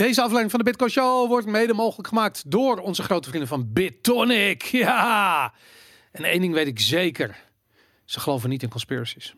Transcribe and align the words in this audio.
Deze 0.00 0.20
aflevering 0.20 0.50
van 0.50 0.58
de 0.58 0.64
Bitcoin 0.64 0.90
Show 0.90 1.28
wordt 1.28 1.46
mede 1.46 1.74
mogelijk 1.74 2.08
gemaakt 2.08 2.42
door 2.46 2.78
onze 2.78 3.02
grote 3.02 3.28
vrienden 3.28 3.48
van 3.48 3.72
BitTonic. 3.72 4.62
Ja! 4.62 5.52
En 6.12 6.24
één 6.24 6.40
ding 6.40 6.54
weet 6.54 6.66
ik 6.66 6.80
zeker. 6.80 7.36
Ze 8.04 8.20
geloven 8.20 8.48
niet 8.48 8.62
in 8.62 8.68
conspiracies. 8.68 9.34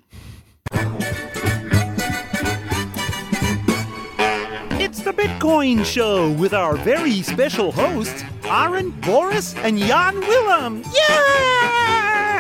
It's 4.79 5.03
the 5.03 5.13
Bitcoin 5.17 5.85
Show 5.85 6.41
with 6.41 6.53
our 6.53 6.79
very 6.79 7.23
special 7.23 7.75
hosts, 7.75 8.23
Aaron, 8.49 8.95
Boris, 9.01 9.55
and 9.65 9.79
Jan 9.79 10.15
Willem. 10.19 10.81
Yay! 10.93 12.33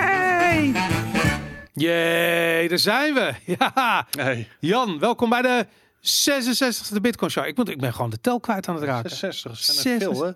Jee, 1.72 2.68
daar 2.68 2.78
zijn 2.78 3.14
we. 3.14 3.32
Ja. 3.58 4.06
Nee, 4.10 4.48
Jan, 4.58 4.98
welkom 4.98 5.28
bij 5.28 5.42
de 5.42 5.66
66e 6.02 7.00
Bitcoin 7.00 7.30
Show. 7.30 7.46
Ik, 7.46 7.56
moet, 7.56 7.68
ik 7.68 7.80
ben 7.80 7.92
gewoon 7.94 8.10
de 8.10 8.20
tel 8.20 8.40
kwijt 8.40 8.68
aan 8.68 8.74
het 8.74 8.84
raken. 8.84 9.10
66 9.10 9.74
zijn 9.74 10.00
er 10.00 10.00
veel, 10.00 10.24
hè? 10.24 10.32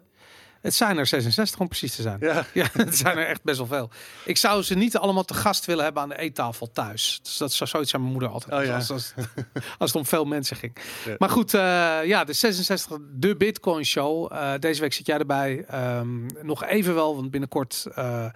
Het 0.66 0.74
zijn 0.74 0.98
er 0.98 1.06
66 1.06 1.60
om 1.60 1.68
precies 1.68 1.94
te 1.96 2.02
zijn. 2.02 2.16
Ja. 2.20 2.44
Ja, 2.54 2.66
het 2.72 2.96
zijn 2.96 3.18
er 3.18 3.26
echt 3.26 3.42
best 3.42 3.58
wel 3.58 3.66
veel. 3.66 3.90
Ik 4.24 4.36
zou 4.36 4.62
ze 4.62 4.74
niet 4.74 4.96
allemaal 4.96 5.24
te 5.24 5.34
gast 5.34 5.64
willen 5.64 5.84
hebben 5.84 6.02
aan 6.02 6.08
de 6.08 6.18
eettafel 6.18 6.70
thuis. 6.72 7.20
Dus 7.22 7.36
dat 7.36 7.52
zou 7.52 7.70
zoiets 7.70 7.94
aan 7.94 8.00
mijn 8.00 8.12
moeder 8.12 8.30
altijd. 8.30 8.60
Oh, 8.60 8.66
ja. 8.66 8.74
als, 8.74 8.90
als, 8.90 9.14
als 9.78 9.90
het 9.92 9.94
om 9.94 10.06
veel 10.06 10.24
mensen 10.24 10.56
ging. 10.56 10.76
Ja. 11.04 11.14
Maar 11.18 11.28
goed, 11.30 11.54
eh, 11.54 11.60
ja, 12.04 12.24
de 12.24 12.32
66 12.32 12.98
de 13.10 13.36
Bitcoin 13.36 13.84
Show. 13.84 14.32
Eh, 14.32 14.52
deze 14.58 14.80
week 14.80 14.92
zit 14.92 15.06
jij 15.06 15.18
erbij. 15.18 15.64
Ehm, 15.68 16.26
nog 16.42 16.64
even 16.64 16.94
wel, 16.94 17.16
want 17.16 17.30
binnenkort 17.30 17.86
eh, 17.94 18.26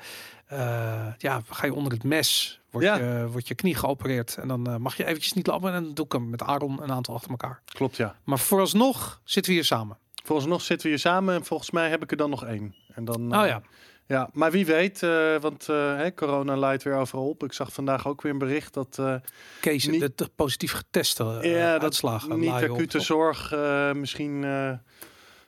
ja, 1.19 1.41
ga 1.51 1.67
je 1.67 1.75
onder 1.75 1.93
het 1.93 2.05
mes. 2.05 2.61
Word, 2.71 2.85
Ja. 2.85 2.97
je, 2.97 3.29
wordt 3.31 3.49
je 3.49 3.55
knie 3.55 3.75
geopereerd. 3.75 4.37
En 4.37 4.49
dan 4.49 4.83
mag 4.83 4.97
je 4.97 5.05
eventjes 5.07 5.33
niet 5.33 5.47
lopen. 5.47 5.73
En 5.75 5.83
dan 5.85 5.95
doe 5.95 6.05
ik 6.05 6.13
hem 6.13 6.31
met 6.31 6.43
Aaron 6.43 6.83
een 6.83 6.93
aantal 6.93 7.15
achter 7.15 7.31
elkaar. 7.31 7.61
Klopt, 7.65 7.97
ja. 7.97 8.17
Maar 8.25 8.39
vooralsnog 8.39 9.21
zitten 9.25 9.53
we 9.53 9.59
hier 9.59 9.67
samen. 9.67 9.97
Volgens 10.23 10.49
zitten 10.63 10.87
we 10.87 10.93
hier 10.93 11.03
samen 11.03 11.35
en 11.35 11.45
volgens 11.45 11.71
mij 11.71 11.89
heb 11.91 12.03
ik 12.03 12.11
er 12.11 12.17
dan 12.17 12.31
nog 12.31 12.45
één. 12.45 12.75
En 12.95 13.05
dan, 13.05 13.33
eh, 13.35 13.41
Oh 13.41 13.47
ja. 13.47 13.63
Ja, 14.07 14.31
maar 14.33 14.51
wie 14.51 14.67
weet, 14.67 15.03
eh, 15.03 15.37
want 15.41 15.69
eh, 15.69 16.07
corona 16.15 16.57
leidt 16.57 16.83
weer 16.83 16.95
overal 16.95 17.29
op. 17.29 17.45
Ik 17.45 17.53
zag 17.53 17.73
vandaag 17.73 18.07
ook 18.07 18.23
weer 18.23 18.33
een 18.33 18.39
bericht 18.39 18.75
dat 18.75 18.97
eh, 18.99 19.15
Kees, 19.61 19.87
Niet- 19.87 20.19
de, 20.19 20.31
positief 20.35 20.73
geteste 20.73 21.39
eh, 21.43 21.57
ja, 21.59 21.79
dat 21.79 21.95
niet 22.39 22.51
acute 22.51 22.99
op- 22.99 23.05
zorg 23.05 23.53
eh, 23.53 23.93
misschien... 23.93 24.45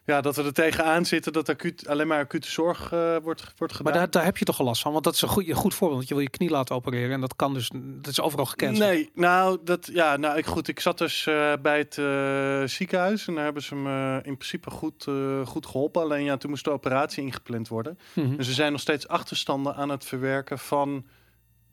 ja, 0.04 0.20
dat 0.20 0.36
we 0.36 0.42
er 0.42 0.52
tegenaan 0.52 1.04
zitten 1.04 1.32
dat 1.32 1.48
acuut, 1.48 1.86
alleen 1.86 2.06
maar 2.06 2.18
acute 2.18 2.50
zorg 2.50 2.92
eh, 2.92 3.16
wordt, 3.22 3.52
wordt 3.56 3.74
gedaan. 3.74 3.92
Maar 3.92 4.02
daar, 4.02 4.10
daar 4.10 4.24
heb 4.24 4.36
je 4.36 4.44
toch 4.44 4.58
al 4.58 4.64
last 4.64 4.82
van? 4.82 4.92
Want 4.92 5.04
dat 5.04 5.14
is 5.14 5.22
een 5.22 5.28
goed, 5.28 5.48
een 5.48 5.54
goed 5.54 5.74
voorbeeld. 5.74 5.98
Want 5.98 6.08
je 6.08 6.14
wil 6.14 6.22
je 6.22 6.30
knie 6.30 6.50
laten 6.50 6.74
opereren. 6.74 7.12
En 7.12 7.20
dat 7.20 7.36
kan 7.36 7.54
dus. 7.54 7.70
Dat 7.74 8.06
is 8.06 8.20
overal 8.20 8.46
gecanceld. 8.46 8.90
Nee, 8.90 9.10
nou, 9.14 9.58
dat, 9.64 9.90
ja, 9.92 10.16
nou 10.16 10.38
ik, 10.38 10.46
goed, 10.46 10.68
ik 10.68 10.80
zat 10.80 10.98
dus 10.98 11.26
eh, 11.26 11.52
bij 11.62 11.78
het 11.78 11.98
eh, 11.98 12.62
ziekenhuis 12.76 13.26
en 13.26 13.34
daar 13.34 13.44
hebben 13.44 13.62
ze 13.62 13.74
me 13.74 14.20
in 14.22 14.36
principe 14.36 14.70
goed, 14.70 15.06
goed 15.44 15.66
geholpen. 15.66 16.02
Alleen 16.02 16.24
ja, 16.24 16.36
toen 16.36 16.50
moest 16.50 16.64
de 16.64 16.70
operatie 16.70 17.22
ingepland 17.22 17.68
worden. 17.68 17.98
Mhm. 18.12 18.36
Dus 18.36 18.48
er 18.48 18.54
zijn 18.54 18.72
nog 18.72 18.80
steeds 18.80 19.08
achterstanden 19.08 19.74
aan 19.74 19.88
het 19.88 20.04
verwerken 20.04 20.58
van 20.58 21.04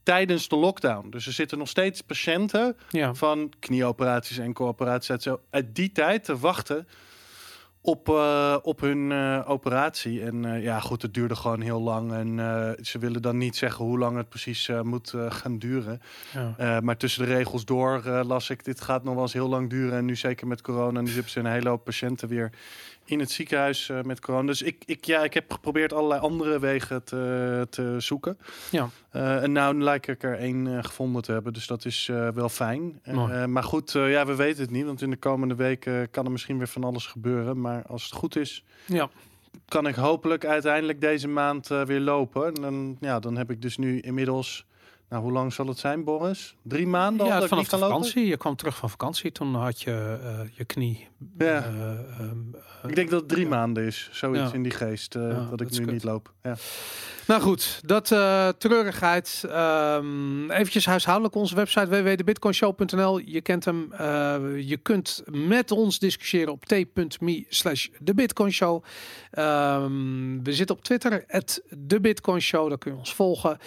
tijdens 0.03 0.47
de 0.47 0.55
lockdown. 0.55 1.09
Dus 1.09 1.25
er 1.25 1.33
zitten 1.33 1.57
nog 1.57 1.67
steeds 1.67 2.01
patiënten 2.01 2.77
Ja. 2.89 3.13
van 3.13 3.53
knieoperaties 3.59 4.37
en 4.37 4.53
coöperaties 4.53 5.11
uit, 5.11 5.23
zo, 5.23 5.39
uit 5.49 5.75
die 5.75 5.91
tijd 5.91 6.23
te 6.23 6.37
wachten 6.37 6.87
op, 7.81 8.09
eh, 8.09 8.57
op 8.61 8.79
hun 8.79 9.11
eh, 9.11 9.41
operatie. 9.47 10.23
En 10.23 10.45
eh, 10.45 10.63
ja, 10.63 10.79
goed, 10.79 11.01
het 11.01 11.13
duurde 11.13 11.35
gewoon 11.35 11.61
heel 11.61 11.81
lang. 11.81 12.13
En 12.13 12.37
ze 12.81 12.99
willen 12.99 13.21
dan 13.21 13.37
niet 13.37 13.55
zeggen 13.55 13.85
hoe 13.85 13.97
lang 13.97 14.17
het 14.17 14.29
precies 14.29 14.71
moet 14.83 15.13
gaan 15.29 15.59
duren. 15.59 16.01
ja. 16.57 16.79
Maar 16.81 16.97
tussen 16.97 17.25
de 17.25 17.33
regels 17.33 17.65
door 17.65 18.09
las 18.09 18.49
ik, 18.49 18.63
dit 18.63 18.81
gaat 18.81 19.03
nog 19.03 19.13
wel 19.13 19.23
eens 19.23 19.33
heel 19.33 19.49
lang 19.49 19.69
duren. 19.69 19.97
En 19.97 20.05
nu 20.05 20.15
zeker 20.15 20.47
met 20.47 20.61
corona, 20.61 21.01
nu 21.01 21.11
hebben 21.11 21.31
ze 21.31 21.39
een 21.39 21.45
hele 21.45 21.69
hoop 21.69 21.83
patiënten 21.83 22.27
weer 22.27 22.51
in 23.09 23.19
het 23.19 23.31
ziekenhuis 23.31 23.89
eh, 23.89 24.01
met 24.01 24.19
corona. 24.19 24.47
Dus 24.47 24.61
ik, 24.61 24.83
ik, 24.85 25.05
ja, 25.05 25.23
ik 25.23 25.33
heb 25.33 25.51
geprobeerd 25.51 25.93
allerlei 25.93 26.21
andere 26.21 26.59
wegen 26.59 27.03
te, 27.03 27.67
te 27.69 27.95
zoeken. 27.97 28.37
Ja. 28.71 28.89
Eh, 29.09 29.43
en 29.43 29.51
nou 29.51 29.81
lijkt 29.81 30.07
ik 30.07 30.23
er 30.23 30.37
één 30.37 30.77
eh, 30.77 30.83
gevonden 30.83 31.21
te 31.21 31.31
hebben, 31.31 31.53
dus 31.53 31.67
dat 31.67 31.85
is 31.85 32.05
wel 32.33 32.49
fijn. 32.49 33.01
Maar 33.47 33.63
goed, 33.63 33.91
ja, 33.91 34.25
we 34.25 34.35
weten 34.35 34.61
het 34.61 34.71
niet, 34.71 34.85
want 34.85 35.01
in 35.01 35.09
de 35.09 35.17
komende 35.17 35.55
weken 35.55 36.09
kan 36.09 36.25
er 36.25 36.31
misschien 36.31 36.57
weer 36.57 36.67
van 36.67 36.83
alles 36.83 37.05
gebeuren. 37.05 37.61
Maar 37.61 37.83
als 37.87 38.03
het 38.03 38.13
goed 38.13 38.35
is, 38.35 38.63
ja. 38.85 39.09
kan 39.67 39.87
ik 39.87 39.95
hopelijk 39.95 40.45
uiteindelijk 40.45 41.01
deze 41.01 41.27
maand 41.27 41.67
weer 41.67 41.99
lopen. 41.99 42.45
En 42.45 42.61
dan, 42.61 42.97
ja, 42.99 43.19
dan 43.19 43.37
heb 43.37 43.51
ik 43.51 43.61
dus 43.61 43.77
nu 43.77 43.99
inmiddels, 43.99 44.65
nou 45.09 45.23
hoe 45.23 45.31
lang 45.31 45.53
zal 45.53 45.67
het 45.67 45.77
zijn 45.77 46.03
Boris? 46.03 46.55
Drie 46.63 46.87
maanden 46.87 47.21
al 47.21 47.27
ja 47.27 47.33
dat 47.33 47.43
ik 47.43 47.49
vanaf 47.49 47.63
niet 47.63 47.71
de 47.73 47.77
kan 47.79 47.87
lopen? 47.89 48.03
vakantie. 48.05 48.29
Je 48.29 48.37
kwam 48.37 48.55
terug 48.55 48.75
van 48.75 48.89
vakantie. 48.89 49.31
Toen 49.31 49.55
had 49.55 49.81
je 49.81 50.19
eh, 50.23 50.39
je 50.57 50.65
knie. 50.65 51.07
Ja. 51.37 51.45
eh, 51.45 51.59
ehm, 51.59 52.37
eh, 52.83 52.89
Ik 52.89 52.95
denk 52.95 53.09
dat 53.09 53.19
het 53.19 53.29
drie 53.29 53.43
ja. 53.43 53.49
maanden 53.49 53.83
is, 53.85 54.09
zoiets 54.11 54.49
Ja. 54.49 54.53
in 54.53 54.63
die 54.63 54.71
geest, 54.71 55.13
Ja, 55.13 55.47
dat 55.49 55.61
ik 55.61 55.69
nu 55.71 55.77
kut. 55.77 55.91
niet 55.91 56.03
loop. 56.03 56.33
Ja. 56.43 56.55
Nou 57.27 57.41
goed, 57.41 57.81
dat 57.85 58.05
treurigheid. 58.57 59.43
Ehm 59.49 60.51
eventjes 60.51 60.85
huishoudelijk 60.85 61.35
onze 61.35 61.55
website 61.55 61.87
www.debitcoinshow.nl. 61.87 63.17
Je 63.19 63.41
kent 63.41 63.65
hem. 63.65 63.89
Je 64.57 64.77
kunt 64.81 65.23
met 65.31 65.71
ons 65.71 65.99
discussiëren 65.99 66.51
op 66.53 66.65
t.me 66.65 67.45
slash 67.49 67.87
de 67.99 68.13
Bitcoin 68.13 68.51
Show. 68.51 68.83
Ehm, 69.31 70.43
we 70.43 70.53
zitten 70.53 70.75
op 70.75 70.83
Twitter, 70.83 71.23
at. 71.27 71.61
Daar 71.69 72.77
kun 72.77 72.91
je 72.91 72.97
ons 72.97 73.13
volgen. 73.13 73.57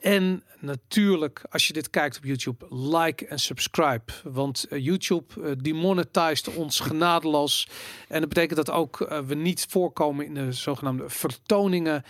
En 0.00 0.42
natuurlijk, 0.60 1.44
als 1.50 1.66
je 1.66 1.72
dit 1.72 1.90
kijkt 1.90 2.16
op 2.16 2.24
YouTube, 2.24 2.66
like 2.70 3.26
en 3.26 3.38
subscribe. 3.38 4.12
Want 4.24 4.64
eh, 4.64 4.84
YouTube 4.84 5.42
eh, 5.42 5.52
demonetized 5.58 6.54
ons 6.54 6.80
genadeloos. 6.80 7.68
En 8.08 8.20
dat 8.20 8.28
betekent 8.28 8.56
dat 8.66 8.70
ook 8.70 9.00
eh, 9.00 9.18
we 9.18 9.34
niet 9.34 9.66
voorkomen 9.68 10.26
in 10.26 10.34
de 10.34 10.52
zogenaamde 10.52 11.08
vertoningen. 11.08 12.04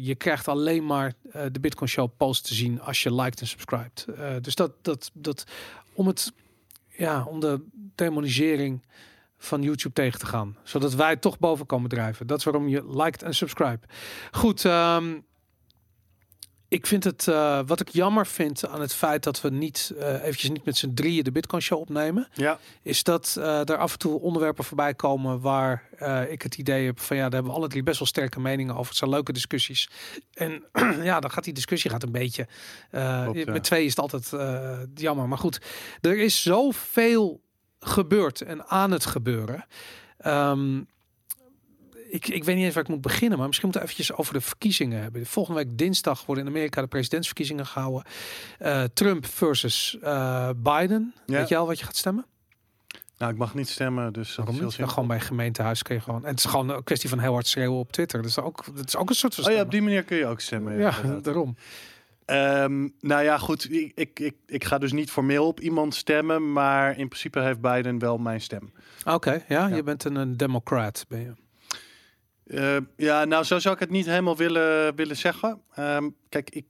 Je 0.00 0.14
krijgt 0.18 0.48
alleen 0.48 0.86
maar 0.86 1.12
de 1.52 1.60
Bitcoin 1.60 1.90
Show 1.90 2.10
post 2.16 2.46
te 2.46 2.54
zien 2.54 2.80
als 2.80 3.02
je 3.02 3.14
liked 3.14 3.40
en 3.40 3.46
subscribed. 3.46 4.06
Dus 4.40 4.54
dat, 4.54 4.72
dat, 4.82 5.10
dat 5.14 5.44
om 5.92 6.06
het, 6.06 6.32
ja, 6.88 7.24
om 7.24 7.40
de 7.40 7.64
demonisering 7.94 8.82
van 9.38 9.62
YouTube 9.62 9.94
tegen 9.94 10.18
te 10.18 10.26
gaan. 10.26 10.56
Zodat 10.62 10.94
wij 10.94 11.16
toch 11.16 11.38
boven 11.38 11.66
komen 11.66 11.88
drijven. 11.88 12.26
Dat 12.26 12.38
is 12.38 12.44
waarom 12.44 12.68
je 12.68 12.96
liked 12.96 13.22
en 13.22 13.34
subscribe. 13.34 13.80
Goed, 14.30 14.64
ehm, 14.64 15.18
ik 16.70 16.86
vind 16.86 17.04
het, 17.04 17.28
eh, 17.28 17.60
wat 17.66 17.80
ik 17.80 17.88
jammer 17.88 18.26
vind 18.26 18.66
aan 18.66 18.80
het 18.80 18.94
feit 18.94 19.22
dat 19.22 19.40
we 19.40 19.50
niet 19.50 19.92
eh 19.98 20.14
eventjes 20.14 20.50
niet 20.50 20.64
met 20.64 20.76
z'n 20.76 20.94
drieën 20.94 21.24
de 21.24 21.32
Bitcoin 21.32 21.62
Show 21.62 21.80
opnemen, 21.80 22.28
ja, 22.32 22.58
is 22.82 23.02
dat 23.02 23.36
eh 23.38 23.68
er 23.68 23.76
af 23.76 23.92
en 23.92 23.98
toe 23.98 24.20
onderwerpen 24.20 24.64
voorbij 24.64 24.94
komen 24.94 25.40
waar 25.40 25.88
ik 26.28 26.42
het 26.42 26.58
idee 26.58 26.86
heb 26.86 27.00
van 27.00 27.16
ja, 27.16 27.22
daar 27.22 27.32
hebben 27.32 27.50
we 27.52 27.58
alle 27.58 27.68
drie 27.68 27.82
best 27.82 27.98
wel 27.98 28.08
sterke 28.08 28.40
meningen 28.40 28.74
over. 28.74 28.88
Het 28.88 28.96
zijn 28.96 29.10
leuke 29.10 29.32
discussies. 29.32 29.90
En 30.32 30.64
ja, 31.02 31.20
dan 31.20 31.30
gaat 31.30 31.44
die 31.44 31.52
discussie 31.52 31.90
gaat 31.90 32.02
een 32.02 32.12
beetje. 32.12 32.46
Klopt, 32.90 33.38
ja. 33.38 33.52
Met 33.52 33.64
twee 33.64 33.84
is 33.84 33.96
het 33.96 34.12
altijd 34.12 34.30
jammer. 34.94 35.28
Maar 35.28 35.38
goed, 35.38 35.60
er 36.00 36.18
is 36.18 36.42
zoveel 36.42 37.40
gebeurd 37.80 38.40
en 38.40 38.66
aan 38.66 38.90
het 38.90 39.06
gebeuren. 39.06 39.66
Ehm, 40.18 40.80
ik, 42.10 42.28
ik 42.28 42.44
weet 42.44 42.56
niet 42.56 42.64
eens 42.64 42.74
waar 42.74 42.82
ik 42.82 42.88
moet 42.88 43.00
beginnen, 43.00 43.38
maar 43.38 43.46
misschien 43.46 43.68
moeten 43.68 43.86
we 43.86 43.92
eventjes 43.92 44.18
over 44.18 44.32
de 44.34 44.40
verkiezingen 44.40 45.02
hebben. 45.02 45.26
Volgende 45.26 45.64
week 45.64 45.78
dinsdag 45.78 46.26
worden 46.26 46.44
in 46.44 46.50
Amerika 46.50 46.80
de 46.80 46.86
presidentsverkiezingen 46.86 47.66
gehouden. 47.66 48.02
Eh, 48.58 48.82
Trump 48.94 49.26
versus 49.26 49.98
eh, 50.02 50.50
Biden. 50.56 51.14
Ja. 51.26 51.38
Weet 51.38 51.48
je 51.48 51.56
al 51.56 51.66
wat 51.66 51.78
je 51.78 51.84
gaat 51.84 51.96
stemmen? 51.96 52.24
nou 53.18 53.32
ik 53.32 53.38
mag 53.38 53.54
niet 53.54 53.68
stemmen, 53.68 54.12
dus 54.12 54.34
dat 54.34 54.48
is 54.48 54.58
heel? 54.58 54.70
Ja, 54.76 54.86
gewoon 54.86 55.06
bij 55.08 55.16
een 55.16 55.22
gemeentehuis 55.22 55.82
kun 55.82 55.94
je 55.94 56.00
gewoon. 56.00 56.24
En 56.24 56.30
het 56.30 56.38
is 56.38 56.44
gewoon 56.44 56.68
een 56.68 56.84
kwestie 56.84 57.08
van 57.08 57.18
heel 57.18 57.32
hard 57.32 57.46
schreeuwen 57.46 57.78
op 57.78 57.92
Twitter. 57.92 58.22
Dus 58.22 58.38
ook, 58.38 58.64
dat 58.76 58.86
is 58.86 58.96
ook 58.96 59.08
een 59.08 59.14
soort 59.14 59.34
van. 59.34 59.44
Oh 59.44 59.52
ja, 59.52 59.60
op 59.62 59.70
die 59.70 59.82
manier 59.82 60.02
kun 60.02 60.16
je 60.16 60.26
ook 60.26 60.40
stemmen. 60.40 60.78
ja, 60.78 60.92
daarom. 61.22 61.56
Ehm, 62.24 62.88
nou 63.00 63.22
ja, 63.22 63.38
goed. 63.38 63.72
Ik, 63.72 63.92
ik, 63.94 64.20
ik, 64.20 64.34
ik 64.46 64.64
ga 64.64 64.78
dus 64.78 64.92
niet 64.92 65.10
formeel 65.10 65.46
op 65.46 65.60
iemand 65.60 65.94
stemmen, 65.94 66.52
maar 66.52 66.98
in 66.98 67.08
principe 67.08 67.40
heeft 67.40 67.60
Biden 67.60 67.98
wel 67.98 68.18
mijn 68.18 68.40
stem. 68.40 68.72
Oké, 69.06 69.30
ja, 69.48 69.66
Ja. 69.68 69.76
je 69.76 69.82
bent 69.82 70.04
een, 70.04 70.14
een 70.14 70.36
democrat, 70.36 71.04
ben 71.08 71.20
je. 71.20 71.32
Eh, 72.50 72.76
ja, 72.96 73.24
nou, 73.24 73.44
zo 73.44 73.58
zou 73.58 73.74
ik 73.74 73.80
het 73.80 73.90
niet 73.90 74.06
helemaal 74.06 74.36
willen, 74.36 74.94
willen 74.94 75.16
zeggen. 75.16 75.60
Ehm, 75.74 76.08
kijk, 76.28 76.50
ik, 76.50 76.64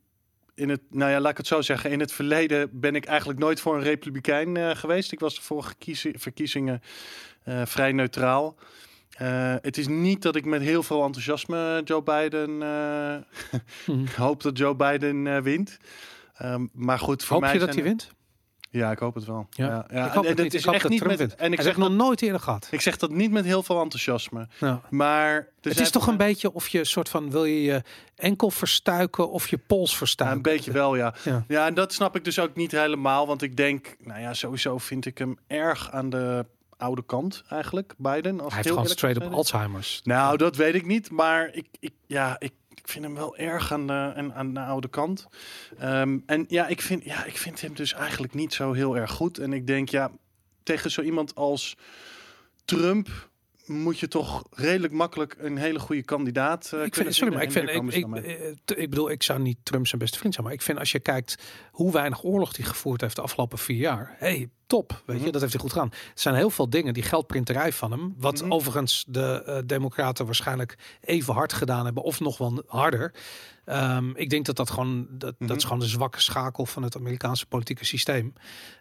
in 0.54 0.68
het, 0.68 0.80
nou 0.90 1.10
ja, 1.10 1.20
laat 1.20 1.30
ik 1.30 1.36
het 1.36 1.46
zo 1.46 1.60
zeggen. 1.62 1.90
In 1.90 2.00
het 2.00 2.12
verleden 2.12 2.80
ben 2.80 2.94
ik 2.94 3.04
eigenlijk 3.04 3.38
nooit 3.38 3.60
voor 3.60 3.76
een 3.76 3.82
republikein 3.82 4.56
eh, 4.56 4.70
geweest. 4.76 5.12
Ik 5.12 5.20
was 5.20 5.34
de 5.34 5.42
vorige 5.42 5.74
kiezi- 5.78 6.14
verkiezingen 6.16 6.82
eh, 7.42 7.62
vrij 7.66 7.92
neutraal. 7.92 8.56
Het 9.60 9.78
is 9.78 9.88
niet 9.88 10.22
dat 10.22 10.36
ik 10.36 10.44
met 10.44 10.62
heel 10.62 10.82
veel 10.82 11.04
enthousiasme 11.04 11.80
Joe 11.84 12.02
Biden 12.02 12.62
hoop 14.16 14.42
dat 14.42 14.58
Joe 14.58 14.74
Biden 14.76 15.42
wint. 15.42 15.78
Ehm, 16.34 16.66
maar 16.72 16.98
goed, 16.98 17.24
voor 17.24 17.32
Hoop 17.36 17.44
mij 17.44 17.52
je 17.52 17.58
dat 17.58 17.74
hij 17.74 17.82
wint? 17.82 18.10
Ja, 18.72 18.90
ik 18.90 18.98
hoop 18.98 19.14
het 19.14 19.24
wel. 19.24 19.46
Ja. 19.50 19.66
Ja, 19.66 19.86
ja. 19.92 20.06
Ik 20.06 20.12
hoop 20.12 20.24
en, 20.24 20.28
het 20.30 20.38
en 20.38 20.44
niet. 20.44 20.54
is 20.54 20.64
Ik 20.64 20.72
echt 20.72 20.88
niet 20.88 21.04
met. 21.04 21.34
En 21.34 21.50
ik 21.50 21.58
Hij 21.58 21.66
zeg, 21.66 21.76
nog 21.76 21.90
nooit 21.90 22.22
eerder 22.22 22.40
gehad. 22.40 22.68
ik 22.70 22.80
zeg 22.80 22.96
dat 22.96 23.10
niet 23.10 23.30
met 23.30 23.44
heel 23.44 23.62
veel 23.62 23.80
enthousiasme. 23.82 24.48
Ja. 24.60 24.80
Maar 24.90 25.32
er 25.34 25.46
Het 25.60 25.72
zijn 25.72 25.84
is 25.84 25.90
toch 25.90 26.06
een 26.06 26.16
beetje 26.16 26.52
of 26.52 26.68
je 26.68 26.84
soort 26.84 27.08
van 27.08 27.30
wil 27.30 27.44
je 27.44 27.62
je 27.62 27.82
enkel 28.16 28.50
verstuiken 28.50 29.30
of 29.30 29.48
je 29.48 29.58
pols 29.58 29.90
Ja, 29.90 29.96
verstuiken. 29.96 30.36
een 30.36 30.42
beetje 30.42 30.72
wel, 30.72 30.96
ja. 30.96 31.14
Ja. 31.24 31.44
ja. 31.48 31.66
en 31.66 31.74
dat 31.74 31.92
snap 31.92 32.16
ik 32.16 32.24
dus 32.24 32.38
ook 32.38 32.54
niet 32.54 32.70
helemaal. 32.72 33.26
Want 33.26 33.42
ik 33.42 33.56
denk, 33.56 33.96
nou 34.00 34.20
ja, 34.20 34.34
sowieso 34.34 34.78
vind 34.78 35.06
ik 35.06 35.18
hem 35.18 35.38
erg 35.46 35.90
aan 35.90 36.10
de 36.10 36.46
oude 36.76 37.02
kant 37.06 37.42
eigenlijk, 37.48 37.94
Biden. 37.96 38.40
Als 38.40 38.52
Hij 38.54 38.62
heeft 38.62 38.74
gewoon 38.74 38.88
straight 38.90 39.22
zijn. 39.22 39.34
Alzheimer's. 39.34 40.00
Nou, 40.04 40.36
dat 40.36 40.56
weet 40.56 40.74
ik 40.74 40.86
niet, 40.86 41.10
maar 41.10 41.48
ik, 41.52 41.66
ik, 41.80 41.92
ja, 42.06 42.36
ik, 42.38 42.52
ik 42.82 42.88
vind 42.88 43.04
hem 43.04 43.14
wel 43.14 43.36
erg 43.36 43.72
aan 43.72 43.86
de, 43.86 44.30
aan, 44.34 44.54
de 44.54 44.60
oude 44.60 44.88
kant. 44.88 45.26
Ehm, 45.78 46.18
en 46.26 46.44
ja 46.48 46.66
ik, 46.66 46.80
vind, 46.80 47.04
ja, 47.04 47.24
ik 47.24 47.36
vind 47.36 47.60
hem 47.60 47.74
dus 47.74 47.92
eigenlijk 47.92 48.34
niet 48.34 48.54
zo 48.54 48.72
heel 48.72 48.96
erg 48.96 49.10
goed. 49.10 49.38
En 49.38 49.52
ik 49.52 49.66
denk, 49.66 49.88
ja, 49.88 50.10
tegen 50.62 50.90
zo 50.90 51.02
iemand 51.02 51.34
als 51.34 51.76
Trump 52.64 53.29
moet 53.70 53.98
je 53.98 54.08
toch 54.08 54.42
redelijk 54.50 54.92
makkelijk 54.92 55.36
een 55.38 55.56
hele 55.56 55.78
goede 55.78 56.02
kandidaat 56.02 56.70
uh, 56.74 56.84
ik 56.84 56.94
vind, 56.94 57.14
sorry, 57.14 57.34
maar 57.34 57.42
ik, 57.42 57.52
vind, 57.52 57.68
ik, 57.68 57.82
ik, 57.82 58.06
ik, 58.24 58.76
ik, 58.76 58.90
bedoel, 58.90 59.10
ik 59.10 59.22
zou 59.22 59.40
niet 59.40 59.58
Trump 59.62 59.86
zijn 59.86 60.00
beste 60.00 60.18
vriend 60.18 60.34
zijn, 60.34 60.46
maar 60.46 60.54
ik 60.54 60.62
vind 60.62 60.78
als 60.78 60.92
je 60.92 61.00
kijkt 61.00 61.42
hoe 61.70 61.92
weinig 61.92 62.24
oorlog 62.24 62.56
hij 62.56 62.66
gevoerd 62.66 63.00
heeft 63.00 63.16
de 63.16 63.22
afgelopen 63.22 63.58
vier 63.58 63.76
jaar, 63.76 64.14
hey, 64.18 64.48
top, 64.66 65.02
weet 65.06 65.16
Mhm. 65.16 65.24
je, 65.26 65.32
dat 65.32 65.40
heeft 65.40 65.52
hij 65.52 65.62
goed 65.62 65.72
gedaan. 65.72 65.90
Er 65.92 66.10
zijn 66.14 66.34
heel 66.34 66.50
veel 66.50 66.70
dingen, 66.70 66.94
die 66.94 67.02
geldprinterij 67.02 67.72
van 67.72 67.90
hem, 67.90 68.14
wat 68.18 68.40
Mhm. 68.42 68.52
overigens 68.52 69.04
de 69.08 69.42
uh, 69.46 69.58
democraten 69.66 70.24
waarschijnlijk 70.24 70.78
even 71.00 71.34
hard 71.34 71.52
gedaan 71.52 71.84
hebben, 71.84 72.02
of 72.02 72.20
nog 72.20 72.38
wel 72.38 72.62
harder. 72.66 73.14
Um, 73.66 74.16
ik 74.16 74.30
denk 74.30 74.46
dat 74.46 74.56
dat 74.56 74.70
gewoon, 74.70 75.06
dat, 75.10 75.34
Mhm. 75.38 75.48
dat 75.48 75.56
is 75.56 75.64
gewoon 75.64 75.78
de 75.78 75.86
zwakke 75.86 76.20
schakel 76.20 76.66
van 76.66 76.82
het 76.82 76.96
Amerikaanse 76.96 77.46
politieke 77.46 77.84
systeem. 77.84 78.32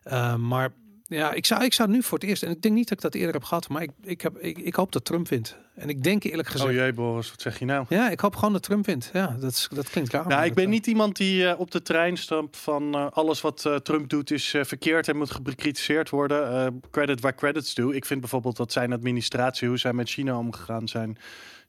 Uh, 0.06 0.36
maar 0.36 0.74
ja, 1.10 1.34
ik 1.34 1.46
zou, 1.46 1.64
ik 1.64 1.74
zou 1.74 1.90
nu 1.90 2.04
voor 2.04 2.18
het 2.20 2.28
eerst, 2.28 2.44
en 2.44 2.52
ik 2.52 2.62
denk 2.62 2.76
niet 2.76 2.88
dat 2.90 2.98
ik 2.98 3.04
dat 3.04 3.14
eerder 3.14 3.34
heb 3.34 3.44
gehad, 3.44 3.70
maar 3.70 3.82
ik, 3.82 3.92
ik, 4.04 4.22
heb, 4.22 4.38
ik, 4.38 4.58
ik 4.58 4.76
hoop 4.76 4.92
dat 4.92 5.06
Trump 5.06 5.28
wint. 5.28 5.58
En 5.76 5.90
ik 5.90 6.04
denk 6.04 6.24
eerlijk 6.24 6.48
gezegd. 6.48 6.70
Oh 6.70 6.76
jee, 6.76 6.94
Boris, 6.94 7.30
wat 7.30 7.42
zeg 7.42 7.60
je 7.60 7.66
nou? 7.66 7.86
Ja, 7.90 8.10
ik 8.10 8.20
hoop 8.20 8.36
gewoon 8.36 8.54
dat 8.54 8.64
Trump 8.64 8.86
wint. 8.86 9.10
Ja, 9.14 9.36
dat, 9.40 9.52
is, 9.52 9.68
dat 9.74 9.90
klinkt 9.90 10.12
raar. 10.12 10.28
Nou, 10.28 10.46
ik 10.46 10.54
ben 10.54 10.70
niet 10.70 10.88
iemand 10.88 11.16
die 11.16 11.44
uh, 11.44 11.60
op 11.60 11.72
de 11.72 11.82
trein 11.82 12.18
stapt 12.18 12.58
van 12.58 12.96
uh, 12.96 13.08
alles 13.12 13.42
wat 13.42 13.64
uh, 13.68 13.76
Trump 13.76 14.10
doet 14.10 14.32
is 14.32 14.56
verkeerd 14.62 15.08
en 15.08 15.18
moet 15.18 15.44
bekritiseerd 15.44 16.10
worden. 16.10 16.82
credit 16.92 17.22
waar 17.22 17.36
credits 17.36 17.74
toe. 17.74 17.96
Ik 17.96 18.06
vind 18.06 18.20
bijvoorbeeld 18.20 18.58
dat 18.58 18.72
zijn 18.72 18.94
administratie, 18.94 19.68
hoe 19.68 19.78
zij 19.78 19.94
met 19.94 20.10
China 20.10 20.38
omgegaan 20.38 20.88
zijn. 20.88 21.18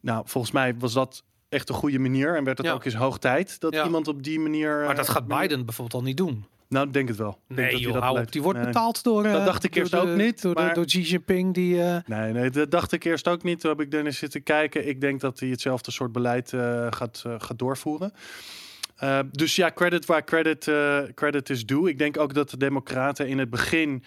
Nou, 0.00 0.22
volgens 0.26 0.52
mij 0.52 0.74
was 0.78 0.92
dat 0.92 1.22
echt 1.48 1.68
een 1.68 1.74
goede 1.74 1.98
manier 1.98 2.36
en 2.36 2.44
werd 2.44 2.58
het 2.58 2.66
Ja. 2.66 2.72
ook 2.72 2.84
eens 2.84 2.94
hoog 2.94 3.18
tijd 3.18 3.60
dat 3.60 3.74
Ja. 3.74 3.84
iemand 3.84 4.08
op 4.08 4.22
die 4.22 4.40
manier. 4.40 4.82
Maar 4.84 4.94
dat 4.94 5.06
eh, 5.06 5.12
gaat 5.12 5.26
Biden 5.26 5.64
bijvoorbeeld 5.64 6.02
al 6.02 6.06
niet 6.08 6.16
doen. 6.16 6.44
Nou, 6.70 6.86
ik 6.86 6.92
denk 6.92 7.08
het 7.08 7.16
wel. 7.16 7.30
Ik 7.48 7.56
denk 7.56 7.70
Nee, 7.72 7.82
dat 7.82 7.94
joh, 7.94 8.10
op. 8.10 8.32
Die 8.32 8.42
wordt 8.42 8.58
Nee. 8.58 8.66
betaald 8.66 9.02
door... 9.02 9.22
Dat 9.22 9.38
eh, 9.38 9.44
dacht 9.44 9.64
ik 9.64 9.74
eerst 9.74 9.90
de- 9.90 9.96
ook 9.98 10.16
niet, 10.16 10.42
Door, 10.42 10.54
maar- 10.54 10.74
door 10.74 10.84
Xi 10.84 11.00
Jinping, 11.00 11.54
die... 11.54 11.82
eh, 11.82 11.96
Nee, 12.06 12.32
nee, 12.32 12.50
dat 12.50 12.70
dacht 12.70 12.92
ik 12.92 13.04
eerst 13.04 13.28
ook 13.28 13.42
niet. 13.42 13.60
Toen 13.60 13.70
heb 13.70 13.80
ik 13.80 13.94
eens 14.04 14.18
zitten 14.18 14.42
kijken. 14.42 14.88
Ik 14.88 15.00
denk 15.00 15.20
dat 15.20 15.40
hij 15.40 15.48
hetzelfde 15.48 15.90
soort 15.90 16.12
beleid 16.12 16.52
eh, 16.52 16.86
gaat, 16.90 17.24
gaat 17.38 17.58
doorvoeren. 17.58 18.12
Dus 19.30 19.56
ja, 19.56 19.70
credit 19.74 20.06
waar 20.06 20.24
credit, 20.24 20.70
credit 21.14 21.50
is 21.50 21.66
due. 21.66 21.88
Ik 21.88 21.98
denk 21.98 22.18
ook 22.18 22.34
dat 22.34 22.50
de 22.50 22.56
Democraten 22.56 23.28
in 23.28 23.38
het 23.38 23.50
begin. 23.50 24.04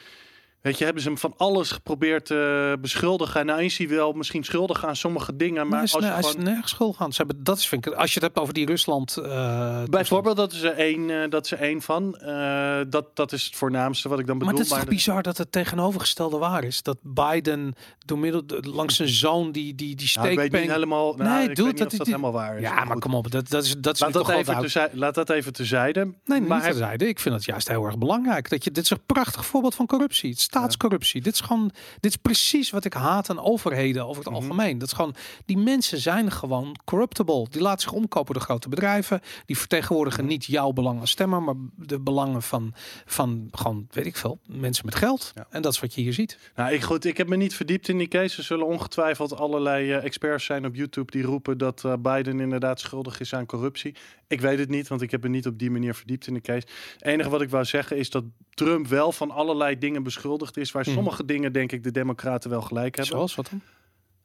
Weet 0.63 0.77
je, 0.77 0.83
hebben 0.83 1.03
ze 1.03 1.09
hem 1.09 1.17
van 1.17 1.33
alles 1.37 1.71
geprobeerd 1.71 2.25
te 2.25 2.77
beschuldigen. 2.81 3.39
En 3.39 3.45
nou 3.45 3.63
is 3.63 3.77
hij 3.77 3.87
wel 3.87 4.13
misschien 4.13 4.43
schuldig 4.43 4.85
aan 4.85 4.95
sommige 4.95 5.35
dingen. 5.35 5.61
Maar 5.61 5.69
maar 5.69 5.83
is, 5.83 5.93
als 5.95 6.03
je 6.03 6.09
hij 6.09 6.19
is 6.19 6.27
gewoon... 6.27 6.43
nergens 6.43 6.71
schuld 6.71 6.95
gaan. 6.95 7.11
Ze 7.13 7.17
hebben, 7.17 7.43
dat 7.43 7.57
is, 7.57 7.67
vind 7.67 7.85
ik, 7.85 7.93
als 7.93 8.07
je 8.07 8.13
het 8.13 8.23
hebt 8.23 8.39
over 8.39 8.53
die 8.53 8.65
Rusland... 8.65 9.17
eh, 9.17 9.83
Bijvoorbeeld, 9.83 10.35
dat 10.37 10.51
is 10.53 10.61
er 10.61 10.71
één, 10.71 11.09
eh, 11.23 11.29
dat 11.29 11.45
is 11.45 11.51
er 11.51 11.59
één 11.59 11.81
van. 11.81 12.15
Eh, 12.17 12.79
dat, 12.89 13.05
dat 13.15 13.31
is 13.31 13.45
het 13.45 13.55
voornaamste 13.55 14.09
wat 14.09 14.19
ik 14.19 14.27
dan 14.27 14.37
Maar 14.37 14.45
bedoel. 14.45 14.59
het 14.59 14.69
is 14.69 14.75
toch 14.77 14.85
dat- 14.85 14.95
bizar 14.95 15.21
dat 15.23 15.37
het 15.37 15.51
tegenovergestelde 15.51 16.37
waar 16.37 16.63
is? 16.63 16.81
Dat 16.81 16.97
Biden 17.01 17.73
door 18.05 18.17
middel 18.19 18.45
de- 18.45 18.59
langs 18.73 18.95
zijn 18.95 19.09
zoon 19.09 19.51
die 19.51 19.75
die 19.75 19.95
die 19.95 20.11
Nou, 20.15 20.27
ik 20.29 20.35
weet 20.35 20.43
niet 20.43 20.53
steekpen... 20.53 20.73
helemaal. 20.73 21.13
Nou, 21.15 21.29
Nee, 21.39 21.49
ik 21.49 21.55
doe 21.55 21.65
weet 21.65 21.79
het, 21.79 21.83
niet 21.83 21.83
of 21.83 21.89
dat 21.89 21.97
dat 21.97 22.05
die- 22.05 22.15
helemaal 22.15 22.31
waar 22.41 22.55
is. 22.55 22.61
ja, 22.61 22.83
maar 22.83 22.99
kom 22.99 23.15
op, 23.15 23.31
dat, 23.31 23.49
dat 23.49 23.63
is 23.63 23.75
dat 23.77 23.93
is 23.93 23.99
Laat 23.99 24.13
dat, 24.13 24.25
toch 24.25 24.35
even 24.35 24.57
terzijde, 24.59 24.97
laat 24.97 25.15
dat 25.15 25.29
even 25.29 25.53
terzijde. 25.53 26.13
Nee, 26.25 26.41
maar 26.41 26.57
niet 26.57 26.67
terzijde. 26.67 27.07
Ik 27.07 27.19
vind 27.19 27.35
het 27.35 27.45
juist 27.45 27.67
heel 27.67 27.85
erg 27.85 27.97
belangrijk. 27.97 28.49
Dat 28.49 28.63
je, 28.63 28.71
dit 28.71 28.83
is 28.83 28.89
een 28.89 29.05
prachtig 29.05 29.45
voorbeeld 29.45 29.75
van 29.75 29.85
corruptie. 29.85 30.35
Staatscorruptie. 30.57 31.21
Dit 31.21 31.33
is 31.33 31.39
gewoon, 31.39 31.71
dit 31.99 32.11
is 32.11 32.17
precies 32.17 32.69
wat 32.69 32.85
ik 32.85 32.93
haat 32.93 33.29
aan 33.29 33.39
overheden 33.39 34.05
over 34.07 34.23
het 34.23 34.33
Mhm. 34.33 34.41
algemeen. 34.43 34.77
Dat 34.77 34.87
is 34.87 34.93
gewoon, 34.93 35.15
die 35.45 35.57
mensen 35.57 35.97
zijn 35.97 36.31
gewoon 36.31 36.75
corruptible. 36.85 37.47
Die 37.49 37.61
laten 37.61 37.81
zich 37.81 37.91
omkopen 37.91 38.33
door 38.33 38.43
grote 38.43 38.69
bedrijven. 38.69 39.21
Die 39.45 39.57
vertegenwoordigen 39.57 40.23
Mhm. 40.23 40.31
niet 40.31 40.45
jouw 40.45 40.71
belang 40.71 40.99
als 40.99 41.09
stemmer, 41.11 41.43
maar 41.43 41.55
de 41.75 41.99
belangen 41.99 42.41
van, 42.41 42.73
van 43.05 43.47
gewoon, 43.51 43.87
weet 43.91 44.05
ik 44.05 44.17
veel, 44.17 44.39
mensen 44.45 44.85
met 44.85 44.95
geld. 44.95 45.31
Ja. 45.35 45.47
En 45.49 45.61
dat 45.61 45.73
is 45.73 45.79
wat 45.79 45.93
je 45.93 46.01
hier 46.01 46.13
ziet. 46.13 46.37
Nou, 46.55 46.73
ik, 46.73 46.81
goed, 46.83 47.05
ik 47.05 47.17
heb 47.17 47.27
me 47.27 47.35
niet 47.35 47.55
verdiept 47.55 47.87
in 47.87 47.97
die 47.97 48.07
case. 48.07 48.37
Er 48.37 48.43
zullen 48.43 48.65
ongetwijfeld 48.67 49.37
allerlei 49.37 49.91
eh, 49.91 50.03
experts 50.03 50.45
zijn 50.45 50.65
op 50.65 50.75
YouTube 50.75 51.11
die 51.11 51.23
roepen 51.23 51.57
dat 51.57 51.83
eh, 51.85 51.93
Biden 51.99 52.39
inderdaad 52.39 52.79
schuldig 52.79 53.19
is 53.19 53.33
aan 53.33 53.45
corruptie. 53.45 53.95
Ik 54.27 54.41
weet 54.41 54.59
het 54.59 54.69
niet, 54.69 54.87
want 54.87 55.01
ik 55.01 55.11
heb 55.11 55.23
me 55.23 55.29
niet 55.29 55.47
op 55.47 55.59
die 55.59 55.71
manier 55.71 55.95
verdiept 55.95 56.27
in 56.27 56.33
de 56.33 56.41
case. 56.41 56.67
Het 56.93 57.05
enige 57.05 57.29
wat 57.29 57.41
ik 57.41 57.49
wou 57.49 57.65
zeggen 57.65 57.97
is 57.97 58.09
dat 58.09 58.23
Trump 58.49 58.87
wel 58.87 59.11
van 59.11 59.31
allerlei 59.31 59.77
dingen 59.77 60.03
beschuldigd 60.03 60.42
is, 60.51 60.71
waar 60.71 60.83
Mhm. 60.85 60.93
sommige 60.93 61.25
dingen 61.25 61.53
denk 61.53 61.71
ik 61.71 61.83
de 61.83 61.91
Democraten 61.91 62.49
wel 62.49 62.61
gelijk 62.61 62.95
hebben. 62.95 63.13
Zoals 63.15 63.35
wat 63.35 63.49
dan? 63.49 63.61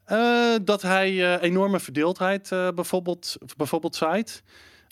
Eh, 0.03 0.55
dat 0.63 0.81
hij 0.81 1.09
eh, 1.35 1.43
enorme 1.43 1.79
verdeeldheid 1.79 2.51
eh, 2.51 2.67
bijvoorbeeld, 2.75 3.37
bijvoorbeeld 3.57 3.95
zaait. 3.95 4.43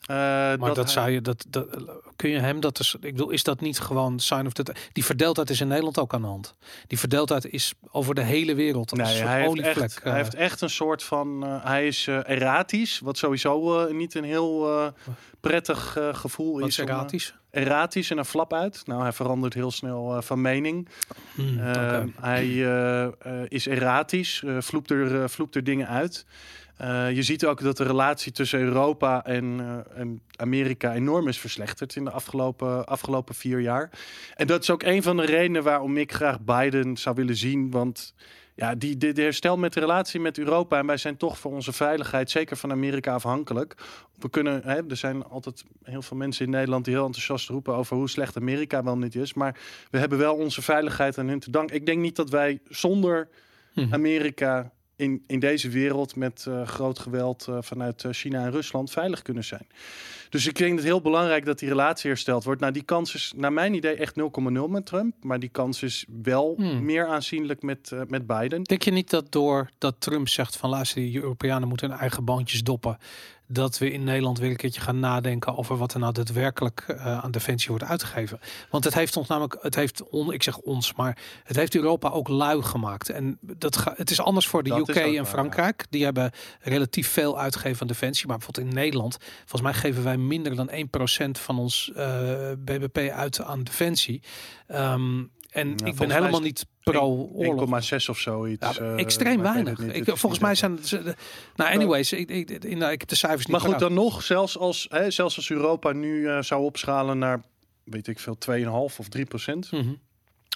Eh, 0.06 0.16
Maar 0.16 0.74
dat, 0.74 0.92
zou 0.92 1.10
je, 1.10 1.22
dat, 1.22 1.46
dat, 1.50 1.68
kun 2.16 2.30
je 2.30 2.40
hem 2.40 2.60
dat 2.60 2.80
is, 2.80 2.94
ik 3.02 3.02
bedoel, 3.16 3.30
is 3.30 3.44
dat 3.44 3.62
niet 3.62 3.80
gewoon 3.80 4.20
sign 4.20 4.46
of 4.46 4.54
the 4.54 4.76
Die 4.94 5.06
verdeeldheid 5.06 5.50
is 5.50 5.62
in 5.62 5.68
Nederland 5.68 6.00
ook 6.00 6.14
aan 6.14 6.22
de 6.22 6.28
hand. 6.28 6.56
Die 6.88 7.00
verdeeldheid 7.00 7.46
is 7.46 7.74
over 7.92 8.16
de 8.16 8.22
hele 8.24 8.56
wereld. 8.56 8.92
Nee, 8.92 9.06
hij 9.16 9.42
heeft, 9.42 9.60
echt, 9.78 9.98
eh. 9.98 10.04
hij 10.04 10.16
heeft 10.16 10.36
echt 10.36 10.62
een 10.62 10.70
soort 10.70 11.04
van. 11.04 11.44
eh, 11.46 11.66
hij 11.66 11.88
is 11.88 12.08
eh, 12.08 12.30
erratisch, 12.30 13.00
wat 13.00 13.18
sowieso 13.18 13.86
eh, 13.86 13.94
niet 13.94 14.16
een 14.16 14.24
heel 14.24 14.80
eh, 14.80 14.88
prettig 15.42 15.98
eh, 15.98 16.14
gevoel 16.14 16.60
Wat 16.60 16.68
is. 16.68 16.80
om, 16.80 16.86
eh, 16.88 16.92
erratisch? 16.94 17.36
erratisch 17.52 18.12
en 18.12 18.18
een 18.18 18.26
flap 18.26 18.54
uit. 18.54 18.82
Nou, 18.86 19.02
hij 19.02 19.12
verandert 19.14 19.54
heel 19.54 19.72
snel 19.72 20.16
eh, 20.16 20.22
van 20.22 20.42
mening. 20.42 20.88
Hmm, 21.36 21.60
Eh, 21.60 21.72
oké. 21.72 22.12
Hij 22.22 22.46
eh, 22.46 23.04
eh, 23.04 23.12
is 23.48 23.68
erratisch, 23.68 24.44
eh 24.46 24.58
vloept, 24.60 24.92
er, 24.92 25.22
eh, 25.22 25.28
vloept 25.30 25.56
er 25.56 25.64
dingen 25.64 25.88
uit. 25.88 26.26
Eh, 26.78 27.12
je 27.12 27.24
ziet 27.24 27.46
ook 27.46 27.62
dat 27.62 27.78
de 27.78 27.84
relatie 27.84 28.32
tussen 28.32 28.60
Europa 28.60 29.26
en, 29.26 29.60
eh, 29.60 30.00
en 30.00 30.22
Amerika 30.36 30.94
enorm 30.94 31.28
is 31.28 31.40
verslechterd 31.40 31.96
in 31.96 32.04
de 32.04 32.12
afgelopen, 32.12 32.86
afgelopen 32.86 33.36
vier 33.36 33.60
jaar. 33.60 33.90
En 34.36 34.48
dat 34.48 34.62
is 34.62 34.70
ook 34.70 34.84
een 34.84 35.04
van 35.04 35.18
de 35.18 35.26
redenen 35.26 35.64
waarom 35.64 35.98
ik 35.98 36.14
graag 36.14 36.40
Biden 36.42 36.98
zou 36.98 37.16
willen 37.16 37.36
zien. 37.36 37.72
Want 37.72 38.14
ja, 38.56 38.76
die, 38.76 38.98
die, 38.98 39.14
de 39.14 39.22
herstel 39.22 39.58
met 39.58 39.74
de 39.74 39.80
relatie 39.80 40.20
met 40.20 40.38
Europa. 40.38 40.78
En 40.78 40.86
wij 40.86 40.98
zijn 40.98 41.18
toch 41.18 41.38
voor 41.38 41.52
onze 41.52 41.74
veiligheid, 41.74 42.32
zeker 42.32 42.58
van 42.58 42.72
Amerika, 42.72 43.14
afhankelijk. 43.14 43.76
We 44.20 44.30
kunnen, 44.30 44.62
hè, 44.64 44.90
er 44.90 44.98
zijn 44.98 45.24
altijd 45.24 45.64
heel 45.84 46.02
veel 46.02 46.18
mensen 46.18 46.46
in 46.46 46.52
Nederland 46.52 46.86
die 46.86 46.94
heel 46.94 47.06
enthousiast 47.06 47.50
roepen 47.50 47.76
over 47.76 47.96
hoe 47.96 48.10
slecht 48.10 48.38
Amerika 48.38 48.84
wel 48.84 48.98
niet 48.98 49.16
is. 49.16 49.34
Maar 49.34 49.60
we 49.92 49.98
hebben 49.98 50.18
wel 50.18 50.36
onze 50.36 50.62
veiligheid 50.62 51.18
aan 51.18 51.28
hun 51.28 51.40
te 51.40 51.52
danken. 51.52 51.76
Ik 51.76 51.86
denk 51.86 52.00
niet 52.00 52.16
dat 52.16 52.30
wij 52.30 52.60
zonder 52.70 53.30
Mhm. 53.86 53.94
Amerika 53.94 54.72
in, 54.98 55.24
in 55.28 55.40
deze 55.40 55.70
wereld 55.70 56.16
met 56.16 56.46
eh, 56.48 56.68
groot 56.68 57.00
geweld 57.00 57.46
eh, 57.50 57.58
vanuit 57.62 58.04
eh, 58.04 58.12
China 58.12 58.44
en 58.44 58.52
Rusland 58.52 58.92
veilig 58.92 59.22
kunnen 59.22 59.44
zijn. 59.44 59.68
Dus 60.30 60.48
ik 60.48 60.58
vind 60.58 60.76
het 60.76 60.84
heel 60.88 61.02
belangrijk 61.02 61.46
dat 61.46 61.60
die 61.60 61.70
relatie 61.70 62.10
hersteld 62.10 62.44
wordt. 62.44 62.62
Nou, 62.62 62.74
die 62.74 62.84
kans 62.84 63.14
is 63.14 63.34
naar 63.36 63.54
mijn 63.54 63.74
idee 63.74 63.96
echt 63.96 64.16
0,0 64.16 64.68
met 64.70 64.86
Trump. 64.86 65.16
Maar 65.22 65.40
die 65.40 65.50
kans 65.50 65.84
is 65.84 66.06
wel 66.24 66.54
Hmm. 66.58 66.86
meer 66.86 67.08
aanzienlijk 67.08 67.62
met, 67.62 67.92
eh, 67.92 68.02
met 68.08 68.28
Biden. 68.28 68.64
Denk 68.64 68.82
je 68.84 68.92
niet 68.92 69.10
dat 69.10 69.32
door 69.32 69.70
dat 69.78 69.96
Trump 70.00 70.28
zegt 70.28 70.58
van 70.58 70.70
luister, 70.70 71.02
die 71.02 71.22
Europeanen 71.22 71.68
moeten 71.68 71.90
hun 71.90 72.00
eigen 72.00 72.26
bandjes 72.26 72.64
doppen, 72.64 72.98
dat 73.48 73.78
we 73.78 73.92
in 73.92 74.04
Nederland 74.04 74.40
weer 74.40 74.50
een 74.50 74.56
keertje 74.56 74.82
gaan 74.82 75.00
nadenken 75.00 75.58
over 75.58 75.78
wat 75.78 75.94
er 75.94 76.00
nou 76.00 76.14
daadwerkelijk 76.14 76.84
eh, 76.88 77.20
aan 77.20 77.32
defensie 77.32 77.70
wordt 77.70 77.84
uitgegeven? 77.84 78.40
Want 78.70 78.84
het 78.84 78.94
heeft 78.94 79.18
ons 79.18 79.28
namelijk, 79.28 79.58
het 79.62 79.76
heeft 79.76 80.10
on, 80.10 80.34
ik 80.34 80.44
zeg 80.44 80.58
ons, 80.58 80.94
maar 80.94 81.18
het 81.44 81.56
heeft 81.56 81.76
Europa 81.76 82.10
ook 82.10 82.28
lui 82.28 82.62
gemaakt. 82.64 83.10
En 83.10 83.38
dat 83.42 83.78
ga, 83.78 83.94
het 83.98 84.10
is 84.10 84.22
anders 84.22 84.48
voor 84.48 84.64
de 84.64 84.70
Dat 84.70 84.90
UK 84.90 84.96
en 84.96 85.14
waar, 85.14 85.26
Frankrijk. 85.26 85.86
Die 85.90 86.04
hebben 86.04 86.32
relatief 86.60 87.08
veel 87.08 87.40
uitgegeven 87.40 87.82
aan 87.82 87.88
defensie, 87.88 88.28
maar 88.28 88.38
bijvoorbeeld 88.38 88.68
in 88.68 88.74
Nederland, 88.74 89.18
volgens 89.40 89.62
mij 89.62 89.74
geven 89.74 90.04
wij 90.04 90.17
minder 90.20 90.56
dan 90.56 90.70
1% 90.70 90.74
van 91.32 91.60
ons 91.60 91.92
eh, 91.96 92.52
BBP 92.58 92.98
uit 92.98 93.42
aan 93.42 93.64
defensie. 93.64 94.22
Ehm, 94.68 95.24
en 95.50 95.76
ik 95.84 95.96
ben 95.96 96.12
helemaal 96.12 96.42
niet 96.42 96.66
pro-oorlog. 96.84 97.90
1,6 97.92 98.10
of 98.10 98.20
zoiets. 98.20 98.78
Ja, 98.78 98.84
eh, 98.84 99.00
extreem 99.00 99.42
weinig. 99.42 99.80
niet. 99.80 99.96
Ik, 99.96 100.18
volgens 100.18 100.42
mij 100.42 100.56
zijn 100.56 100.80
ze. 100.84 101.16
Nou, 101.56 101.74
anyways, 101.74 102.14
ik, 102.14 102.30
ik, 102.30 102.50
ik, 102.50 102.78
nou, 102.78 102.92
ik 102.92 103.00
heb 103.00 103.10
de 103.10 103.16
cijfers 103.16 103.46
niet. 103.46 103.58
Maar 103.62 103.72
goed, 103.72 103.80
dan 103.80 103.94
nog, 103.94 104.24
zelfs 104.24 104.58
als, 104.58 104.88
hè, 104.90 105.12
zelfs 105.12 105.36
als 105.36 105.50
Europa 105.50 105.92
nu 105.92 106.28
eh, 106.28 106.42
zou 106.42 106.64
opschalen 106.64 107.18
naar, 107.18 107.42
weet 107.84 108.08
ik 108.08 108.20
veel, 108.20 108.38
2,5 108.50 108.98
of 108.98 109.08
3 109.10 109.26
procent. 109.26 109.72
Mhm. 109.72 109.94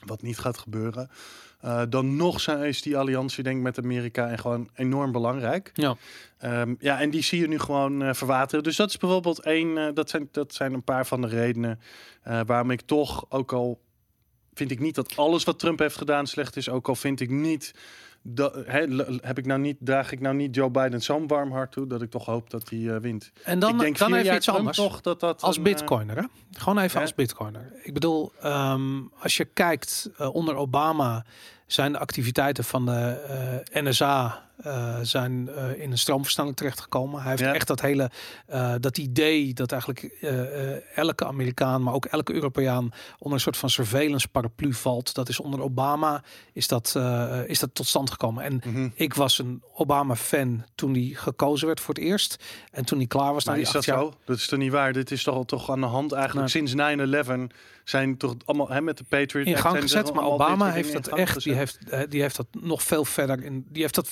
wat 0.06 0.22
niet 0.22 0.38
gaat 0.38 0.58
gebeuren. 0.58 1.10
Eh, 1.62 1.82
dan 1.90 2.16
nog 2.16 2.42
zijn, 2.42 2.64
is 2.64 2.82
die 2.82 2.98
alliantie 2.98 3.44
denk 3.44 3.58
ik 3.58 3.64
met 3.64 3.78
Amerika 3.78 4.28
en 4.28 4.40
gewoon 4.40 4.70
enorm 4.76 5.12
belangrijk. 5.12 5.72
Ja. 5.74 5.96
Ehm, 6.38 6.74
ja, 6.80 7.00
en 7.00 7.10
die 7.10 7.24
zie 7.24 7.40
je 7.40 7.48
nu 7.48 7.60
gewoon 7.60 8.04
eh, 8.04 8.14
verwateren. 8.14 8.64
Dus 8.64 8.76
dat 8.76 8.90
is 8.90 8.98
bijvoorbeeld 8.98 9.40
één, 9.40 9.78
eh, 9.78 9.94
dat, 9.94 10.10
zijn, 10.10 10.30
dat 10.32 10.54
zijn 10.54 10.74
een 10.74 10.84
paar 10.84 11.06
van 11.06 11.22
de 11.22 11.28
redenen 11.28 11.80
waarom 12.46 12.72
ik 12.72 12.82
toch, 12.82 13.26
ook 13.30 13.54
al 13.54 13.82
vind 14.54 14.72
ik 14.72 14.80
niet 14.80 14.96
dat 14.96 15.16
alles 15.16 15.44
wat 15.44 15.60
Trump 15.60 15.80
heeft 15.80 15.98
gedaan 15.98 16.28
slecht 16.28 16.56
is, 16.56 16.70
ook 16.70 16.88
al 16.88 16.96
vind 16.96 17.20
ik 17.20 17.30
niet 17.30 17.74
da- 18.22 18.52
hè, 18.66 18.82
l- 18.84 19.18
heb 19.22 19.38
ik 19.38 19.46
nou 19.46 19.60
niet, 19.60 19.78
draag 19.80 20.12
ik 20.12 20.20
nou 20.20 20.36
niet 20.36 20.56
Joe 20.56 20.70
Biden 20.70 21.02
zo'n 21.02 21.28
warm 21.28 21.52
hart 21.52 21.72
toe 21.72 21.88
dat 21.88 22.02
ik 22.02 22.10
toch 22.10 22.26
hoop 22.26 22.50
dat 22.50 22.70
hij 22.70 22.90
eh, 22.90 22.98
wint. 23.02 23.32
En 23.44 23.60
dan, 23.60 23.74
ik 23.74 23.80
denk 23.80 23.98
dan 23.98 24.14
even 24.14 24.36
iets 24.36 24.50
anders. 24.50 24.78
toch 24.78 25.02
dat 25.02 25.20
dat 25.20 25.42
Als 25.42 25.58
een, 25.58 25.64
bitcoiner, 25.64 26.18
hè? 26.18 26.24
Gewoon 26.52 26.78
even 26.78 27.02
als 27.02 27.16
bitcoiner. 27.16 27.72
Ik 27.84 27.94
bedoel, 27.94 28.32
ehm, 28.42 29.02
als 29.20 29.38
je 29.38 29.46
kijkt 29.46 30.10
eh, 30.18 30.36
onder 30.36 30.56
Obama 30.56 31.26
zijn 31.74 31.92
de 31.92 32.00
activiteiten 32.00 32.64
van 32.64 32.86
de 32.86 33.22
eh, 33.72 33.84
NSA 33.84 34.50
eh, 34.58 34.98
zijn 35.02 35.50
eh, 35.50 35.82
in 35.82 35.92
een 35.92 35.98
stroomversnelling 35.98 36.56
terechtgekomen. 36.56 37.22
Hij 37.22 37.30
heeft 37.30 37.42
Ja. 37.42 37.54
echt 37.54 37.68
dat 37.68 37.82
hele 37.82 38.10
dat 38.80 38.98
idee 38.98 39.54
dat 39.54 39.72
eigenlijk 39.72 40.04
elke 40.96 41.26
Amerikaan, 41.26 41.84
maar 41.84 41.94
ook 41.94 42.06
elke 42.06 42.34
Europeaan 42.34 42.92
onder 43.18 43.34
een 43.34 43.40
soort 43.40 43.58
van 43.58 43.70
surveillance 43.70 44.28
paraplu 44.28 44.74
valt. 44.74 45.14
Dat 45.14 45.30
is 45.30 45.40
onder 45.40 45.62
Obama 45.62 46.24
is 46.54 46.68
dat, 46.68 46.96
is 47.46 47.60
dat 47.60 47.70
tot 47.76 47.88
stand 47.88 48.12
gekomen. 48.12 48.44
En 48.44 48.62
mhm. 48.66 48.90
ik 48.94 49.14
was 49.14 49.40
een 49.40 49.64
Obama-fan 49.74 50.66
toen 50.76 50.94
hij 50.94 51.12
gekozen 51.14 51.68
werd 51.68 51.80
voor 51.80 51.94
het 51.94 52.04
eerst. 52.04 52.44
En 52.72 52.86
toen 52.86 52.98
hij 52.98 53.08
klaar 53.08 53.34
was, 53.34 53.44
na 53.44 53.52
Maar 53.52 53.60
die 53.60 53.68
is 53.68 53.74
dat 53.74 53.86
jaar, 53.86 53.98
zo? 53.98 54.14
Dat 54.26 54.38
is 54.38 54.48
toch 54.48 54.60
niet 54.60 54.72
waar? 54.72 54.94
Dit 54.94 55.12
is 55.12 55.24
toch 55.24 55.36
al 55.36 55.46
toch 55.46 55.72
aan 55.72 55.80
de 55.80 55.86
hand 55.86 56.12
eigenlijk. 56.12 56.54
Nou. 56.54 56.68
Sinds 56.68 57.54
9-11 57.54 57.56
zijn 57.84 58.18
toch 58.18 58.36
allemaal 58.46 58.70
hè, 58.70 58.82
met 58.82 58.98
de 58.98 59.04
Patriot 59.10 59.48
in 59.48 59.58
gang 59.58 59.82
gezet. 59.82 60.14
Maar 60.14 60.24
Obama 60.24 60.72
heeft 60.72 60.94
dat 60.94 61.08
echt, 61.08 61.44
die 61.44 61.54
heeft, 61.54 61.78
die 62.10 62.22
heeft 62.22 62.36
dat 62.36 62.48
nog 62.62 62.84
veel 62.84 63.06
verder 63.06 63.44
in. 63.44 63.66
Die 63.70 63.82
heeft 63.82 63.96
dat. 63.96 64.10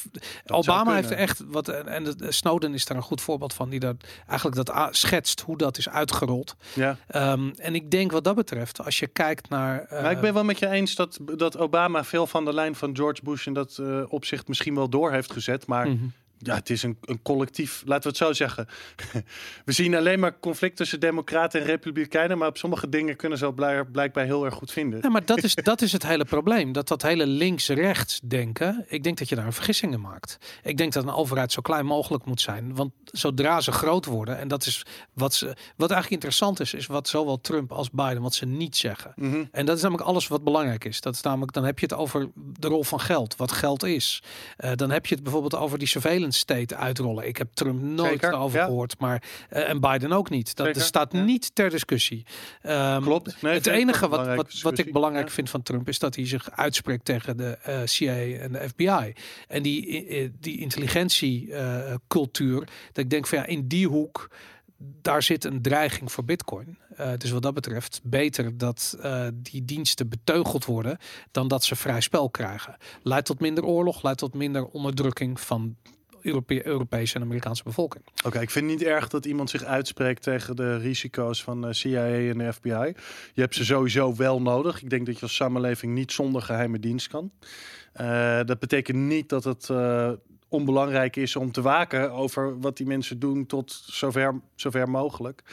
Obama 0.48 0.96
heeft 0.96 1.12
echt 1.12 1.44
wat 1.48 1.68
en 1.70 2.04
de- 2.04 2.32
Snowden 2.32 2.74
is 2.74 2.86
daar 2.86 2.98
een 2.98 3.04
goed 3.04 3.22
voorbeeld 3.22 3.54
van, 3.54 3.70
die 3.70 3.80
dat 3.80 3.96
eigenlijk 4.28 4.66
dat 4.66 4.88
schetst 4.96 5.42
hoe 5.42 5.58
dat 5.58 5.78
is 5.78 5.90
uitgerold. 5.90 6.56
Ja. 6.74 6.98
Ehm, 7.08 7.50
en 7.58 7.76
ik 7.76 7.92
denk 7.92 8.12
wat 8.12 8.24
dat 8.24 8.36
betreft, 8.36 8.86
als 8.86 9.00
je 9.00 9.08
kijkt 9.08 9.50
naar. 9.50 9.82
eh, 9.86 10.02
Maar 10.02 10.12
ik 10.12 10.22
ben 10.22 10.34
wel 10.34 10.44
met 10.44 10.60
je 10.60 10.68
eens 10.68 10.96
dat, 10.96 11.20
dat 11.36 11.58
Obama 11.58 12.04
veel 12.04 12.28
van 12.28 12.46
de 12.46 12.54
lijn 12.54 12.76
van 12.76 12.96
George 12.96 13.22
Bush 13.24 13.46
in 13.48 13.54
dat 13.54 13.78
eh, 13.78 14.02
opzicht 14.08 14.48
misschien 14.48 14.76
wel 14.76 14.90
door 14.90 15.12
heeft 15.12 15.32
gezet. 15.32 15.68
Maar 15.68 15.88
mhm. 15.88 16.06
Ja, 16.40 16.56
het 16.56 16.70
is 16.70 16.84
een, 16.84 16.98
een 17.02 17.22
collectief, 17.22 17.84
laten 17.86 18.04
we 18.04 18.10
het 18.10 18.18
zo 18.18 18.34
zeggen. 18.34 18.68
we 19.66 19.72
zien 19.72 19.96
alleen 19.96 20.20
maar 20.20 20.40
conflict 20.40 20.78
tussen 20.78 21.00
democraten 21.00 21.62
en 21.62 21.66
republikeinen. 21.66 22.38
Maar 22.38 22.48
op 22.48 22.58
sommige 22.58 22.90
dingen 22.90 23.16
kunnen 23.16 23.38
ze 23.38 23.54
blijk- 23.54 23.92
blijkbaar 23.92 24.26
heel 24.26 24.46
erg 24.46 24.54
goed 24.54 24.72
vinden. 24.72 25.00
Ja, 25.02 25.10
maar 25.10 25.26
dat 25.26 25.44
is, 25.44 25.56
dat 25.72 25.82
is 25.82 25.92
het 25.92 26.04
hele 26.04 26.26
probleem. 26.26 26.72
Dat 26.72 26.88
dat 26.88 27.02
hele 27.02 27.28
links-rechts 27.28 28.20
denken. 28.24 28.86
Ik 28.88 29.04
denk 29.04 29.18
dat 29.18 29.30
je 29.30 29.36
daar 29.36 29.46
een 29.46 29.54
vergissing 29.54 29.94
in 29.94 30.02
maakt. 30.02 30.38
Ik 30.64 30.78
denk 30.78 30.94
dat 30.94 31.04
een 31.04 31.14
overheid 31.14 31.52
zo 31.52 31.62
klein 31.62 31.86
mogelijk 31.86 32.26
moet 32.26 32.42
zijn. 32.42 32.76
Want 32.76 32.92
zodra 33.04 33.62
ze 33.62 33.72
groot 33.72 34.06
worden. 34.06 34.38
En 34.38 34.48
dat 34.48 34.66
is 34.66 34.86
wat 35.14 35.34
ze. 35.34 35.46
Wat 35.76 35.92
eigenlijk 35.92 36.12
interessant 36.12 36.60
is, 36.60 36.74
is 36.74 36.86
wat 36.86 37.08
zowel 37.08 37.42
Trump 37.42 37.72
als 37.72 37.90
Biden. 37.90 38.22
wat 38.22 38.34
ze 38.34 38.46
niet 38.46 38.78
zeggen. 38.78 39.14
Mhm. 39.16 39.44
En 39.52 39.66
dat 39.66 39.76
is 39.76 39.82
namelijk 39.82 40.08
alles 40.08 40.28
wat 40.28 40.44
belangrijk 40.44 40.86
is. 40.86 41.02
Dat 41.02 41.14
is 41.14 41.22
namelijk, 41.22 41.54
dan 41.54 41.64
heb 41.64 41.80
je 41.80 41.86
het 41.86 41.96
over 41.96 42.30
de 42.36 42.68
rol 42.68 42.84
van 42.84 43.00
geld, 43.00 43.36
wat 43.36 43.52
geld 43.52 43.84
is. 43.84 44.24
Eh, 44.58 44.72
dan 44.76 44.92
heb 44.92 45.06
je 45.06 45.16
het 45.16 45.24
bijvoorbeeld 45.24 45.56
over 45.56 45.78
die 45.78 45.88
surveillance 45.88 46.29
state 46.32 46.76
uitrollen. 46.76 47.28
Ik 47.28 47.38
heb 47.38 47.48
Trump 47.54 47.82
nooit 47.82 48.22
ja. 48.22 48.48
gehoord, 48.48 49.00
maar 49.00 49.24
eh, 49.50 49.70
en 49.70 49.80
Biden 49.80 50.12
ook 50.12 50.30
niet. 50.30 50.56
Dat 50.56 50.80
staat 50.80 51.14
ja. 51.14 51.24
niet 51.24 51.56
ter 51.56 51.70
discussie. 51.70 52.26
Ehm, 52.62 53.02
Klopt. 53.02 53.42
Nee, 53.42 53.54
het 53.54 53.68
enige 53.68 54.08
wat, 54.08 54.36
wat, 54.36 54.62
wat 54.62 54.78
ik 54.78 54.94
belangrijk 54.94 55.28
Ja. 55.28 55.34
vind 55.34 55.50
van 55.50 55.64
Trump 55.64 55.88
is 55.88 56.00
dat 56.00 56.16
hij 56.16 56.28
zich 56.28 56.52
uitspreekt 56.52 57.06
tegen 57.06 57.38
de 57.38 57.58
eh, 57.64 57.80
CIA 57.84 58.38
en 58.38 58.52
de 58.52 58.70
FBI. 58.70 59.14
En 59.48 59.64
die, 59.64 60.08
eh, 60.08 60.30
die 60.40 60.60
intelligentiecultuur, 60.60 62.60
dat 62.92 63.04
ik 63.04 63.10
denk 63.10 63.28
van 63.28 63.38
ja, 63.38 63.46
in 63.46 63.68
die 63.68 63.88
hoek, 63.88 64.30
daar 64.78 65.24
zit 65.24 65.44
een 65.44 65.62
dreiging 65.62 66.12
voor 66.12 66.24
Bitcoin. 66.24 66.78
Dus 67.18 67.32
wat 67.32 67.42
dat 67.42 67.54
betreft, 67.54 68.00
beter 68.04 68.58
dat 68.58 68.98
die 69.34 69.66
diensten 69.66 70.10
beteugeld 70.10 70.66
worden 70.66 70.98
dan 71.32 71.48
dat 71.48 71.64
ze 71.64 71.76
vrij 71.76 72.02
spel 72.02 72.30
krijgen. 72.30 72.78
Leidt 73.04 73.26
tot 73.26 73.40
minder 73.40 73.66
oorlog, 73.66 74.04
leidt 74.04 74.20
tot 74.20 74.34
minder 74.34 74.66
onderdrukking 74.66 75.40
van 75.40 75.76
Europe 76.22 76.66
Europese 76.68 77.16
en 77.16 77.22
Amerikaanse 77.22 77.64
bevolking. 77.64 78.04
Oké, 78.26 78.40
ik 78.40 78.50
vind 78.50 78.70
het 78.70 78.80
niet 78.80 78.88
erg 78.88 79.08
dat 79.08 79.26
iemand 79.26 79.50
zich 79.50 79.64
uitspreekt 79.64 80.24
tegen 80.24 80.56
de 80.56 80.78
risico's 80.78 81.44
van 81.44 81.62
de 81.62 81.74
CIA 81.74 82.06
en 82.06 82.38
de 82.38 82.54
FBI. 82.54 82.94
Je 83.34 83.42
hebt 83.42 83.56
ze 83.56 83.66
sowieso 83.66 84.16
wel 84.16 84.42
nodig. 84.42 84.82
Ik 84.82 84.90
denk 84.90 85.06
dat 85.06 85.16
je 85.16 85.22
als 85.22 85.36
samenleving 85.36 85.94
niet 85.94 86.12
zonder 86.12 86.42
geheime 86.42 86.80
dienst 86.80 87.08
kan. 87.08 87.32
Eh, 87.94 88.40
dat 88.46 88.60
betekent 88.60 88.98
niet 88.98 89.30
dat 89.30 89.44
het 89.44 89.70
eh, 89.70 90.12
onbelangrijk 90.48 91.16
is 91.16 91.36
om 91.36 91.52
te 91.52 91.62
waken 91.62 92.12
over 92.12 92.60
wat 92.60 92.78
die 92.78 92.86
mensen 92.86 93.20
doen 93.20 93.46
tot 93.46 93.72
zover, 93.86 94.42
zover 94.56 94.90
mogelijk. 94.90 95.44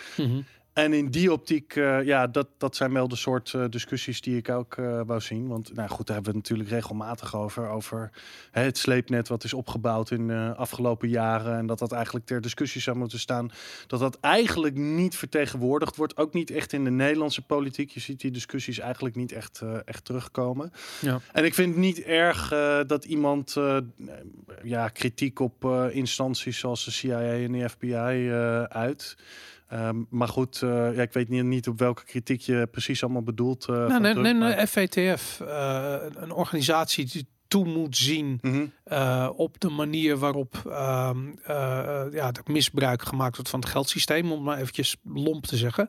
En 0.76 0.92
in 0.92 1.10
die 1.10 1.32
optiek, 1.32 1.76
eh, 1.76 2.02
ja, 2.02 2.26
dat, 2.26 2.48
dat 2.58 2.76
zijn 2.76 2.92
wel 2.92 3.08
de 3.08 3.16
soort 3.16 3.54
eh, 3.54 3.64
discussies 3.70 4.20
die 4.20 4.36
ik 4.36 4.48
ook 4.48 4.76
eh, 4.76 5.00
wou 5.06 5.20
zien. 5.20 5.48
Want 5.48 5.74
nou 5.74 5.88
goed, 5.88 6.06
daar 6.06 6.14
hebben 6.14 6.32
we 6.32 6.38
het 6.38 6.48
natuurlijk 6.48 6.68
regelmatig 6.68 7.36
over. 7.36 7.68
Over 7.68 8.10
hè, 8.50 8.62
het 8.62 8.78
sleepnet 8.78 9.28
wat 9.28 9.44
is 9.44 9.52
opgebouwd 9.52 10.10
in 10.10 10.26
de 10.26 10.54
afgelopen 10.56 11.08
jaren. 11.08 11.58
En 11.58 11.66
dat 11.66 11.78
dat 11.78 11.92
eigenlijk 11.92 12.26
ter 12.26 12.40
discussie 12.40 12.80
zou 12.80 12.96
moeten 12.96 13.18
staan. 13.18 13.50
Dat 13.86 14.00
dat 14.00 14.20
eigenlijk 14.20 14.74
niet 14.74 15.16
vertegenwoordigd 15.16 15.96
wordt. 15.96 16.16
Ook 16.16 16.32
niet 16.32 16.50
echt 16.50 16.72
in 16.72 16.84
de 16.84 16.90
Nederlandse 16.90 17.42
politiek. 17.42 17.90
Je 17.90 18.00
ziet 18.00 18.20
die 18.20 18.30
discussies 18.30 18.78
eigenlijk 18.78 19.14
niet 19.14 19.32
echt, 19.32 19.62
echt 19.84 20.04
terugkomen. 20.04 20.72
Ja. 21.00 21.20
En 21.32 21.44
ik 21.44 21.54
vind 21.54 21.68
het 21.68 21.78
niet 21.78 22.02
erg 22.02 22.48
dat 22.86 23.04
iemand 23.04 23.56
ja, 24.62 24.88
kritiek 24.88 25.38
op 25.40 25.64
instanties 25.90 26.58
zoals 26.58 26.84
de 26.84 26.90
CIA 26.90 27.20
en 27.20 27.52
de 27.52 27.68
FBI 27.68 28.30
uit. 28.68 29.16
Ehm, 29.68 29.96
maar 30.10 30.28
goed, 30.28 30.62
eh, 30.62 30.96
ja, 30.96 31.02
ik 31.02 31.12
weet 31.12 31.28
niet, 31.28 31.44
niet 31.44 31.68
op 31.68 31.78
welke 31.78 32.04
kritiek 32.04 32.40
je 32.40 32.68
precies 32.70 33.02
allemaal 33.02 33.22
bedoelt. 33.22 33.66
Nou, 33.66 33.90
van 33.90 34.02
nee, 34.02 34.14
nee, 34.14 34.34
maar- 34.34 34.66
FATF, 34.66 35.40
eh, 35.40 35.94
een- 36.14 36.32
organisatie 36.32 37.04
die 37.04 37.26
toe 37.48 37.64
moet 37.66 37.96
zien 37.96 38.38
Mhm. 38.42 38.66
op 39.36 39.60
de 39.60 39.68
manier 39.68 40.16
waarop 40.16 40.62
ehm, 40.66 41.18
eh, 41.44 42.00
eh, 42.06 42.12
ja, 42.12 42.32
misbruik 42.44 43.02
gemaakt 43.02 43.34
wordt 43.34 43.50
van 43.50 43.60
het 43.60 43.68
geldsysteem, 43.68 44.32
om 44.32 44.42
maar 44.42 44.58
eventjes 44.58 44.96
lomp 45.04 45.46
te 45.46 45.56
zeggen, 45.56 45.88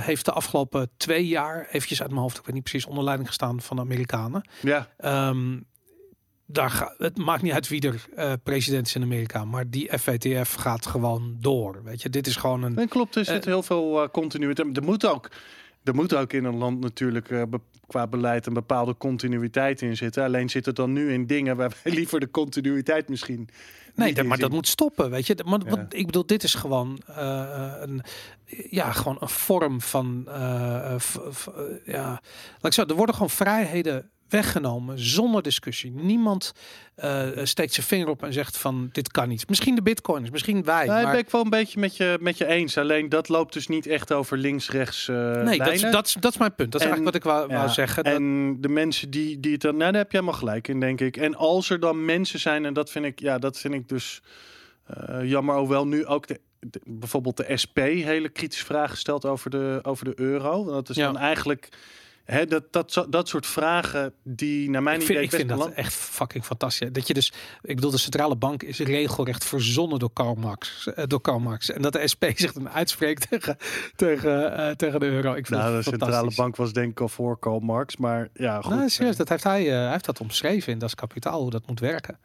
heeft 0.00 0.24
de 0.24 0.32
afgelopen 0.32 0.90
twee 0.96 1.26
jaar, 1.26 1.66
eventjes 1.70 2.00
uit 2.00 2.10
mijn 2.10 2.22
hoofd, 2.22 2.38
ik 2.38 2.44
weet 2.44 2.54
niet 2.54 2.62
precies, 2.64 2.86
onder 2.86 3.04
leiding 3.04 3.28
gestaan 3.28 3.60
van 3.60 3.76
de 3.76 3.82
Amerikanen. 3.82 4.48
Ja, 4.62 4.88
Ehm, 4.96 5.58
daar 6.52 6.70
ga, 6.70 6.94
het 6.98 7.18
maakt 7.18 7.42
niet 7.42 7.52
uit 7.52 7.68
wie 7.68 7.80
er 7.80 8.04
eh, 8.16 8.32
president 8.42 8.86
is 8.86 8.94
in 8.94 9.02
Amerika, 9.02 9.44
maar 9.44 9.70
die 9.70 9.98
FATF 9.98 10.54
gaat 10.54 10.86
gewoon 10.86 11.36
door. 11.40 11.80
Weet 11.84 12.02
je, 12.02 12.10
dit 12.10 12.26
is 12.26 12.36
gewoon 12.36 12.62
een. 12.62 12.72
nee, 12.74 12.88
klopt. 12.88 13.14
Er 13.16 13.24
zit 13.24 13.38
Eh, 13.40 13.44
heel 13.44 13.62
veel 13.62 14.02
uh, 14.02 14.08
continuïteit. 14.08 14.76
Er 14.76 14.82
moet 14.82 15.06
ook. 15.06 15.30
Er 15.84 15.94
moet 15.94 16.14
ook 16.14 16.32
in 16.32 16.44
een 16.44 16.56
land 16.56 16.80
natuurlijk 16.80 17.28
be- 17.28 17.60
qua 17.86 18.06
beleid 18.06 18.46
een 18.46 18.52
bepaalde 18.54 18.96
continuïteit 18.96 19.82
in 19.82 19.96
zitten. 19.96 20.24
Alleen 20.24 20.48
zit 20.50 20.66
het 20.66 20.76
dan 20.76 20.92
nu 20.92 21.12
in 21.12 21.26
dingen 21.26 21.56
waar 21.56 21.72
wij 21.82 21.92
liever 21.98 22.20
de 22.20 22.30
continuïteit 22.30 23.08
misschien. 23.08 23.48
Nee, 23.94 24.14
dat, 24.14 24.24
maar 24.24 24.38
dat 24.38 24.50
moet 24.50 24.68
stoppen, 24.68 25.10
weet 25.10 25.26
je. 25.26 25.36
Maar, 25.44 25.60
Ja. 25.66 25.86
ik 25.88 26.06
bedoel, 26.06 26.26
dit 26.26 26.42
is 26.42 26.54
gewoon 26.54 26.98
een, 27.06 28.02
ja, 28.70 28.92
gewoon 28.92 29.16
een 29.20 29.28
vorm 29.28 29.80
van, 29.80 30.24
ja, 31.84 32.08
laat 32.52 32.62
ik 32.62 32.72
zo, 32.72 32.84
er 32.84 32.94
worden 32.94 33.14
gewoon 33.14 33.30
vrijheden 33.30 34.10
weggenomen 34.30 34.98
zonder 34.98 35.42
discussie. 35.42 35.90
Niemand 35.90 36.52
eh, 36.94 37.28
steekt 37.42 37.72
zijn 37.74 37.86
vinger 37.86 38.08
op 38.08 38.22
en 38.22 38.32
zegt 38.32 38.56
van 38.58 38.88
dit 38.92 39.10
kan 39.10 39.28
niet. 39.28 39.48
Misschien 39.48 39.74
de 39.74 39.82
bitcoiners, 39.82 40.30
misschien 40.30 40.64
wij. 40.64 40.86
Nee, 40.86 41.02
maar, 41.02 41.10
ben 41.10 41.20
ik 41.20 41.30
wel 41.30 41.40
een 41.44 41.50
beetje 41.50 41.80
met 41.80 41.96
je, 41.96 42.16
met 42.20 42.38
je 42.38 42.46
eens. 42.46 42.78
Alleen 42.78 43.08
dat 43.08 43.28
loopt 43.28 43.52
dus 43.52 43.66
niet 43.66 43.86
echt 43.86 44.12
over 44.12 44.36
links-rechts 44.38 45.08
eh 45.08 45.16
nee, 45.42 45.58
dat 45.58 45.72
is, 45.72 45.80
dat, 45.80 46.06
is, 46.06 46.12
dat 46.20 46.32
is 46.32 46.38
mijn 46.38 46.54
punt. 46.54 46.72
Dat 46.72 46.80
is 46.80 46.86
En- 46.86 46.92
eigenlijk 46.92 47.24
wat 47.24 47.34
ik 47.48 47.48
wou, 47.48 47.68
zeggen. 47.68 48.04
Dat- 48.04 48.12
En 48.14 48.56
de 48.60 48.68
mensen 48.68 49.10
die, 49.10 49.40
die 49.40 49.52
het 49.52 49.60
dan. 49.60 49.76
Nou, 49.76 49.92
daar 49.92 50.00
heb 50.00 50.12
jij 50.12 50.20
helemaal 50.20 50.40
gelijk 50.40 50.68
in, 50.68 50.80
denk 50.80 51.00
ik. 51.00 51.16
En 51.16 51.34
als 51.34 51.70
er 51.70 51.80
dan 51.80 52.04
mensen 52.04 52.38
zijn, 52.38 52.64
en 52.64 52.72
dat 52.74 52.90
vind 52.90 53.04
ik, 53.04 53.20
ja, 53.20 53.38
dat 53.38 53.58
vind 53.58 53.74
ik 53.74 53.88
dus 53.88 54.22
eh, 54.86 55.18
jammer. 55.24 55.56
Hoewel 55.56 55.86
nu 55.86 56.06
ook 56.06 56.26
de, 56.26 56.40
de- 56.60 56.80
bijvoorbeeld 56.84 57.36
de 57.36 57.56
SP 57.62 57.76
hele 57.78 58.28
kritische 58.28 58.64
vragen 58.64 58.96
stelt 58.98 59.24
over 59.24 59.50
de, 59.50 59.78
over 59.82 60.04
de 60.04 60.12
euro. 60.16 60.64
Dat 60.64 60.88
is 60.88 60.96
Ja. 60.96 61.04
dan 61.06 61.16
eigenlijk. 61.18 61.68
Dat, 62.48 62.72
dat, 62.72 63.06
dat 63.08 63.28
soort 63.28 63.46
vragen 63.46 64.12
die 64.22 64.70
naar 64.70 64.82
mijn 64.82 65.00
ik 65.00 65.06
vind, 65.06 65.18
idee 65.18 65.28
ik 65.28 65.34
vind 65.34 65.48
dat 65.48 65.70
echt 65.70 65.92
fucking 65.92 66.44
fantastisch. 66.44 66.88
Dat 66.92 67.06
je 67.06 67.14
dus, 67.14 67.32
ik 67.62 67.74
bedoel, 67.74 67.90
de 67.90 67.98
centrale 67.98 68.36
bank 68.36 68.62
is 68.62 68.78
regelrecht 68.78 69.44
verzonnen 69.44 69.98
door 69.98 70.12
Karl 70.12 70.34
Marx. 70.34 70.86
eh, 70.86 71.04
door 71.06 71.20
Karl 71.20 71.38
Marx. 71.38 71.70
En 71.70 71.82
dat 71.82 71.92
de 71.92 72.08
SP 72.12 72.24
zich 72.34 72.52
dan 72.52 72.70
uitspreekt 72.70 73.26
tegen, 73.30 73.56
tegen, 73.96 74.56
eh, 74.56 74.70
tegen 74.70 75.00
de 75.00 75.06
euro. 75.06 75.34
Ik 75.34 75.46
vind 75.46 75.60
Nou, 75.60 75.76
de 75.76 75.82
centrale 75.82 76.32
bank 76.34 76.56
was 76.56 76.72
denk 76.72 76.90
ik 76.90 77.00
al 77.00 77.08
voor 77.08 77.38
Karl 77.38 77.60
Marx. 77.60 77.96
Maar 77.96 78.28
ja, 78.34 78.60
goed. 78.60 78.74
Nou, 78.74 78.88
serieus, 78.88 79.12
eh, 79.12 79.18
dat 79.18 79.28
heeft 79.28 79.44
hij, 79.44 79.64
hij 79.64 79.90
heeft 79.90 80.04
dat 80.04 80.20
omschreven 80.20 80.72
in 80.72 80.78
Das 80.78 80.94
Kapitaal, 80.94 81.40
hoe 81.40 81.50
dat 81.50 81.66
moet 81.66 81.80
werken. 81.80 82.18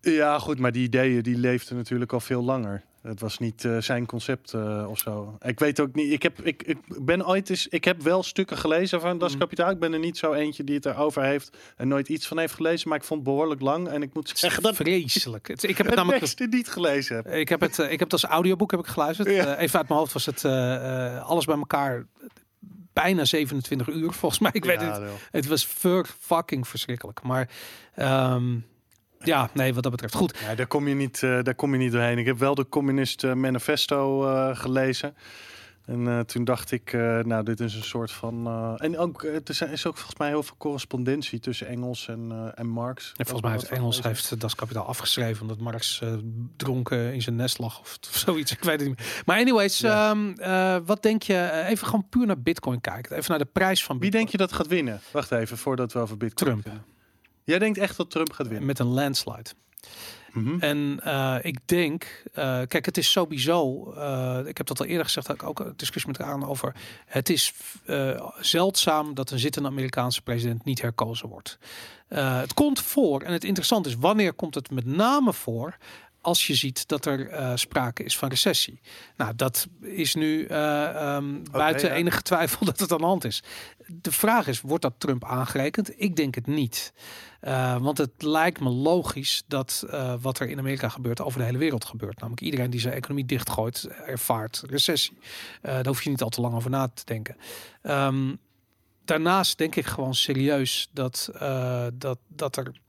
Ja, 0.00 0.38
goed, 0.38 0.58
maar 0.58 0.72
die 0.72 0.82
ideeën 0.82 1.22
die 1.22 1.36
leefden 1.36 1.76
natuurlijk 1.76 2.12
al 2.12 2.20
veel 2.20 2.44
langer. 2.44 2.82
Het 3.02 3.20
was 3.20 3.38
niet 3.38 3.64
eh, 3.64 3.78
zijn 3.78 4.06
concept 4.06 4.52
eh, 4.54 4.86
of 4.88 4.98
zo. 4.98 5.38
Ik 5.42 5.58
weet 5.58 5.80
ook 5.80 5.94
niet. 5.94 6.12
Ik 6.12 6.22
heb, 6.22 6.40
ik, 6.40 6.62
ik 6.62 6.78
ben 7.02 7.26
ooit 7.26 7.50
eens. 7.50 7.68
Ik 7.68 7.84
heb 7.84 8.02
wel 8.02 8.22
stukken 8.22 8.56
gelezen 8.58 9.00
van 9.00 9.18
Das 9.18 9.32
Mm. 9.32 9.38
Kapitaal. 9.38 9.70
Ik 9.70 9.78
ben 9.78 9.92
er 9.92 9.98
niet 9.98 10.18
zo 10.18 10.32
eentje 10.32 10.64
die 10.64 10.74
het 10.74 10.86
erover 10.86 11.22
heeft 11.22 11.56
en 11.76 11.88
nooit 11.88 12.08
iets 12.08 12.26
van 12.26 12.38
heeft 12.38 12.54
gelezen. 12.54 12.88
Maar 12.88 12.98
ik 12.98 13.04
vond 13.04 13.20
het 13.20 13.28
behoorlijk 13.28 13.60
lang. 13.60 13.88
En 13.88 14.02
ik 14.02 14.14
moet 14.14 14.32
zeggen 14.34 14.62
dat 14.62 14.76
Vreselijk. 14.76 15.48
Het- 15.48 15.62
Ik 15.62 15.76
heb 15.76 15.86
het 15.86 15.94
namelijk 15.94 16.20
beste 16.20 16.46
niet 16.50 16.68
gelezen 16.68 17.16
heb. 17.16 17.26
Ik 17.26 17.48
heb 17.48 17.60
het, 17.60 17.78
eh, 17.78 17.84
ik 17.84 17.98
heb 17.98 18.10
het 18.10 18.12
als 18.22 18.24
audioboek 18.24 18.70
heb 18.70 18.80
ik 18.80 18.86
geluisterd. 18.86 19.28
Ja. 19.30 19.56
Even 19.58 19.78
uit 19.78 19.88
mijn 19.88 20.00
hoofd 20.00 20.12
was 20.12 20.26
het 20.26 20.44
alles 21.24 21.44
bij 21.44 21.56
elkaar 21.56 22.06
bijna 22.92 23.24
27 23.24 23.88
uur 23.88 24.12
volgens 24.12 24.40
mij. 24.40 24.50
Ik 24.54 24.64
weet 24.64 24.80
het. 24.80 24.98
wel. 24.98 25.16
Het 25.30 25.46
was 25.46 25.68
fucking 26.20 26.68
verschrikkelijk. 26.68 27.22
Maar 27.22 27.48
ehm, 27.94 28.56
ja, 29.24 29.50
nee, 29.54 29.74
wat 29.74 29.82
dat 29.82 29.92
betreft. 29.92 30.14
Goed. 30.14 30.38
Ja, 30.48 30.54
daar, 30.54 30.66
kom 30.66 30.88
je 30.88 30.94
niet, 30.94 31.22
eh, 31.22 31.38
daar 31.42 31.54
kom 31.54 31.72
je 31.72 31.78
niet 31.78 31.92
doorheen. 31.92 32.18
Ik 32.18 32.26
heb 32.26 32.38
wel 32.38 32.54
de 32.54 32.68
Communist 32.68 33.24
eh, 33.24 33.32
Manifesto 33.32 34.26
eh, 34.28 34.56
gelezen. 34.56 35.14
En 35.86 36.26
toen 36.26 36.44
dacht 36.44 36.70
ik, 36.70 36.92
nou, 36.92 37.42
dit 37.44 37.60
is 37.60 37.74
een 37.74 37.82
soort 37.82 38.10
van. 38.12 38.46
en 38.78 38.98
ook, 38.98 39.22
er 39.24 39.40
zijn- 39.44 39.70
is 39.70 39.86
ook 39.86 39.96
volgens 39.96 40.18
mij 40.18 40.28
heel 40.28 40.42
veel 40.42 40.54
correspondentie 40.58 41.38
tussen 41.40 41.66
Engels 41.66 42.08
en, 42.08 42.52
en 42.54 42.66
Marx. 42.66 43.12
En 43.16 43.26
volgens 43.26 43.42
mij 43.42 43.52
heeft 43.52 43.68
Engels 43.72 44.02
heeft 44.02 44.40
Das 44.40 44.54
Kapitaal 44.54 44.84
afgeschreven 44.86 45.42
omdat 45.42 45.58
Marx 45.58 46.02
dronken 46.56 47.12
in 47.14 47.22
zijn 47.22 47.36
nest 47.36 47.58
lag 47.58 47.80
of, 47.80 47.98
of 48.10 48.16
zoiets. 48.16 48.52
Ik 48.56 48.62
weet 48.64 48.80
het 48.80 48.88
niet 48.88 48.98
meer. 48.98 49.22
Maar 49.26 49.38
anyways, 49.38 49.78
Ja. 49.78 50.10
ehm, 50.10 50.32
eh, 50.36 50.76
wat 50.86 51.02
denk 51.02 51.22
je? 51.22 51.64
even 51.66 51.86
gewoon 51.86 52.06
puur 52.08 52.26
naar 52.26 52.40
Bitcoin 52.40 52.80
kijken. 52.80 53.16
Even 53.16 53.30
naar 53.30 53.38
de 53.38 53.48
prijs 53.52 53.84
van 53.84 53.98
Wie 53.98 54.10
Bitcoin. 54.10 54.22
denk 54.24 54.32
je 54.40 54.46
dat 54.46 54.52
gaat 54.56 54.66
winnen? 54.66 55.00
Wacht 55.12 55.32
even, 55.32 55.58
voordat 55.58 55.92
we 55.92 55.98
over 55.98 56.16
Bitcoin 56.16 56.60
Trump. 56.62 56.80
Jij 57.44 57.58
denkt 57.58 57.78
echt 57.78 57.96
dat 57.96 58.10
Trump 58.10 58.32
gaat 58.32 58.48
winnen? 58.48 58.66
Met 58.66 58.78
een 58.78 58.86
landslide. 58.86 59.50
Mhm. 60.32 60.60
En 60.60 61.00
eh, 61.02 61.36
ik 61.42 61.58
denk, 61.64 62.22
eh, 62.32 62.60
kijk, 62.68 62.84
het 62.84 62.98
is 62.98 63.10
sowieso, 63.10 63.92
eh, 63.92 64.38
ik 64.44 64.56
heb 64.56 64.66
dat 64.66 64.80
al 64.80 64.86
eerder 64.86 65.04
gezegd, 65.04 65.26
had 65.26 65.36
ik 65.36 65.42
ook 65.42 65.60
een 65.60 65.72
discussie 65.76 66.12
met 66.12 66.20
aan 66.20 66.46
over. 66.46 66.74
Het 67.06 67.28
is 67.28 67.52
zeldzaam 68.40 69.14
dat 69.14 69.30
een 69.30 69.38
zittende 69.38 69.68
Amerikaanse 69.68 70.22
president 70.22 70.64
niet 70.64 70.80
herkozen 70.80 71.28
wordt. 71.28 71.58
Het 72.08 72.54
komt 72.54 72.80
voor, 72.80 73.22
en 73.22 73.32
het 73.32 73.44
interessante 73.44 73.88
is, 73.88 73.94
wanneer 73.94 74.32
komt 74.32 74.54
het 74.54 74.70
met 74.70 74.86
name 74.86 75.32
voor? 75.32 75.76
Als 76.22 76.46
je 76.46 76.54
ziet 76.54 76.88
dat 76.88 77.06
er 77.06 77.58
sprake 77.58 78.04
is 78.04 78.18
van 78.18 78.28
recessie. 78.28 78.80
Nou, 79.16 79.34
dat 79.36 79.66
is 79.80 80.14
nu 80.14 80.44
eh, 80.44 81.14
ehm, 81.14 81.42
buiten 81.50 81.88
ja. 81.88 81.94
enige 81.94 82.22
twijfel 82.22 82.66
dat 82.66 82.80
het 82.80 82.92
aan 82.92 82.98
de 82.98 83.04
hand 83.04 83.24
is. 83.24 83.42
De 83.92 84.12
vraag 84.12 84.46
is, 84.46 84.60
wordt 84.60 84.82
dat 84.82 84.94
Trump 84.98 85.24
aangerekend? 85.24 86.00
Ik 86.00 86.16
denk 86.16 86.34
het 86.34 86.46
niet. 86.46 86.92
Uh, 87.42 87.76
want 87.76 87.98
het 87.98 88.22
lijkt 88.22 88.60
me 88.60 88.68
logisch 88.68 89.42
dat 89.46 89.84
uh, 89.86 90.14
wat 90.20 90.38
er 90.38 90.48
in 90.48 90.58
Amerika 90.58 90.88
gebeurt 90.88 91.20
over 91.20 91.38
de 91.38 91.44
hele 91.44 91.58
wereld 91.58 91.84
gebeurt. 91.84 92.20
Namelijk 92.20 92.42
iedereen 92.42 92.70
die 92.70 92.80
zijn 92.80 92.94
economie 92.94 93.24
dichtgooit 93.24 93.84
ervaart 94.06 94.62
recessie. 94.66 95.18
Uh, 95.18 95.26
daar 95.62 95.86
hoef 95.86 96.02
je 96.02 96.10
niet 96.10 96.22
al 96.22 96.28
te 96.28 96.40
lang 96.40 96.54
over 96.54 96.70
na 96.70 96.88
te 96.88 97.04
denken. 97.04 97.36
Um, 97.82 98.38
daarnaast 99.04 99.58
denk 99.58 99.76
ik 99.76 99.86
gewoon 99.86 100.14
serieus 100.14 100.88
dat, 100.92 101.30
dat, 101.94 102.18
dat 102.28 102.56
er 102.56 102.80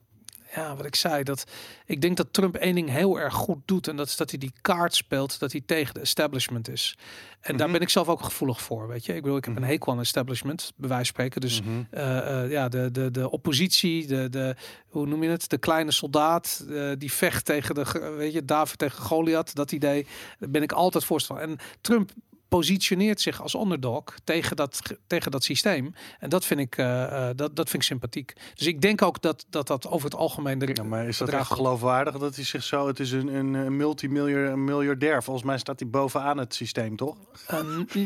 ja, 0.56 0.76
wat 0.76 0.86
ik 0.86 0.96
zei, 0.96 1.24
dat 1.24 1.44
ik 1.86 2.02
denk 2.02 2.18
dat 2.18 2.34
Trump 2.34 2.56
één 2.56 2.76
ding 2.76 2.90
heel 2.90 3.20
erg 3.20 3.34
goed 3.34 3.58
doet. 3.66 3.88
En 3.88 3.96
dat 3.96 4.08
is 4.08 4.16
dat 4.16 4.30
hij 4.30 4.40
die 4.40 4.54
kaart 4.62 4.96
speelt, 4.96 5.40
dat 5.40 5.52
hij 5.52 5.62
tegen 5.66 5.94
de 5.94 6.00
establishment 6.00 6.70
is. 6.70 6.96
En 6.98 7.02
mm 7.02 7.42
-hmm. 7.44 7.58
daar 7.58 7.72
ben 7.72 7.82
ik 7.82 7.90
zelf 7.90 8.08
ook 8.08 8.24
gevoelig 8.24 8.62
voor, 8.62 8.88
weet 8.88 9.06
je. 9.06 9.16
Ik 9.16 9.22
bedoel, 9.22 9.38
ik 9.38 9.46
heb 9.46 9.56
een 9.56 9.64
hekel 9.64 9.92
aan 9.92 10.00
establishment, 10.00 10.74
bij 10.76 10.90
wijze 10.90 11.06
van 11.06 11.14
spreken. 11.14 11.42
Dus 11.42 11.62
mm 11.62 11.68
-hmm. 11.68 11.88
uh, 11.92 12.04
uh, 12.04 12.52
ja, 12.52 12.70
de, 12.70 12.92
de, 12.92 13.12
de 13.12 13.32
oppositie, 13.32 14.08
de, 14.08 14.30
de, 14.30 14.56
hoe 14.88 15.08
noem 15.08 15.24
je 15.24 15.30
het? 15.30 15.50
De 15.50 15.58
kleine 15.58 15.92
soldaat, 15.92 16.66
uh, 16.68 16.92
die 16.98 17.12
vecht 17.12 17.46
tegen 17.46 17.76
de, 17.76 18.14
weet 18.18 18.34
je, 18.34 18.46
David 18.46 18.78
tegen 18.78 19.04
Goliath. 19.04 19.56
Dat 19.56 19.72
idee, 19.72 20.08
daar 20.40 20.50
ben 20.50 20.64
ik 20.64 20.72
altijd 20.72 21.06
voorstander. 21.06 21.50
En 21.50 21.58
Trump 21.82 22.12
positioneert 22.58 23.22
zich 23.22 23.42
als 23.42 23.54
underdog 23.54 24.04
tegen 24.24 24.56
dat, 24.56 24.82
tegen 25.08 25.32
dat 25.32 25.44
systeem. 25.44 25.94
En 26.20 26.30
dat 26.30 26.46
vind 26.46 26.60
ik, 26.60 26.78
uh, 26.78 27.30
dat, 27.36 27.56
dat 27.56 27.70
vind 27.70 27.74
ik 27.74 27.90
sympathiek. 27.90 28.34
Dus 28.56 28.68
ik 28.68 28.82
denk 28.82 29.02
ook 29.02 29.22
dat 29.22 29.46
dat, 29.50 29.68
dat 29.68 29.88
over 29.88 30.06
het 30.10 30.20
algemeen... 30.20 30.60
De, 30.60 30.70
ja, 30.74 30.84
maar 30.84 31.08
is 31.08 31.18
dat 31.18 31.30
echt 31.30 31.52
geloofwaardig 31.52 32.18
dat 32.18 32.36
hij 32.36 32.44
zich 32.44 32.64
zo... 32.64 32.88
Het 32.88 33.00
is 33.00 33.12
een, 33.12 33.28
een, 33.28 33.54
een 33.54 33.78
multimiljardair. 33.78 35.24
Volgens 35.24 35.46
mij 35.46 35.58
staat 35.58 35.80
hij 35.80 35.90
bovenaan 35.90 36.38
het 36.38 36.56
systeem, 36.56 36.96
toch? 36.96 37.16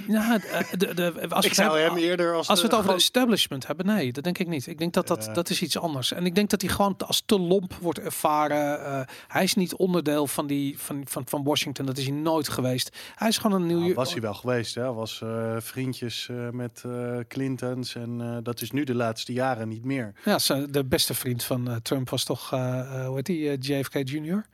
Nou, 0.08 0.42
de, 0.78 0.94
de, 0.94 1.28
als 1.30 1.46
ik 1.46 1.52
we 1.52 1.56
zou 1.56 1.80
het, 1.80 1.90
hem 1.90 1.98
eerder 1.98 2.34
als... 2.36 2.48
Als 2.48 2.62
we 2.62 2.68
het 2.68 2.76
over 2.76 2.90
de 2.90 2.96
establishment 2.96 3.68
hebben, 3.68 3.86
nee, 3.86 4.12
dat 4.12 4.24
denk 4.24 4.38
ik 4.38 4.48
niet. 4.48 4.68
Ik 4.68 4.78
denk 4.78 4.94
dat 4.94 5.08
dat, 5.08 5.26
Ja. 5.26 5.34
dat 5.34 5.50
is 5.50 5.62
iets 5.62 5.78
anders. 5.78 6.12
En 6.12 6.26
ik 6.26 6.36
denk 6.36 6.50
dat 6.50 6.62
hij 6.62 6.70
gewoon 6.70 6.96
als 6.98 7.24
te 7.26 7.40
lomp 7.40 7.74
wordt 7.82 8.00
ervaren. 8.00 8.80
Uh, 8.80 9.02
hij 9.28 9.44
is 9.44 9.54
niet 9.54 9.76
onderdeel 9.76 10.28
van, 10.28 10.48
die, 10.48 10.80
van, 10.80 11.04
van, 11.08 11.24
van 11.28 11.44
Washington. 11.44 11.86
Dat 11.86 11.98
is 11.98 12.06
hij 12.06 12.16
nooit 12.16 12.50
geweest. 12.50 12.98
Hij 13.16 13.28
is 13.28 13.38
gewoon 13.38 13.62
een 13.62 13.68
nieuw... 13.68 13.80
Nou, 13.80 13.94
was 13.94 14.12
hij 14.12 14.22
wel 14.22 14.34
geweest, 14.36 14.76
hè? 14.76 14.94
Was 14.94 15.22
uh, 15.24 15.56
vriendjes 15.60 16.28
uh, 16.32 16.50
met 16.50 16.84
uh, 16.86 17.18
Clintons 17.28 17.96
en 17.96 18.40
dat 18.44 18.62
is 18.62 18.72
nu 18.72 18.84
de 18.84 18.96
laatste 18.96 19.34
jaren 19.34 19.68
niet 19.68 19.84
meer. 19.84 20.14
Ja, 20.26 20.38
de 20.70 20.86
beste 20.86 21.14
vriend 21.14 21.44
van 21.44 21.80
Trump 21.82 22.10
was 22.10 22.24
toch, 22.24 22.50
hoe 22.50 23.12
heet 23.16 23.26
die, 23.26 23.58
JFK 23.58 23.94
Jr.? 23.94 24.46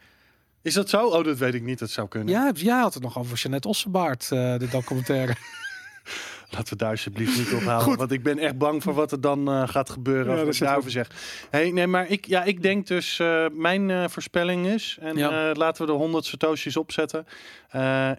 Is 0.62 0.74
dat 0.74 0.90
zo? 0.90 1.08
Oh, 1.08 1.24
dat 1.24 1.38
weet 1.38 1.54
ik 1.54 1.64
niet. 1.64 1.80
Dat 1.80 1.90
zou 1.90 2.08
kunnen. 2.08 2.34
Ja, 2.34 2.52
jij 2.54 2.80
had 2.80 2.94
het 2.94 3.04
nog 3.04 3.18
over 3.18 3.38
Jeanette 3.38 3.68
Ossebaard, 3.68 4.30
de 4.30 4.68
documentaire. 4.72 5.36
Laten 6.52 6.70
we 6.70 6.76
daar 6.76 6.90
alsjeblieft 6.90 7.38
niet 7.38 7.54
op 7.54 7.62
halen. 7.62 7.98
Want 7.98 8.12
ik 8.12 8.24
ben 8.24 8.38
echt 8.38 8.58
bang 8.58 8.84
voor 8.84 8.94
wat 8.94 9.12
er 9.12 9.22
dan 9.22 9.50
uh, 9.50 9.68
gaat 9.68 9.90
gebeuren. 9.90 10.36
Ja, 10.36 10.44
als 10.44 10.56
ik 10.56 10.66
daarover 10.66 10.92
zeg. 10.92 11.08
Hey, 11.50 11.72
nee, 11.72 11.88
maar 11.88 12.10
ik, 12.10 12.26
ja, 12.26 12.44
ik 12.44 12.62
denk 12.62 12.88
dus, 12.88 13.20
uh, 13.20 13.46
mijn 13.52 13.90
uh, 13.90 14.08
voorspelling 14.08 14.68
is, 14.68 14.98
en 15.02 15.18
ja. 15.18 15.54
laten 15.54 15.86
we 15.86 15.92
de 15.92 15.98
100 15.98 16.26
Satoshis 16.26 16.78
opzetten. 16.78 17.26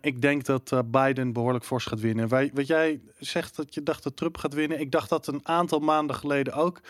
ik 0.01 0.21
denk 0.21 0.45
dat 0.45 0.83
Biden 0.91 1.33
behoorlijk 1.33 1.65
fors 1.65 1.85
gaat 1.85 2.01
winnen. 2.01 2.29
Wij, 2.29 2.51
wat 2.55 2.67
jij 2.67 3.01
zegt 3.19 3.57
dat 3.57 3.75
je 3.75 3.83
dacht 3.83 4.03
dat 4.03 4.17
Trump 4.17 4.37
gaat 4.37 4.55
winnen. 4.55 4.81
Ik 4.81 4.91
dacht 4.91 5.09
dat 5.09 5.27
een 5.27 5.41
aantal 5.43 5.79
maanden 5.79 6.17
geleden 6.17 6.53
ook. 6.53 6.81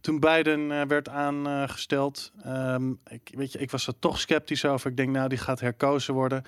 Toen 0.00 0.20
Biden 0.20 0.88
werd 0.88 1.08
aangesteld. 1.08 2.32
Um, 2.46 2.98
ik, 3.08 3.30
weet 3.34 3.52
je, 3.52 3.58
ik 3.58 3.70
was 3.70 3.86
er 3.86 3.98
toch 3.98 4.20
sceptisch 4.20 4.64
over. 4.64 4.90
Ik 4.90 4.96
denk, 4.96 5.10
nou, 5.10 5.28
die 5.28 5.38
gaat 5.38 5.60
herkozen 5.60 6.14
worden. 6.14 6.44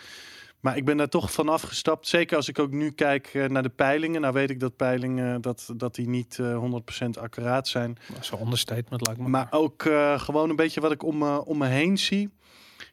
Maar 0.61 0.77
ik 0.77 0.85
ben 0.85 0.97
daar 0.97 1.09
toch 1.09 1.33
van 1.33 1.49
afgestapt. 1.49 2.09
Zeker 2.09 2.37
als 2.37 2.49
ik 2.49 2.59
ook 2.59 2.71
nu 2.71 2.91
kijk 2.91 3.35
uh, 3.35 3.47
naar 3.47 3.63
de 3.63 3.69
peilingen. 3.69 4.21
Nou 4.21 4.33
weet 4.33 4.51
ik 4.51 4.61
dat 4.61 4.77
peilingen 4.77 5.41
dat, 5.41 5.73
dat 5.77 5.95
die 5.95 6.09
niet 6.09 6.39
uh, 6.41 6.65
100% 7.07 7.21
accuraat 7.21 7.69
zijn. 7.69 7.99
Zo'n 8.21 8.41
understatement 8.41 9.07
lijkt 9.07 9.21
me. 9.21 9.29
Maar 9.29 9.47
ook 9.51 9.85
uh, 9.85 10.21
gewoon 10.21 10.51
een 10.51 10.57
beetje 10.57 10.81
wat 10.81 10.93
ik 10.93 11.03
om, 11.03 11.19
me, 11.19 11.45
om 11.45 11.59
me 11.59 11.67
heen 11.67 11.99
zie. 11.99 12.31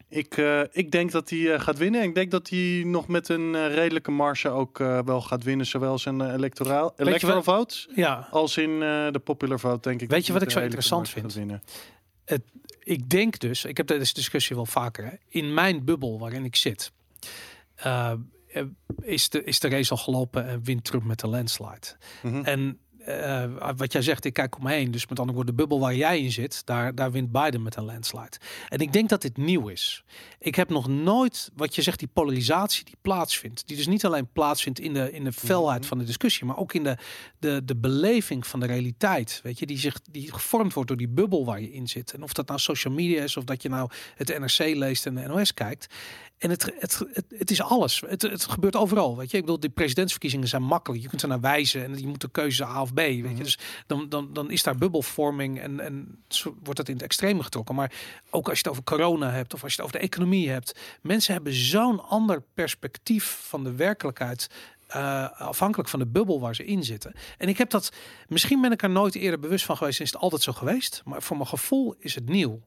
Ik, 0.10 0.38
ik 0.72 0.92
denk 0.92 1.12
dat 1.12 1.30
hij 1.30 1.60
gaat 1.60 1.78
winnen. 1.78 2.04
Ik 2.04 2.16
denk 2.16 2.32
dat 2.32 2.50
hij 2.50 2.84
nog 2.86 3.08
met 3.08 3.30
een 3.30 3.70
redelijke 3.70 4.12
marge 4.12 4.50
ook 4.50 4.78
wel 4.78 5.22
gaat 5.22 5.44
winnen. 5.44 5.66
Zowel 5.66 5.98
zijn 5.98 6.34
electoraal, 6.34 6.94
electoral 6.98 7.44
votes 7.44 7.88
ja. 7.96 8.28
als 8.32 8.58
in 8.58 8.80
de 8.80 9.22
popular 9.24 9.60
vote, 9.60 9.90
denk 9.90 10.02
ik. 10.02 10.10
Weet 10.10 10.26
je 10.26 10.34
wat 10.34 10.42
ik 10.42 10.50
zo 10.50 10.60
interessant 10.60 11.10
vind? 11.10 11.36
Het, 12.26 12.42
ik 12.80 13.10
denk 13.10 13.40
dus, 13.40 13.66
ik 13.66 13.78
heb 13.78 13.88
deze 13.88 14.14
discussie 14.14 14.56
wel 14.56 14.66
vaker. 14.66 15.06
Hè, 15.06 15.12
in 15.28 15.54
mijn 15.54 15.86
bubbel 15.86 16.20
waarin 16.20 16.46
ik 16.46 16.56
zit 16.56 16.92
is, 19.02 19.30
de, 19.30 19.44
is 19.44 19.60
de 19.60 19.70
race 19.70 19.92
al 19.92 19.98
gelopen 19.98 20.48
en 20.48 20.64
wint 20.64 20.84
Trump 20.84 21.04
met 21.04 21.20
de 21.20 21.28
landslide. 21.28 21.96
Mm 22.24 22.34
-hmm. 22.34 22.44
En 22.46 22.80
uh, 23.08 23.44
wat 23.76 23.92
jij 23.92 24.02
zegt, 24.02 24.26
ik 24.26 24.34
kijk 24.34 24.58
om 24.58 24.64
me 24.64 24.72
heen. 24.72 24.92
Dus 24.92 25.08
met 25.08 25.20
andere 25.20 25.38
woorden, 25.38 25.56
de 25.56 25.62
bubbel 25.62 25.80
waar 25.80 25.96
jij 25.96 26.20
in 26.20 26.32
zit, 26.32 26.62
daar, 26.66 26.96
daar 26.96 27.12
wint 27.12 27.32
Biden 27.32 27.64
met 27.64 27.76
een 27.76 27.86
landslide. 27.86 28.38
En 28.70 28.80
ik 28.80 28.94
denk 28.94 29.10
dat 29.10 29.22
dit 29.22 29.38
nieuw 29.38 29.68
is. 29.68 30.04
Ik 30.40 30.56
heb 30.56 30.70
nog 30.70 30.88
nooit, 30.88 31.52
wat 31.56 31.76
je 31.76 31.82
zegt, 31.82 32.00
die 32.00 32.08
polarisatie 32.14 32.86
die 32.86 32.96
plaatsvindt. 33.02 33.68
Die 33.68 33.78
dus 33.78 33.88
niet 33.88 34.06
alleen 34.06 34.32
plaatsvindt 34.32 34.80
in 34.80 34.94
de, 34.94 35.12
in 35.12 35.24
de 35.24 35.32
felheid 35.32 35.68
mm 35.68 35.80
-hmm. 35.80 35.84
van 35.84 35.98
de 35.98 36.04
discussie, 36.04 36.46
maar 36.46 36.58
ook 36.58 36.74
in 36.74 36.84
de, 36.84 36.98
de, 37.40 37.62
de 37.66 37.76
beleving 37.76 38.48
van 38.48 38.60
de 38.60 38.66
realiteit. 38.66 39.40
Weet 39.44 39.60
je, 39.60 39.66
die, 39.66 39.78
zich, 39.78 40.00
die 40.12 40.34
gevormd 40.34 40.74
wordt 40.74 40.90
door 40.90 40.98
die 40.98 41.10
bubbel 41.10 41.46
waar 41.46 41.62
je 41.62 41.72
in 41.72 41.88
zit. 41.88 42.14
En 42.14 42.24
of 42.24 42.34
dat 42.34 42.48
nou 42.48 42.60
social 42.60 42.94
media 42.94 43.24
is, 43.24 43.38
of 43.38 43.44
dat 43.44 43.62
je 43.62 43.70
nou 43.70 43.90
het 44.16 44.40
NRC 44.40 44.76
leest 44.76 45.06
en 45.06 45.16
de 45.16 45.28
NOS 45.28 45.54
kijkt. 45.54 45.88
En 46.38 46.50
het, 46.50 46.72
het, 46.80 47.02
het, 47.14 47.26
het 47.38 47.52
is 47.52 47.62
alles. 47.62 48.04
Het, 48.08 48.22
het 48.22 48.46
gebeurt 48.46 48.76
overal. 48.76 49.18
Weet 49.18 49.32
je, 49.32 49.38
ik 49.38 49.44
bedoel, 49.44 49.60
die 49.60 49.70
presidentsverkiezingen 49.70 50.48
zijn 50.48 50.64
makkelijk. 50.64 51.02
Je 51.02 51.10
kunt 51.10 51.22
er 51.22 51.28
naar 51.28 51.40
wijzen 51.40 51.84
en 51.84 52.00
je 52.00 52.08
moet 52.08 52.22
de 52.22 52.32
keuze 52.32 52.66
A 52.66 52.82
of 52.82 52.94
B. 52.94 52.97
Weet 53.04 53.38
je, 53.38 53.44
dus 53.44 53.60
dan, 53.88 54.10
dan, 54.10 54.34
dan 54.34 54.52
is 54.52 54.64
daar 54.64 54.78
bubbelvorming 54.78 55.60
en, 55.60 55.80
en 55.80 56.24
wordt 56.64 56.76
dat 56.76 56.88
in 56.88 56.94
het 56.94 57.04
extreme 57.04 57.44
getrokken. 57.44 57.76
Maar 57.76 57.92
ook 58.30 58.50
als 58.50 58.60
je 58.60 58.64
het 58.64 58.72
over 58.72 58.84
corona 58.84 59.32
hebt 59.32 59.54
of 59.54 59.64
als 59.64 59.76
je 59.76 59.82
het 59.82 59.88
over 59.88 60.00
de 60.00 60.08
economie 60.08 60.50
hebt, 60.50 60.80
mensen 61.02 61.34
hebben 61.34 61.54
zo'n 61.54 62.04
ander 62.04 62.44
perspectief 62.54 63.46
van 63.48 63.64
de 63.64 63.76
werkelijkheid. 63.76 64.50
Uh, 64.96 65.32
afhankelijk 65.32 65.90
van 65.90 66.00
de 66.00 66.06
bubbel 66.06 66.40
waar 66.40 66.56
ze 66.56 66.66
in 66.66 66.84
zitten. 66.84 67.14
En 67.38 67.48
ik 67.48 67.58
heb 67.58 67.70
dat, 67.70 67.92
misschien 68.28 68.62
ben 68.62 68.72
ik 68.72 68.84
er 68.84 68.90
nooit 68.90 69.16
eerder 69.16 69.40
bewust 69.40 69.66
van 69.66 69.78
geweest, 69.78 70.02
is 70.02 70.12
het 70.12 70.22
altijd 70.22 70.42
zo 70.42 70.52
geweest. 70.52 71.02
Maar 71.06 71.22
voor 71.22 71.38
mijn 71.38 71.50
gevoel 71.50 71.96
is 72.00 72.16
het 72.16 72.30
nieuw. 72.30 72.62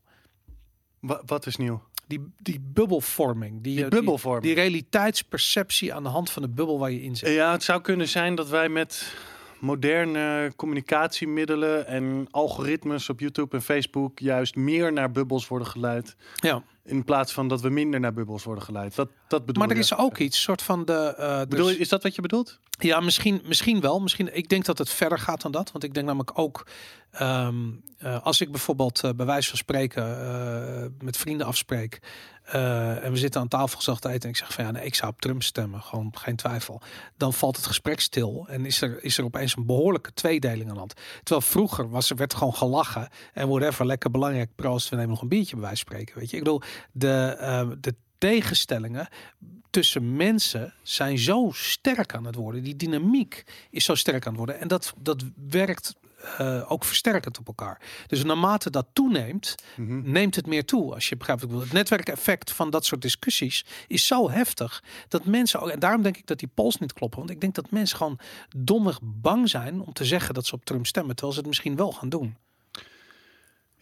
Wat, 1.00 1.22
wat 1.26 1.46
is 1.46 1.56
nieuw? 1.56 1.82
Die, 2.06 2.32
die 2.38 2.60
bubbelvorming. 2.60 3.62
Die, 3.62 3.76
die 3.76 3.88
bubbelvorming. 3.88 4.44
Die, 4.44 4.54
die, 4.54 4.62
realiteitsperceptie 4.62 5.94
aan 5.94 6.02
de 6.02 6.08
hand 6.08 6.30
van 6.30 6.42
de 6.42 6.48
bubbel 6.48 6.78
waar 6.78 6.90
je 6.90 7.02
in 7.02 7.16
zit. 7.16 7.28
Ja, 7.28 7.52
het 7.52 7.62
zou 7.62 7.80
kunnen 7.80 8.08
zijn 8.08 8.34
dat 8.34 8.48
wij 8.48 8.68
met 8.68 9.12
moderne 9.60 10.52
communicatiemiddelen 10.56 11.86
en 11.86 12.26
algoritmes 12.30 13.08
op 13.08 13.20
YouTube 13.20 13.56
en 13.56 13.62
Facebook 13.62 14.18
juist 14.18 14.54
meer 14.56 14.92
naar 14.92 15.10
bubbels 15.10 15.48
worden 15.48 15.68
geleid. 15.68 16.16
Ja. 16.34 16.62
In 16.84 17.04
plaats 17.04 17.32
van 17.32 17.48
dat 17.48 17.60
we 17.60 17.68
minder 17.68 18.00
naar 18.00 18.12
bubbels 18.12 18.44
worden 18.44 18.64
geleid. 18.64 18.94
Dat, 18.94 19.08
dat 19.28 19.46
bedoel 19.46 19.62
Maar 19.62 19.72
er 19.72 19.82
is 19.82 19.96
ook 19.96 20.18
iets, 20.18 20.42
soort 20.42 20.62
van 20.62 20.84
de. 20.84 21.14
eh, 21.16 21.38
dus- 21.38 21.46
Bedoel 21.48 21.68
is 21.68 21.88
dat 21.88 22.02
wat 22.02 22.14
je 22.14 22.22
bedoelt? 22.22 22.58
Ja, 22.78 23.00
misschien, 23.00 23.42
misschien 23.44 23.80
wel. 23.80 24.00
Misschien, 24.00 24.36
ik 24.36 24.48
denk 24.48 24.64
dat 24.64 24.78
het 24.78 24.90
verder 24.90 25.18
gaat 25.18 25.40
dan 25.42 25.52
dat. 25.52 25.72
Want 25.72 25.84
ik 25.84 25.94
denk 25.94 26.06
namelijk 26.06 26.38
ook, 26.38 26.66
ehm, 27.10 27.54
eh, 27.98 28.22
als 28.22 28.40
ik 28.40 28.50
bijvoorbeeld 28.50 29.04
eh, 29.04 29.10
bij 29.16 29.26
wijze 29.26 29.48
van 29.48 29.58
spreken 29.58 30.04
met 31.02 31.16
vrienden 31.16 31.46
afspreek. 31.46 31.98
Eh, 32.52 33.04
en 33.04 33.12
we 33.12 33.18
zitten 33.18 33.40
aan 33.40 33.48
tafel 33.48 33.94
te 33.94 34.08
eten. 34.08 34.22
En 34.22 34.28
ik 34.28 34.36
zeg 34.36 34.52
van 34.52 34.64
ja, 34.64 34.70
nee, 34.70 34.84
ik 34.84 34.94
zou 34.94 35.12
op 35.12 35.20
Trump 35.20 35.42
stemmen. 35.42 35.82
Gewoon 35.82 36.12
geen 36.16 36.36
twijfel. 36.36 36.80
Dan 37.16 37.32
valt 37.32 37.56
het 37.56 37.66
gesprek 37.66 38.00
stil. 38.00 38.46
En 38.48 38.66
is 38.66 38.82
er, 38.82 39.04
is 39.04 39.18
er 39.18 39.24
opeens 39.24 39.56
een 39.56 39.66
behoorlijke 39.66 40.12
tweedeling 40.12 40.68
aan 40.68 40.72
de 40.72 40.78
hand. 40.78 40.94
Terwijl 41.22 41.46
vroeger 41.46 41.90
was 41.90 42.10
er, 42.10 42.16
werd 42.16 42.34
gewoon 42.34 42.54
gelachen. 42.54 43.08
En 43.32 43.48
whatever, 43.48 43.86
lekker 43.86 44.10
belangrijk. 44.10 44.50
Proost, 44.54 44.88
we 44.88 44.96
nemen 44.96 45.10
nog 45.10 45.22
een 45.22 45.28
biertje 45.28 45.54
bij 45.54 45.64
wijze 45.64 45.80
spreken. 45.80 46.18
Weet 46.18 46.30
je, 46.30 46.36
ik 46.36 46.42
bedoel, 46.42 46.62
de, 46.92 47.36
eh, 47.38 47.68
de 47.80 47.94
tegenstellingen 48.18 49.08
tussen 49.70 50.16
mensen 50.16 50.74
zijn 50.82 51.18
zo 51.18 51.50
sterk 51.52 52.14
aan 52.14 52.24
het 52.24 52.34
worden. 52.34 52.62
Die 52.62 52.76
dynamiek 52.76 53.44
is 53.70 53.84
zo 53.84 53.94
sterk 53.94 54.26
aan 54.26 54.32
het 54.32 54.36
worden. 54.36 54.60
En 54.60 54.68
dat, 54.68 54.94
dat 54.98 55.24
werkt 55.48 55.94
eh, 56.38 56.72
ook 56.72 56.84
versterkend 56.84 57.38
op 57.38 57.46
elkaar. 57.46 57.80
Dus 58.06 58.24
naarmate 58.24 58.70
dat 58.70 58.86
toeneemt, 58.92 59.54
Mhm. 59.76 60.10
neemt 60.10 60.36
het 60.36 60.46
meer 60.46 60.64
toe. 60.64 60.94
Als 60.94 61.08
je 61.08 61.16
begrijpt 61.16 61.40
wat 61.42 61.50
ik 61.50 61.56
bedoel. 61.56 61.72
Het 61.74 61.78
netwerkeffect 61.78 62.52
van 62.52 62.70
dat 62.70 62.84
soort 62.84 63.02
discussies 63.02 63.64
is 63.86 64.06
zo 64.06 64.30
heftig 64.30 64.82
dat 65.08 65.24
mensen 65.24 65.60
ook. 65.60 65.68
En 65.68 65.78
daarom 65.78 66.02
denk 66.02 66.16
ik 66.16 66.26
dat 66.26 66.38
die 66.38 66.50
polls 66.54 66.76
niet 66.78 66.92
kloppen. 66.92 67.18
Want 67.18 67.30
ik 67.30 67.40
denk 67.40 67.54
dat 67.54 67.70
mensen 67.70 67.96
gewoon 67.96 68.18
dommig 68.56 68.98
bang 69.02 69.48
zijn 69.48 69.80
om 69.80 69.92
te 69.92 70.04
zeggen 70.04 70.34
dat 70.34 70.46
ze 70.46 70.54
op 70.54 70.64
Trump 70.64 70.86
stemmen, 70.86 71.14
terwijl 71.14 71.32
ze 71.34 71.40
het 71.40 71.48
misschien 71.48 71.76
wel 71.76 71.92
gaan 71.92 72.08
doen. 72.08 72.36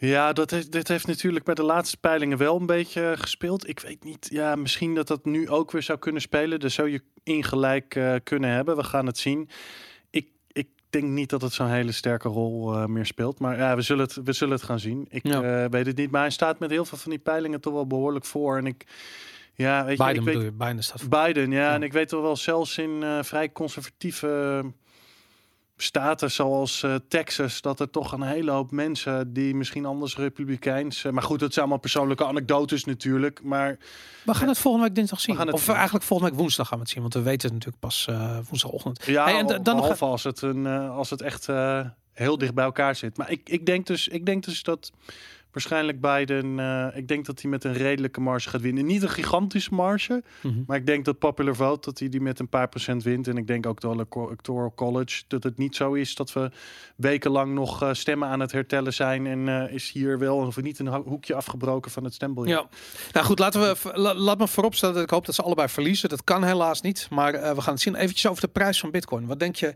Ja, 0.00 0.32
dat 0.32 0.50
heeft, 0.50 0.72
dit 0.72 0.88
heeft 0.88 1.06
natuurlijk 1.06 1.44
bij 1.44 1.54
de 1.54 1.62
laatste 1.62 1.96
peilingen 1.96 2.38
wel 2.38 2.56
een 2.60 2.66
beetje 2.66 3.14
gespeeld. 3.18 3.68
Ik 3.68 3.80
weet 3.80 4.04
niet, 4.04 4.26
ja, 4.30 4.56
misschien 4.56 4.94
dat 4.94 5.06
dat 5.08 5.24
nu 5.24 5.48
ook 5.48 5.70
weer 5.70 5.82
zou 5.82 5.98
kunnen 5.98 6.22
spelen. 6.22 6.60
Dus 6.60 6.74
zou 6.74 6.90
je 6.90 7.02
ingelijk 7.22 7.94
eh, 7.94 8.14
kunnen 8.22 8.50
hebben. 8.50 8.76
We 8.76 8.84
gaan 8.84 9.06
het 9.06 9.18
zien. 9.18 9.48
Denk 10.90 11.04
niet 11.04 11.30
dat 11.30 11.42
het 11.42 11.52
zo'n 11.52 11.68
hele 11.68 11.92
sterke 11.92 12.28
rol 12.28 12.74
eh, 12.74 12.84
meer 12.86 13.06
speelt. 13.06 13.38
Maar 13.38 13.58
ja, 13.58 13.76
we 13.76 13.82
zullen 13.82 14.04
het, 14.04 14.14
we 14.24 14.32
zullen 14.32 14.54
het 14.54 14.62
gaan 14.64 14.78
zien. 14.80 15.06
Ik 15.10 15.26
Ja. 15.26 15.42
eh, 15.64 15.70
weet 15.70 15.86
het 15.86 15.96
niet. 15.96 16.10
Maar 16.10 16.20
hij 16.20 16.30
staat 16.30 16.58
met 16.58 16.70
heel 16.70 16.84
veel 16.84 16.98
van 16.98 17.10
die 17.10 17.20
peilingen 17.20 17.60
toch 17.60 17.72
wel 17.72 17.86
behoorlijk 17.86 18.24
voor. 18.24 18.56
En 18.56 18.66
ik, 18.66 18.86
ja, 19.54 19.84
weet 19.84 19.98
je, 19.98 20.04
Biden 20.04 20.22
ik 20.22 20.34
weet, 20.34 20.42
je, 20.42 20.52
Biden 20.52 20.84
staat 20.84 21.00
voor. 21.00 21.08
Biden, 21.24 21.50
ja, 21.50 21.60
Ja. 21.60 21.74
En 21.74 21.82
ik 21.82 21.92
weet 21.92 22.08
toch 22.08 22.22
wel, 22.22 22.36
zelfs 22.36 22.78
in 22.78 23.02
eh, 23.02 23.22
vrij 23.22 23.52
conservatieve 23.52 24.64
staten 25.82 26.30
zoals 26.30 26.82
eh, 26.82 26.94
Texas, 27.08 27.60
dat 27.60 27.80
er 27.80 27.90
toch 27.90 28.12
een 28.12 28.22
hele 28.22 28.50
hoop 28.50 28.70
mensen 28.70 29.32
die 29.32 29.54
misschien 29.54 29.86
anders 29.86 30.16
republikeins... 30.16 31.04
eh, 31.04 31.12
maar 31.12 31.22
goed, 31.22 31.38
dat 31.38 31.52
zijn 31.52 31.64
allemaal 31.64 31.82
persoonlijke 31.82 32.26
anekdotes 32.26 32.84
natuurlijk. 32.84 33.42
Maar 33.42 33.78
We 34.24 34.34
gaan 34.34 34.48
het 34.48 34.58
volgende 34.58 34.86
week 34.86 34.94
dinsdag 34.94 35.20
zien. 35.20 35.52
Of 35.52 35.68
eigenlijk 35.68 36.04
volgende 36.04 36.30
week 36.32 36.40
woensdag 36.40 36.68
gaan 36.68 36.78
we 36.78 36.82
het 36.82 36.92
zien. 36.92 37.02
Want 37.02 37.14
we 37.14 37.22
weten 37.22 37.44
het 37.48 37.52
natuurlijk 37.52 37.82
pas 37.82 38.06
eh, 38.08 38.38
woensdagochtend. 38.48 39.04
ja, 39.04 39.24
Hey, 39.24 39.38
en 39.38 39.62
dan 39.62 39.76
nog 39.76 40.02
als 40.02 40.24
het, 40.24 40.42
een, 40.42 40.66
als 40.66 41.10
het 41.10 41.22
echt 41.22 41.46
heel 42.12 42.38
dicht 42.38 42.54
bij 42.54 42.64
elkaar 42.64 42.96
zit. 42.96 43.16
Maar 43.16 43.30
ik, 43.30 43.48
ik, 43.48 43.66
denk, 43.66 43.86
dus, 43.86 44.08
ik 44.08 44.26
denk 44.26 44.44
dus 44.44 44.62
dat 44.62 44.92
waarschijnlijk 45.52 46.00
Biden... 46.00 46.58
eh, 46.58 46.86
ik 46.96 47.08
denk 47.08 47.26
dat 47.26 47.40
hij 47.42 47.50
met 47.50 47.64
een 47.64 47.72
redelijke 47.72 48.20
marge 48.20 48.48
gaat 48.48 48.60
winnen. 48.60 48.84
Niet 48.86 49.02
een 49.02 49.08
gigantische 49.08 49.74
marge, 49.74 50.22
Mhm. 50.42 50.62
Maar 50.66 50.76
ik 50.76 50.86
denk 50.86 51.04
dat 51.04 51.18
Popular 51.18 51.54
Vote, 51.54 51.80
dat 51.90 51.98
hij 51.98 52.08
die 52.08 52.20
met 52.20 52.38
een 52.38 52.48
paar 52.48 52.68
procent 52.68 53.02
wint. 53.02 53.28
En 53.28 53.36
ik 53.36 53.46
denk 53.46 53.66
ook 53.66 53.80
dat 53.80 53.92
de 53.98 54.04
Electoral 54.24 54.72
College, 54.74 55.22
dat 55.28 55.42
het 55.42 55.58
niet 55.58 55.76
zo 55.76 55.92
is 55.92 56.14
dat 56.14 56.32
we 56.32 56.50
wekenlang 56.96 57.54
nog 57.54 57.82
eh, 57.82 57.92
stemmen 57.92 58.28
aan 58.28 58.40
het 58.40 58.52
hertellen 58.52 58.94
zijn. 58.94 59.26
En 59.26 59.48
eh, 59.48 59.74
is 59.74 59.90
hier 59.92 60.18
wel 60.18 60.36
of 60.36 60.60
niet 60.62 60.78
een 60.78 60.86
ho- 60.86 61.04
hoekje 61.06 61.34
afgebroken 61.34 61.90
van 61.90 62.04
het 62.04 62.14
stembiljet. 62.14 62.54
Ja, 62.58 62.68
nou 63.12 63.26
goed, 63.26 63.38
laten 63.38 63.60
we 63.60 63.90
la- 63.94 64.14
laat 64.14 64.38
me 64.38 64.48
vooropstellen 64.48 64.94
dat 64.94 65.04
ik 65.04 65.10
hoop 65.10 65.26
dat 65.26 65.34
ze 65.34 65.42
allebei 65.42 65.68
verliezen. 65.68 66.08
Dat 66.08 66.24
kan 66.24 66.44
helaas 66.44 66.80
niet, 66.80 67.06
maar 67.10 67.32
we 67.32 67.60
gaan 67.60 67.72
het 67.72 67.82
zien. 67.82 67.94
Eventjes 67.94 68.26
over 68.30 68.42
de 68.42 68.48
prijs 68.48 68.80
van 68.80 68.90
Bitcoin. 68.90 69.26
Wat 69.26 69.38
denk 69.38 69.56
je? 69.56 69.74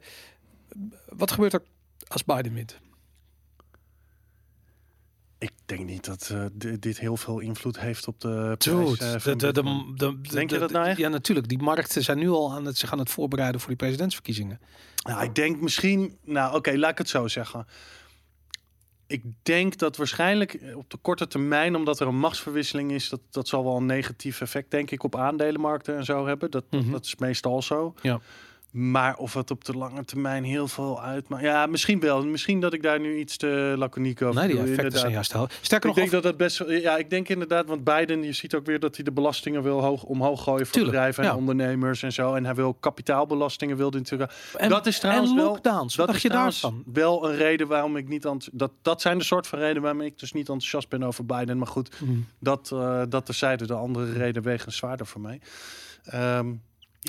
Wat 1.09 1.31
gebeurt 1.31 1.53
er 1.53 1.63
als 2.09 2.25
Biden 2.25 2.53
wint? 2.55 2.79
Ik 5.43 5.53
denk 5.67 5.85
niet 5.85 6.05
dat 6.05 6.29
eh, 6.33 6.45
di- 6.53 6.79
dit 6.79 6.99
heel 6.99 7.17
veel 7.17 7.39
invloed 7.41 7.81
heeft 7.81 8.07
op 8.07 8.21
de 8.21 8.55
Dude, 8.59 8.97
prijs. 8.97 9.15
eh, 9.27 9.37
de, 9.37 9.53
de, 9.53 9.53
de, 9.97 10.21
Denk 10.21 10.51
je 10.51 10.59
dat 10.59 10.71
nou 10.71 10.87
echt? 10.87 10.99
Ja, 10.99 11.09
natuurlijk. 11.09 11.49
Die 11.49 11.59
markten 11.63 12.03
zijn 12.03 12.19
nu 12.19 12.29
al 12.29 12.53
aan 12.53 12.65
het, 12.65 12.79
zich 12.79 12.93
aan 12.93 12.99
het 12.99 13.11
voorbereiden 13.11 13.61
voor 13.61 13.69
die 13.69 13.79
presidentsverkiezingen. 13.79 14.61
Nou, 15.03 15.23
ik 15.25 15.35
denk 15.35 15.61
misschien. 15.61 16.19
Nou, 16.25 16.55
oké, 16.57 16.73
laat 16.77 16.91
ik 16.91 16.99
het 16.99 17.09
zo 17.09 17.29
zeggen. 17.29 17.67
Ik 19.07 19.23
denk 19.43 19.79
dat 19.79 19.97
waarschijnlijk 19.97 20.61
op 20.75 20.91
de 20.91 20.97
korte 20.97 21.27
termijn, 21.27 21.77
omdat 21.77 22.01
er 22.01 22.07
een 22.07 22.19
machtsverwisseling 22.19 22.93
is, 22.93 23.09
dat, 23.09 23.21
dat 23.31 23.49
zal 23.49 23.65
wel 23.65 23.77
een 23.77 23.87
negatief 23.87 24.41
effect, 24.41 24.71
denk 24.71 24.91
ik, 24.91 25.03
op 25.03 25.17
aandelenmarkten 25.17 25.97
en 25.97 26.05
zo 26.05 26.27
hebben. 26.27 26.51
Dat, 26.51 26.65
dat- 26.71 26.81
Mhm. 26.83 26.91
dat 26.93 27.05
is 27.05 27.17
meestal 27.17 27.63
zo. 27.63 27.95
Ja. 28.03 28.21
Maar 28.73 29.17
of 29.17 29.35
het 29.35 29.51
op 29.51 29.65
de 29.65 29.73
lange 29.77 30.05
termijn 30.05 30.45
heel 30.45 30.69
veel 30.69 31.03
uitmaakt. 31.03 31.43
Ja, 31.43 31.67
misschien 31.67 32.01
wel. 32.01 32.27
Misschien 32.27 32.61
dat 32.61 32.73
ik 32.73 32.83
daar 32.83 33.01
nu 33.01 33.17
iets 33.19 33.37
te 33.37 33.75
laconiek 33.79 34.23
over 34.23 34.35
Nee, 34.35 34.45
die 34.49 34.53
effecten 34.57 34.75
inderdaad. 34.77 35.01
zijn 35.01 35.13
juist 35.13 35.33
heel. 35.33 35.49
Sterker 35.61 35.91
Ik 35.91 35.97
nog, 35.97 36.05
denk 36.05 36.11
dat 36.11 36.23
dat 36.23 36.37
best. 36.37 36.59
wel- 36.59 36.73
Ja, 36.73 36.97
ik 36.97 37.11
denk 37.11 37.29
inderdaad, 37.29 37.67
want 37.67 37.85
Biden, 37.85 38.23
je 38.23 38.33
ziet 38.33 38.55
ook 38.55 38.67
weer 38.67 38.81
dat 38.81 38.95
hij 38.97 39.05
de 39.05 39.13
belastingen 39.13 39.63
wil 39.63 39.81
hoog, 39.83 40.03
omhoog 40.03 40.43
gooien 40.43 40.65
voor 40.67 40.75
Tuurlijk, 40.75 40.93
bedrijven 40.95 41.25
en 41.25 41.31
ja. 41.31 41.37
ondernemers 41.37 42.03
en 42.03 42.13
zo. 42.13 42.35
En 42.35 42.45
hij 42.45 42.55
wil 42.55 42.75
kapitaalbelastingen 42.75 43.77
wil 43.77 43.91
hij 43.91 43.99
natuurlijk. 43.99 44.33
en, 44.57 44.69
dat 44.69 44.87
is 44.87 44.99
trouwens 44.99 45.31
en 45.31 45.37
wel- 45.37 45.45
lockdowns. 45.47 45.81
Wat 45.81 45.97
Dat 45.97 46.07
dacht 46.07 46.17
is 46.17 46.23
je 46.23 46.29
daarvan? 46.29 46.83
wel 46.93 47.29
een 47.31 47.37
reden 47.37 47.67
waarom 47.67 47.97
ik 47.97 48.09
niet 48.09 48.27
dat 48.53 48.73
dat 48.83 49.01
zijn 49.01 49.19
de 49.19 49.25
soort 49.25 49.47
van 49.47 49.59
redenen 49.59 49.83
waarom 49.83 50.01
ik 50.01 50.19
dus 50.19 50.33
niet 50.33 50.49
enthousiast 50.49 50.89
ben 50.89 51.03
over 51.03 51.27
Biden. 51.27 51.59
Maar 51.59 51.67
goed, 51.67 52.01
Mhm. 52.01 52.13
dat 52.41 52.71
uh, 52.75 53.03
dat 53.09 53.27
terzijde. 53.27 53.67
De 53.67 53.75
andere 53.75 54.13
reden 54.13 54.43
wegen 54.43 54.73
zwaarder 54.73 55.07
voor 55.07 55.21
mij. 55.21 55.41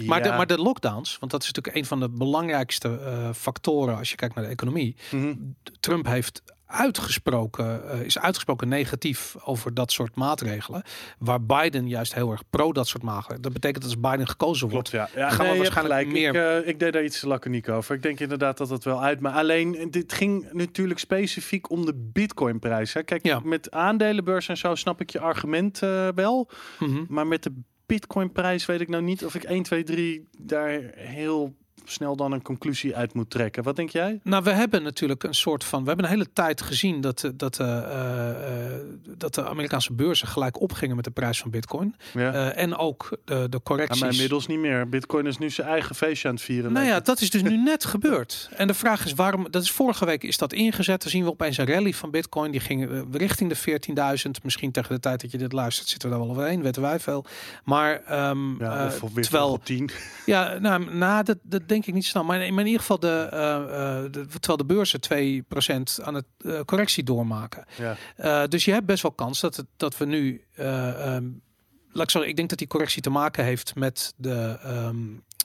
Maar, 0.06 0.22
de, 0.24 0.30
maar 0.30 0.48
de 0.48 0.58
lockdowns, 0.58 1.18
want 1.20 1.32
dat 1.32 1.42
is 1.42 1.48
natuurlijk 1.48 1.76
een 1.78 1.86
van 1.86 2.00
de 2.00 2.10
belangrijkste 2.10 3.00
eh, 3.00 3.30
factoren 3.34 3.98
als 3.98 4.10
je 4.10 4.16
kijkt 4.16 4.36
naar 4.36 4.44
de 4.44 4.50
economie. 4.50 4.96
Mhm. 5.12 5.34
Trump 5.80 6.06
heeft 6.06 6.42
uitgesproken, 6.66 7.90
eh, 7.90 8.02
is 8.02 8.20
uitgesproken 8.20 8.68
negatief 8.68 9.36
over 9.44 9.74
dat 9.74 9.92
soort 9.92 10.16
maatregelen. 10.16 10.84
Waar 11.20 11.44
Biden 11.46 11.88
juist 11.88 12.14
heel 12.14 12.32
erg 12.32 12.42
pro 12.50 12.72
dat 12.74 12.88
soort 12.88 13.04
maatregelen. 13.04 13.42
Dat 13.42 13.54
betekent 13.54 13.84
dat 13.84 13.92
als 13.92 14.12
Biden 14.12 14.28
gekozen 14.28 14.70
Klopt, 14.70 14.92
wordt. 14.92 15.12
ja. 15.14 15.20
ja 15.22 15.30
gaan 15.30 15.46
we 15.46 15.52
nee, 15.52 15.58
waarschijnlijk 15.62 16.08
meer- 16.08 16.36
Ik, 16.58 16.64
eh, 16.64 16.68
ik 16.70 16.80
deed 16.80 16.94
daar 16.94 17.04
iets 17.04 17.20
te 17.20 17.28
laconiek 17.28 17.70
over. 17.70 17.96
Ik 17.96 18.02
denk 18.02 18.20
inderdaad 18.20 18.58
dat 18.58 18.70
het 18.70 18.84
wel 18.84 19.02
uit. 19.04 19.20
Maar 19.20 19.34
alleen, 19.34 19.88
dit 19.92 20.14
ging 20.14 20.52
natuurlijk 20.52 21.00
specifiek 21.00 21.70
om 21.70 21.86
de 21.86 21.94
bitcoinprijs. 22.14 22.94
Hè. 22.94 23.04
Kijk, 23.04 23.26
Ja. 23.26 23.40
met 23.44 23.72
aandelenbeurs 23.72 24.48
en 24.48 24.58
zo 24.58 24.76
snap 24.76 25.02
ik 25.02 25.10
je 25.10 25.20
argument 25.20 25.80
wel. 26.16 26.50
Mhm. 26.80 27.04
Maar 27.08 27.28
met 27.28 27.44
de 27.44 27.54
bitcoinprijs 27.94 28.66
weet 28.66 28.82
ik 28.82 28.90
nou 28.90 29.04
niet 29.04 29.26
of 29.26 29.36
ik 29.36 29.44
1, 29.44 29.64
2, 29.64 29.84
3 29.84 30.28
daar 30.40 30.80
heel 30.96 31.54
snel 31.86 32.16
dan 32.16 32.32
een 32.32 32.42
conclusie 32.42 32.96
uit 32.96 33.14
moet 33.14 33.30
trekken. 33.30 33.64
Wat 33.64 33.76
denk 33.76 33.90
jij? 33.90 34.20
Nou, 34.24 34.44
we 34.44 34.52
hebben 34.52 34.84
natuurlijk 34.84 35.24
een 35.24 35.34
soort 35.34 35.64
van. 35.64 35.82
We 35.82 35.88
hebben 35.88 36.06
een 36.06 36.12
hele 36.12 36.34
tijd 36.34 36.62
gezien 36.62 37.02
dat, 37.02 37.24
eh, 37.24 37.32
dat, 37.36 37.60
eh, 37.60 38.76
eh, 38.76 38.82
dat 39.18 39.34
de 39.36 39.48
Amerikaanse 39.48 39.94
beurzen 39.94 40.28
gelijk 40.28 40.62
opgingen 40.62 40.96
met 40.96 41.06
de 41.06 41.12
prijs 41.12 41.40
van 41.40 41.52
Bitcoin. 41.52 41.96
Ja. 42.14 42.52
En 42.52 42.76
ook 42.76 43.18
de, 43.26 43.50
de 43.50 43.62
correcties. 43.64 44.02
mij 44.02 44.10
inmiddels 44.10 44.48
niet 44.48 44.60
meer. 44.60 44.90
Bitcoin 44.90 45.26
is 45.26 45.38
nu 45.38 45.50
zijn 45.50 45.68
eigen 45.68 45.96
feestje 45.96 46.28
aan 46.28 46.34
het 46.34 46.44
vieren. 46.44 46.74
Nou 46.74 46.86
ja, 46.86 47.00
dat 47.00 47.22
is 47.22 47.30
dus 47.30 47.42
nu 47.42 47.58
net 47.72 47.86
gebeurd. 47.86 48.50
En 48.56 48.68
de 48.68 48.74
vraag 48.74 49.06
is 49.06 49.14
waarom. 49.14 49.48
Dat 49.52 49.64
is 49.64 49.72
vorige 49.72 50.06
week 50.06 50.24
is 50.24 50.38
dat 50.38 50.54
ingezet. 50.54 51.02
Dan 51.02 51.12
zien 51.12 51.24
we 51.24 51.30
opeens 51.30 51.58
een 51.58 51.66
rally 51.66 51.94
van 51.94 52.12
Bitcoin. 52.12 52.52
Die 52.52 52.60
ging 52.60 53.06
richting 53.12 53.54
de 53.54 54.26
14.000. 54.26 54.32
Misschien 54.44 54.72
tegen 54.72 54.96
de 54.96 55.00
tijd 55.00 55.22
dat 55.22 55.32
je 55.32 55.38
dit 55.38 55.52
luistert, 55.52 55.90
zitten 55.90 56.10
we 56.10 56.16
daar 56.16 56.26
wel 56.26 56.36
overheen. 56.36 56.62
Weten 56.62 56.82
wij 56.82 57.00
veel. 57.00 57.26
Maar 57.64 57.92
het. 57.92 58.38
Ja, 58.60 58.92
of 59.02 59.12
terwijl 59.14 59.52
op 59.52 59.66
10. 59.66 59.90
Ja, 60.26 60.58
nou, 60.60 60.96
nou 60.96 61.24
dat, 61.24 61.38
dat 61.64 61.70
denk 61.70 61.86
ik 61.86 61.94
niet 61.94 62.06
snel. 62.06 62.24
Maar 62.24 62.42
in, 62.42 62.52
maar 62.54 62.60
in 62.64 62.66
ieder 62.72 62.82
geval, 62.82 63.00
de, 63.00 63.28
eh, 63.32 63.56
eh, 63.56 64.12
de, 64.12 64.26
terwijl 64.28 64.58
de 64.58 64.66
beurzen 64.66 65.00
2% 65.00 66.04
aan 66.04 66.14
het 66.14 66.26
eh, 66.38 66.60
correctie 66.66 67.04
doormaken. 67.04 67.66
Ja. 68.18 68.48
Dus 68.48 68.66
je 68.66 68.72
hebt 68.72 68.86
best 68.86 69.02
wel 69.02 69.12
kans 69.12 69.40
dat, 69.40 69.56
het, 69.56 69.66
dat 69.78 69.98
we 69.98 70.06
nu. 70.06 70.44
eh, 70.56 71.16
ehm, 71.16 71.26
laat 71.92 72.04
ik 72.04 72.10
zeggen, 72.10 72.30
ik 72.32 72.36
denk 72.36 72.50
dat 72.50 72.58
die 72.58 72.68
correctie 72.68 73.02
te 73.02 73.10
maken 73.10 73.44
heeft 73.44 73.76
met 73.76 74.14
de. 74.18 74.58
ehm, 74.64 74.98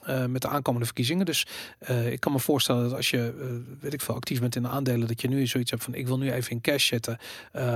eh, 0.03 0.25
met 0.25 0.41
de 0.41 0.47
aankomende 0.47 0.85
verkiezingen. 0.85 1.25
Dus 1.25 1.47
eh, 1.79 2.11
ik 2.11 2.19
kan 2.19 2.31
me 2.31 2.39
voorstellen 2.39 2.83
dat 2.83 2.93
als 2.93 3.09
je, 3.09 3.33
eh, 3.39 3.47
weet 3.79 3.93
ik 3.93 4.01
veel, 4.01 4.15
actief 4.15 4.39
bent 4.39 4.55
in 4.55 4.61
de 4.61 4.67
aandelen, 4.67 5.07
dat 5.07 5.21
je 5.21 5.27
nu 5.27 5.47
zoiets 5.47 5.71
hebt 5.71 5.83
van 5.83 5.93
ik 5.93 6.07
wil 6.07 6.17
nu 6.17 6.31
even 6.31 6.51
in 6.51 6.61
cash 6.61 6.87
zetten. 6.87 7.17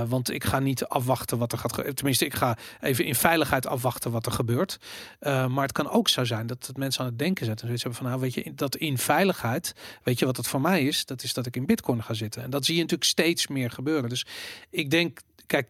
want 0.08 0.30
ik 0.30 0.44
ga 0.44 0.58
niet 0.58 0.84
afwachten 0.84 1.38
wat 1.38 1.52
er 1.52 1.58
gaat 1.58 1.70
gebeuren. 1.70 1.94
Tenminste, 1.94 2.24
ik 2.24 2.34
ga 2.34 2.58
even 2.80 3.04
in 3.04 3.14
veiligheid 3.14 3.66
afwachten 3.66 4.10
wat 4.10 4.26
er 4.26 4.32
gebeurt. 4.32 4.78
Maar 5.20 5.62
het 5.62 5.72
kan 5.72 5.90
ook 5.90 6.08
zo 6.08 6.24
zijn 6.24 6.46
dat 6.46 6.66
het 6.66 6.76
mensen 6.76 7.00
aan 7.00 7.06
het 7.06 7.18
denken 7.18 7.46
zetten. 7.46 7.66
Zoiets 7.66 7.82
hebben 7.82 8.00
van, 8.00 8.10
nou 8.10 8.20
weet 8.20 8.34
je, 8.34 8.52
dat 8.54 8.76
in 8.76 8.98
veiligheid, 8.98 9.74
weet 10.02 10.18
je 10.18 10.26
wat 10.26 10.36
het 10.36 10.46
voor 10.46 10.60
mij 10.60 10.82
is? 10.82 11.04
Dat 11.04 11.22
is 11.22 11.34
dat 11.34 11.46
ik 11.46 11.56
in 11.56 11.66
bitcoin 11.66 12.02
ga 12.02 12.14
zitten. 12.14 12.42
En 12.42 12.50
dat 12.50 12.64
zie 12.64 12.74
je 12.74 12.80
natuurlijk 12.80 13.10
steeds 13.10 13.46
meer 13.46 13.70
gebeuren. 13.70 14.08
Dus 14.08 14.26
ik 14.70 14.90
denk, 14.90 15.20
kijk, 15.46 15.68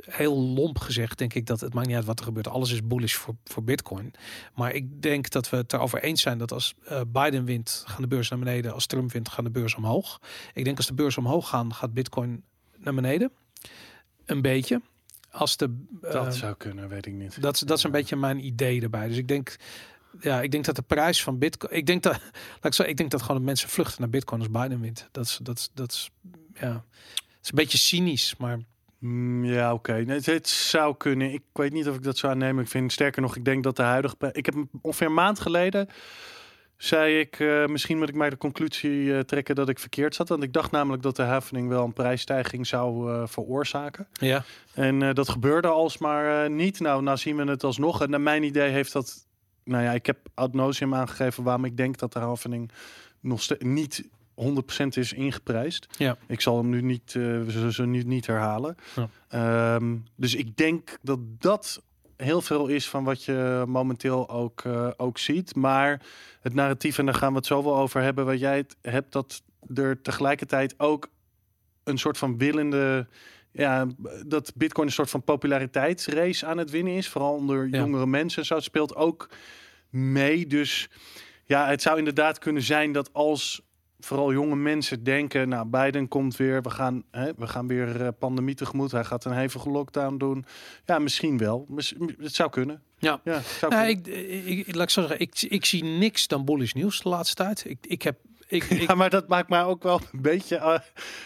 heel 0.00 0.36
lomp 0.38 0.78
gezegd, 0.78 1.18
denk 1.18 1.34
ik 1.34 1.46
dat 1.46 1.60
het 1.60 1.74
maakt 1.74 1.86
niet 1.86 1.96
uit 1.96 2.04
wat 2.04 2.18
er 2.18 2.24
gebeurt. 2.24 2.48
Alles 2.48 2.70
is 2.70 2.86
bullish 2.86 3.14
voor, 3.14 3.34
voor 3.44 3.62
Bitcoin. 3.64 4.12
Maar 4.54 4.72
ik 4.72 5.02
denk 5.02 5.30
dat 5.30 5.50
we 5.50 5.56
het 5.56 5.72
erover 5.72 6.02
eens 6.02 6.22
zijn 6.22 6.38
dat 6.38 6.52
als 6.52 6.74
eh, 6.84 7.00
Biden 7.08 7.44
wint, 7.44 7.82
gaan 7.86 8.02
de 8.02 8.08
beurzen 8.08 8.36
naar 8.36 8.44
beneden. 8.44 8.72
Als 8.72 8.86
Trump 8.86 9.12
wint, 9.12 9.28
gaan 9.28 9.44
de 9.44 9.50
beurzen 9.50 9.78
omhoog. 9.78 10.20
Ik 10.54 10.64
denk 10.64 10.76
als 10.76 10.86
de 10.86 10.94
beurzen 10.94 11.22
omhoog 11.24 11.48
gaan, 11.48 11.74
gaat 11.74 11.92
Bitcoin 11.94 12.42
naar 12.76 12.94
beneden. 12.94 13.32
Een 14.24 14.42
beetje. 14.42 14.80
als 15.30 15.56
de... 15.56 15.84
eh, 16.02 16.12
Dat 16.12 16.36
zou 16.36 16.54
kunnen, 16.56 16.88
weet 16.88 17.06
ik 17.06 17.12
niet. 17.12 17.42
dat, 17.42 17.54
is- 17.54 17.60
dat 17.60 17.78
is 17.78 17.84
een 17.84 17.90
beetje 17.90 18.16
mijn 18.16 18.44
idee 18.46 18.80
erbij. 18.82 19.08
Dus 19.08 19.16
ik 19.16 19.28
denk, 19.28 19.56
ja, 20.20 20.42
ik 20.42 20.50
denk 20.50 20.64
dat 20.64 20.76
de 20.76 20.82
prijs 20.82 21.22
van 21.22 21.38
Bitcoin. 21.38 21.72
Ik 21.76 21.86
denk 21.86 22.02
dat, 22.02 22.12
laat 22.52 22.64
ik, 22.64 22.72
zeggen, 22.72 22.88
ik 22.88 22.96
denk 22.96 23.10
dat 23.10 23.22
gewoon 23.22 23.44
mensen 23.44 23.68
vluchten 23.68 24.00
naar 24.00 24.10
Bitcoin 24.10 24.40
als 24.40 24.50
Biden 24.50 24.80
wint. 24.80 25.08
Dat 25.12 25.24
is, 25.24 25.38
dat 25.42 25.58
is, 25.58 25.70
dat 25.74 25.92
is, 25.92 26.10
ja, 26.54 26.72
het 27.16 27.42
is 27.42 27.48
een 27.48 27.54
beetje 27.54 27.78
cynisch, 27.78 28.34
maar 28.38 28.58
ja, 29.42 29.72
oké. 29.72 29.92
Nee, 29.92 30.20
het, 30.22 30.48
zou 30.48 30.96
kunnen. 30.96 31.32
Ik 31.32 31.42
weet 31.52 31.72
niet 31.72 31.88
of 31.88 31.96
ik 31.96 32.02
dat 32.02 32.18
zou 32.18 32.32
aannemen. 32.32 32.62
Ik 32.62 32.70
vind 32.70 32.92
sterker 32.92 33.22
nog, 33.22 33.36
ik 33.36 33.44
denk 33.44 33.62
dat 33.62 33.76
de 33.76 33.82
huidige. 33.82 34.16
Ik 34.32 34.46
heb 34.46 34.54
ongeveer 34.82 35.06
een 35.06 35.14
maand 35.14 35.40
geleden. 35.40 35.88
Zei 36.76 37.18
ik, 37.18 37.40
eh, 37.40 37.66
misschien 37.66 37.98
moet 37.98 38.08
ik 38.08 38.14
mij 38.14 38.30
de 38.30 38.36
conclusie 38.36 39.14
eh, 39.14 39.20
trekken 39.20 39.54
dat 39.54 39.68
ik 39.68 39.78
verkeerd 39.78 40.14
zat. 40.14 40.28
Want 40.28 40.42
ik 40.42 40.52
dacht 40.52 40.70
namelijk 40.70 41.02
dat 41.02 41.16
de 41.16 41.22
heffing 41.22 41.68
wel 41.68 41.84
een 41.84 41.92
prijsstijging 41.92 42.66
zou 42.66 43.12
eh, 43.12 43.22
veroorzaken. 43.26 44.06
ja, 44.12 44.44
En 44.74 45.14
dat 45.14 45.28
gebeurde 45.28 45.68
alsmaar 45.68 46.50
niet. 46.50 46.80
Nou, 46.80 47.02
nou 47.02 47.16
zien 47.16 47.36
we 47.36 47.44
het 47.44 47.64
alsnog. 47.64 48.02
En 48.02 48.10
naar 48.10 48.20
mijn 48.20 48.42
idee 48.42 48.70
heeft 48.70 48.92
dat... 48.92 49.26
Nou 49.64 49.82
ja, 49.82 49.92
ik 49.92 50.06
heb 50.06 50.18
ad 50.34 50.54
nauseum 50.54 50.94
aangegeven 50.94 51.42
waarom 51.42 51.64
ik 51.64 51.76
denk 51.76 51.98
dat 51.98 52.12
de 52.12 52.18
heffing 52.18 52.70
nog 53.20 53.48
niet 53.58 54.08
100% 54.34 54.86
is 54.88 55.12
ingeprijsd. 55.12 55.86
Ja. 55.98 56.16
Ik 56.26 56.40
zal 56.40 56.56
hem 56.56 56.68
nu 56.68 56.80
niet, 56.82 57.10
zullen 57.46 57.72
ze 57.72 57.86
nu 57.86 58.02
niet 58.02 58.26
herhalen. 58.26 58.76
Ja. 58.96 59.08
Ehm, 59.28 59.96
dus 60.16 60.34
ik 60.34 60.56
denk 60.56 60.98
dat 61.02 61.18
dat 61.38 61.82
heel 62.16 62.40
veel 62.40 62.66
is 62.66 62.88
van 62.88 63.04
wat 63.04 63.24
je 63.24 63.64
momenteel 63.66 64.28
ook, 64.28 64.60
eh, 64.64 64.90
ook 64.96 65.18
ziet. 65.18 65.54
Maar 65.54 66.02
het 66.40 66.54
narratief, 66.54 66.98
en 66.98 67.04
daar 67.06 67.14
gaan 67.14 67.30
we 67.30 67.36
het 67.38 67.46
zo 67.46 67.62
wel 67.62 67.76
over 67.76 68.00
hebben, 68.02 68.24
wat 68.26 68.38
jij 68.38 68.56
het 68.56 68.76
hebt, 68.82 69.12
dat 69.12 69.42
er 69.74 70.02
tegelijkertijd 70.02 70.74
ook 70.76 71.08
een 71.84 71.98
soort 71.98 72.18
van 72.18 72.38
willende. 72.38 73.06
Ja, 73.52 73.86
dat 74.26 74.52
Bitcoin 74.54 74.86
een 74.86 74.92
soort 74.92 75.10
van 75.10 75.22
populariteitsrace 75.22 76.46
aan 76.46 76.58
het 76.58 76.70
winnen 76.70 76.92
is. 76.92 77.08
Vooral 77.08 77.34
onder 77.34 77.68
Ja. 77.68 77.78
jongere 77.78 78.06
mensen. 78.06 78.38
en 78.40 78.46
Zo 78.46 78.54
het 78.54 78.64
speelt 78.64 78.94
ook 78.96 79.28
mee. 79.90 80.46
Dus 80.46 80.88
ja, 81.44 81.66
het 81.68 81.82
zou 81.82 81.98
inderdaad 81.98 82.38
kunnen 82.38 82.62
zijn 82.62 82.92
dat 82.92 83.12
als 83.12 83.62
vooral 84.04 84.32
jonge 84.32 84.56
mensen 84.56 85.04
denken, 85.04 85.48
nou, 85.48 85.66
Biden 85.66 86.08
komt 86.08 86.36
weer, 86.36 86.62
we 86.62 86.70
gaan, 86.70 87.02
hè, 87.10 87.30
we 87.36 87.46
gaan 87.46 87.66
weer 87.66 88.02
eh, 88.02 88.08
pandemie 88.18 88.54
tegemoet. 88.54 88.90
Hij 88.90 89.04
gaat 89.04 89.24
een 89.24 89.32
hevige 89.32 89.70
lockdown 89.70 90.16
doen. 90.16 90.44
Ja, 90.84 90.98
misschien 90.98 91.38
wel. 91.38 91.66
Het 92.18 92.34
zou 92.34 92.50
kunnen. 92.50 92.82
Ja. 92.98 93.20
ja 93.24 93.40
zou 93.58 93.72
Nou, 93.74 93.94
kunnen. 93.94 94.28
ik, 94.30 94.44
ik, 94.44 94.66
ik, 94.66 94.74
laat 94.74 94.84
ik 94.84 94.90
zo 94.90 95.00
zeggen, 95.00 95.20
ik, 95.20 95.42
ik 95.42 95.64
zie 95.64 95.84
niks 95.84 96.26
dan 96.26 96.44
bullish 96.44 96.72
nieuws 96.72 97.02
de 97.02 97.08
laatste 97.08 97.34
tijd. 97.34 97.64
Ik, 97.68 97.78
ik 97.80 98.02
heb, 98.02 98.18
ik, 98.48 98.64
ik, 98.70 98.88
ja, 98.88 98.94
maar 98.94 99.10
dat 99.10 99.28
maakt 99.28 99.48
mij 99.48 99.64
ook 99.64 99.82
wel 99.82 100.00
een 100.12 100.22
beetje, 100.22 100.56
eh, 100.56 100.78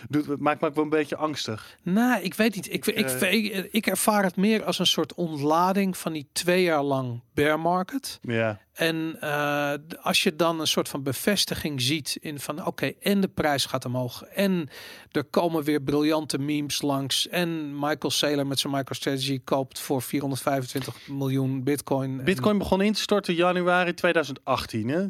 doet, 0.09 0.41
maakt 0.41 0.61
me 0.61 0.67
ook 0.67 0.75
wel 0.75 0.85
een 0.85 0.91
beetje 0.91 1.17
angstig. 1.17 1.77
nou, 1.83 2.23
ik 2.23 2.35
weet 2.35 2.55
niet. 2.55 2.73
Ik, 2.73 2.87
ik, 2.87 3.07
eh, 3.11 3.33
ik, 3.33 3.69
ik 3.73 3.87
ervaar 3.87 4.25
het 4.25 4.37
meer 4.37 4.65
als 4.65 4.79
een 4.79 4.87
soort 4.87 5.15
ontlading 5.15 5.97
van 5.97 6.13
die 6.13 6.29
twee 6.33 6.63
jaar 6.63 6.83
lang 6.83 7.21
bear 7.35 7.61
market. 7.61 8.19
Ja, 8.23 8.61
En 8.73 9.17
eh, 9.21 9.73
als 10.01 10.23
je 10.23 10.37
dan 10.37 10.61
een 10.61 10.67
soort 10.67 10.89
van 10.89 11.03
bevestiging 11.03 11.81
ziet 11.83 12.17
in 12.21 12.41
van 12.41 12.67
oké, 12.67 12.93
en 13.01 13.21
de 13.21 13.29
prijs 13.29 13.65
gaat 13.65 13.85
omhoog. 13.85 14.23
En 14.23 14.69
er 15.13 15.25
komen 15.25 15.63
weer 15.65 15.81
briljante 15.83 16.39
memes 16.39 16.83
langs. 16.83 17.29
En 17.29 17.75
Michael 17.79 18.11
Saylor 18.11 18.47
met 18.47 18.59
zijn 18.59 18.73
MicroStrategy 18.73 19.41
koopt 19.45 19.79
voor 19.81 20.03
425 20.03 21.09
miljoen 21.09 21.63
bitcoin. 21.65 22.19
En- 22.19 22.25
Bitcoin 22.25 22.59
begon 22.59 22.81
in 22.81 22.93
te 22.93 23.01
storten 23.01 23.35
januari 23.35 23.95
2018, 23.95 24.89
hè? 24.89 25.07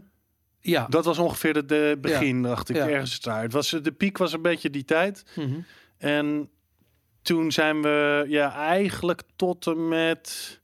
Ja. 0.61 0.87
Dat 0.89 1.05
was 1.05 1.19
ongeveer 1.19 1.53
de, 1.53 1.65
de 1.65 1.99
begin, 2.01 2.43
dacht 2.43 2.69
ik, 2.69 2.77
Ja. 2.77 2.89
ergens 2.89 3.21
daar. 3.21 3.43
Het 3.43 3.53
was, 3.53 3.71
de 3.71 3.93
piek 3.93 4.19
was 4.19 4.33
een 4.33 4.43
beetje 4.43 4.71
die 4.71 4.85
tijd. 4.85 5.25
Mhm. 5.37 5.59
En 5.99 6.51
toen 7.23 7.53
zijn 7.53 7.83
we 7.83 8.25
ja, 8.29 8.53
eigenlijk 8.55 9.23
tot 9.37 9.67
en 9.67 9.89
met... 9.89 10.57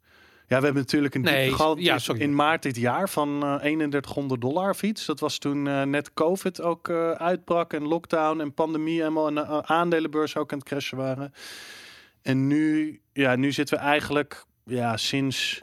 Ja, 0.48 0.58
we 0.58 0.64
hebben 0.64 0.82
natuurlijk 0.82 1.14
een 1.14 1.20
Nee, 1.20 1.52
gehad 1.52 1.78
ja, 1.80 1.98
in- 2.14 2.34
maart 2.34 2.62
dit 2.62 2.76
jaar 2.76 3.08
van 3.08 3.42
eh 3.42 3.54
3100 3.56 4.40
dollar 4.40 4.70
of 4.70 4.82
iets. 4.82 5.04
Dat 5.06 5.20
was 5.20 5.38
toen 5.38 5.68
eh, 5.68 5.82
net 5.82 6.12
COVID 6.12 6.60
ook 6.60 6.88
eh, 6.88 7.10
uitbrak 7.10 7.72
en 7.72 7.82
lockdown 7.82 8.40
en 8.40 8.54
pandemie 8.54 8.98
helemaal 8.98 9.26
en 9.26 9.36
uh, 9.36 9.58
aandelenbeurs 9.58 10.36
ook 10.36 10.52
aan 10.52 10.58
het 10.58 10.66
crashen 10.68 10.98
waren. 10.98 11.32
En 12.22 12.46
nu, 12.46 13.00
ja, 13.12 13.36
nu 13.36 13.52
zitten 13.52 13.78
we 13.78 13.82
eigenlijk 13.84 14.44
ja, 14.64 14.96
sinds, 14.96 15.60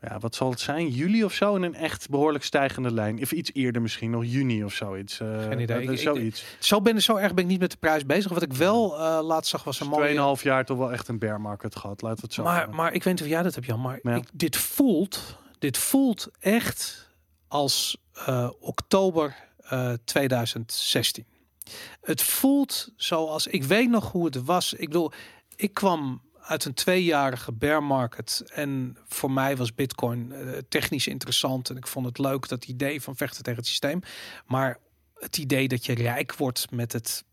ja, 0.00 0.18
wat 0.18 0.34
zal 0.34 0.50
het 0.50 0.60
zijn, 0.60 0.88
juli 0.88 1.24
of 1.24 1.32
zo 1.32 1.54
in 1.56 1.62
een 1.62 1.74
echt 1.74 2.08
behoorlijk 2.08 2.44
stijgende 2.44 2.92
lijn. 2.92 3.20
Of 3.22 3.32
iets 3.32 3.50
eerder 3.52 3.82
misschien, 3.82 4.10
nog 4.10 4.24
juni 4.24 4.64
of 4.64 4.72
zoiets. 4.72 5.20
eh, 5.20 5.42
Geen 5.42 5.60
idee. 5.60 5.86
dat 5.86 5.94
Ik- 5.94 6.00
zoiets. 6.00 6.44
Zo 6.58 6.80
ben 6.80 7.02
zo 7.02 7.16
erg 7.16 7.34
ben 7.34 7.44
ik 7.44 7.50
niet 7.50 7.60
met 7.60 7.70
de 7.70 7.76
prijs 7.76 8.06
bezig. 8.06 8.32
Wat 8.32 8.42
ik 8.42 8.52
wel 8.52 8.98
eh 8.98 9.18
laatst 9.22 9.50
zag 9.50 9.64
was 9.64 9.80
een 9.80 9.88
mooie... 9.88 10.36
2,5 10.36 10.42
jaar 10.42 10.64
toch 10.64 10.78
wel 10.78 10.92
echt 10.92 11.08
een 11.08 11.18
bear 11.18 11.40
market 11.40 11.76
gehad, 11.76 12.02
laten 12.02 12.16
we 12.18 12.24
het 12.24 12.34
zo 12.34 12.42
Maar, 12.42 12.70
maar 12.70 12.92
ik 12.92 13.02
weet 13.04 13.12
niet 13.14 13.22
of 13.22 13.28
jij 13.28 13.42
dat 13.42 13.54
hebt, 13.54 13.66
Jan. 13.66 13.80
Maar 13.80 13.98
Ja. 14.02 14.14
ik, 14.14 14.24
dit 14.32 14.56
voelt, 14.56 15.36
dit 15.58 15.78
voelt 15.78 16.28
echt 16.38 17.10
als 17.48 17.96
eh, 18.26 18.50
oktober 18.60 19.34
eh, 19.68 19.92
2016. 20.04 21.24
Het 22.00 22.22
voelt 22.22 22.88
zoals 22.96 23.46
ik 23.46 23.64
weet 23.64 23.90
nog 23.90 24.12
hoe 24.12 24.24
het 24.24 24.44
was. 24.44 24.72
Ik 24.72 24.86
bedoel, 24.86 25.12
ik 25.56 25.74
kwam 25.74 26.22
uit 26.50 26.64
een 26.64 26.74
tweejarige 26.74 27.52
bear 27.52 27.82
market 27.82 28.44
en 28.52 28.96
voor 29.08 29.30
mij 29.30 29.56
was 29.56 29.74
Bitcoin 29.74 30.32
eh, 30.32 30.58
technisch 30.68 31.06
interessant 31.06 31.70
en 31.70 31.76
ik 31.76 31.86
vond 31.86 32.06
het 32.06 32.18
leuk 32.18 32.48
dat 32.48 32.64
idee 32.64 33.02
van 33.02 33.16
vechten 33.16 33.42
tegen 33.42 33.58
het 33.58 33.68
systeem. 33.68 34.00
Maar 34.46 34.78
het 35.14 35.38
idee 35.38 35.68
dat 35.68 35.86
je 35.86 35.94
rijk 35.94 36.36
wordt 36.36 36.70
met 36.70 36.92
het 36.92 37.24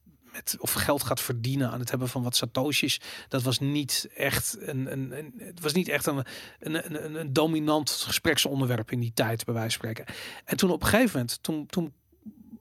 of 0.59 0.73
geld 0.73 1.03
gaat 1.03 1.21
verdienen 1.21 1.71
aan 1.71 1.79
het 1.79 1.89
hebben 1.89 2.09
van 2.09 2.23
wat 2.23 2.35
satoshis, 2.35 3.01
dat 3.27 3.43
was 3.43 3.59
niet 3.59 4.09
echt 4.15 4.57
een, 4.59 4.91
een, 4.91 5.33
het 5.37 5.59
was 5.59 5.73
niet 5.73 5.87
echt 5.87 6.05
een, 6.05 6.25
een, 6.59 7.05
een, 7.05 7.15
een 7.15 7.33
dominant 7.33 7.89
gespreksonderwerp 7.89 8.91
in 8.91 8.99
die 8.99 9.13
tijd 9.13 9.45
bij 9.45 9.53
wijze 9.53 9.77
van 9.77 9.89
spreken. 9.89 10.15
En 10.45 10.57
toen 10.57 10.71
op 10.71 10.81
een 10.81 10.87
gegeven 10.87 11.19
moment, 11.19 11.43
toen, 11.43 11.65
toen 11.65 11.93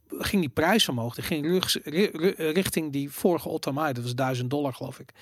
ging 0.08 0.42
die 0.42 0.50
prijs 0.50 0.88
omhoog, 0.88 1.14
die 1.14 1.24
ging 1.24 1.62
richting 2.36 2.92
die 2.92 3.10
vorige 3.10 3.48
all-time 3.48 3.92
dat 3.92 4.02
was 4.02 4.14
1000 4.14 4.50
dollar 4.50 4.74
geloof 4.74 4.98
ik. 4.98 5.12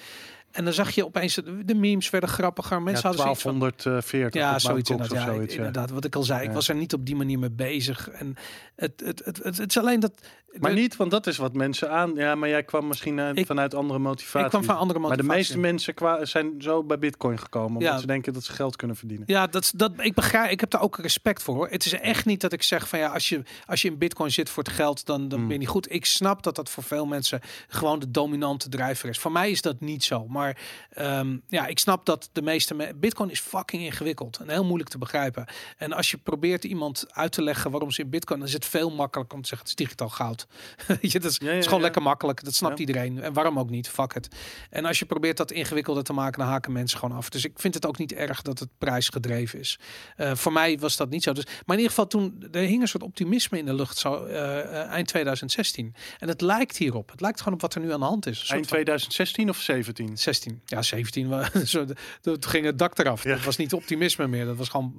En 0.54 0.64
dan 0.64 0.72
zag 0.72 0.90
je 0.90 1.04
opeens 1.04 1.34
de, 1.64 1.74
memes 1.74 2.10
werden 2.10 2.28
grappiger, 2.30 2.82
mensen 2.82 3.10
ja, 3.10 3.16
hadden 3.16 3.24
zoiets 3.24 3.42
van 3.42 3.58
1240 3.58 4.40
ja, 4.40 4.58
zoiets 4.58 4.88
Ja, 5.12 5.24
zoiets. 5.32 5.54
inderdaad, 5.54 5.90
wat 5.90 6.04
ik 6.04 6.14
al 6.14 6.22
zei. 6.22 6.46
Ik 6.46 6.52
was 6.52 6.68
er 6.68 6.74
niet 6.74 6.92
op 6.94 7.06
die 7.06 7.16
manier 7.16 7.38
mee 7.38 7.50
bezig. 7.50 8.08
En 8.10 8.34
het, 8.76 9.02
het, 9.04 9.22
het, 9.24 9.40
het, 9.42 9.56
het 9.58 9.70
is 9.70 9.78
alleen 9.78 10.00
dat. 10.00 10.12
Maar 10.54 10.74
de- 10.74 10.80
niet, 10.80 10.96
want 10.96 11.10
dat 11.10 11.26
is 11.26 11.36
wat 11.36 11.54
mensen 11.54 11.90
aan. 11.90 12.12
Ja, 12.14 12.34
maar 12.34 12.48
jij 12.48 12.62
kwam 12.62 12.86
misschien 12.86 13.18
Ik- 13.18 13.46
vanuit 13.46 13.74
andere 13.74 13.98
motivaties. 13.98 14.44
Ik 14.44 14.48
kwam 14.50 14.64
van 14.64 14.76
andere 14.76 14.98
maar 14.98 15.16
de 15.16 15.22
motivaties. 15.22 15.56
meeste 15.56 15.94
mensen 15.94 16.26
zijn 16.28 16.54
zo 16.58 16.84
bij 16.84 16.98
Bitcoin 16.98 17.38
gekomen 17.38 17.68
omdat 17.76 17.92
Ja. 17.92 17.98
ze 17.98 18.06
denken 18.06 18.32
dat 18.32 18.44
ze 18.44 18.52
geld 18.52 18.76
kunnen 18.76 18.96
verdienen. 18.96 19.26
Ja, 19.28 19.46
dat, 19.46 19.72
dat, 19.76 19.92
ik 19.96 20.14
begrijp. 20.14 20.50
Ik 20.50 20.60
heb 20.60 20.70
daar 20.70 20.80
ook 20.82 20.98
respect 20.98 21.42
voor. 21.42 21.54
Hoor. 21.54 21.68
Het 21.68 21.84
is 21.84 21.92
echt 21.92 22.24
niet 22.24 22.40
dat 22.40 22.52
ik 22.52 22.62
zeg 22.62 22.88
van 22.88 22.98
ja, 22.98 23.08
als 23.08 23.28
je, 23.28 23.42
als 23.66 23.82
je 23.82 23.88
in 23.88 23.98
Bitcoin 23.98 24.30
zit 24.30 24.50
voor 24.50 24.62
het 24.62 24.72
geld, 24.72 25.06
dan, 25.06 25.28
dan 25.28 25.38
Hmm. 25.38 25.42
ben 25.48 25.52
je 25.56 25.60
niet 25.62 25.68
goed. 25.72 25.92
Ik 25.92 26.04
snap 26.06 26.42
dat 26.42 26.56
dat 26.56 26.70
voor 26.70 26.82
veel 26.82 27.06
mensen 27.06 27.40
gewoon 27.68 27.98
de 27.98 28.10
dominante 28.10 28.68
drijver 28.68 29.08
is. 29.08 29.18
Voor 29.18 29.32
mij 29.32 29.50
is 29.50 29.62
dat 29.62 29.80
niet 29.80 30.04
zo. 30.04 30.26
Maar 30.28 30.43
ehm, 30.90 31.36
ja, 31.48 31.66
ik 31.66 31.78
snap 31.78 32.06
dat 32.06 32.28
de 32.32 32.42
meeste 32.42 32.74
me- 32.74 32.94
Bitcoin 32.94 33.30
is 33.30 33.40
fucking 33.40 33.82
ingewikkeld 33.82 34.36
en 34.36 34.48
heel 34.48 34.64
moeilijk 34.64 34.90
te 34.90 34.98
begrijpen. 34.98 35.46
En 35.76 35.92
als 35.92 36.10
je 36.10 36.16
probeert 36.16 36.64
iemand 36.64 37.04
uit 37.10 37.32
te 37.32 37.42
leggen 37.42 37.70
waarom 37.70 37.90
ze 37.90 38.02
in 38.02 38.10
Bitcoin, 38.10 38.38
dan 38.38 38.48
is 38.48 38.54
het 38.54 38.64
veel 38.66 38.90
makkelijker 38.90 39.36
om 39.36 39.42
te 39.42 39.48
zeggen 39.48 39.68
het 39.68 39.78
is 39.78 39.84
digitaal 39.84 40.08
goud. 40.08 40.46
Je, 41.12 41.20
dat 41.20 41.30
is, 41.30 41.36
Ja, 41.42 41.62
gewoon 41.62 41.78
ja. 41.78 41.84
lekker 41.84 42.02
makkelijk. 42.02 42.44
Dat 42.44 42.54
snapt 42.54 42.78
iedereen. 42.78 43.22
En 43.22 43.32
waarom 43.32 43.58
ook 43.58 43.70
niet? 43.70 43.88
Fuck 43.88 44.14
het. 44.14 44.28
En 44.70 44.84
als 44.84 44.98
je 44.98 45.04
probeert 45.04 45.36
dat 45.36 45.50
ingewikkelder 45.50 46.02
te 46.04 46.12
maken, 46.12 46.38
dan 46.38 46.48
haken 46.48 46.72
mensen 46.72 46.98
gewoon 46.98 47.16
af. 47.16 47.28
Dus 47.28 47.44
ik 47.44 47.52
vind 47.58 47.74
het 47.74 47.86
ook 47.86 47.98
niet 47.98 48.12
erg 48.12 48.42
dat 48.42 48.58
het 48.58 48.68
prijsgedreven 48.78 49.58
is. 49.58 49.78
Eh, 50.16 50.34
voor 50.34 50.52
mij 50.52 50.78
was 50.78 50.96
dat 50.96 51.10
niet 51.10 51.22
zo. 51.22 51.32
Dus, 51.32 51.44
maar 51.44 51.76
in 51.76 51.82
ieder 51.82 51.88
geval 51.88 52.06
toen, 52.06 52.46
er 52.52 52.60
hing 52.60 52.80
een 52.82 52.88
soort 52.88 53.02
optimisme 53.02 53.58
in 53.58 53.64
de 53.64 53.74
lucht 53.74 53.96
zo 53.98 54.24
eh, 54.24 54.58
eh, 54.60 54.88
eind 54.90 55.08
2016. 55.08 55.94
En 56.18 56.28
het 56.28 56.40
lijkt 56.40 56.76
hierop. 56.76 57.10
Het 57.10 57.20
lijkt 57.20 57.38
gewoon 57.38 57.54
op 57.54 57.60
wat 57.60 57.74
er 57.74 57.80
nu 57.80 57.92
aan 57.92 58.00
de 58.00 58.06
hand 58.06 58.26
is. 58.26 58.38
Eind 58.38 58.50
van- 58.50 58.62
2016 58.62 59.48
of 59.48 59.56
17? 59.60 60.16
16. 60.18 60.32
Ja, 60.64 60.82
17. 60.82 61.28
wa- 61.28 61.50
Zo, 61.64 61.84
de- 61.84 61.94
de- 62.22 62.38
Toen 62.38 62.50
ging 62.50 62.64
het 62.64 62.78
dak 62.78 62.98
eraf. 62.98 63.24
Ja. 63.24 63.34
Dat 63.34 63.44
was 63.44 63.56
niet 63.56 63.72
optimisme 63.72 64.26
meer. 64.26 64.44
Dat 64.44 64.56
was 64.56 64.68
gewoon 64.68 64.94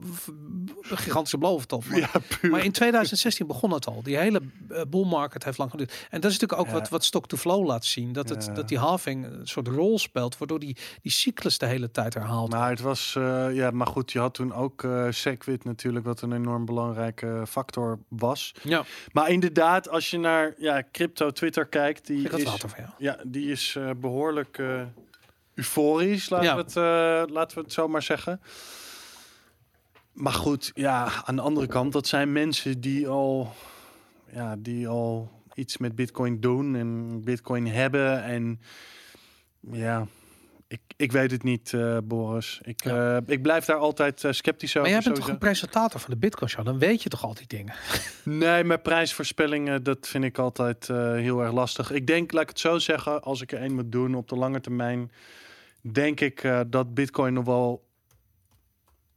een 0.89 0.97
gigantische 0.97 1.37
beloventop. 1.37 1.85
Maar, 1.85 1.99
Ja, 1.99 2.09
maar 2.49 2.63
in 2.63 2.71
2016 2.71 3.47
begon 3.47 3.71
het 3.71 3.87
al. 3.87 4.03
Die 4.03 4.17
hele 4.17 4.41
eh, 4.69 4.81
bull 4.89 5.05
market 5.05 5.43
heeft 5.43 5.57
lang 5.57 5.71
geduurd. 5.71 5.91
En 6.09 6.21
dat 6.21 6.31
is 6.31 6.39
natuurlijk 6.39 6.59
ook 6.59 6.73
Ja. 6.75 6.79
wat, 6.79 6.89
wat 6.89 7.03
stock 7.03 7.27
to 7.27 7.37
flow 7.37 7.65
laat 7.65 7.85
zien. 7.85 8.13
Dat, 8.13 8.29
het, 8.29 8.49
dat 8.53 8.67
die 8.67 8.77
halving 8.77 9.25
een 9.25 9.47
soort 9.47 9.67
rol 9.67 9.99
speelt. 9.99 10.37
Waardoor 10.37 10.59
die, 10.59 10.77
die 11.01 11.11
cyclus 11.11 11.57
de 11.57 11.65
hele 11.65 11.91
tijd 11.91 12.13
herhaalt. 12.13 12.51
Maar 12.51 12.69
het 12.69 12.81
was, 12.81 13.15
eh, 13.17 13.47
ja, 13.55 13.71
maar 13.71 13.87
goed, 13.87 14.11
je 14.11 14.19
had 14.19 14.33
toen 14.33 14.53
ook 14.53 14.83
eh 14.83 15.07
Segwit 15.09 15.63
natuurlijk, 15.63 16.05
wat 16.05 16.21
een 16.21 16.33
enorm 16.33 16.65
belangrijke 16.65 17.43
factor 17.47 17.99
was. 18.07 18.53
ja, 18.63 18.83
Maar 19.11 19.29
inderdaad, 19.29 19.89
als 19.89 20.09
je 20.09 20.17
naar 20.17 20.53
ja, 20.57 20.83
crypto 20.91 21.31
Twitter 21.31 21.65
kijkt, 21.65 22.07
die 22.07 22.29
is, 22.29 22.47
ja, 22.97 23.17
die 23.23 23.51
is 23.51 23.75
eh, 23.77 23.89
behoorlijk 23.97 24.57
eh, 24.57 24.81
euforisch, 25.55 26.29
laten, 26.29 26.47
Ja. 26.47 26.55
we 26.55 26.61
het, 26.61 26.75
eh, 26.75 27.33
laten 27.35 27.57
we 27.57 27.63
het 27.63 27.73
zo 27.73 27.87
maar 27.87 28.03
zeggen. 28.03 28.41
Maar 30.13 30.33
goed, 30.33 30.71
ja, 30.73 31.09
aan 31.25 31.35
de 31.35 31.41
andere 31.41 31.67
kant, 31.67 31.93
dat 31.93 32.07
zijn 32.07 32.31
mensen 32.31 32.81
die 32.81 33.07
al, 33.07 33.53
ja, 34.33 34.55
die 34.59 34.87
al 34.87 35.31
iets 35.53 35.77
met 35.77 35.95
Bitcoin 35.95 36.39
doen 36.39 36.75
en 36.75 37.21
Bitcoin 37.23 37.67
hebben. 37.67 38.23
En 38.23 38.59
ja, 39.71 40.07
ik, 40.67 40.79
ik 40.95 41.11
weet 41.11 41.31
het 41.31 41.43
niet, 41.43 41.73
eh, 41.73 41.97
Boris. 42.03 42.59
Ik, 42.63 42.81
eh, 42.85 43.17
ik 43.25 43.41
blijf 43.41 43.65
daar 43.65 43.77
altijd 43.77 44.23
eh, 44.23 44.31
sceptisch 44.31 44.69
over. 44.77 44.81
Maar 44.81 44.89
jij 45.01 45.01
bent 45.01 45.15
toch 45.15 45.27
een 45.33 45.37
presentator 45.37 45.99
van 45.99 46.09
de 46.11 46.17
Bitcoin 46.19 46.49
Show? 46.49 46.65
Dan 46.65 46.79
weet 46.79 47.03
je 47.03 47.09
toch 47.09 47.23
al 47.23 47.33
die 47.33 47.47
dingen? 47.47 47.73
Nee, 48.23 48.63
met 48.63 48.83
prijsvoorspellingen, 48.83 49.83
dat 49.83 50.07
vind 50.07 50.23
ik 50.23 50.37
altijd 50.37 50.89
eh, 50.89 51.11
heel 51.11 51.41
erg 51.41 51.51
lastig. 51.53 51.91
Ik 51.91 52.07
denk, 52.07 52.31
laat 52.31 52.41
ik 52.43 52.49
het 52.49 52.59
zo 52.59 52.77
zeggen, 52.79 53.21
als 53.21 53.41
ik 53.41 53.51
er 53.51 53.59
één 53.59 53.75
moet 53.75 53.91
doen 53.91 54.15
op 54.15 54.29
de 54.29 54.35
lange 54.35 54.59
termijn, 54.61 55.11
denk 55.91 56.19
ik 56.19 56.43
eh, 56.43 56.59
dat 56.67 56.93
Bitcoin 56.93 57.33
nog 57.33 57.45
wel 57.45 57.83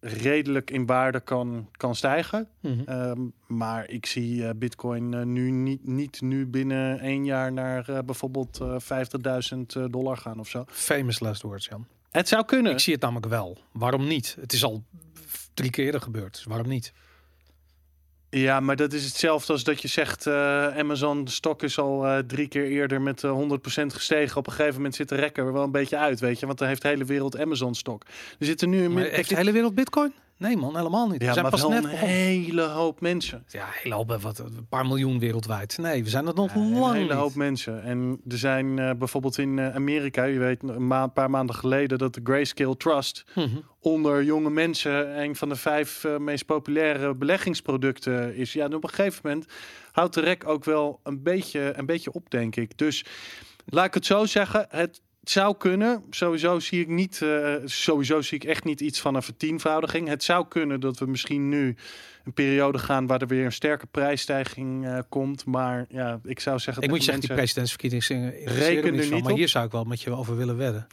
redelijk 0.00 0.70
in 0.70 0.86
waarde 0.86 1.20
kan, 1.20 1.68
kan 1.76 1.94
stijgen. 1.94 2.48
Ehm, 2.62 3.20
maar 3.46 3.90
ik 3.90 4.06
zie 4.06 4.46
eh, 4.46 4.50
Bitcoin 4.56 5.14
eh, 5.14 5.22
nu 5.22 5.50
niet, 5.50 5.86
niet 5.86 6.20
nu 6.20 6.46
binnen 6.46 7.00
één 7.00 7.24
jaar 7.24 7.52
naar 7.52 8.04
bijvoorbeeld 8.04 8.60
eh 8.60 8.76
50.000 9.80 9.90
dollar 9.90 10.16
gaan 10.16 10.38
of 10.38 10.48
zo. 10.48 10.64
Famous 10.66 11.20
last 11.20 11.42
words, 11.42 11.66
Jan. 11.66 11.86
Het 12.10 12.28
zou 12.28 12.44
kunnen. 12.44 12.72
Ik 12.72 12.78
zie 12.78 12.92
het 12.92 13.02
namelijk 13.02 13.26
wel. 13.26 13.58
Waarom 13.72 14.06
niet? 14.06 14.36
Het 14.40 14.52
is 14.52 14.64
al 14.64 14.84
drie 15.54 15.70
keer 15.70 15.84
eerder 15.84 16.00
gebeurd. 16.00 16.34
Dus 16.34 16.44
waarom 16.44 16.68
niet? 16.68 16.92
Ja, 18.30 18.60
maar 18.60 18.76
dat 18.76 18.92
is 18.92 19.04
hetzelfde 19.04 19.52
als 19.52 19.64
dat 19.64 19.82
je 19.82 19.88
zegt... 19.88 20.26
eh, 20.26 20.76
Amazon 20.78 21.24
de 21.24 21.30
stok 21.30 21.62
is 21.62 21.78
al 21.78 22.06
eh, 22.06 22.18
drie 22.18 22.48
keer 22.48 22.64
eerder 22.64 23.00
met 23.00 23.24
eh 23.24 23.40
100% 23.82 23.86
gestegen. 23.86 24.36
Op 24.36 24.46
een 24.46 24.52
gegeven 24.52 24.74
moment 24.76 24.94
zit 24.94 25.08
de 25.08 25.14
rekker 25.14 25.46
er 25.46 25.52
wel 25.52 25.62
een 25.62 25.70
beetje 25.70 25.96
uit, 25.96 26.20
weet 26.20 26.40
je. 26.40 26.46
Want 26.46 26.58
dan 26.58 26.68
heeft 26.68 26.82
de 26.82 26.88
hele 26.88 27.04
wereld 27.04 27.38
Amazon 27.38 27.74
stok. 27.74 28.02
Er 28.38 28.46
zitten 28.46 28.68
nu... 28.68 28.88
Maar 28.88 29.04
heeft 29.04 29.28
de 29.28 29.36
hele 29.36 29.52
wereld 29.52 29.74
Bitcoin? 29.74 30.12
Nee 30.38 30.56
man, 30.56 30.76
helemaal 30.76 31.08
niet. 31.08 31.18
we 31.18 31.24
ja, 31.24 31.32
zijn 31.32 31.50
pas 31.50 31.60
wel 31.60 31.70
net 31.70 31.84
een 31.84 31.90
hele 31.90 32.62
hoop 32.62 33.00
mensen. 33.00 33.44
Ja, 33.48 33.66
hele 33.70 33.94
hoop, 33.94 34.16
wat, 34.20 34.38
een 34.38 34.66
paar 34.68 34.86
miljoen 34.86 35.18
wereldwijd. 35.18 35.78
Nee, 35.78 36.04
we 36.04 36.10
zijn 36.10 36.24
dat 36.24 36.34
nog 36.34 36.54
Ja, 36.54 36.60
een 36.60 36.78
lang 36.78 36.92
hele 36.92 37.04
niet. 37.04 37.12
hoop 37.12 37.34
mensen. 37.34 37.82
En 37.82 38.20
er 38.28 38.38
zijn 38.38 38.78
eh, 38.78 38.90
bijvoorbeeld 38.98 39.38
in 39.38 39.58
eh, 39.58 39.74
Amerika... 39.74 40.24
Je 40.24 40.38
weet, 40.38 40.62
een 40.62 40.86
ma- 40.86 41.06
paar 41.06 41.30
maanden 41.30 41.54
geleden 41.54 41.98
dat 41.98 42.14
de 42.14 42.20
Grayscale 42.24 42.76
Trust... 42.76 43.24
Mhm. 43.34 43.48
onder 43.80 44.24
jonge 44.24 44.50
mensen 44.50 45.20
een 45.22 45.36
van 45.36 45.48
de 45.48 45.56
vijf 45.56 46.04
eh, 46.04 46.16
meest 46.16 46.46
populaire 46.46 47.14
beleggingsproducten 47.14 48.34
is. 48.36 48.52
Ja, 48.52 48.64
en 48.64 48.74
op 48.74 48.82
een 48.84 48.88
gegeven 48.90 49.20
moment 49.24 49.46
houdt 49.92 50.14
de 50.14 50.20
rek 50.20 50.48
ook 50.48 50.64
wel 50.64 51.00
een 51.02 51.22
beetje, 51.22 51.72
een 51.76 51.86
beetje 51.86 52.12
op, 52.12 52.30
denk 52.30 52.56
ik. 52.56 52.78
Dus 52.78 53.04
laat 53.66 53.86
ik 53.86 53.94
het 53.94 54.06
zo 54.06 54.24
zeggen, 54.26 54.66
het 54.68 55.00
zou 55.30 55.56
kunnen. 55.56 56.04
Sowieso 56.10 56.58
zie 56.58 56.80
ik 56.80 56.88
niet, 56.88 57.22
eh, 57.22 57.54
sowieso 57.64 58.20
zie 58.22 58.38
ik 58.38 58.44
echt 58.44 58.64
niet 58.64 58.80
iets 58.80 59.00
van 59.00 59.14
een 59.14 59.22
vertienvoudiging. 59.22 60.08
Het 60.08 60.22
zou 60.22 60.48
kunnen 60.48 60.80
dat 60.80 60.98
we 60.98 61.06
misschien 61.06 61.48
nu 61.48 61.76
een 62.24 62.32
periode 62.32 62.78
gaan 62.78 63.06
waar 63.06 63.20
er 63.20 63.26
weer 63.26 63.44
een 63.44 63.52
sterke 63.52 63.86
prijsstijging 63.86 64.86
eh, 64.86 64.98
komt. 65.08 65.44
Maar 65.44 65.86
ja, 65.88 66.20
ik 66.24 66.40
zou 66.40 66.58
zeggen, 66.58 66.82
Ik 66.82 66.88
moet 66.88 66.98
je 66.98 67.04
zeggen, 67.04 67.22
die 67.26 67.34
presidentsverkiezingen 67.36 68.30
Reken 68.30 68.46
interesseren 68.46 68.82
me 68.82 68.88
er 68.88 68.92
niet 68.92 69.02
van. 69.04 69.14
niet 69.14 69.22
Maar 69.22 69.32
op. 69.32 69.38
hier 69.38 69.48
zou 69.48 69.66
ik 69.66 69.72
wel 69.72 69.84
met 69.84 70.02
je 70.02 70.10
over 70.10 70.36
willen 70.36 70.56
wedden. 70.56 70.86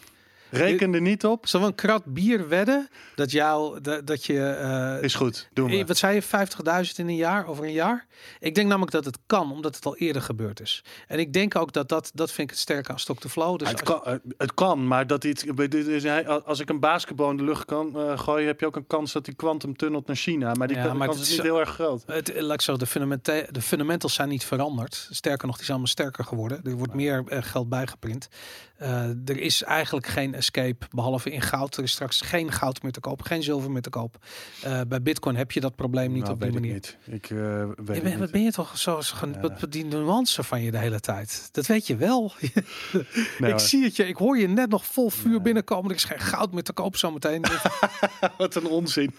Reken 0.51 0.93
er 0.93 1.01
niet 1.01 1.25
op. 1.25 1.47
Zullen 1.47 1.65
we 1.65 1.71
een 1.71 1.77
krat 1.77 2.05
bier 2.05 2.47
wedden 2.47 2.89
dat 3.15 3.31
jou 3.31 3.81
dat, 3.81 4.07
dat 4.07 4.25
je 4.25 4.47
eh, 4.49 5.03
Is 5.03 5.15
goed, 5.15 5.49
doen 5.53 5.69
we. 5.69 5.77
Eh, 5.77 5.85
Wat 5.87 5.97
zei 5.97 6.13
je, 6.15 6.23
50.000 6.23 6.95
in 6.95 7.07
een 7.07 7.15
jaar, 7.15 7.47
over 7.47 7.63
een 7.63 7.71
jaar? 7.71 8.05
Ik 8.39 8.55
denk 8.55 8.67
namelijk 8.67 8.91
dat 8.91 9.05
het 9.05 9.17
kan, 9.25 9.51
omdat 9.51 9.75
het 9.75 9.85
al 9.85 9.97
eerder 9.97 10.21
gebeurd 10.21 10.59
is. 10.59 10.83
En 11.07 11.19
ik 11.19 11.33
denk 11.33 11.55
ook 11.55 11.73
dat 11.73 11.89
dat, 11.89 12.11
dat 12.13 12.31
vind 12.31 12.47
ik 12.47 12.49
het 12.49 12.59
sterke 12.63 12.91
aan 12.91 12.99
Stock 12.99 13.19
to 13.19 13.29
Flow. 13.29 13.57
Dus 13.59 13.67
Ja, 13.69 13.73
het, 13.75 13.83
kan, 13.83 14.03
eh, 14.03 14.13
het 14.37 14.53
kan, 14.53 14.87
maar 14.87 15.07
dat 15.07 15.23
iets. 15.23 15.43
dit 15.55 15.73
is- 15.73 16.03
hij- 16.03 16.27
Als 16.27 16.59
ik 16.59 16.69
een 16.69 16.79
basketbal 16.79 17.29
in 17.29 17.37
de 17.37 17.43
lucht 17.43 17.65
kan 17.65 18.17
gooien, 18.19 18.47
heb 18.47 18.59
je 18.59 18.65
ook 18.65 18.75
een 18.75 18.87
kans 18.87 19.11
dat 19.11 19.25
die 19.25 19.33
quantum 19.35 19.75
tunnelt 19.77 20.07
naar 20.07 20.15
China. 20.15 20.53
Maar 20.53 20.67
die 20.67 20.77
Ja, 20.77 20.83
kan- 20.85 20.97
maar 20.97 21.07
kans 21.07 21.19
het 21.19 21.27
is 21.29 21.33
niet 21.33 21.43
heel 21.43 21.59
erg 21.59 21.69
groot. 21.69 22.03
Het, 22.05 22.33
laat 22.41 22.53
ik 22.53 22.61
zo, 22.61 22.77
de, 22.77 22.85
fundamenta- 22.85 23.45
de 23.51 23.61
fundamentals 23.61 24.13
zijn 24.13 24.29
niet 24.29 24.43
veranderd. 24.45 25.07
Sterker 25.11 25.45
nog, 25.47 25.55
die 25.55 25.65
zijn 25.65 25.77
allemaal 25.77 25.93
sterker 25.95 26.23
geworden. 26.23 26.59
Er 26.63 26.75
wordt 26.75 26.93
meer 26.93 27.23
geld 27.27 27.69
bijgeprint. 27.69 28.27
Eh, 28.75 29.03
er 29.25 29.37
is 29.39 29.63
eigenlijk 29.63 30.07
geen 30.07 30.33
escape, 30.33 30.85
behalve 30.91 31.31
in 31.31 31.41
goud. 31.41 31.77
Er 31.77 31.83
is 31.83 31.91
straks 31.91 32.21
geen 32.21 32.51
goud 32.51 32.81
meer 32.83 32.91
te 32.91 32.99
koop, 32.99 33.21
geen 33.21 33.43
zilver 33.43 33.71
meer 33.71 33.81
te 33.81 33.89
koop. 33.89 34.17
Eh, 34.61 34.81
bij 34.87 35.01
Bitcoin 35.01 35.35
heb 35.35 35.51
je 35.51 35.59
dat 35.59 35.75
probleem 35.75 36.11
niet 36.11 36.21
Nou, 36.21 36.33
op 36.33 36.41
die 36.41 36.51
manier. 36.51 36.73
niet. 36.73 36.97
Ik 37.05 37.29
eh, 37.29 37.37
weet 37.65 37.85
bent, 37.85 38.03
niet. 38.03 38.17
wat 38.17 38.31
ben 38.31 38.43
je 38.43 38.51
toch 38.51 38.77
zo, 38.77 38.99
Ja. 39.41 39.49
die 39.69 39.85
nuance 39.85 40.43
van 40.43 40.61
je 40.61 40.71
de 40.71 40.77
hele 40.77 40.99
tijd? 40.99 41.49
Dat 41.51 41.65
weet 41.65 41.87
je 41.87 41.95
wel. 41.95 42.31
Nee, 43.39 43.51
ik 43.51 43.59
zie 43.59 43.83
het 43.83 43.95
je. 43.95 44.07
Ik 44.07 44.15
hoor 44.15 44.37
je 44.37 44.47
net 44.47 44.69
nog 44.69 44.85
vol 44.85 45.09
vuur 45.09 45.31
Nee. 45.31 45.41
binnenkomen. 45.41 45.89
Er 45.89 45.95
is 45.95 46.03
geen 46.03 46.19
goud 46.19 46.51
meer 46.53 46.63
te 46.63 46.73
koop 46.73 46.97
zometeen. 46.97 47.43
Wat 48.37 48.55
een 48.55 48.67
onzin. 48.67 49.13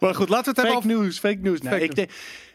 maar 0.00 0.14
goed, 0.14 0.28
laten 0.28 0.54
we 0.54 0.60
het 0.60 0.68
hebben 0.68 0.74
fake 0.74 0.76
over... 0.76 0.88
news, 0.88 1.18
fake 1.18 1.38
news. 1.40 1.60
Nee, 1.60 1.72
Fake 1.72 1.84
ik 1.84 1.94
denk, 1.94 2.10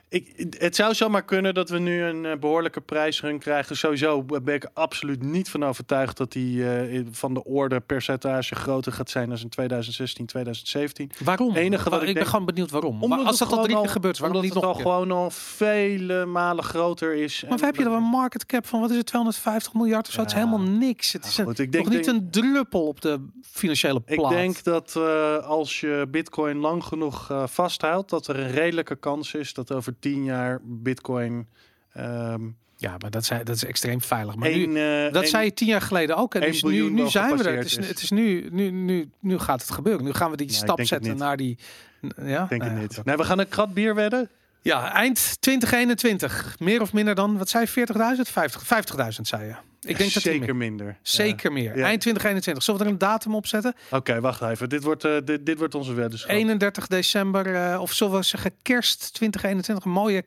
ik, 0.10 0.54
het 0.58 0.76
zou 0.76 0.94
zomaar 0.94 1.26
kunnen 1.26 1.54
dat 1.54 1.70
we 1.70 1.80
nu 1.80 2.02
een 2.04 2.26
eh, 2.26 2.38
behoorlijke 2.38 2.82
prijsrun 2.82 3.40
krijgen. 3.40 3.78
Sowieso 3.78 4.24
ben 4.24 4.54
ik 4.54 4.70
absoluut 4.74 5.24
niet 5.24 5.50
van 5.50 5.64
overtuigd 5.66 6.18
dat 6.18 6.32
die 6.32 6.70
eh, 6.74 7.02
van 7.12 7.34
de 7.34 7.44
orde 7.44 7.80
percentage 7.80 8.56
groter 8.56 8.92
gaat 8.92 9.10
zijn 9.10 9.32
als 9.32 9.44
in 9.44 9.50
2016, 9.50 10.26
2017. 10.26 11.12
Waarom? 11.24 11.56
enige 11.56 11.90
wat 11.90 12.00
Wa- 12.00 12.04
ik 12.04 12.08
ik 12.10 12.16
ben 12.16 12.26
gewoon 12.26 12.46
benieuwd 12.46 12.72
waarom. 12.72 13.04
Omdat 13.04 13.26
als 13.26 13.38
dat 13.38 13.52
al 13.52 13.64
drie 13.64 13.76
keer 13.76 13.86
is, 14.10 14.20
waarom 14.20 14.38
omdat 14.38 14.42
niet 14.42 14.54
nog 14.54 14.54
het 14.54 14.64
al 14.64 14.74
keer? 14.74 14.82
gewoon 14.82 15.12
al 15.12 15.30
vele 15.32 16.26
malen 16.26 16.64
groter 16.64 17.16
is. 17.16 17.44
Maar 17.50 17.58
we 17.58 17.66
hebben 17.66 17.84
hier 17.88 17.96
een 17.96 18.04
market 18.04 18.46
cap 18.46 18.66
van, 18.66 18.80
wat 18.82 18.90
is 18.90 18.98
het, 18.98 19.06
250 19.06 19.74
miljard 19.74 20.08
of 20.08 20.14
zo? 20.14 20.20
Het 20.20 20.30
is 20.30 20.36
helemaal 20.36 20.60
niks. 20.62 21.14
Het 21.14 21.26
is 21.26 21.36
Ja, 21.36 21.42
een- 21.42 21.48
goed, 21.50 21.60
ik 21.60 21.72
denk- 21.72 21.84
nog 21.86 21.94
niet 21.94 22.06
denk- 22.06 22.18
een 22.18 22.30
druppel 22.32 22.88
op 22.88 23.02
de 23.02 23.20
financiële 23.52 24.02
Ik 24.06 24.16
plaat. 24.18 24.32
denk 24.32 24.64
dat 24.64 24.96
eh, 24.98 25.38
als 25.38 25.80
je 25.80 26.08
Bitcoin 26.12 26.58
lang 26.58 26.84
genoeg 26.84 27.32
vasthoudt, 27.46 28.10
dat 28.10 28.28
er 28.28 28.40
een 28.40 28.52
redelijke 28.52 28.96
kans 28.96 29.34
is 29.34 29.54
dat 29.54 29.72
over 29.72 29.94
tien 30.00 30.24
jaar 30.24 30.60
Bitcoin. 30.64 31.48
ehm 31.94 32.48
Ja, 32.76 32.96
maar 32.98 33.12
dat, 33.12 33.26
zei, 33.26 33.44
dat 33.44 33.56
is 33.56 33.66
extreem 33.66 34.02
veilig. 34.02 34.36
Maar 34.36 34.50
nu, 34.50 34.76
eh, 34.76 35.14
dat 35.14 35.28
zei 35.28 35.46
je 35.46 35.54
tien 35.54 35.68
jaar 35.68 35.82
geleden 35.82 36.16
ook. 36.18 36.36
En 36.36 36.56
nu, 36.62 36.90
nu, 36.90 37.10
zijn 37.10 37.38
we 37.38 37.44
er. 37.44 37.58
Het 37.58 37.66
is, 37.66 37.78
is. 37.78 37.88
het 37.88 38.02
is 38.02 38.12
nu, 38.12 38.48
nu, 38.52 38.70
nu, 38.70 39.10
nu 39.20 39.38
gaat 39.38 39.62
het 39.62 39.72
gebeuren. 39.72 40.04
Nu 40.04 40.14
gaan 40.14 40.32
we 40.32 40.38
die 40.38 40.48
Nee, 40.48 40.56
ik 40.56 40.62
stap 40.62 40.86
zetten 40.86 41.18
naar 41.18 41.38
die... 41.38 41.58
Ja, 42.24 42.46
denk 42.46 42.62
Nou 42.62 42.74
ja, 42.74 42.80
niet. 42.80 43.06
Nee, 43.06 43.16
we 43.16 43.24
gaan 43.24 43.40
een 43.40 43.50
krat 43.50 43.74
bier 43.74 43.96
wedden. 43.96 44.30
Ja, 44.62 44.94
eind 44.94 45.42
2021. 45.42 46.56
Meer 46.60 46.82
of 46.82 46.94
minder 46.94 47.16
dan, 47.16 47.38
wat 47.38 47.50
zei 47.50 47.66
je, 47.74 47.86
40.000? 47.88 48.22
50 48.22 48.64
50.000 48.98 49.22
zei 49.22 49.46
je. 49.46 49.56
Ik 49.82 49.98
denk 49.98 50.14
dat 50.14 50.24
zeker 50.24 50.40
meer- 50.46 50.56
minder. 50.56 50.98
Zeker 51.02 51.52
meer. 51.52 51.68
Eind 51.72 52.02
2021. 52.02 52.64
Zullen 52.64 52.80
we 52.80 52.86
er 52.86 52.92
een 52.92 52.98
datum 52.98 53.36
op 53.36 53.48
zetten? 53.48 53.74
Oké, 53.92 54.20
wacht 54.22 54.42
even. 54.42 54.70
Dit 54.70 54.84
wordt, 54.84 55.04
eh, 55.06 55.18
dit, 55.26 55.46
dit 55.46 55.58
wordt 55.58 55.76
onze 55.76 55.94
weddenschap. 55.94 56.30
31 56.32 56.88
december, 56.88 57.56
eh, 57.56 57.82
of 57.82 57.94
zullen 57.94 58.18
we 58.18 58.24
zeggen 58.24 58.52
kerst 58.62 59.14
2021? 59.14 59.86
Een 59.86 59.92
mooie 59.92 60.24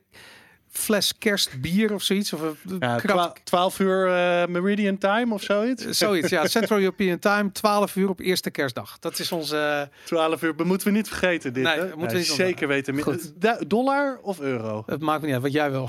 fles 0.71 1.19
kerstbier 1.19 1.95
of 1.95 2.03
zoiets. 2.03 2.33
Of 2.33 2.41
een 2.41 2.77
Ja, 2.79 2.97
krap- 2.97 3.19
twa- 3.19 3.33
12 3.45 3.79
uur 3.79 4.07
eh, 4.07 4.47
Meridian 4.47 4.99
Time 4.99 5.35
of 5.35 5.43
zoiets. 5.43 5.85
Zoiets, 5.89 6.29
ja. 6.29 6.47
Central 6.59 6.79
European 6.79 7.19
Time, 7.19 7.53
12 7.53 7.97
uur 7.97 8.09
op 8.09 8.21
eerste 8.21 8.51
kerstdag. 8.51 8.99
Dat 8.99 9.19
is 9.19 9.33
onze... 9.33 9.57
eh, 9.91 10.05
12 10.07 10.43
uur, 10.43 10.55
moeten 10.65 10.87
we 10.87 10.93
niet 10.93 11.09
vergeten 11.09 11.53
dit. 11.53 11.63
Nee, 11.65 11.79
hè? 11.79 11.87
moeten 11.97 12.17
we 12.17 12.23
niet 12.23 12.27
zeker 12.33 12.69
weten. 12.69 13.01
Goed. 13.03 13.33
Dollar 13.71 14.19
of 14.23 14.41
euro? 14.41 14.83
het 14.87 15.01
maakt 15.01 15.21
me 15.21 15.25
niet 15.27 15.35
uit, 15.35 15.43
wat 15.45 15.53
jij 15.53 15.71
wil. 15.71 15.89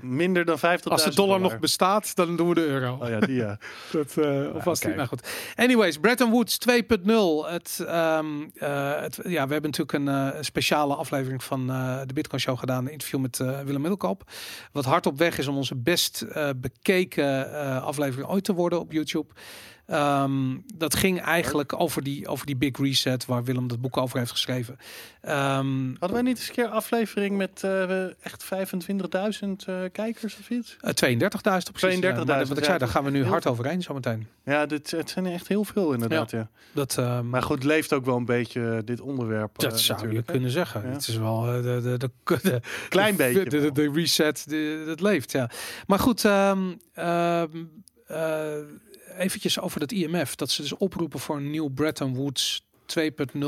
Minder 0.00 0.44
dan 0.44 0.58
50.000 0.58 0.62
Als 0.84 1.04
de 1.04 1.14
dollar 1.14 1.40
nog 1.40 1.58
bestaat, 1.58 2.16
dan 2.16 2.36
doen 2.36 2.48
we 2.48 2.54
de 2.54 2.66
euro. 2.66 2.98
Oh 3.00 3.08
ja, 3.08 3.20
die 3.20 3.34
ja. 3.34 3.58
Dat, 3.92 4.16
eh, 4.16 4.54
of 4.54 4.64
was 4.64 4.78
oké. 4.78 4.86
die, 4.86 4.96
nou 4.96 5.08
goed. 5.08 5.28
Anyways, 5.56 5.98
Bretton 5.98 6.30
Woods 6.30 6.58
2.0. 6.58 7.46
Het, 7.46 7.84
ehm, 7.86 8.26
eh, 8.54 9.00
het, 9.00 9.16
ja, 9.22 9.46
we 9.46 9.52
hebben 9.52 9.70
natuurlijk 9.70 9.92
een 9.92 10.08
eh, 10.08 10.42
speciale 10.42 10.94
aflevering 10.94 11.44
van 11.44 11.66
de 12.06 12.12
Bitcoin 12.14 12.40
Show 12.40 12.58
gedaan. 12.58 12.84
Een 12.84 12.92
interview 12.92 13.20
met 13.20 13.36
Willem 13.36 13.80
Middelkoop. 13.80 14.30
Wat 14.72 14.84
hard 14.84 15.06
op 15.06 15.18
weg 15.18 15.38
is 15.38 15.46
om 15.46 15.56
onze 15.56 15.76
best 15.76 16.24
bekeken 16.56 17.52
aflevering 17.82 18.28
ooit 18.28 18.44
te 18.44 18.54
worden 18.54 18.80
op 18.80 18.92
YouTube. 18.92 19.32
Ehm, 19.90 20.56
dat 20.74 20.94
ging 20.94 21.20
eigenlijk 21.20 21.80
over 21.80 22.02
die, 22.02 22.28
over 22.28 22.46
die 22.46 22.56
Big 22.56 22.78
Reset, 22.78 23.26
waar 23.26 23.44
Willem 23.44 23.68
dat 23.68 23.80
boek 23.80 23.96
over 23.96 24.18
heeft 24.18 24.30
geschreven. 24.30 24.76
Ehm, 25.20 25.88
Hadden 25.88 26.12
wij 26.12 26.22
niet 26.22 26.38
eens 26.38 26.48
een 26.48 26.54
keer 26.54 26.66
aflevering 26.66 27.36
met 27.36 27.64
eh, 27.64 28.04
echt 28.24 28.44
25.000 28.44 29.64
eh, 29.66 29.76
kijkers 29.92 30.38
of 30.38 30.50
iets? 30.50 30.76
eh, 30.80 30.92
32.000 30.92 31.68
op 31.68 31.74
precies. 31.74 32.00
32.000, 32.00 32.26
Maar 32.26 32.46
Wat 32.46 32.58
ik 32.58 32.64
zei, 32.64 32.72
ja, 32.72 32.78
daar 32.78 32.88
gaan 32.88 33.04
we 33.04 33.10
nu 33.10 33.24
hard 33.24 33.46
overheen 33.46 33.82
zometeen. 33.82 34.26
Ja, 34.44 34.66
dit, 34.66 34.90
het 34.90 35.10
zijn 35.10 35.26
echt 35.26 35.48
heel 35.48 35.64
veel 35.64 35.92
inderdaad. 35.92 36.30
Ja. 36.30 36.48
Dat, 36.72 36.98
ehm, 36.98 37.28
Maar 37.28 37.42
goed, 37.42 37.64
leeft 37.64 37.92
ook 37.92 38.04
wel 38.04 38.16
een 38.16 38.24
beetje 38.24 38.82
dit 38.84 39.00
onderwerp. 39.00 39.58
Dat 39.58 39.80
zou 39.80 39.84
je 39.84 39.92
natuurlijk, 39.92 40.26
hè? 40.26 40.32
kunnen 40.32 40.50
zeggen. 40.50 40.82
Ja. 40.82 40.92
Het 40.92 41.08
is 41.08 41.16
wel 41.16 41.40
de, 41.40 41.80
de, 41.82 41.96
de, 41.98 42.38
de, 42.42 42.60
Klein 42.88 43.16
beetje. 43.16 43.44
De, 43.44 43.72
de, 43.72 43.90
reset, 43.94 44.48
de, 44.48 44.82
dat 44.86 45.00
leeft, 45.00 45.32
ja. 45.32 45.50
Maar 45.86 45.98
goed, 45.98 46.22
eventjes 49.18 49.60
over 49.60 49.80
dat 49.80 49.92
IMF. 49.92 50.34
Dat 50.34 50.50
ze 50.50 50.62
dus 50.62 50.76
oproepen 50.76 51.20
voor 51.20 51.36
een 51.36 51.50
nieuw 51.50 51.68
Bretton 51.68 52.14
Woods 52.14 52.62
2.0 53.00 53.40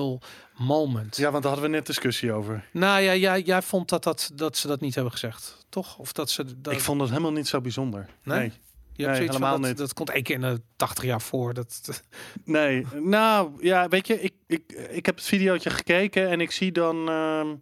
moment. 0.57 1.17
Ja, 1.17 1.31
want 1.31 1.43
daar 1.43 1.53
hadden 1.53 1.71
we 1.71 1.77
net 1.77 1.87
discussie 1.87 2.33
over. 2.33 2.65
Nou 2.73 3.03
ja, 3.03 3.15
jij, 3.15 3.41
jij 3.43 3.63
vond 3.63 3.89
dat, 3.89 4.03
dat, 4.05 4.31
dat 4.35 4.57
ze 4.57 4.67
dat 4.67 4.81
niet 4.81 4.95
hebben 4.95 5.13
gezegd, 5.13 5.67
toch? 5.69 5.99
Of 5.99 6.13
dat 6.13 6.31
ze 6.31 6.61
dat, 6.61 6.73
Ik 6.73 6.81
vond 6.81 7.01
het 7.01 7.11
helemaal 7.11 7.33
niet 7.33 7.49
zo 7.49 7.61
bijzonder. 7.61 8.09
Nee? 8.23 8.39
Nee. 8.39 8.47
je 8.49 8.53
hebt 8.53 8.97
nee, 8.97 9.07
zoiets 9.07 9.19
van, 9.27 9.35
helemaal 9.35 9.59
dat, 9.61 9.69
niet. 9.69 9.79
dat 9.79 9.93
komt 9.93 10.11
één 10.11 10.23
keer 10.23 10.35
in 10.35 10.41
de 10.41 10.61
80 10.77 11.05
jaar 11.05 11.21
voor. 11.21 11.55
Dat, 11.55 12.03
Nee, 12.45 12.87
nou 12.93 13.65
ja, 13.65 13.89
weet 13.89 14.07
je, 14.07 14.21
ik, 14.21 14.33
ik, 14.47 14.73
ik 14.91 15.07
heb 15.07 15.15
het 15.17 15.25
videootje 15.25 15.71
gekeken 15.71 16.29
en 16.29 16.41
ik 16.41 16.51
zie 16.51 16.73
dan. 16.73 17.09
ehm, 17.09 17.55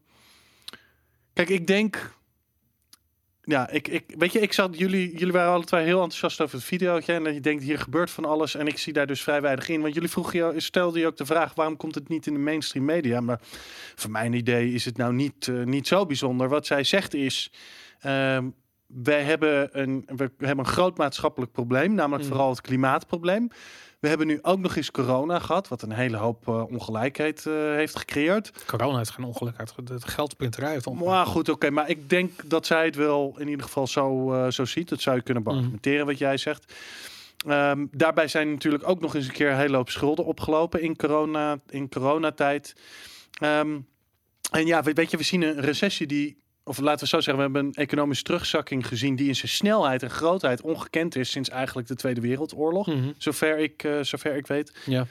Kijk, 1.32 1.48
ik 1.48 1.66
denk. 1.66 2.18
Ja, 3.42 3.70
ik, 3.70 3.88
ik, 3.88 4.04
weet 4.18 4.32
je, 4.32 4.40
ik 4.40 4.52
zat 4.52 4.78
jullie, 4.78 5.16
jullie 5.16 5.32
waren 5.32 5.52
alle 5.52 5.64
twee 5.64 5.84
heel 5.84 6.02
enthousiast 6.02 6.40
over 6.40 6.56
het 6.56 6.64
videootje. 6.64 7.12
En 7.12 7.34
je 7.34 7.40
denkt, 7.40 7.62
hier 7.62 7.78
gebeurt 7.78 8.10
van 8.10 8.24
alles. 8.24 8.54
En 8.54 8.66
ik 8.66 8.78
zie 8.78 8.92
daar 8.92 9.06
dus 9.06 9.22
vrij 9.22 9.40
weinig 9.40 9.68
in. 9.68 9.80
Want 9.80 9.94
jullie 9.94 10.08
vroegen 10.08 10.54
je, 10.54 10.60
stelde 10.60 10.98
je 10.98 11.06
ook 11.06 11.16
de 11.16 11.26
vraag, 11.26 11.54
waarom 11.54 11.76
komt 11.76 11.94
het 11.94 12.08
niet 12.08 12.26
in 12.26 12.32
de 12.32 12.38
mainstream 12.38 12.84
media? 12.84 13.20
Maar 13.20 13.40
voor 13.94 14.10
mijn 14.10 14.32
idee 14.32 14.72
is 14.72 14.84
het 14.84 14.96
nou 14.96 15.12
niet, 15.12 15.48
eh, 15.48 15.62
niet 15.62 15.86
zo 15.86 16.06
bijzonder. 16.06 16.48
Wat 16.48 16.66
zij 16.66 16.84
zegt 16.84 17.14
is, 17.14 17.52
ehm, 18.00 18.48
wij 18.86 19.22
hebben 19.22 19.80
een, 19.80 20.02
we 20.06 20.30
hebben 20.38 20.58
een 20.64 20.72
groot 20.72 20.98
maatschappelijk 20.98 21.52
probleem. 21.52 21.94
Namelijk 21.94 22.22
Mhm. 22.22 22.32
vooral 22.32 22.50
het 22.50 22.60
klimaatprobleem. 22.60 23.48
We 24.00 24.08
hebben 24.08 24.26
nu 24.26 24.38
ook 24.42 24.58
nog 24.58 24.76
eens 24.76 24.90
corona 24.90 25.38
gehad, 25.38 25.68
wat 25.68 25.82
een 25.82 25.92
hele 25.92 26.16
hoop 26.16 26.48
eh, 26.48 26.62
ongelijkheid 26.70 27.46
eh, 27.46 27.52
heeft 27.54 27.96
gecreëerd. 27.98 28.64
Corona 28.66 28.96
heeft 28.96 29.10
geen 29.10 29.24
ongeluk 29.24 29.56
uit. 29.58 29.72
De 29.84 30.00
geldprinterij 30.00 30.70
heeft 30.72 30.86
ongeluk. 30.86 31.08
Maar 31.08 31.26
goed, 31.26 31.48
oké. 31.48 31.70
maar 31.70 31.88
ik 31.88 32.08
denk 32.10 32.30
dat 32.50 32.66
zij 32.66 32.84
het 32.84 32.96
wel 32.96 33.34
in 33.38 33.48
ieder 33.48 33.64
geval 33.64 33.86
zo, 33.86 34.32
eh, 34.32 34.50
zo 34.50 34.64
ziet. 34.64 34.88
Dat 34.88 35.00
zou 35.00 35.16
je 35.16 35.22
kunnen 35.22 35.42
beargumenteren 35.42 36.06
wat 36.06 36.18
jij 36.18 36.36
zegt. 36.36 36.72
Ehm, 37.46 37.86
daarbij 37.90 38.28
zijn 38.28 38.50
natuurlijk 38.50 38.88
ook 38.88 39.00
nog 39.00 39.14
eens 39.14 39.26
een 39.26 39.32
keer 39.32 39.50
een 39.50 39.56
hele 39.56 39.76
hoop 39.76 39.90
schulden 39.90 40.24
opgelopen 40.24 40.82
in, 40.82 40.96
corona, 40.96 41.60
in 41.68 41.88
coronatijd. 41.88 42.74
Ehm, 43.40 43.78
en 44.50 44.66
ja, 44.66 44.82
we- 44.82 44.92
weet 44.92 45.10
je, 45.10 45.16
we 45.16 45.22
zien 45.22 45.42
een 45.42 45.60
recessie 45.60 46.06
die, 46.06 46.42
of 46.64 46.78
laten 46.78 47.00
we 47.00 47.06
zo 47.06 47.20
zeggen, 47.20 47.36
we 47.36 47.42
hebben 47.42 47.64
een 47.64 47.84
economische 47.84 48.24
terugzakking 48.24 48.86
gezien 48.86 49.16
die 49.16 49.28
in 49.28 49.36
zijn 49.36 49.50
snelheid 49.50 50.02
en 50.02 50.10
grootheid 50.10 50.60
ongekend 50.60 51.16
is 51.16 51.30
sinds 51.30 51.48
eigenlijk 51.48 51.88
de 51.88 51.94
Tweede 51.94 52.20
Wereldoorlog. 52.20 52.86
Mhm. 52.86 53.12
Zover 53.18 53.58
ik, 53.58 53.84
eh, 53.84 54.00
zover 54.00 54.36
ik 54.36 54.46
weet. 54.46 54.72
Ja. 54.86 55.06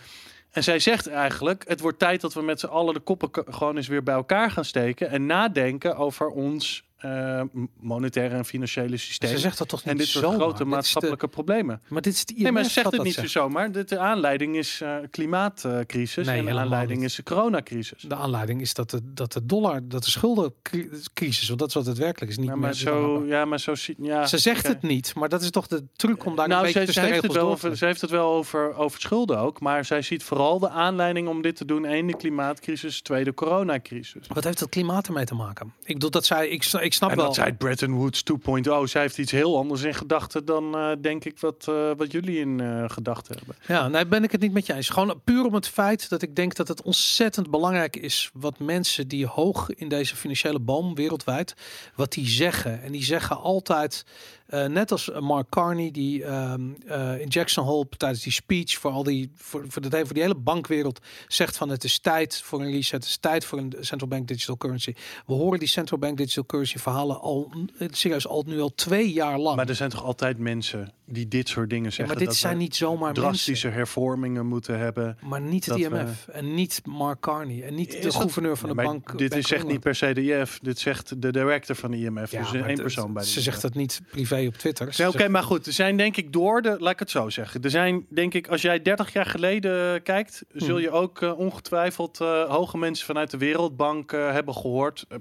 En 0.52 0.64
zij 0.64 0.80
zegt 0.80 1.08
eigenlijk: 1.08 1.64
het 1.68 1.80
wordt 1.80 2.00
tijd 2.00 2.22
dat 2.22 2.34
we 2.34 2.42
met 2.42 2.60
z'n 2.60 2.66
allen 2.66 2.94
de 2.94 3.00
koppen 3.00 3.30
gewoon 3.54 3.78
eens 3.78 3.88
weer 3.88 4.04
bij 4.04 4.16
elkaar 4.16 4.52
gaan 4.52 4.66
steken 4.66 5.10
en 5.10 5.26
nadenken 5.26 5.98
over 5.98 6.28
ons 6.28 6.84
eh, 7.00 7.42
monetaire 7.80 8.36
en 8.36 8.46
financiële 8.46 8.98
systeem. 8.98 9.30
Ze 9.30 9.38
zegt 9.38 9.58
dat 9.58 9.68
toch 9.70 9.80
niet 9.84 9.92
en 9.92 9.98
dit 9.98 10.08
soort 10.08 10.24
zomaar? 10.24 10.40
grote 10.40 10.64
de- 10.64 10.70
maatschappelijke 10.70 11.28
problemen. 11.28 11.82
maar 11.88 12.02
dit 12.02 12.14
is 12.14 12.26
de 12.26 12.34
Nee, 12.38 12.52
maar 12.52 12.64
ze 12.64 12.70
zegt 12.70 12.92
het 12.92 13.04
niet 13.04 13.14
zegt. 13.14 13.30
zomaar. 13.30 13.72
De, 13.72 13.84
de 13.84 13.98
aanleiding 14.00 14.56
is 14.58 14.82
eh, 14.82 14.96
klimaatcrisis 15.12 16.26
Nee, 16.28 16.40
en 16.40 16.46
de 16.46 16.52
aanleiding 16.60 17.00
niet. 17.00 17.10
is 17.10 17.16
de 17.16 17.24
coronacrisis. 17.24 18.02
De 18.08 18.16
aanleiding 18.16 18.62
is 18.62 18.74
dat 18.74 18.90
de, 18.90 19.02
dat 19.14 19.32
de 19.34 19.46
dollar, 19.46 19.82
dat 19.88 20.04
de 20.04 20.10
schuldencrisis, 20.10 21.48
want 21.48 21.60
dat 21.60 21.68
is 21.68 21.74
wat 21.74 21.86
het 21.86 21.98
werkelijk 21.98 22.32
is. 22.32 22.38
Niet 22.38 22.48
Ja, 22.48 22.52
meer 22.54 22.62
maar 22.62 22.74
zo, 22.76 23.24
ja, 23.26 23.46
maar 23.46 23.60
zo 23.60 23.76
ziet. 23.76 23.98
Ja, 24.02 24.26
Ze 24.28 24.38
zegt 24.38 24.68
het 24.68 24.82
niet, 24.82 25.16
maar 25.16 25.30
dat 25.30 25.42
is 25.42 25.50
toch 25.50 25.68
de 25.68 25.84
truc 25.96 26.26
om 26.26 26.36
daar 26.36 26.48
nou, 26.48 26.68
een 26.68 26.74
beetje 26.74 26.94
de 27.02 27.08
heeft 27.08 27.22
het 27.24 27.32
wel 27.34 27.50
over, 27.50 27.78
ze 27.78 27.86
heeft 27.86 28.02
het 28.02 28.10
wel 28.10 28.30
over, 28.32 28.76
over 28.76 29.02
schulden 29.02 29.40
ook. 29.40 29.60
Maar 29.60 29.86
zij 29.86 30.02
ziet 30.02 30.24
vooral 30.24 30.60
de 30.60 30.70
aanleiding 30.70 31.28
om 31.28 31.42
dit 31.42 31.56
te 31.56 31.66
doen. 31.66 31.86
één, 31.86 32.08
de 32.08 32.16
klimaatcrisis. 32.18 33.02
Twee, 33.02 33.24
de 33.24 33.34
coronacrisis. 33.34 34.28
Wat 34.28 34.44
heeft 34.44 34.60
dat 34.60 34.70
klimaat 34.70 35.08
ermee 35.08 35.26
te 35.26 35.36
maken? 35.36 35.74
Ik 35.84 35.94
bedoel 35.94 36.10
dat 36.10 36.26
zij, 36.26 36.48
ik, 36.50 36.64
ik 36.90 36.96
snap 36.96 37.10
En 37.10 37.16
wel. 37.16 37.26
dat 37.26 37.36
zei 37.36 37.54
Bretton 37.54 37.94
Woods 37.94 38.24
2.0. 38.24 38.84
Zij 38.84 39.02
heeft 39.02 39.18
iets 39.18 39.32
heel 39.32 39.58
anders 39.58 39.82
in 39.82 39.94
gedachten 39.94 40.46
dan 40.46 40.78
eh, 40.78 40.92
denk 41.02 41.26
ik 41.26 41.40
wat, 41.40 41.66
eh, 41.70 41.92
wat 41.98 42.12
jullie 42.12 42.40
in 42.40 42.60
eh, 42.60 42.84
gedachten 42.88 43.36
hebben. 43.38 43.56
Ja, 43.68 43.88
nee, 43.88 44.06
ben 44.06 44.24
ik 44.24 44.32
het 44.32 44.42
niet 44.42 44.52
met 44.54 44.66
je 44.66 44.74
eens. 44.74 44.90
Gewoon 44.90 45.22
puur 45.24 45.46
om 45.46 45.54
het 45.54 45.68
feit 45.68 46.10
dat 46.10 46.22
ik 46.22 46.36
denk 46.36 46.56
dat 46.56 46.68
het 46.68 46.82
ontzettend 46.82 47.50
belangrijk 47.50 47.96
is 47.96 48.30
wat 48.34 48.60
mensen 48.60 49.08
die 49.08 49.26
hoog 49.26 49.70
in 49.70 49.90
deze 49.90 50.16
financiële 50.16 50.60
boom 50.60 50.96
wereldwijd, 50.96 51.54
wat 51.96 52.12
die 52.12 52.28
zeggen. 52.28 52.82
En 52.82 52.92
die 52.92 53.04
zeggen 53.04 53.38
altijd, 53.38 54.06
eh, 54.50 54.66
net 54.66 54.92
als 54.92 55.10
Mark 55.20 55.50
Carney, 55.50 55.92
die 55.92 56.24
ehm, 56.24 56.62
eh, 56.88 57.20
in 57.22 57.28
Jackson 57.28 57.66
Hole 57.66 57.88
tijdens 57.98 58.24
die 58.24 58.32
speech 58.34 58.78
voor 58.78 58.92
al 58.92 59.04
die 59.04 59.32
voor, 59.36 59.66
voor, 59.68 59.82
de, 59.82 59.90
voor 60.06 60.14
die 60.14 60.22
hele 60.24 60.36
bankwereld 60.36 61.00
zegt 61.28 61.58
van 61.58 61.70
het 61.70 61.84
is 61.84 62.00
tijd 62.00 62.42
voor 62.42 62.62
een 62.62 62.72
reset, 62.72 62.92
het 62.92 63.04
is 63.06 63.18
tijd 63.18 63.46
voor 63.46 63.58
een 63.58 63.74
central 63.80 64.10
bank 64.10 64.28
digital 64.28 64.58
currency. 64.58 64.94
We 65.26 65.34
horen 65.34 65.60
die 65.60 65.68
central 65.68 66.00
bank 66.00 66.18
digital 66.18 66.46
currency 66.46 66.78
verhalen 66.78 67.20
al 67.22 67.52
eh, 67.78 67.88
serieus 67.92 68.28
al 68.28 68.44
nu 68.48 68.60
al 68.60 68.74
twee 68.76 69.12
jaar 69.14 69.40
lang. 69.40 69.56
Maar 69.56 69.70
er 69.70 69.76
zijn 69.76 69.90
toch 69.90 70.04
altijd 70.04 70.38
mensen 70.38 70.94
die 71.06 71.28
dit 71.28 71.50
soort 71.50 71.70
dingen 71.70 71.84
Ja, 71.86 71.90
zeggen. 71.90 72.08
maar 72.08 72.18
dit 72.18 72.28
dat 72.28 72.36
zijn 72.38 72.58
niet 72.58 72.76
zomaar 72.76 73.00
mensen. 73.06 73.24
drastische 73.24 73.68
hervormingen 73.68 74.46
moeten 74.46 74.80
hebben. 74.80 75.18
Maar 75.22 75.42
niet 75.42 75.66
het 75.66 75.80
dat 75.82 75.92
we- 75.92 75.98
IMF 76.00 76.28
en 76.28 76.54
niet 76.54 76.82
Mark 76.86 77.20
Carney 77.20 77.64
en 77.64 77.76
niet 77.76 77.92
de 77.92 78.00
dat- 78.00 78.16
gouverneur 78.16 78.58
van 78.58 78.70
Ja, 78.70 78.76
de 78.76 78.82
bank. 78.84 79.18
Dit 79.18 79.36
is 79.36 79.52
echt 79.52 79.64
of 79.64 79.72
niet 79.72 79.80
per 79.80 79.96
se 79.96 80.14
de 80.14 80.22
IF. 80.24 80.60
Dit 80.62 80.80
zegt 80.80 81.22
de 81.22 81.32
director 81.32 81.76
van 81.76 81.92
de 81.92 81.98
IMF. 81.98 82.32
Ja, 82.32 82.40
dus 82.52 82.62
één 82.62 82.76
persoon 82.76 83.14
bij 83.14 83.24
Ze 83.24 83.34
IMF. 83.34 83.44
zegt 83.44 83.62
dat 83.62 83.74
niet 83.76 84.02
privé 84.12 84.39
op 84.48 84.54
Twitter. 84.56 84.94
Nee, 84.98 85.08
Oké, 85.08 85.28
maar 85.28 85.44
goed. 85.44 85.66
Er 85.66 85.74
zijn 85.74 85.98
denk 85.98 86.18
ik 86.18 86.34
door 86.34 86.62
de, 86.62 86.76
laat 86.80 86.94
ik 86.94 87.00
het 87.00 87.10
zo 87.10 87.30
zeggen. 87.30 87.62
Er 87.62 87.70
zijn 87.70 88.06
denk 88.10 88.34
ik, 88.34 88.48
als 88.48 88.62
jij 88.62 88.82
30 88.82 89.14
jaar 89.14 89.26
geleden 89.26 90.04
kijkt, 90.04 90.44
zul 90.54 90.74
Mhm. 90.76 90.82
je 90.84 90.92
ook 90.92 91.22
eh, 91.22 91.40
ongetwijfeld 91.40 92.22
eh, 92.22 92.44
hoge 92.50 92.78
mensen 92.78 93.06
vanuit 93.06 93.32
de 93.32 93.38
Wereldbank 93.38 94.12
eh, 94.12 94.32
hebben 94.32 94.54
gehoord. 94.54 95.06
Eh, 95.10 95.18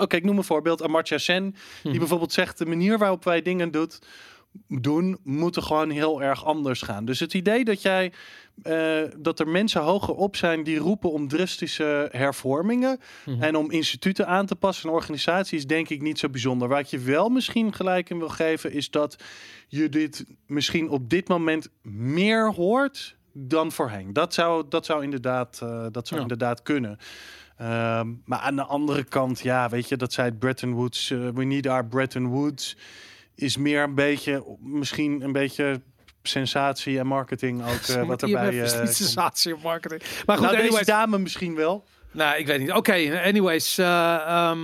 Oké, 0.00 0.16
ik 0.16 0.24
noem 0.24 0.38
een 0.38 0.44
voorbeeld. 0.44 0.82
Amartya 0.82 1.18
Sen, 1.18 1.42
die 1.82 1.90
Mhm. 1.90 1.98
bijvoorbeeld 1.98 2.32
zegt 2.32 2.58
de 2.58 2.66
manier 2.66 2.98
waarop 2.98 3.24
wij 3.24 3.42
dingen 3.42 3.70
doet, 3.70 3.98
doen, 4.68 5.18
moeten 5.22 5.62
gewoon 5.62 5.90
heel 5.90 6.22
erg 6.22 6.44
anders 6.44 6.82
gaan. 6.82 7.04
Dus 7.04 7.20
het 7.20 7.34
idee 7.34 7.64
dat 7.64 7.82
jij 7.82 8.12
eh, 8.62 9.02
dat 9.18 9.40
er 9.40 9.48
mensen 9.48 9.80
hoger 9.82 10.14
op 10.14 10.36
zijn 10.36 10.62
die 10.62 10.78
roepen 10.78 11.12
om 11.12 11.28
drastische 11.28 12.08
hervormingen 12.12 12.98
Mhm. 13.26 13.42
en 13.42 13.56
om 13.56 13.70
instituten 13.70 14.26
aan 14.26 14.46
te 14.46 14.54
passen 14.56 14.88
en 14.88 14.94
organisaties, 14.94 15.66
denk 15.66 15.88
ik 15.88 16.02
niet 16.02 16.18
zo 16.18 16.28
bijzonder. 16.28 16.68
Waar 16.68 16.80
ik 16.80 16.86
je 16.86 16.98
wel 16.98 17.28
misschien 17.28 17.72
gelijk 17.72 18.10
in 18.10 18.18
wil 18.18 18.28
geven, 18.28 18.72
is 18.72 18.90
dat 18.90 19.16
je 19.68 19.88
dit 19.88 20.24
misschien 20.46 20.88
op 20.90 21.10
dit 21.10 21.28
moment 21.28 21.68
meer 21.82 22.52
hoort 22.52 23.16
dan 23.32 23.72
voorheen. 23.72 24.12
Dat 24.12 24.34
zou, 24.34 24.64
dat 24.68 24.86
zou 24.86 25.02
inderdaad, 25.02 25.60
eh, 25.62 25.86
dat 25.90 26.06
zou 26.08 26.20
Ja. 26.20 26.26
inderdaad 26.26 26.62
kunnen. 26.62 26.98
Ehm, 27.56 28.08
maar 28.24 28.38
aan 28.38 28.56
de 28.56 28.64
andere 28.64 29.04
kant, 29.04 29.40
ja, 29.40 29.68
weet 29.68 29.88
je, 29.88 29.96
dat 29.96 30.12
zei 30.12 30.32
Bretton 30.32 30.72
Woods. 30.72 31.10
eh, 31.10 31.28
we 31.28 31.44
need 31.44 31.66
our 31.66 31.86
Bretton 31.86 32.26
Woods. 32.26 32.76
Is 33.40 33.56
meer 33.56 33.82
een 33.82 33.94
beetje, 33.94 34.56
misschien 34.60 35.22
een 35.22 35.32
beetje 35.32 35.80
sensatie 36.22 36.98
en 36.98 37.06
marketing 37.06 37.62
ook 37.62 37.96
eh, 37.96 38.06
wat 38.08 38.22
erbij. 38.22 38.54
is 38.56 38.56
eh, 38.72 38.78
niet 38.78 38.84
komt. 38.84 38.94
sensatie 38.96 39.54
op 39.54 39.62
marketing. 39.62 40.02
Maar 40.26 40.36
goed, 40.36 40.44
Nou, 40.46 40.56
deze 40.56 40.68
anyways, 40.68 40.86
dame 40.86 41.18
misschien 41.18 41.54
wel. 41.54 41.84
nou, 42.10 42.38
ik 42.38 42.46
weet 42.46 42.58
niet. 42.60 42.72
Oké, 42.72 43.20
anyways, 43.24 43.78
eh, 43.78 44.14
ehm, 44.14 44.58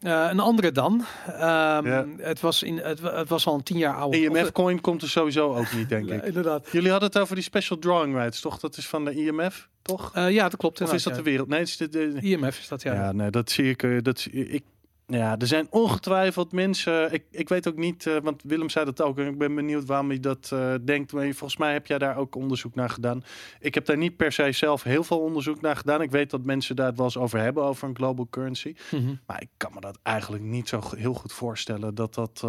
eh, 0.00 0.26
een 0.30 0.40
andere 0.40 0.72
dan. 0.72 1.04
Ehm, 1.26 1.86
Ja. 1.86 2.06
het, 2.18 2.40
was 2.40 2.62
in, 2.62 2.76
het, 2.78 3.00
het 3.02 3.28
was 3.28 3.46
al 3.46 3.54
een 3.54 3.62
tien 3.62 3.78
jaar 3.78 3.94
oude. 3.94 4.20
IMF-coin 4.20 4.80
komt 4.80 5.02
er 5.02 5.08
sowieso 5.08 5.54
ook 5.54 5.72
niet, 5.72 5.88
denk 5.88 6.10
ik. 6.10 6.24
inderdaad. 6.24 6.68
Jullie 6.72 6.90
hadden 6.90 7.08
het 7.08 7.18
over 7.18 7.34
die 7.34 7.44
special 7.44 7.78
drawing 7.78 8.14
rights, 8.14 8.40
toch? 8.40 8.58
Dat 8.58 8.76
is 8.76 8.86
van 8.88 9.04
de 9.04 9.14
IMF, 9.14 9.68
toch? 9.82 10.10
Eh, 10.14 10.30
ja, 10.30 10.42
dat 10.48 10.56
klopt. 10.56 10.80
Of 10.80 10.92
is 10.92 11.02
dat 11.02 11.14
de 11.14 11.22
wereld? 11.22 11.48
Nee, 11.48 11.58
het 11.58 11.68
is 11.68 11.76
de, 11.76 11.88
de-. 11.88 12.18
IMF 12.20 12.58
is 12.58 12.68
dat, 12.68 12.82
ja. 12.82 12.94
ja. 12.94 13.12
nee, 13.12 13.30
dat 13.30 13.50
zie 13.50 13.68
ik. 13.70 13.82
eh, 13.82 13.96
Dat 14.02 14.18
zie 14.20 14.48
ik. 14.48 14.62
Ja, 15.10 15.38
er 15.38 15.46
zijn 15.46 15.66
ongetwijfeld 15.70 16.52
mensen. 16.52 17.12
Ik, 17.12 17.24
ik 17.30 17.48
weet 17.48 17.68
ook 17.68 17.76
niet, 17.76 18.06
eh, 18.06 18.16
want 18.22 18.42
Willem 18.42 18.68
zei 18.68 18.84
dat 18.84 19.02
ook. 19.02 19.18
En 19.18 19.26
ik 19.26 19.38
ben 19.38 19.54
benieuwd 19.54 19.84
waarom 19.84 20.08
hij 20.08 20.20
dat 20.20 20.50
eh, 20.52 20.74
denkt. 20.84 21.12
Maar 21.12 21.24
volgens 21.24 21.56
mij 21.56 21.72
heb 21.72 21.86
jij 21.86 21.98
daar 21.98 22.16
ook 22.16 22.34
onderzoek 22.34 22.74
naar 22.74 22.90
gedaan. 22.90 23.22
Ik 23.60 23.74
heb 23.74 23.86
daar 23.86 23.96
niet 23.96 24.16
per 24.16 24.32
se 24.32 24.52
zelf 24.52 24.82
heel 24.82 25.04
veel 25.04 25.18
onderzoek 25.18 25.60
naar 25.60 25.76
gedaan. 25.76 26.02
Ik 26.02 26.10
weet 26.10 26.30
dat 26.30 26.44
mensen 26.44 26.76
daar 26.76 26.86
het 26.86 26.96
wel 26.96 27.04
eens 27.04 27.16
over 27.16 27.38
hebben, 27.38 27.62
over 27.62 27.88
een 27.88 27.96
global 27.96 28.26
currency. 28.30 28.74
Mhm. 28.90 29.14
Maar 29.26 29.40
ik 29.42 29.48
kan 29.56 29.70
me 29.74 29.80
dat 29.80 29.98
eigenlijk 30.02 30.44
niet 30.44 30.68
zo 30.68 30.80
heel 30.96 31.14
goed 31.14 31.32
voorstellen 31.32 31.94
dat 31.94 32.14
dat 32.14 32.42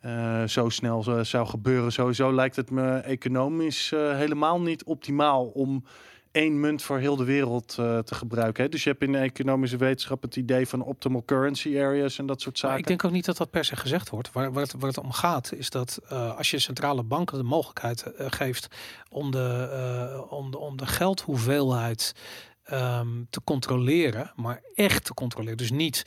eh, 0.00 0.44
zo 0.44 0.68
snel 0.68 1.02
zo- 1.02 1.22
zou 1.22 1.46
gebeuren. 1.46 1.92
Sowieso 1.92 2.32
lijkt 2.34 2.56
het 2.56 2.70
me 2.70 2.96
economisch 2.96 3.90
helemaal 3.90 4.60
niet 4.60 4.84
optimaal 4.84 5.46
om 5.46 5.84
één 6.32 6.60
munt 6.60 6.82
voor 6.82 6.98
heel 6.98 7.16
de 7.16 7.24
wereld 7.24 7.76
eh, 7.78 7.98
te 7.98 8.14
gebruiken. 8.14 8.64
Hè? 8.64 8.68
Dus 8.68 8.84
je 8.84 8.90
hebt 8.90 9.02
in 9.02 9.12
de 9.12 9.18
economische 9.18 9.76
wetenschap 9.76 10.22
het 10.22 10.36
idee 10.36 10.68
van 10.68 10.82
optimal 10.82 11.24
currency 11.24 11.78
areas 11.78 12.18
en 12.18 12.26
dat 12.26 12.40
soort 12.40 12.54
Maar 12.54 12.70
zaken. 12.70 12.78
ik 12.78 12.86
denk 12.86 13.04
ook 13.04 13.12
niet 13.12 13.24
dat 13.24 13.36
dat 13.36 13.50
per 13.50 13.64
se 13.64 13.76
gezegd 13.76 14.10
wordt. 14.10 14.32
Waar, 14.32 14.52
waar, 14.52 14.62
het, 14.62 14.72
waar 14.72 14.88
het 14.88 14.98
om 14.98 15.12
gaat 15.12 15.52
is 15.52 15.70
dat 15.70 16.00
eh, 16.08 16.36
als 16.36 16.50
je 16.50 16.58
centrale 16.58 17.02
banken 17.02 17.38
de 17.38 17.44
mogelijkheid 17.44 18.02
eh, 18.02 18.26
geeft 18.30 18.68
om 19.10 19.30
de, 19.30 20.26
om 20.28 20.50
de, 20.50 20.58
om 20.58 20.76
de 20.76 20.86
geldhoeveelheid 20.86 22.14
ehm, 22.62 23.08
te 23.30 23.40
controleren, 23.44 24.32
maar 24.36 24.62
echt 24.74 25.04
te 25.04 25.14
controleren. 25.14 25.56
Dus 25.56 25.70
niet. 25.70 26.04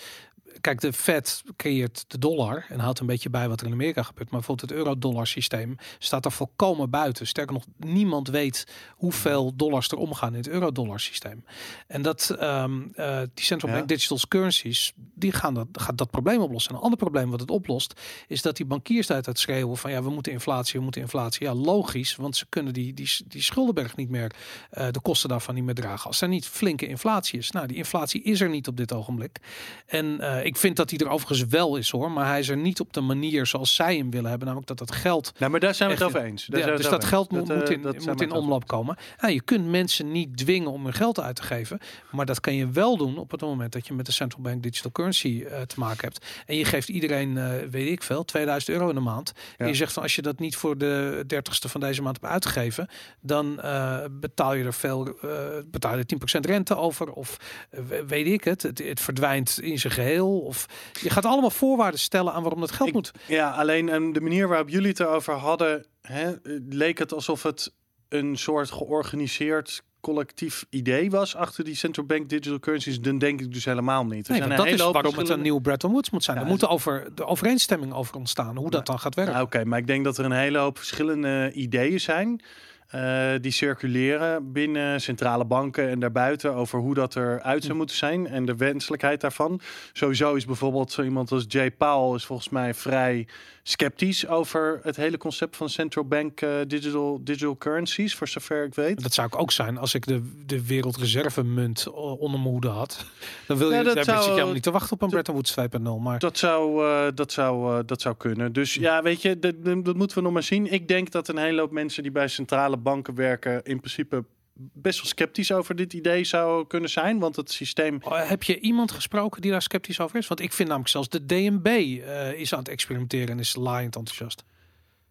Kijk, 0.66 0.82
de 0.82 0.94
Fed 0.94 1.44
creëert 1.56 2.06
de 2.08 2.18
dollar 2.18 2.66
en 2.70 2.80
houdt 2.80 3.00
een 3.00 3.06
beetje 3.06 3.30
bij 3.30 3.50
wat 3.50 3.62
er 3.62 3.68
in 3.68 3.74
Amerika 3.74 4.04
gebeurt. 4.04 4.30
Maar 4.30 4.40
bijvoorbeeld 4.40 4.70
het 4.70 4.80
euro-dollar 4.80 5.28
systeem 5.28 5.76
staat 6.00 6.26
er 6.26 6.32
volkomen 6.32 6.90
buiten. 6.90 7.28
Sterker 7.28 7.54
nog, 7.54 7.66
niemand 7.78 8.28
weet 8.28 8.68
hoeveel 8.96 9.56
dollars 9.56 9.88
er 9.88 9.98
omgaan 9.98 10.32
in 10.32 10.38
het 10.38 10.48
euro-dollar 10.48 11.00
systeem. 11.00 11.46
En 11.88 12.02
dat 12.02 12.30
ehm, 12.30 12.82
eh, 12.94 13.18
die 13.34 13.46
central 13.46 13.72
Ja. 13.72 13.78
bank 13.78 13.90
digital 13.90 14.18
currencies, 14.28 14.94
die 14.96 15.32
gaan 15.32 15.54
dat, 15.54 15.68
gaat 15.72 15.98
dat 15.98 16.12
probleem 16.12 16.42
oplossen. 16.42 16.72
En 16.72 16.78
een 16.78 16.84
ander 16.84 17.00
probleem 17.00 17.30
wat 17.30 17.40
het 17.40 17.52
oplost, 17.52 18.02
is 18.28 18.42
dat 18.42 18.58
die 18.58 18.66
bankiers 18.66 19.12
uit 19.12 19.26
het 19.26 19.40
schreeuwen 19.40 19.78
van 19.78 19.92
ja, 19.92 20.04
we 20.04 20.10
moeten 20.10 20.32
inflatie, 20.32 20.78
we 20.78 20.84
moeten 20.84 21.02
inflatie. 21.02 21.46
Ja, 21.46 21.54
logisch, 21.54 22.16
want 22.16 22.36
ze 22.36 22.46
kunnen 22.50 22.74
die, 22.74 22.94
die, 22.94 23.10
die 23.28 23.42
schuldenberg 23.42 23.96
niet 23.96 24.10
meer, 24.10 24.32
eh, 24.70 24.88
de 24.92 25.02
kosten 25.02 25.30
daarvan 25.30 25.56
niet 25.56 25.64
meer 25.64 25.76
dragen. 25.76 26.08
Als 26.08 26.22
er 26.22 26.28
niet 26.28 26.48
flinke 26.48 26.88
inflatie 26.88 27.40
is. 27.40 27.52
Nou, 27.52 27.68
die 27.68 27.78
inflatie 27.78 28.24
is 28.24 28.42
er 28.42 28.50
niet 28.50 28.68
op 28.68 28.78
dit 28.78 28.94
ogenblik. 28.94 29.40
En 29.86 30.20
eh, 30.20 30.46
ik 30.46 30.55
ik 30.56 30.62
vind 30.62 30.76
dat 30.76 30.90
hij 30.90 31.00
er 31.00 31.10
overigens 31.10 31.50
wel 31.50 31.76
is 31.76 31.90
hoor, 31.90 32.12
maar 32.12 32.26
hij 32.28 32.40
is 32.40 32.50
er 32.50 32.58
niet 32.58 32.80
op 32.80 32.94
de 32.94 33.02
manier 33.02 33.46
zoals 33.46 33.76
zij 33.76 33.98
hem 33.98 34.10
willen 34.12 34.30
hebben, 34.30 34.48
namelijk 34.48 34.68
dat 34.78 34.88
dat 34.88 34.92
geld 34.98 35.32
Nou, 35.40 35.52
maar 35.52 35.60
daar 35.60 35.76
zijn 35.76 35.90
we 35.90 35.96
het 35.96 36.04
over 36.04 36.22
eens. 36.24 36.46
Daar 36.46 36.60
ja, 36.60 36.76
dus 36.76 36.90
dat 36.90 37.06
geld 37.06 37.32
eens. 37.32 37.40
moet, 37.40 37.48
Dat, 37.48 37.58
moet 37.58 37.68
eh, 37.70 37.76
in, 37.76 37.82
dat 37.82 38.06
moet 38.06 38.22
in 38.22 38.32
omloop 38.32 38.68
komen. 38.68 38.98
Je 39.28 39.42
kunt 39.42 39.66
mensen 39.68 40.12
niet 40.12 40.38
dwingen 40.38 40.72
om 40.72 40.84
hun 40.84 40.94
geld 40.94 41.20
uit 41.20 41.36
te 41.36 41.44
geven. 41.44 41.80
Maar 42.12 42.26
dat 42.26 42.40
kan 42.40 42.56
je 42.56 42.70
wel 42.70 42.98
doen 42.98 43.18
op 43.18 43.32
het 43.32 43.42
moment 43.42 43.72
dat 43.74 43.88
je 43.88 43.94
met 43.94 44.06
de 44.06 44.12
central 44.12 44.42
bank 44.42 44.64
digital 44.64 44.92
currency 44.92 45.44
eh, 45.50 45.62
te 45.62 45.80
maken 45.80 46.02
hebt. 46.02 46.26
En 46.46 46.56
je 46.58 46.66
geeft 46.66 46.90
iedereen, 46.90 47.38
eh, 47.38 47.52
weet 47.70 47.88
ik 47.90 48.04
veel, 48.04 48.26
2000 48.26 48.72
euro 48.72 48.90
in 48.90 48.96
de 48.96 49.02
maand. 49.02 49.32
En 49.58 49.68
je 49.68 49.74
zegt 49.74 49.94
van 49.94 50.04
als 50.04 50.16
je 50.16 50.22
dat 50.22 50.40
niet 50.40 50.56
voor 50.56 50.78
de 50.78 51.24
30ste 51.28 51.70
van 51.70 51.82
deze 51.82 52.02
maand 52.02 52.18
hebt 52.22 52.34
uitgegeven, 52.34 52.88
dan 53.22 53.62
eh, 53.62 54.00
betaal 54.12 54.54
je 54.54 54.64
er 54.64 54.74
veel, 54.74 55.08
eh 55.22 55.30
betaal 55.66 55.98
je 55.98 56.06
10% 56.06 56.46
rente 56.46 56.76
over. 56.78 57.12
Of 57.12 57.38
eh, 57.70 57.80
we- 57.88 58.06
weet 58.08 58.28
ik 58.28 58.44
het, 58.44 58.62
het, 58.62 58.78
het 58.88 59.00
verdwijnt 59.00 59.60
in 59.62 59.80
zijn 59.80 59.94
geheel. 59.94 60.40
Of 60.46 60.66
je 61.02 61.10
gaat 61.10 61.26
allemaal 61.26 61.50
voorwaarden 61.50 62.00
stellen 62.00 62.34
aan 62.34 62.42
waarom 62.42 62.60
dat 62.60 62.72
geld 62.72 62.88
Ik- 62.90 62.96
moet. 62.96 63.12
Ja, 63.28 63.50
alleen 63.52 63.90
ehm, 63.90 64.12
de 64.12 64.22
manier 64.22 64.48
waarop 64.48 64.70
jullie 64.70 64.88
het 64.90 65.00
erover 65.00 65.34
hadden, 65.34 65.86
hè, 66.02 66.34
leek 66.70 66.98
het 66.98 67.14
alsof 67.14 67.44
het 67.44 67.74
een 68.10 68.36
soort 68.38 68.72
georganiseerd 68.72 69.84
collectief 70.02 70.66
idee 70.70 71.10
was 71.10 71.36
achter 71.36 71.64
die 71.64 71.76
central 71.76 72.06
bank 72.06 72.30
digital 72.30 72.60
currencies. 72.60 73.00
Dan 73.02 73.18
denk 73.18 73.42
ik 73.42 73.54
dus 73.54 73.66
helemaal 73.66 74.06
niet. 74.06 74.28
Er 74.28 74.32
Nee, 74.34 74.44
zijn 74.44 74.58
dat 74.58 74.66
is 74.68 74.82
waarom 74.82 75.18
het 75.18 75.30
een 75.30 75.42
nieuw 75.42 75.60
Bretton 75.60 75.92
Woods 75.92 76.10
moet 76.10 76.24
zijn. 76.24 76.38
Ja, 76.38 76.44
er 76.44 76.50
moet 76.50 76.68
over 76.68 77.08
de 77.16 77.26
overeenstemming 77.26 77.94
over 77.94 78.16
ontstaan, 78.16 78.58
hoe 78.58 78.70
dat 78.70 78.86
dan 78.86 79.00
gaat 79.00 79.16
werken. 79.16 79.34
Nou, 79.34 79.46
Oké, 79.46 79.64
maar 79.66 79.80
ik 79.80 79.88
denk 79.88 80.04
dat 80.04 80.18
er 80.18 80.26
een 80.26 80.32
hele 80.32 80.58
hoop 80.58 80.78
verschillende 80.78 81.52
ideeën 81.54 82.00
zijn. 82.00 82.42
Eh, 82.88 83.32
die 83.42 83.52
circuleren 83.52 84.52
binnen 84.52 85.02
centrale 85.02 85.46
banken 85.46 85.90
en 85.90 86.00
daarbuiten 86.00 86.54
over 86.54 86.80
hoe 86.80 86.94
dat 86.94 87.16
eruit 87.16 87.64
zou 87.64 87.78
moeten 87.78 87.96
zijn 87.96 88.28
en 88.28 88.46
de 88.46 88.56
wenselijkheid 88.56 89.22
daarvan. 89.22 89.60
Sowieso 89.94 90.34
is 90.34 90.46
bijvoorbeeld 90.46 90.92
zo 90.92 91.04
iemand 91.04 91.32
als 91.32 91.46
Jay 91.48 91.72
Powell 91.72 92.16
is 92.16 92.26
volgens 92.26 92.50
mij 92.50 92.74
vrij 92.74 93.28
sceptisch 93.68 94.28
over 94.28 94.80
het 94.84 94.96
hele 94.96 95.18
concept 95.18 95.56
van 95.56 95.70
central 95.70 96.04
bank 96.06 96.42
eh, 96.42 96.50
digital, 96.68 97.20
digital 97.24 97.58
currencies, 97.58 98.16
voor 98.16 98.28
zover 98.28 98.66
ik 98.66 98.74
weet. 98.76 99.04
Dat 99.04 99.14
zou 99.14 99.28
ik 99.28 99.40
ook 99.40 99.52
zijn 99.52 99.78
als 99.78 99.94
ik 99.94 100.06
de, 100.06 100.32
de 100.46 100.66
wereldreservemunt 100.66 101.88
o- 101.92 102.12
onder 102.12 102.40
mijn 102.40 102.52
hoede 102.52 102.68
had. 102.68 103.06
Dan 103.48 103.58
wil 103.58 103.72
je, 103.72 103.84
dat 103.84 103.96
daar 103.96 104.04
zou- 104.04 104.18
zit 104.18 104.26
je 104.26 104.32
helemaal 104.32 104.54
niet 104.54 104.64
te 104.64 104.72
wachten 104.72 104.92
op 104.94 105.02
een 105.02 105.10
Bretton 105.10 105.34
Woods 105.34 105.52
2.0. 105.52 105.82
Maar 106.02 106.20
Dat 106.20 106.38
zou, 106.38 106.86
eh, 106.86 107.08
dat, 107.16 107.32
zou, 107.32 107.78
eh, 107.78 107.84
dat 107.86 108.02
zou 108.02 108.16
kunnen. 108.16 108.54
Dus 108.54 108.74
ja, 108.74 109.02
weet 109.02 109.22
je, 109.22 109.40
dat, 109.40 109.54
dat 109.64 109.96
moeten 109.96 110.18
we 110.18 110.24
nog 110.24 110.34
maar 110.34 110.44
zien. 110.44 110.72
Ik 110.72 110.88
denk 110.88 111.12
dat 111.12 111.28
een 111.28 111.38
hele 111.38 111.60
hoop 111.62 111.72
mensen 111.72 112.04
die 112.04 112.12
bij 112.12 112.28
centrale 112.28 112.78
banken 112.78 113.16
werken, 113.16 113.64
in 113.64 113.78
principe 113.80 114.24
best 114.58 114.98
wel 114.98 115.08
sceptisch 115.08 115.52
over 115.52 115.76
dit 115.76 115.94
idee 115.94 116.24
zou 116.24 116.68
kunnen 116.68 116.90
zijn. 116.90 117.20
Want 117.20 117.36
het 117.36 117.52
systeem. 117.52 118.00
Oh, 118.02 118.30
heb 118.30 118.44
je 118.44 118.60
iemand 118.60 118.92
gesproken 118.92 119.42
die 119.42 119.52
daar 119.52 119.62
sceptisch 119.62 120.00
over 120.00 120.18
is? 120.18 120.28
Want 120.28 120.40
ik 120.40 120.54
vind 120.54 120.68
namelijk 120.68 120.92
zelfs 120.92 121.10
de 121.10 121.26
DNB 121.26 121.66
eh, 121.66 122.34
is 122.40 122.54
aan 122.54 122.60
het 122.60 122.70
experimenteren 122.70 123.30
en 123.30 123.40
is 123.40 123.56
laaiend 123.56 123.96
enthousiast. 123.96 124.44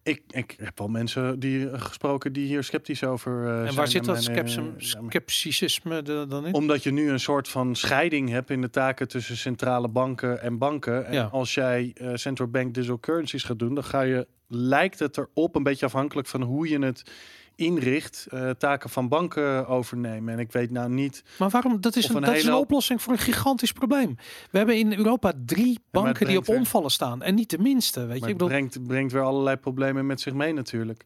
Ik, 0.05 0.21
ik 0.29 0.55
heb 0.59 0.77
wel 0.77 0.87
mensen 0.87 1.39
die 1.39 1.69
eh, 1.69 1.81
gesproken 1.81 2.33
die 2.33 2.47
hier 2.47 2.63
sceptisch 2.63 3.03
over 3.03 3.43
eh, 3.43 3.53
zijn. 3.53 3.67
en 3.67 3.75
waar 3.75 3.87
zit 3.87 4.05
dat 4.05 4.27
En 4.27 4.73
scepticisme 4.77 6.01
dan 6.01 6.45
in? 6.45 6.53
Omdat 6.53 6.83
je 6.83 6.91
nu 6.91 7.09
een 7.09 7.19
soort 7.19 7.47
van 7.47 7.75
scheiding 7.75 8.29
hebt 8.29 8.49
in 8.49 8.61
de 8.61 8.69
taken 8.69 9.07
tussen 9.07 9.37
centrale 9.37 9.87
banken 9.87 10.41
en 10.41 10.57
banken. 10.57 11.05
En 11.05 11.13
Ja. 11.13 11.23
als 11.23 11.53
jij 11.53 11.91
eh, 11.95 12.11
central 12.13 12.47
bank 12.47 12.73
digital 12.73 12.99
currencies 12.99 13.43
gaat 13.43 13.59
doen, 13.59 13.73
dan 13.75 13.83
ga 13.83 14.01
je, 14.01 14.27
lijkt 14.47 14.99
het 14.99 15.17
erop, 15.17 15.55
een 15.55 15.63
beetje 15.63 15.85
afhankelijk 15.85 16.27
van 16.27 16.41
hoe 16.41 16.69
je 16.69 16.79
het 16.79 17.03
inricht, 17.55 18.27
eh, 18.29 18.49
taken 18.49 18.89
van 18.89 19.07
banken 19.07 19.67
overnemen. 19.67 20.33
En 20.33 20.39
ik 20.39 20.51
weet 20.51 20.71
nou 20.71 20.89
niet. 20.89 21.23
Maar 21.37 21.49
waarom? 21.49 21.81
Dat 21.81 21.95
is 21.95 22.09
een, 22.09 22.15
een 22.15 22.21
dat 22.21 22.35
is 22.35 22.45
een 22.45 22.53
oplossing 22.53 23.01
voor 23.01 23.13
een 23.13 23.19
gigantisch 23.19 23.71
probleem. 23.71 24.15
We 24.51 24.57
hebben 24.57 24.77
in 24.77 24.93
Europa 24.93 25.33
drie 25.45 25.79
banken 25.91 26.27
die 26.27 26.37
op 26.37 26.45
weer- 26.45 26.57
omvallen 26.57 26.91
staan. 26.91 27.21
En 27.21 27.35
niet 27.35 27.49
de 27.49 27.59
minste. 27.59 27.99
Weet 27.99 28.09
je, 28.09 28.13
ik 28.15 28.21
het 28.21 28.31
bedoel, 28.31 28.47
brengt, 28.47 28.87
brengt 28.87 29.11
weer 29.11 29.21
allerlei 29.21 29.55
problemen 29.55 30.05
met 30.05 30.21
zich 30.21 30.33
mee 30.33 30.53
natuurlijk. 30.53 31.05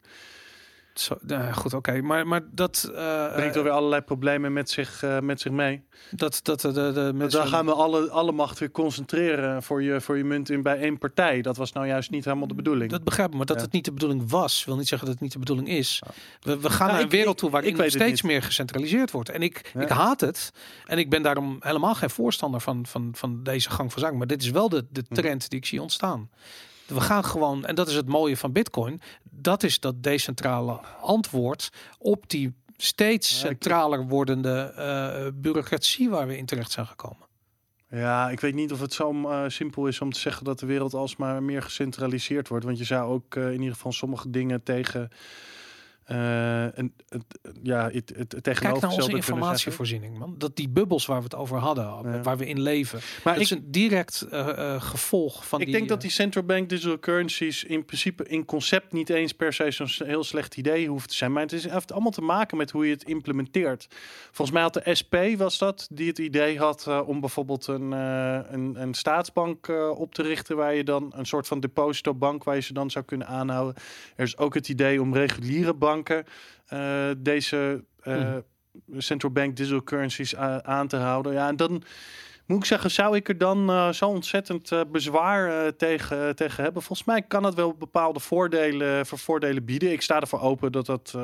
Zo, 1.00 1.18
nou, 1.22 1.52
goed, 1.54 1.74
oké. 1.74 2.02
Maar, 2.02 2.28
maar 2.28 2.42
dat, 2.52 2.92
eh, 2.96 3.34
Brengt 3.34 3.56
er 3.56 3.64
weer 3.64 3.72
allerlei 3.72 4.02
problemen 4.02 4.54
met 4.54 4.70
zich, 4.70 5.04
eh, 5.04 5.20
met 5.20 5.42
zich 5.42 5.52
mee. 5.52 5.84
dat, 6.12 6.40
dat 6.44 6.62
de, 6.62 6.72
de, 6.72 6.92
de 6.94 7.12
mensen. 7.16 7.48
gaan 7.48 7.66
we 7.66 7.74
alle, 7.74 8.10
alle 8.10 8.32
macht 8.32 8.60
weer 8.60 8.72
concentreren 8.72 9.64
voor 9.64 9.84
je, 9.84 10.02
voor 10.02 10.18
je 10.18 10.24
munt 10.24 10.50
in 10.50 10.62
bij 10.62 10.78
één 10.80 10.98
partij. 10.98 11.42
Dat 11.42 11.58
was 11.58 11.72
nou 11.72 11.88
juist 11.88 12.10
niet 12.10 12.26
helemaal 12.26 12.48
de 12.48 12.54
bedoeling. 12.54 12.92
Dat 12.92 13.04
begrijp 13.04 13.30
ik, 13.30 13.36
maar 13.36 13.46
dat 13.46 13.56
Ja. 13.58 13.62
het 13.64 13.72
niet 13.72 13.86
de 13.86 13.92
bedoeling 13.94 14.30
was, 14.30 14.66
wil 14.66 14.76
niet 14.76 14.88
zeggen 14.88 15.08
dat 15.08 15.16
het 15.16 15.24
niet 15.24 15.34
de 15.34 15.40
bedoeling 15.40 15.70
is. 15.70 16.02
We, 16.42 16.60
we 16.60 16.70
gaan 16.70 16.88
naar 16.88 17.02
een 17.02 17.10
wereld 17.10 17.38
toe 17.38 17.50
waarin 17.50 17.80
ik 17.80 17.90
steeds 17.90 18.22
meer 18.22 18.42
gecentraliseerd 18.44 19.12
wordt. 19.12 19.30
En 19.30 19.42
ik, 19.42 19.72
Ja. 19.74 19.82
ik 19.82 19.90
haat 19.90 20.22
het. 20.22 20.52
En 20.86 20.98
ik 20.98 21.10
ben 21.10 21.22
daarom 21.22 21.58
helemaal 21.60 21.96
geen 21.96 22.10
voorstander 22.10 22.62
van, 22.62 22.86
van, 22.86 23.10
van 23.16 23.44
deze 23.44 23.70
gang 23.70 23.92
van 23.92 24.02
zaken. 24.02 24.18
Maar 24.18 24.28
dit 24.28 24.42
is 24.42 24.50
wel 24.50 24.70
de, 24.70 24.86
de 24.92 25.04
Hm. 25.08 25.14
trend 25.14 25.50
die 25.50 25.60
ik 25.60 25.66
zie 25.66 25.82
ontstaan. 25.82 26.30
We 26.90 27.02
gaan 27.02 27.26
gewoon, 27.26 27.66
en 27.66 27.76
dat 27.76 27.88
is 27.88 27.96
het 27.96 28.08
mooie 28.08 28.38
van 28.38 28.52
Bitcoin, 28.52 29.02
dat 29.30 29.64
is 29.64 29.80
dat 29.80 30.04
decentrale 30.04 30.80
antwoord 31.02 31.70
op 31.98 32.30
die 32.30 32.54
steeds 32.78 33.40
centraler 33.40 34.08
wordende 34.08 34.74
eh, 34.76 35.42
bureaucratie 35.42 36.10
waar 36.10 36.28
we 36.28 36.38
in 36.38 36.46
terecht 36.46 36.72
zijn 36.72 36.86
gekomen. 36.86 37.28
Ja, 37.90 38.30
ik 38.30 38.40
weet 38.40 38.54
niet 38.54 38.72
of 38.72 38.80
het 38.80 38.94
zo 38.94 39.30
eh, 39.30 39.44
simpel 39.48 39.88
is 39.88 40.02
om 40.02 40.12
te 40.12 40.20
zeggen 40.20 40.46
dat 40.46 40.60
de 40.60 40.66
wereld 40.66 40.94
alsmaar 40.94 41.44
meer 41.44 41.62
gecentraliseerd 41.62 42.48
wordt. 42.48 42.66
Want 42.66 42.78
je 42.78 42.84
zou 42.84 43.12
ook 43.12 43.36
eh, 43.36 43.46
in 43.46 43.60
ieder 43.60 43.74
geval 43.74 43.92
sommige 43.92 44.30
dingen 44.30 44.64
tegen. 44.64 45.10
Eh, 46.10 46.84
het, 47.10 47.24
ja, 47.64 47.90
het, 47.92 48.14
het, 48.16 48.32
het 48.32 48.42
Kijk 48.42 48.62
naar 48.62 48.92
onze 48.92 49.12
informatievoorziening, 49.12 50.18
man. 50.18 50.36
Dat 50.38 50.56
die 50.56 50.70
bubbels 50.70 51.06
waar 51.06 51.18
we 51.18 51.24
het 51.24 51.36
over 51.36 51.58
hadden, 51.58 51.86
Ja. 51.86 52.22
waar 52.22 52.38
we 52.38 52.46
in 52.46 52.62
leven. 52.62 53.00
Maar 53.24 53.36
ik, 53.36 53.42
is 53.42 53.50
een 53.50 53.72
direct 53.72 54.22
eh, 54.22 54.74
eh, 54.74 54.82
gevolg 54.82 55.48
van 55.48 55.60
ik 55.60 55.66
die... 55.66 55.76
denk 55.76 55.88
dat 55.88 55.98
eh, 55.98 56.04
die 56.04 56.12
central 56.12 56.44
bank 56.44 56.70
digital 56.70 57.00
currencies 57.00 57.64
in 57.64 57.86
principe 57.86 58.28
in 58.28 58.46
concept 58.46 58.94
niet 58.94 59.10
eens 59.10 59.34
per 59.34 59.54
se 59.54 59.72
zo'n 59.72 60.08
heel 60.08 60.24
slecht 60.24 60.58
idee 60.58 60.88
hoeft 60.88 61.10
te 61.10 61.16
zijn. 61.16 61.32
Maar 61.32 61.42
het 61.42 61.54
is, 61.54 61.70
heeft 61.70 61.92
allemaal 61.92 62.12
te 62.12 62.22
maken 62.22 62.58
met 62.58 62.72
hoe 62.72 62.86
je 62.86 62.94
het 62.94 63.04
implementeert. 63.04 63.88
Volgens 64.26 64.52
mij 64.52 64.62
had 64.62 64.74
de 64.74 64.96
SP, 65.00 65.16
was 65.38 65.58
dat, 65.58 65.88
die 65.92 66.08
het 66.08 66.18
idee 66.18 66.58
had 66.58 66.88
eh, 66.88 67.02
om 67.06 67.20
bijvoorbeeld 67.20 67.68
een, 67.68 67.94
eh, 67.94 68.40
een, 68.50 68.82
een 68.82 68.94
staatsbank 68.94 69.68
eh, 69.68 70.00
op 70.00 70.14
te 70.14 70.22
richten. 70.22 70.56
Waar 70.56 70.76
je 70.76 70.84
dan 70.84 71.14
een 71.16 71.26
soort 71.26 71.48
van 71.48 71.60
depositobank 71.60 72.44
waar 72.44 72.56
je 72.56 72.62
ze 72.62 72.74
dan 72.74 72.90
zou 72.92 73.06
kunnen 73.06 73.28
aanhouden. 73.28 73.76
Er 74.16 74.24
is 74.24 74.38
ook 74.38 74.54
het 74.54 74.70
idee 74.70 75.02
om 75.02 75.14
reguliere 75.14 75.74
banken 75.74 75.98
eh, 76.08 77.10
deze 77.18 77.84
eh, 78.02 78.16
Mhm. 78.16 79.00
central 79.00 79.32
bank 79.32 79.56
digital 79.56 79.84
currencies 79.84 80.36
aan 80.62 80.88
te 80.88 80.96
houden. 80.98 81.34
Ja, 81.34 81.48
en 81.48 81.56
dan 81.56 81.84
moet 82.46 82.58
ik 82.58 82.66
zeggen, 82.66 82.92
zou 82.92 83.16
ik 83.16 83.30
er 83.30 83.38
dan 83.38 83.70
eh, 83.70 83.90
zo 83.92 84.08
ontzettend 84.08 84.92
bezwaar 84.92 85.76
tegen, 85.76 86.36
tegen 86.36 86.64
hebben? 86.64 86.82
Volgens 86.82 87.08
mij 87.08 87.22
kan 87.22 87.44
het 87.44 87.54
wel 87.54 87.74
bepaalde 87.74 88.20
voordelen, 88.20 89.06
voor 89.06 89.18
voordelen 89.18 89.66
bieden. 89.66 89.92
Ik 89.92 90.02
sta 90.02 90.20
ervoor 90.20 90.42
open 90.42 90.72
dat, 90.72 90.86
dat, 90.86 91.18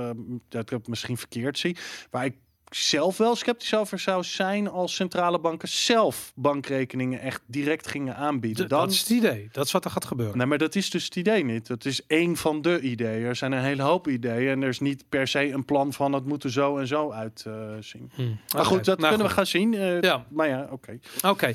dat 0.49 0.61
ik 0.61 0.69
het 0.69 0.87
misschien 0.87 1.17
verkeerd 1.17 1.57
zie. 1.57 1.77
Waar 2.09 2.25
ik 2.25 2.35
zelf 2.69 3.17
wel 3.17 3.35
sceptisch 3.35 3.75
over 3.75 3.99
zou 3.99 4.23
zijn 4.23 4.69
als 4.69 4.95
centrale 4.95 5.39
banken 5.39 5.67
zelf 5.67 6.31
bankrekeningen 6.35 7.19
echt 7.19 7.41
direct 7.45 7.87
gingen 7.87 8.15
aanbieden. 8.15 8.67
Dan, 8.69 8.79
Dat 8.79 8.91
is 8.91 8.99
het 8.99 9.09
idee. 9.09 9.49
Dat 9.51 9.65
is 9.65 9.71
wat 9.71 9.85
er 9.85 9.91
gaat 9.91 10.05
gebeuren. 10.05 10.37
Nee, 10.37 10.45
maar 10.47 10.57
dat 10.57 10.75
is 10.75 10.89
dus 10.89 11.03
het 11.05 11.15
idee 11.15 11.43
niet. 11.45 11.67
Dat 11.67 11.85
is 11.85 12.05
één 12.07 12.35
van 12.37 12.61
de 12.61 12.79
ideeën. 12.81 13.25
Er 13.25 13.35
zijn 13.35 13.51
een 13.51 13.63
hele 13.63 13.81
hoop 13.83 14.07
ideeën 14.07 14.49
en 14.51 14.61
er 14.61 14.69
is 14.69 14.79
niet 14.79 15.03
per 15.09 15.27
se 15.27 15.51
een 15.51 15.65
plan 15.65 15.93
van 15.93 16.13
het 16.13 16.25
moet 16.25 16.43
er 16.43 16.51
zo 16.51 16.77
en 16.77 16.87
zo 16.87 17.11
uitzien. 17.11 18.11
Hm. 18.15 18.21
Maar 18.55 18.65
goed, 18.65 18.85
dat 18.85 18.97
nou 18.99 19.09
kunnen 19.15 19.17
goed. 19.17 19.19
we 19.27 19.33
gaan 19.33 19.45
zien. 19.45 19.73
Eh, 19.73 20.01
Ja. 20.01 20.25
Maar 20.29 20.47
ja, 20.47 20.67
oké. 20.71 20.99
Oké. 21.27 21.53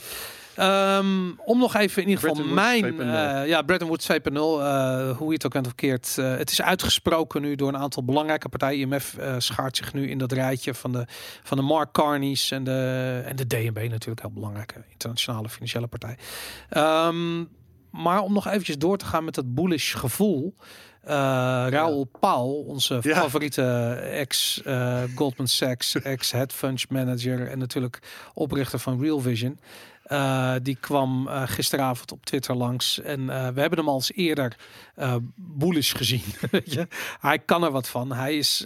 Ehm, 0.57 1.31
om 1.45 1.59
nog 1.59 1.77
even 1.77 2.03
in 2.03 2.09
ieder 2.09 2.21
geval 2.29 2.45
Bretton 2.45 2.55
mijn... 2.55 2.95
2.0. 2.95 3.01
eh, 3.01 3.49
ja, 3.49 3.63
Bretton 3.63 3.89
Woods 3.89 4.07
2.0. 4.11 4.17
eh, 4.35 5.17
hoe 5.17 5.27
je 5.29 5.33
het 5.33 5.47
ook 5.47 5.53
bent 5.53 5.67
of 5.67 5.75
keert. 5.75 6.17
eh, 6.19 6.37
het 6.37 6.51
is 6.51 6.63
uitgesproken 6.63 7.43
nu 7.43 7.55
door 7.55 7.69
een 7.69 7.77
aantal 7.77 8.05
belangrijke 8.05 8.49
partijen. 8.49 8.79
IMF 8.81 9.17
schaart 9.39 9.77
zich 9.77 9.93
nu 9.93 10.11
in 10.11 10.19
dat 10.19 10.33
rijtje 10.33 10.75
van 10.75 10.93
de, 10.93 11.05
van 11.43 11.57
de 11.57 11.63
Mark 11.63 11.93
Carney's 11.93 12.51
en 12.51 12.65
de, 12.65 13.23
en 13.27 13.37
de 13.37 13.47
DNB 13.47 13.87
natuurlijk. 13.91 14.21
Heel 14.21 14.31
belangrijke 14.33 14.85
internationale 14.93 15.49
financiële 15.49 15.87
partij. 15.87 16.17
Ehm, 16.69 17.45
maar 17.91 18.21
om 18.21 18.33
nog 18.33 18.47
eventjes 18.47 18.79
door 18.79 18.97
te 18.99 19.05
gaan 19.05 19.25
met 19.25 19.35
dat 19.35 19.55
bullish 19.55 19.97
gevoel. 19.97 20.55
eh 21.01 21.15
Raoul 21.69 22.05
Paul, 22.21 22.65
onze 22.67 22.99
Ja. 23.03 23.15
favoriete 23.17 23.63
ex 24.13 24.63
eh, 24.63 25.03
Goldman 25.15 25.47
Sachs, 25.47 25.95
ex 25.95 26.31
hedge 26.33 26.57
fund 26.57 26.91
manager 26.91 27.49
en 27.49 27.59
natuurlijk 27.59 27.99
oprichter 28.35 28.79
van 28.79 29.01
Real 29.01 29.21
Vision. 29.21 29.59
Eh, 30.11 30.55
die 30.63 30.77
kwam 30.81 31.29
eh, 31.29 31.43
gisteravond 31.47 32.13
op 32.13 32.27
Twitter 32.27 32.55
langs. 32.55 33.01
En 33.01 33.21
eh, 33.21 33.49
we 33.49 33.61
hebben 33.61 33.79
hem 33.79 33.89
al 33.89 33.95
eens 33.95 34.13
eerder 34.13 34.57
bullish 35.35 35.95
gezien. 35.95 36.23
Hij 37.21 37.39
kan 37.39 37.65
er 37.65 37.71
wat 37.71 37.89
van. 37.89 38.13
Hij 38.13 38.37
is 38.37 38.65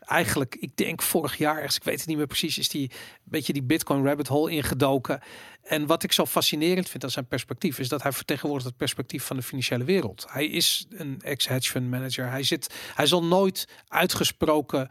eigenlijk, 0.00 0.56
ik 0.60 0.76
denk 0.76 1.02
vorig 1.02 1.36
jaar 1.36 1.56
ergens, 1.56 1.76
ik 1.76 1.84
weet 1.84 1.98
het 1.98 2.06
niet 2.06 2.16
meer 2.16 2.26
precies, 2.26 2.58
is 2.58 2.68
die 2.68 2.90
beetje 3.24 3.52
die 3.52 3.62
Bitcoin 3.62 4.04
rabbit 4.04 4.28
hole 4.28 4.50
ingedoken. 4.50 5.20
En 5.62 5.86
wat 5.86 6.02
ik 6.02 6.12
zo 6.12 6.26
fascinerend 6.26 6.88
vind 6.88 7.04
aan 7.04 7.10
zijn 7.10 7.26
perspectief, 7.26 7.78
is 7.78 7.88
dat 7.88 8.02
hij 8.02 8.12
vertegenwoordigt 8.12 8.68
het 8.68 8.78
perspectief 8.78 9.24
van 9.24 9.36
de 9.36 9.42
financiële 9.42 9.84
wereld. 9.84 10.26
Hij 10.28 10.46
is 10.46 10.86
een 10.90 11.20
ex-hedge 11.20 11.70
fund 11.70 11.90
manager. 11.90 12.30
Hij, 12.30 12.42
zit, 12.42 12.74
hij 12.94 13.06
zal 13.06 13.24
nooit 13.24 13.68
uitgesproken 13.88 14.90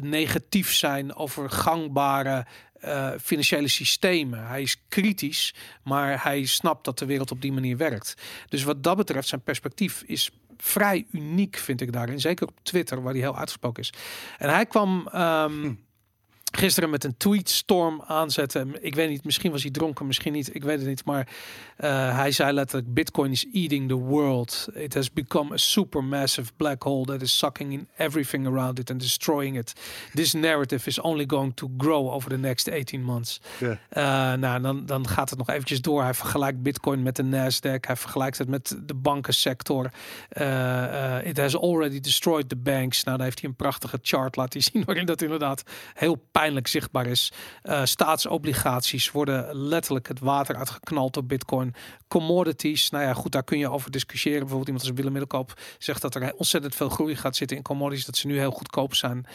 negatief 0.00 0.72
zijn 0.72 1.14
over 1.14 1.50
gangbare 1.50 2.46
eh, 2.80 3.10
financiële 3.22 3.68
systemen. 3.68 4.46
Hij 4.46 4.62
is 4.62 4.82
kritisch, 4.88 5.54
maar 5.82 6.22
hij 6.22 6.44
snapt 6.44 6.84
dat 6.84 6.98
de 6.98 7.06
wereld 7.06 7.30
op 7.30 7.40
die 7.42 7.52
manier 7.52 7.76
werkt. 7.76 8.14
Dus 8.48 8.62
wat 8.62 8.82
dat 8.82 8.96
betreft, 8.96 9.28
zijn 9.28 9.42
perspectief 9.42 10.02
is 10.06 10.30
vrij 10.56 11.06
uniek, 11.12 11.56
vind 11.56 11.80
ik 11.80 11.92
daarin. 11.92 12.20
Zeker 12.20 12.46
op 12.46 12.58
Twitter, 12.62 13.02
waar 13.02 13.12
hij 13.12 13.22
heel 13.22 13.36
uitgesproken 13.36 13.82
is. 13.82 13.92
En 14.38 14.48
hij 14.50 14.66
kwam 14.66 15.08
ehm, 15.12 15.72
gisteren 16.50 16.90
met 16.90 17.04
een 17.04 17.16
tweetstorm 17.16 18.02
aanzetten. 18.06 18.84
Ik 18.84 18.94
weet 18.94 19.08
niet, 19.08 19.24
misschien 19.24 19.50
was 19.50 19.62
hij 19.62 19.70
dronken, 19.70 20.06
misschien 20.06 20.32
niet. 20.32 20.54
Ik 20.54 20.64
weet 20.64 20.78
het 20.78 20.88
niet. 20.88 21.04
Maar 21.04 21.28
uh, 21.78 22.16
hij 22.16 22.32
zei 22.32 22.52
letterlijk: 22.52 22.94
Bitcoin 22.94 23.30
is 23.30 23.46
eating 23.52 23.88
the 23.88 23.94
world. 23.94 24.68
It 24.74 24.94
has 24.94 25.12
become 25.12 25.52
a 25.52 25.56
supermassive 25.56 26.50
black 26.56 26.82
hole 26.82 27.04
that 27.04 27.22
is 27.22 27.38
sucking 27.38 27.72
in 27.72 27.88
everything 27.96 28.46
around 28.46 28.78
it 28.78 28.90
and 28.90 29.00
destroying 29.00 29.58
it. 29.58 29.72
This 30.14 30.32
narrative 30.32 30.88
is 30.88 30.98
only 30.98 31.24
going 31.26 31.54
to 31.54 31.70
grow 31.76 32.10
over 32.10 32.30
the 32.30 32.38
next 32.38 32.70
18 32.70 33.02
months. 33.02 33.40
Uh, 33.60 33.72
nou, 34.32 34.60
dan, 34.60 34.86
dan 34.86 35.08
gaat 35.08 35.30
het 35.30 35.38
nog 35.38 35.48
eventjes 35.48 35.80
door. 35.80 36.02
Hij 36.02 36.14
vergelijkt 36.14 36.62
Bitcoin 36.62 37.02
met 37.02 37.16
de 37.16 37.24
Nasdaq. 37.24 37.80
Hij 37.80 37.96
vergelijkt 37.96 38.38
het 38.38 38.48
met 38.48 38.76
de 38.86 38.94
bankensector. 38.94 39.90
Uh, 40.40 41.26
it 41.26 41.36
has 41.36 41.56
already 41.56 42.00
destroyed 42.00 42.48
the 42.48 42.56
banks. 42.56 43.04
Nou, 43.04 43.16
dan 43.16 43.26
heeft 43.26 43.40
hij 43.40 43.48
een 43.48 43.56
prachtige 43.56 43.98
chart 44.02 44.36
laten 44.36 44.62
zien 44.62 44.84
waarin 44.84 45.06
dat 45.06 45.22
inderdaad 45.22 45.62
heel 45.94 46.14
pijnlijk 46.14 46.38
zichtbaar 46.68 47.06
is. 47.06 47.32
Uh, 47.62 47.84
staatsobligaties 47.84 49.10
worden 49.10 49.56
letterlijk 49.56 50.08
het 50.08 50.18
water 50.18 50.56
uitgeknald 50.56 51.16
op 51.16 51.28
Bitcoin. 51.28 51.74
Commodities, 52.08 52.90
nou 52.90 53.04
ja, 53.04 53.14
goed, 53.14 53.32
daar 53.32 53.44
kun 53.44 53.58
je 53.58 53.70
over 53.70 53.90
discussiëren. 53.90 54.38
Bijvoorbeeld 54.38 54.68
iemand 54.68 54.86
als 54.86 54.96
Willem 54.96 55.12
Middelkoop 55.12 55.60
zegt 55.78 56.02
dat 56.02 56.14
er 56.14 56.34
ontzettend 56.34 56.74
veel 56.74 56.88
groei 56.88 57.16
gaat 57.16 57.36
zitten 57.36 57.56
in 57.56 57.62
commodities, 57.62 58.06
dat 58.06 58.16
ze 58.16 58.26
nu 58.26 58.38
heel 58.38 58.50
goedkoop 58.50 58.94
zijn. 58.94 59.26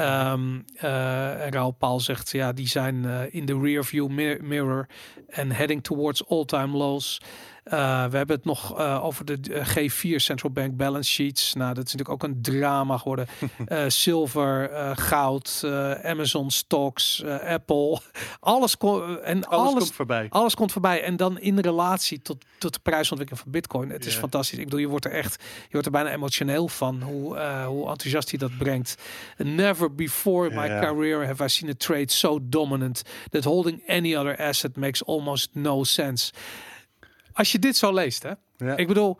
Um, 0.00 0.64
uh, 0.82 1.44
en 1.44 1.52
Raoul 1.52 1.70
Paul 1.70 2.00
zegt, 2.00 2.30
ja, 2.30 2.52
die 2.52 2.68
zijn 2.68 3.04
uh, 3.04 3.20
in 3.30 3.46
de 3.46 3.58
rearview 3.58 4.08
mirror 4.40 4.86
en 5.28 5.50
heading 5.50 5.82
towards 5.82 6.28
all-time 6.28 6.76
lows. 6.76 7.20
Uh, 7.64 8.04
we 8.04 8.16
hebben 8.16 8.36
het 8.36 8.44
nog 8.44 8.78
uh, 8.78 9.04
over 9.04 9.24
de 9.24 9.38
G4 9.40 10.16
Central 10.16 10.52
Bank 10.52 10.76
balance 10.76 11.10
sheets. 11.10 11.54
Nou, 11.54 11.74
dat 11.74 11.86
is 11.86 11.92
natuurlijk 11.92 12.22
ook 12.22 12.30
een 12.30 12.42
drama 12.42 12.96
geworden. 12.96 13.26
zilver, 13.88 14.70
goud, 14.96 15.62
Amazon 16.02 16.50
stocks, 16.50 17.24
Apple. 17.46 18.00
Alles, 18.40 18.76
en 18.76 19.44
alles, 19.44 19.46
alles, 19.46 19.74
komt 19.74 19.92
voorbij. 19.92 20.26
Alles 20.28 20.54
komt 20.54 20.72
voorbij. 20.72 21.02
En 21.02 21.16
dan 21.16 21.38
in 21.38 21.58
relatie 21.58 22.22
tot, 22.22 22.44
tot 22.58 22.74
de 22.74 22.80
prijsontwikkeling 22.82 23.42
van 23.42 23.52
Bitcoin. 23.52 23.90
Het 23.90 24.06
is 24.06 24.14
fantastisch. 24.14 24.58
Ik 24.58 24.64
bedoel, 24.64 24.80
je 24.80 24.88
wordt 24.88 25.04
er 25.04 25.12
echt, 25.12 25.42
je 25.42 25.68
wordt 25.70 25.86
er 25.86 25.92
bijna 25.92 26.10
emotioneel 26.10 26.68
van 26.68 27.02
hoe, 27.02 27.40
hoe 27.66 27.88
enthousiast 27.88 28.30
hij 28.30 28.38
dat 28.38 28.58
brengt. 28.58 28.96
Never 29.36 29.94
before 29.94 30.48
in 30.48 30.54
my 30.56 30.68
career 30.68 31.26
have 31.26 31.44
I 31.44 31.48
seen 31.48 31.70
a 31.70 31.74
trade 31.76 32.10
so 32.10 32.38
dominant 32.42 33.02
that 33.30 33.44
holding 33.44 33.82
any 33.88 34.16
other 34.16 34.36
asset 34.36 34.76
makes 34.76 35.04
almost 35.04 35.48
no 35.52 35.84
sense. 35.84 36.32
Als 37.32 37.52
je 37.52 37.58
dit 37.58 37.76
zo 37.76 37.92
leest, 37.92 38.22
hè? 38.22 38.32
Ja. 38.56 38.76
Ik 38.76 38.86
bedoel, 38.86 39.18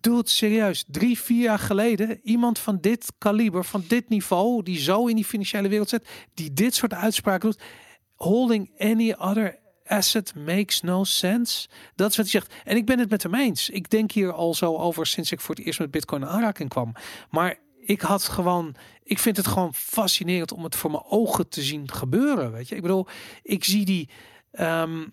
doe 0.00 0.16
het 0.16 0.30
serieus. 0.30 0.84
Drie, 0.86 1.18
vier 1.18 1.42
jaar 1.42 1.58
geleden, 1.58 2.20
iemand 2.22 2.58
van 2.58 2.78
dit 2.80 3.12
kaliber, 3.18 3.64
van 3.64 3.84
dit 3.88 4.08
niveau, 4.08 4.62
die 4.62 4.78
zo 4.78 5.06
in 5.06 5.14
die 5.14 5.24
financiële 5.24 5.68
wereld 5.68 5.88
zit, 5.88 6.08
die 6.34 6.52
dit 6.52 6.74
soort 6.74 6.94
uitspraken 6.94 7.50
doet, 7.50 7.62
holding 8.14 8.70
any 8.78 9.14
other 9.18 9.58
asset 9.86 10.34
makes 10.34 10.80
no 10.80 11.04
sense. 11.04 11.68
Dat 11.94 12.10
is 12.10 12.16
wat 12.16 12.30
hij 12.30 12.40
zegt. 12.40 12.54
En 12.64 12.76
ik 12.76 12.86
ben 12.86 12.98
het 12.98 13.10
met 13.10 13.22
hem 13.22 13.34
eens. 13.34 13.70
Ik 13.70 13.90
denk 13.90 14.12
hier 14.12 14.32
al 14.32 14.54
zo 14.54 14.76
over 14.76 15.06
sinds 15.06 15.32
ik 15.32 15.40
voor 15.40 15.54
het 15.54 15.64
eerst 15.64 15.78
met 15.78 15.90
Bitcoin 15.90 16.22
in 16.22 16.28
aanraking 16.28 16.68
kwam. 16.68 16.92
Maar 17.30 17.58
ik 17.80 18.00
had 18.00 18.22
gewoon, 18.22 18.74
ik 19.02 19.18
vind 19.18 19.36
het 19.36 19.46
gewoon 19.46 19.74
fascinerend 19.74 20.52
om 20.52 20.64
het 20.64 20.76
voor 20.76 20.90
mijn 20.90 21.04
ogen 21.04 21.48
te 21.48 21.62
zien 21.62 21.90
gebeuren. 21.92 22.52
Weet 22.52 22.68
je, 22.68 22.76
ik 22.76 22.82
bedoel, 22.82 23.06
ik 23.42 23.64
zie 23.64 23.84
die. 23.84 24.08
ehm, 24.50 25.04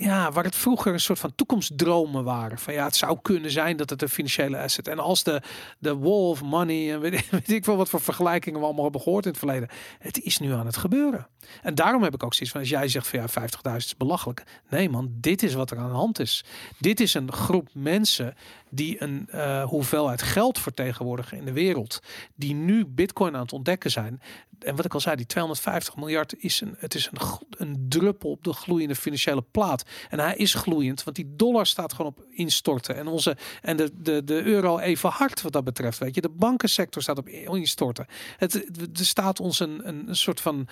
ja, 0.00 0.32
waar 0.32 0.44
het 0.44 0.56
vroeger 0.56 0.92
een 0.92 1.00
soort 1.00 1.18
van 1.18 1.34
toekomstdromen 1.34 2.24
waren. 2.24 2.58
Van 2.58 2.74
ja, 2.74 2.84
het 2.84 2.96
zou 2.96 3.18
kunnen 3.22 3.50
zijn 3.50 3.76
dat 3.76 3.90
het 3.90 4.02
een 4.02 4.08
financiële 4.08 4.58
asset. 4.58 4.88
En 4.88 4.98
als 4.98 5.22
de, 5.22 5.42
de 5.78 5.96
wall 5.96 6.28
of 6.28 6.42
money 6.42 6.92
en 6.92 7.00
weet, 7.00 7.28
weet 7.30 7.50
ik 7.50 7.64
veel 7.64 7.76
wat 7.76 7.88
voor 7.88 8.00
vergelijkingen 8.00 8.58
we 8.58 8.64
allemaal 8.64 8.82
hebben 8.82 9.00
gehoord 9.00 9.24
in 9.24 9.30
het 9.30 9.38
verleden. 9.38 9.68
Het 9.98 10.20
is 10.20 10.38
nu 10.38 10.52
aan 10.52 10.66
het 10.66 10.76
gebeuren. 10.76 11.28
En 11.62 11.74
daarom 11.74 12.02
heb 12.02 12.14
ik 12.14 12.22
ook 12.22 12.34
zoiets 12.34 12.50
van, 12.50 12.60
als 12.60 12.70
jij 12.70 12.88
zegt 12.88 13.08
van 13.08 13.20
ja, 13.20 13.28
50.000 13.72 13.76
is 13.76 13.96
belachelijk. 13.96 14.42
Nee 14.70 14.88
man, 14.88 15.08
dit 15.12 15.42
is 15.42 15.54
wat 15.54 15.70
er 15.70 15.78
aan 15.78 15.88
de 15.88 15.94
hand 15.94 16.18
is. 16.18 16.44
Dit 16.78 17.00
is 17.00 17.14
een 17.14 17.32
groep 17.32 17.68
mensen 17.72 18.34
die 18.70 19.02
een 19.02 19.28
eh, 19.30 19.64
hoeveelheid 19.64 20.22
geld 20.22 20.58
vertegenwoordigen 20.58 21.38
in 21.38 21.44
de 21.44 21.52
wereld. 21.52 22.00
Die 22.34 22.54
nu 22.54 22.86
bitcoin 22.86 23.34
aan 23.34 23.42
het 23.42 23.52
ontdekken 23.52 23.90
zijn. 23.90 24.20
En 24.58 24.76
wat 24.76 24.84
ik 24.84 24.94
al 24.94 25.00
zei, 25.00 25.16
die 25.16 25.26
250 25.26 25.96
miljard 25.96 26.34
is 26.38 26.60
een, 26.60 26.74
het 26.78 26.94
is 26.94 27.10
een, 27.12 27.18
een 27.50 27.86
druppel 27.88 28.30
op 28.30 28.44
de 28.44 28.52
gloeiende 28.52 28.94
financiële 28.94 29.42
plaat. 29.42 29.84
En 30.08 30.18
hij 30.18 30.36
is 30.36 30.54
gloeiend, 30.54 31.04
want 31.04 31.16
die 31.16 31.32
dollar 31.36 31.66
staat 31.66 31.92
gewoon 31.92 32.10
op 32.16 32.24
instorten. 32.30 32.96
En, 32.96 33.06
onze, 33.06 33.36
en 33.62 33.76
de, 33.76 33.90
de, 33.94 34.24
de 34.24 34.42
euro 34.42 34.78
even 34.78 35.10
hard 35.10 35.42
wat 35.42 35.52
dat 35.52 35.64
betreft. 35.64 35.98
Weet 35.98 36.14
je, 36.14 36.20
de 36.20 36.28
bankensector 36.28 37.02
staat 37.02 37.18
op 37.18 37.28
instorten. 37.28 38.06
Het, 38.36 38.54
er 38.98 39.06
staat 39.06 39.40
ons 39.40 39.60
een, 39.60 39.88
een 39.88 40.16
soort 40.16 40.40
van 40.40 40.68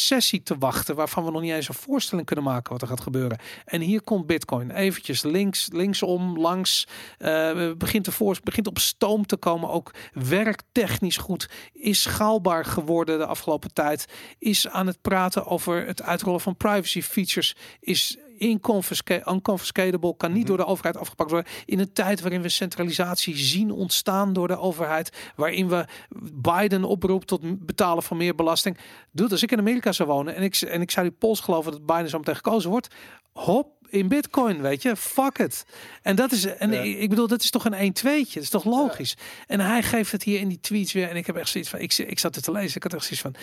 recessie 0.00 0.42
te 0.42 0.58
wachten, 0.58 0.94
waarvan 0.94 1.24
we 1.24 1.30
nog 1.30 1.40
niet 1.40 1.52
eens 1.52 1.68
een 1.68 1.74
voorstelling 1.74 2.26
kunnen 2.26 2.44
maken 2.44 2.72
wat 2.72 2.82
er 2.82 2.88
gaat 2.88 3.00
gebeuren. 3.00 3.38
En 3.64 3.80
hier 3.80 4.02
komt 4.02 4.26
Bitcoin 4.26 4.70
eventjes 4.70 5.22
links, 5.22 5.68
linksom, 5.72 6.38
langs. 6.38 6.86
eh, 7.18 7.70
begint, 7.78 8.06
ervoor, 8.06 8.38
begint 8.42 8.66
op 8.66 8.78
stoom 8.78 9.26
te 9.26 9.36
komen. 9.36 9.70
Ook 9.70 9.94
werktechnisch 10.12 11.16
goed. 11.16 11.48
Is 11.72 12.02
schaalbaar 12.02 12.64
geworden 12.64 13.18
de 13.18 13.26
afgelopen 13.26 13.72
tijd. 13.72 14.06
Is 14.38 14.68
aan 14.68 14.86
het 14.86 15.00
praten 15.00 15.46
over 15.46 15.86
het 15.86 16.02
uitrollen 16.02 16.40
van 16.40 16.56
privacy 16.56 17.02
features. 17.02 17.56
Is 17.80 18.18
unconfiscatable, 18.40 20.16
kan 20.16 20.32
niet 20.32 20.46
door 20.46 20.56
de 20.56 20.66
overheid 20.66 20.96
afgepakt 20.96 21.30
worden. 21.30 21.52
In 21.64 21.78
een 21.78 21.92
tijd 21.92 22.20
waarin 22.20 22.42
we 22.42 22.48
centralisatie 22.48 23.36
zien 23.36 23.70
ontstaan 23.70 24.32
door 24.32 24.48
de 24.48 24.58
overheid. 24.58 25.30
Waarin 25.36 25.68
we 25.68 25.84
Biden 26.34 26.84
oproept 26.84 27.26
tot 27.26 27.66
betalen 27.66 28.02
van 28.02 28.16
meer 28.16 28.34
belasting. 28.34 28.78
Doet 29.12 29.30
als 29.32 29.42
ik 29.42 29.52
in 29.52 29.58
Amerika 29.58 29.92
zou 29.92 30.08
wonen 30.08 30.34
en 30.34 30.42
ik, 30.42 30.56
en 30.56 30.80
ik 30.80 30.90
zou 30.90 31.08
die 31.08 31.16
pols 31.18 31.40
geloven 31.40 31.72
dat 31.72 31.86
Biden 31.86 32.08
zo 32.08 32.18
meteen 32.18 32.36
gekozen 32.36 32.70
wordt. 32.70 32.88
Hop, 33.32 33.80
in 33.90 34.08
bitcoin, 34.08 34.60
weet 34.60 34.82
je. 34.82 34.96
Fuck 34.96 35.38
it. 35.38 35.64
En 36.02 36.16
dat 36.16 36.32
is, 36.32 36.44
en 36.46 36.72
Ja. 36.72 36.80
ik, 36.80 37.08
bedoel, 37.08 37.26
dat 37.26 37.42
is 37.42 37.50
toch 37.50 37.64
een 37.64 37.74
1 37.74 37.92
2 37.92 38.24
Dat 38.24 38.42
is 38.42 38.48
toch 38.48 38.64
logisch. 38.64 39.16
En 39.46 39.60
hij 39.60 39.82
geeft 39.82 40.12
het 40.12 40.22
hier 40.22 40.40
in 40.40 40.48
die 40.48 40.60
tweets 40.60 40.92
weer. 40.92 41.08
En 41.08 41.16
ik 41.16 41.26
heb 41.26 41.36
echt 41.36 41.48
zoiets 41.48 41.70
van, 41.70 41.78
ik, 41.78 41.98
ik 41.98 42.18
zat 42.18 42.34
het 42.34 42.44
te 42.44 42.52
lezen. 42.52 42.76
Ik 42.76 42.82
had 42.82 42.94
echt 42.94 43.02
zoiets 43.02 43.20
van, 43.20 43.34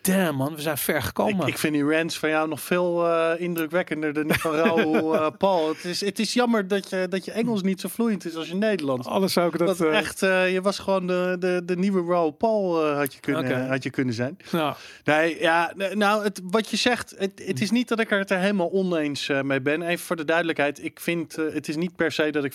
damn 0.00 0.36
man, 0.36 0.54
we 0.54 0.60
zijn 0.60 0.78
ver 0.78 1.02
gekomen. 1.02 1.46
Ik, 1.46 1.52
ik 1.52 1.58
vind 1.58 1.72
die 1.72 1.84
rants 1.84 2.18
van 2.18 2.28
jou 2.28 2.48
nog 2.48 2.60
veel 2.60 3.06
eh, 3.06 3.40
indrukwekkender 3.40 4.12
dan 4.12 4.26
die 4.26 4.38
van 4.38 4.54
Raoul 4.54 5.14
eh, 5.16 5.26
Paul. 5.38 5.68
Het 5.68 5.84
is, 5.84 6.00
het 6.00 6.18
is 6.18 6.32
jammer 6.32 6.68
dat 6.68 6.90
je, 6.90 7.06
dat 7.08 7.24
je 7.24 7.32
Engels 7.32 7.62
niet 7.62 7.80
zo 7.80 7.88
vloeiend 7.88 8.24
is 8.24 8.36
als 8.36 8.48
je 8.48 8.54
Nederlands. 8.54 9.06
Alles 9.06 9.32
zou 9.32 9.48
ik 9.52 9.58
dat... 9.58 9.80
Eh, 9.80 9.98
echt, 9.98 10.20
je 10.20 10.60
was 10.62 10.78
gewoon 10.78 11.06
de, 11.06 11.36
de, 11.38 11.62
de 11.64 11.76
nieuwe 11.76 12.12
Raoul 12.12 12.30
Paul 12.30 12.84
had, 12.84 13.14
je 13.14 13.20
kunnen, 13.20 13.68
had 13.68 13.82
je 13.82 13.90
kunnen 13.90 14.14
zijn. 14.14 14.36
nou, 14.52 14.74
Nee, 15.04 15.40
ja, 15.40 15.72
nou, 15.94 16.24
het, 16.24 16.40
wat 16.44 16.68
je 16.68 16.76
zegt, 16.76 17.14
het, 17.18 17.42
het 17.44 17.60
is 17.60 17.70
niet 17.70 17.88
dat 17.88 18.00
ik 18.00 18.10
er 18.10 18.18
het 18.18 18.30
er 18.30 18.38
helemaal 18.38 18.72
oneens 18.72 19.30
mee 19.42 19.60
ben. 19.60 19.82
Even 19.82 20.06
voor 20.06 20.16
de 20.16 20.24
duidelijkheid, 20.24 20.84
ik 20.84 21.00
vind, 21.00 21.36
het 21.36 21.68
is 21.68 21.76
niet 21.76 21.96
per 21.96 22.12
se 22.12 22.30
dat 22.30 22.44
ik 22.44 22.52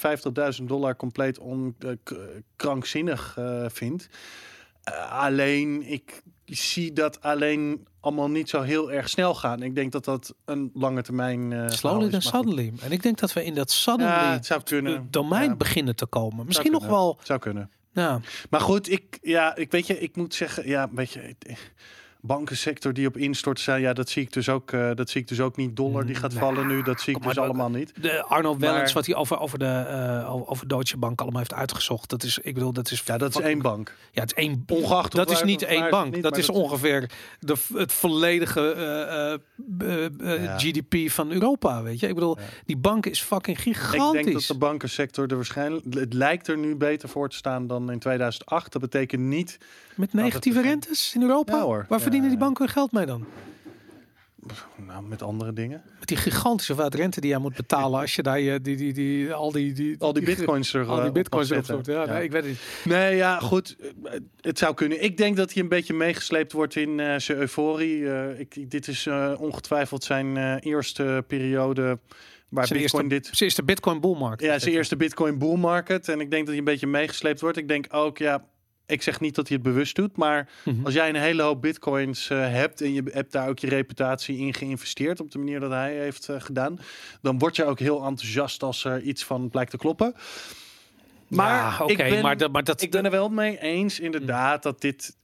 50.000 0.60 0.64
dollar 0.64 0.96
compleet 0.96 1.40
on, 1.40 1.76
krankzinnig 2.56 3.38
vind. 3.68 4.08
Alleen, 5.10 5.84
ik 5.88 6.22
zie 6.46 6.94
dat 6.94 7.22
alleen 7.22 7.88
allemaal 8.00 8.30
niet 8.30 8.50
zo 8.50 8.62
heel 8.62 8.92
erg 8.92 9.10
snel 9.10 9.36
gaan. 9.36 9.64
Ik 9.64 9.76
denk 9.76 9.92
dat 9.92 10.06
dat 10.06 10.36
een 10.46 10.72
lange 10.74 11.02
termijn 11.02 11.50
verhaal 11.50 11.70
slowly 11.70 12.12
goed. 12.12 12.24
suddenly. 12.24 12.74
En 12.82 12.92
ik 12.92 13.04
denk 13.04 13.20
dat 13.20 13.34
we 13.34 13.44
in 13.44 13.54
dat 13.56 13.72
suddenly 13.72 14.14
Ja, 14.14 14.32
het 14.32 14.46
zou 14.46 14.64
kunnen. 14.64 15.08
domein 15.12 15.50
Ja, 15.50 15.56
beginnen 15.56 15.96
te 15.96 16.06
komen. 16.06 16.46
Misschien 16.46 16.72
nog 16.72 16.86
wel... 16.88 17.18
Zou 17.24 17.40
kunnen. 17.40 17.72
Nou, 17.94 18.22
Maar 18.50 18.62
goed, 18.62 18.92
ik, 18.92 19.20
ja, 19.22 19.56
ik 19.56 19.72
weet 19.72 19.88
je, 19.88 20.00
ik 20.00 20.16
moet 20.16 20.34
zeggen, 20.34 20.68
ja, 20.68 20.90
weet 20.92 21.12
je, 21.12 21.36
bankensector 22.26 22.94
die 22.94 23.08
op 23.08 23.18
instort 23.18 23.60
zijn, 23.60 23.82
ja, 23.82 23.94
dat 23.94 24.10
zie 24.10 24.22
ik 24.24 24.34
dus 24.34 24.50
ook, 24.50 24.72
eh, 24.72 24.90
dat 24.96 25.10
zie 25.10 25.22
ik 25.22 25.28
dus 25.28 25.40
ook 25.40 25.58
niet. 25.58 25.76
Dollar 25.76 26.06
die 26.06 26.16
gaat 26.16 26.34
Nou, 26.34 26.46
vallen 26.46 26.68
nu, 26.68 26.82
dat 26.84 27.02
zie 27.02 27.16
ik 27.16 27.24
dus 27.24 27.38
allemaal 27.38 27.70
niet. 27.70 27.92
de 28.02 28.24
Arno 28.24 28.58
Wellens, 28.58 28.84
Maar- 28.84 28.94
wat 28.94 29.06
hij 29.06 29.16
over, 29.16 29.40
over, 29.40 29.60
de, 29.60 29.66
eh, 29.66 30.50
over 30.52 30.68
Deutsche 30.68 30.98
Bank 30.98 31.22
allemaal 31.22 31.40
heeft 31.40 31.54
uitgezocht. 31.54 32.10
Dat 32.10 32.24
is, 32.24 32.40
ik 32.40 32.54
bedoel, 32.54 32.74
dat 32.74 32.92
is... 32.92 33.02
Ja, 33.06 33.18
dat 33.18 33.30
is 33.36 33.42
één 33.42 33.62
bank. 33.62 33.96
Ja, 34.12 34.22
het 34.22 34.32
is 34.38 34.44
één... 34.44 34.64
Ongeacht 34.68 35.12
dat 35.16 35.32
is 35.32 35.44
niet 35.44 35.62
één 35.64 35.90
bank. 35.90 36.14
niet, 36.14 36.24
dat 36.24 36.38
is 36.38 36.46
dat- 36.46 36.56
ongeveer 36.56 37.10
de, 37.40 37.56
het 37.74 37.94
volledige 37.94 38.72
eh, 38.72 39.34
eh, 40.34 40.44
Ja. 40.44 40.58
GDP 40.58 41.10
van 41.12 41.32
Europa, 41.32 41.84
weet 41.84 42.00
je. 42.00 42.08
Ik 42.08 42.14
bedoel, 42.14 42.38
Ja. 42.40 42.44
die 42.66 42.78
bank 42.78 43.06
is 43.06 43.22
fucking 43.22 43.58
Ik 43.58 43.64
gigantisch. 43.64 44.24
denk 44.24 44.34
dat 44.34 44.44
de 44.48 44.58
bankensector 44.58 45.28
er 45.28 45.36
waarschijnlijk, 45.36 45.86
het 45.94 46.14
lijkt 46.14 46.48
er 46.48 46.58
nu 46.58 46.76
beter 46.76 47.10
voor 47.10 47.30
te 47.30 47.36
staan 47.36 47.68
dan 47.68 47.92
in 47.92 48.00
2008. 48.00 48.72
Dat 48.72 48.82
betekent 48.82 49.22
niet, 49.22 49.58
Met 49.96 50.14
negatieve 50.14 50.62
rentes 50.62 51.12
in 51.16 51.22
Europa? 51.22 51.56
Ja, 51.56 51.62
hoor. 51.64 51.86
Verdienen 52.16 52.30
die 52.30 52.38
banken 52.46 52.66
hun 52.66 52.74
geld 52.74 52.92
mee 52.92 53.06
dan? 53.06 53.26
nou, 54.76 55.04
met 55.04 55.22
andere 55.22 55.54
dingen. 55.54 55.84
Met 56.00 56.08
die 56.08 56.18
gigantische 56.18 56.72
hoeveelheid 56.72 57.02
rente 57.02 57.22
die 57.22 57.30
jij 57.30 57.40
moet 57.40 57.56
betalen 57.56 58.00
als 58.00 58.16
je 58.16 58.22
daar 58.24 58.40
je, 58.40 58.62
die, 58.62 58.76
die, 58.76 58.94
die, 58.94 59.34
al 59.34 59.52
die, 59.52 59.74
die, 59.74 59.96
Al 60.00 60.14
die 60.14 60.24
bitcoins 60.24 60.74
er 60.74 60.86
al 60.86 60.94
eh, 60.96 61.00
die 61.00 61.08
op 61.08 61.14
bitcoins 61.14 61.48
stort. 61.48 61.86
Ja, 61.86 62.04
Ja. 62.04 62.14
Nee, 62.14 62.24
ik 62.24 62.32
weet 62.32 62.42
het 62.42 62.52
niet. 62.52 62.94
Nee, 62.96 63.16
ja, 63.16 63.40
goed. 63.40 63.76
eh, 64.04 64.20
Het 64.42 64.58
zou 64.58 64.74
kunnen. 64.74 65.04
Ik 65.04 65.18
denk 65.18 65.38
dat 65.38 65.54
hij 65.54 65.64
een 65.64 65.70
beetje 65.70 65.94
meegesleept 65.94 66.52
wordt 66.52 66.76
in 66.76 67.00
eh, 67.00 67.20
zijn 67.20 67.38
euforie. 67.38 68.10
Eh, 68.12 68.40
ik, 68.40 68.72
dit 68.72 68.88
is 68.88 69.06
eh, 69.06 69.34
ongetwijfeld 69.38 70.04
zijn 70.04 70.38
eh, 70.38 70.56
eerste 70.60 71.24
periode 71.28 72.00
waar 72.50 72.68
Zijn 72.68 72.80
Bitcoin 72.80 73.04
eerste, 73.12 73.16
dit... 73.30 73.38
zijn 73.38 73.50
eerste 73.50 73.64
bitcoin 73.64 74.00
bull 74.02 74.18
market. 74.18 74.48
Ja, 74.48 74.60
zijn 74.60 74.74
eerste 74.76 74.96
Bitcoin 74.96 75.38
bull 75.38 75.58
market. 75.58 76.10
En 76.10 76.20
ik 76.20 76.30
denk 76.30 76.42
dat 76.42 76.50
hij 76.50 76.58
een 76.58 76.64
beetje 76.64 76.88
meegesleept 76.88 77.42
wordt. 77.42 77.58
Ik 77.58 77.68
denk 77.68 77.86
ook, 77.90 78.18
ja, 78.18 78.46
ik 78.88 79.02
zeg 79.02 79.20
niet 79.20 79.36
dat 79.36 79.48
hij 79.48 79.58
het 79.58 79.66
bewust 79.66 79.96
doet, 79.96 80.18
maar 80.18 80.50
Mhm. 80.66 80.86
als 80.86 80.94
jij 80.94 81.10
een 81.10 81.16
hele 81.16 81.42
hoop 81.42 81.62
bitcoins 81.62 82.30
eh, 82.30 82.38
hebt 82.50 82.82
en 82.82 82.94
je 82.94 83.04
hebt 83.12 83.32
daar 83.32 83.50
ook 83.50 83.60
je 83.60 83.68
reputatie 83.70 84.38
in 84.38 84.54
geïnvesteerd 84.54 85.20
op 85.20 85.32
de 85.32 85.38
manier 85.38 85.60
dat 85.60 85.72
hij 85.72 85.94
heeft 85.96 86.30
eh, 86.30 86.36
gedaan, 86.42 86.80
dan 87.22 87.40
word 87.40 87.56
je 87.56 87.66
ook 87.66 87.80
heel 87.80 88.04
enthousiast 88.04 88.64
als 88.64 88.84
er 88.84 89.02
iets 89.02 89.24
van 89.24 89.50
blijkt 89.50 89.72
te 89.72 89.78
kloppen. 89.78 90.16
Maar 91.28 91.50
Ja, 91.56 91.78
oké, 91.84 91.92
ik 91.92 91.98
ben, 92.10 92.22
maar, 92.22 92.38
dat, 92.38 92.52
maar 92.52 92.64
dat, 92.64 92.82
ik 92.82 92.92
ben 92.92 93.06
er 93.06 93.12
wel 93.12 93.30
mee 93.30 93.60
eens 93.60 94.00
inderdaad 94.00 94.64
dat 94.64 94.82
dit 94.82 95.16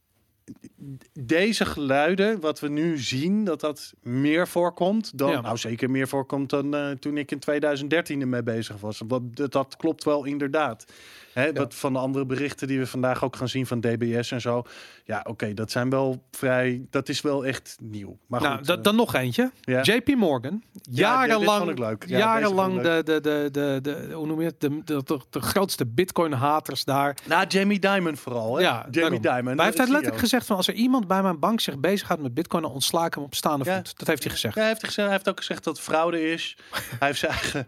deze 1.12 1.64
geluiden 1.64 2.40
wat 2.40 2.60
we 2.60 2.68
nu 2.68 2.98
zien 2.98 3.44
dat 3.44 3.60
dat 3.60 3.92
meer 4.02 4.48
voorkomt 4.48 5.18
dan 5.18 5.30
Ja. 5.30 5.40
nou 5.40 5.56
zeker 5.56 5.90
meer 5.90 6.08
voorkomt 6.08 6.50
dan 6.50 6.74
eh, 6.74 6.90
toen 6.90 7.16
ik 7.16 7.30
in 7.30 7.38
2013 7.38 8.20
ermee 8.20 8.42
bezig 8.42 8.80
was. 8.80 9.02
Dat, 9.06 9.22
dat 9.52 9.76
klopt 9.76 10.04
wel 10.04 10.24
inderdaad. 10.24 10.84
Hè, 11.32 11.52
Wat 11.52 11.74
van 11.74 11.92
de 11.92 11.98
andere 11.98 12.26
berichten 12.26 12.66
die 12.68 12.78
we 12.78 12.86
vandaag 12.86 13.24
ook 13.24 13.36
gaan 13.36 13.48
zien 13.48 13.66
van 13.66 13.80
DBS 13.80 14.30
en 14.30 14.40
zo. 14.40 14.62
Ja, 15.04 15.24
oké, 15.28 15.54
dat 15.54 15.70
zijn 15.70 15.90
wel 15.90 16.22
vrij. 16.30 16.86
Dat 16.90 17.08
is 17.08 17.20
wel 17.20 17.46
echt 17.46 17.76
nieuw. 17.80 18.18
Maar 18.26 18.40
nou, 18.40 18.56
goed, 18.58 18.68
eh, 18.68 18.82
dan 18.82 18.96
nog 18.96 19.14
eentje. 19.14 19.50
ja. 19.60 19.80
JP 19.82 20.14
Morgan. 20.16 20.62
Jarenlang. 20.90 21.76
Ja, 22.06 22.18
jarenlang 22.18 22.80
de, 22.80 23.00
de, 23.04 23.20
de, 23.20 23.48
de, 23.52 23.78
de, 23.82 24.12
hoe 24.14 24.26
noem 24.26 24.40
je 24.40 24.46
het? 24.46 24.60
De, 24.60 24.84
de, 24.84 25.02
de, 25.04 25.20
de 25.30 25.40
grootste 25.40 25.86
bitcoin-haters 25.86 26.84
daar. 26.84 27.16
Nou, 27.26 27.46
Jamie 27.46 27.78
Dimon 27.78 28.16
vooral. 28.16 28.56
Hè? 28.56 28.62
Ja, 28.62 28.86
Jamie 28.90 29.20
daarom. 29.20 29.40
Dimon. 29.40 29.56
Maar 29.56 29.66
hij 29.66 29.74
heeft 29.76 29.88
letterlijk 29.90 30.18
gezegd 30.18 30.46
van 30.46 30.56
als 30.56 30.68
er 30.68 30.74
iemand 30.74 31.06
bij 31.06 31.22
mijn 31.22 31.38
bank 31.38 31.60
zich 31.60 31.78
bezighoudt 31.78 32.22
met 32.22 32.34
bitcoin, 32.34 32.62
dan 32.62 32.72
ontsla 32.72 33.06
ik 33.06 33.14
hem 33.14 33.22
op 33.24 33.34
staande 33.34 33.64
Ja. 33.64 33.76
voet. 33.76 33.98
Dat 33.98 34.06
heeft 34.08 34.22
hij 34.22 34.32
gezegd. 34.32 34.54
Ja, 34.54 34.60
hij, 34.60 34.68
heeft 34.70 34.84
gezegd, 34.84 35.06
hij 35.06 35.16
heeft 35.16 35.28
ook 35.28 35.38
gezegd 35.38 35.64
dat 35.64 35.76
het 35.76 35.84
fraude 35.84 36.30
is. 36.32 36.56
hij 36.98 37.08
heeft 37.08 37.18
zijn 37.18 37.32
eigen 37.32 37.66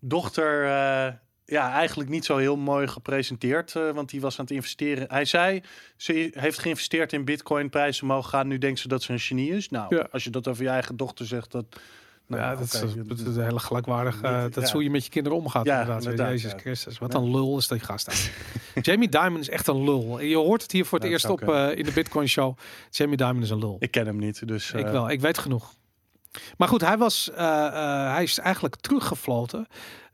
dochter 0.00 0.64
eh, 0.66 1.12
ja, 1.46 1.72
eigenlijk 1.72 2.10
niet 2.10 2.24
zo 2.24 2.36
heel 2.36 2.56
mooi 2.56 2.86
gepresenteerd. 2.86 3.76
eh, 3.76 3.90
want 3.90 4.10
die 4.10 4.20
was 4.20 4.38
aan 4.38 4.44
het 4.44 4.54
investeren. 4.54 5.06
Hij 5.10 5.24
zei, 5.24 5.62
ze 5.96 6.30
heeft 6.32 6.58
geïnvesteerd 6.58 7.12
in 7.12 7.24
bitcoin, 7.24 7.70
prijzen 7.70 8.02
omhoog 8.02 8.28
gaan. 8.28 8.48
Nu 8.48 8.58
denkt 8.58 8.78
ze 8.80 8.88
dat 8.88 9.02
ze 9.02 9.12
een 9.12 9.18
genie 9.20 9.50
is. 9.52 9.68
Nou, 9.68 9.96
Ja. 9.96 10.08
als 10.10 10.24
je 10.24 10.30
dat 10.30 10.48
over 10.48 10.62
je 10.62 10.68
eigen 10.68 10.96
dochter 10.96 11.26
zegt, 11.26 11.52
dat... 11.52 11.64
nou, 12.26 12.42
ja, 12.42 12.54
dat, 12.54 12.72
is, 12.72 12.80
dat 13.06 13.18
is 13.18 13.36
een 13.36 13.42
hele 13.44 13.58
gelijkwaardig. 13.58 14.20
eh, 14.22 14.42
dat 14.50 14.66
ja. 14.66 14.72
hoe 14.72 14.82
je 14.82 14.90
met 14.90 15.04
je 15.04 15.10
kinderen 15.10 15.38
omgaat. 15.38 15.64
Ja, 15.64 15.80
inderdaad. 15.80 16.02
inderdaad, 16.02 16.30
Jezus 16.30 16.50
ja. 16.52 16.58
Christus. 16.58 16.98
Wat 16.98 17.14
een 17.14 17.30
lul 17.30 17.58
is 17.58 17.68
die 17.68 17.78
gast. 17.80 18.30
Jamie 18.82 19.08
Dimon 19.08 19.40
is 19.40 19.48
echt 19.48 19.66
een 19.66 19.84
lul. 19.84 20.20
Je 20.20 20.36
hoort 20.36 20.62
het 20.62 20.72
hier 20.72 20.84
voor 20.84 20.98
het 20.98 21.02
dat 21.02 21.10
eerst 21.12 21.28
op 21.30 21.48
eh, 21.48 21.76
in 21.78 21.84
de 21.84 21.92
Bitcoin 21.92 22.28
Show. 22.28 22.56
Jamie 22.90 23.16
Dimon 23.16 23.42
is 23.42 23.50
een 23.50 23.58
lul. 23.58 23.76
Ik 23.78 23.90
ken 23.90 24.06
hem 24.06 24.16
niet, 24.18 24.48
dus... 24.48 24.72
Ik 24.72 24.86
wel, 24.86 25.10
ik 25.10 25.20
weet 25.20 25.38
genoeg. 25.38 25.72
Maar 26.56 26.68
goed, 26.68 26.80
hij, 26.80 26.98
was, 26.98 27.30
hij 27.34 28.22
is 28.22 28.38
eigenlijk 28.38 28.76
teruggefloten 28.76 29.66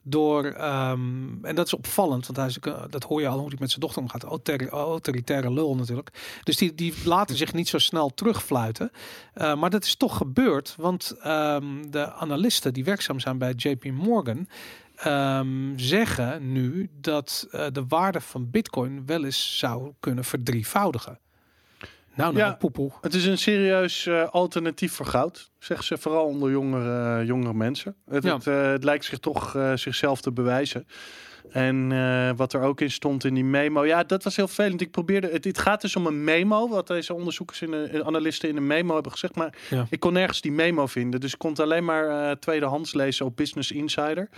door, 0.02 0.44
ehm, 0.44 1.44
en 1.44 1.54
dat 1.54 1.66
is 1.66 1.74
opvallend, 1.74 2.26
want 2.26 2.38
hij 2.38 2.46
is, 2.46 2.58
eh, 2.58 2.82
dat 2.90 3.02
hoor 3.02 3.20
je 3.20 3.28
al 3.28 3.38
hoe 3.38 3.48
hij 3.48 3.56
met 3.60 3.68
zijn 3.68 3.80
dochter 3.80 4.02
omgaat, 4.02 4.22
autori- 4.22 4.68
autoritaire 4.68 5.52
lul 5.52 5.74
natuurlijk. 5.74 6.40
Dus 6.42 6.56
die, 6.56 6.74
die 6.74 6.94
laten 7.04 7.36
zich 7.36 7.52
niet 7.52 7.68
zo 7.68 7.78
snel 7.78 8.14
terugfluiten. 8.14 8.90
Eh, 9.34 9.54
maar 9.54 9.70
dat 9.70 9.84
is 9.84 9.96
toch 9.96 10.16
gebeurd, 10.16 10.74
want 10.78 11.14
ehm, 11.20 11.90
de 11.90 12.12
analisten 12.12 12.72
die 12.72 12.84
werkzaam 12.84 13.20
zijn 13.20 13.38
bij 13.38 13.52
JP 13.56 13.84
Morgan 13.84 14.48
ehm, 14.96 15.72
zeggen 15.76 16.52
nu 16.52 16.90
dat 17.00 17.46
eh, 17.50 17.66
de 17.72 17.84
waarde 17.88 18.20
van 18.20 18.50
Bitcoin 18.50 19.06
wel 19.06 19.24
eens 19.24 19.58
zou 19.58 19.92
kunnen 20.00 20.24
verdrievoudigen. 20.24 21.18
Nou, 22.14 22.32
nou, 22.34 22.46
Ja. 22.46 22.54
poepoe. 22.54 22.90
Het 23.00 23.14
is 23.14 23.24
een 23.26 23.38
serieus 23.38 24.06
eh, 24.06 24.28
alternatief 24.28 24.92
voor 24.92 25.06
goud, 25.06 25.50
zeggen 25.58 25.86
ze 25.86 25.98
vooral 25.98 26.24
onder 26.26 26.50
jongere, 26.50 27.24
jongere 27.24 27.54
mensen. 27.54 27.96
Het, 28.06 28.24
Ja. 28.24 28.34
het, 28.34 28.46
eh, 28.46 28.66
het 28.70 28.84
lijkt 28.84 29.04
zich 29.04 29.18
toch 29.18 29.54
eh, 29.56 29.72
zichzelf 29.76 30.20
te 30.20 30.32
bewijzen. 30.32 30.86
En 31.50 31.92
eh, 31.92 32.30
wat 32.36 32.52
er 32.52 32.60
ook 32.60 32.80
in 32.80 32.90
stond 32.90 33.24
in 33.24 33.34
die 33.34 33.44
memo, 33.44 33.84
ja, 33.84 34.02
dat 34.04 34.24
was 34.24 34.36
heel 34.36 34.46
vervelend. 34.46 34.80
Ik 34.80 34.90
probeerde, 34.90 35.28
het, 35.32 35.44
het 35.44 35.58
gaat 35.58 35.80
dus 35.80 35.96
om 35.96 36.06
een 36.06 36.24
memo, 36.24 36.68
wat 36.68 36.86
deze 36.86 37.14
onderzoekers 37.14 37.62
en 37.62 37.70
de 37.70 38.02
analisten 38.04 38.48
in 38.48 38.56
een 38.56 38.66
memo 38.66 38.94
hebben 38.94 39.12
gezegd. 39.12 39.34
Maar 39.34 39.54
Ja. 39.70 39.86
ik 39.90 40.00
kon 40.00 40.12
nergens 40.12 40.40
die 40.40 40.52
memo 40.52 40.86
vinden. 40.86 41.20
Dus 41.20 41.32
ik 41.32 41.38
kon 41.38 41.50
het 41.50 41.60
alleen 41.60 41.84
maar 41.84 42.08
eh, 42.30 42.36
tweedehands 42.36 42.94
lezen 42.94 43.26
op 43.26 43.36
Business 43.36 43.70
Insider. 43.72 44.28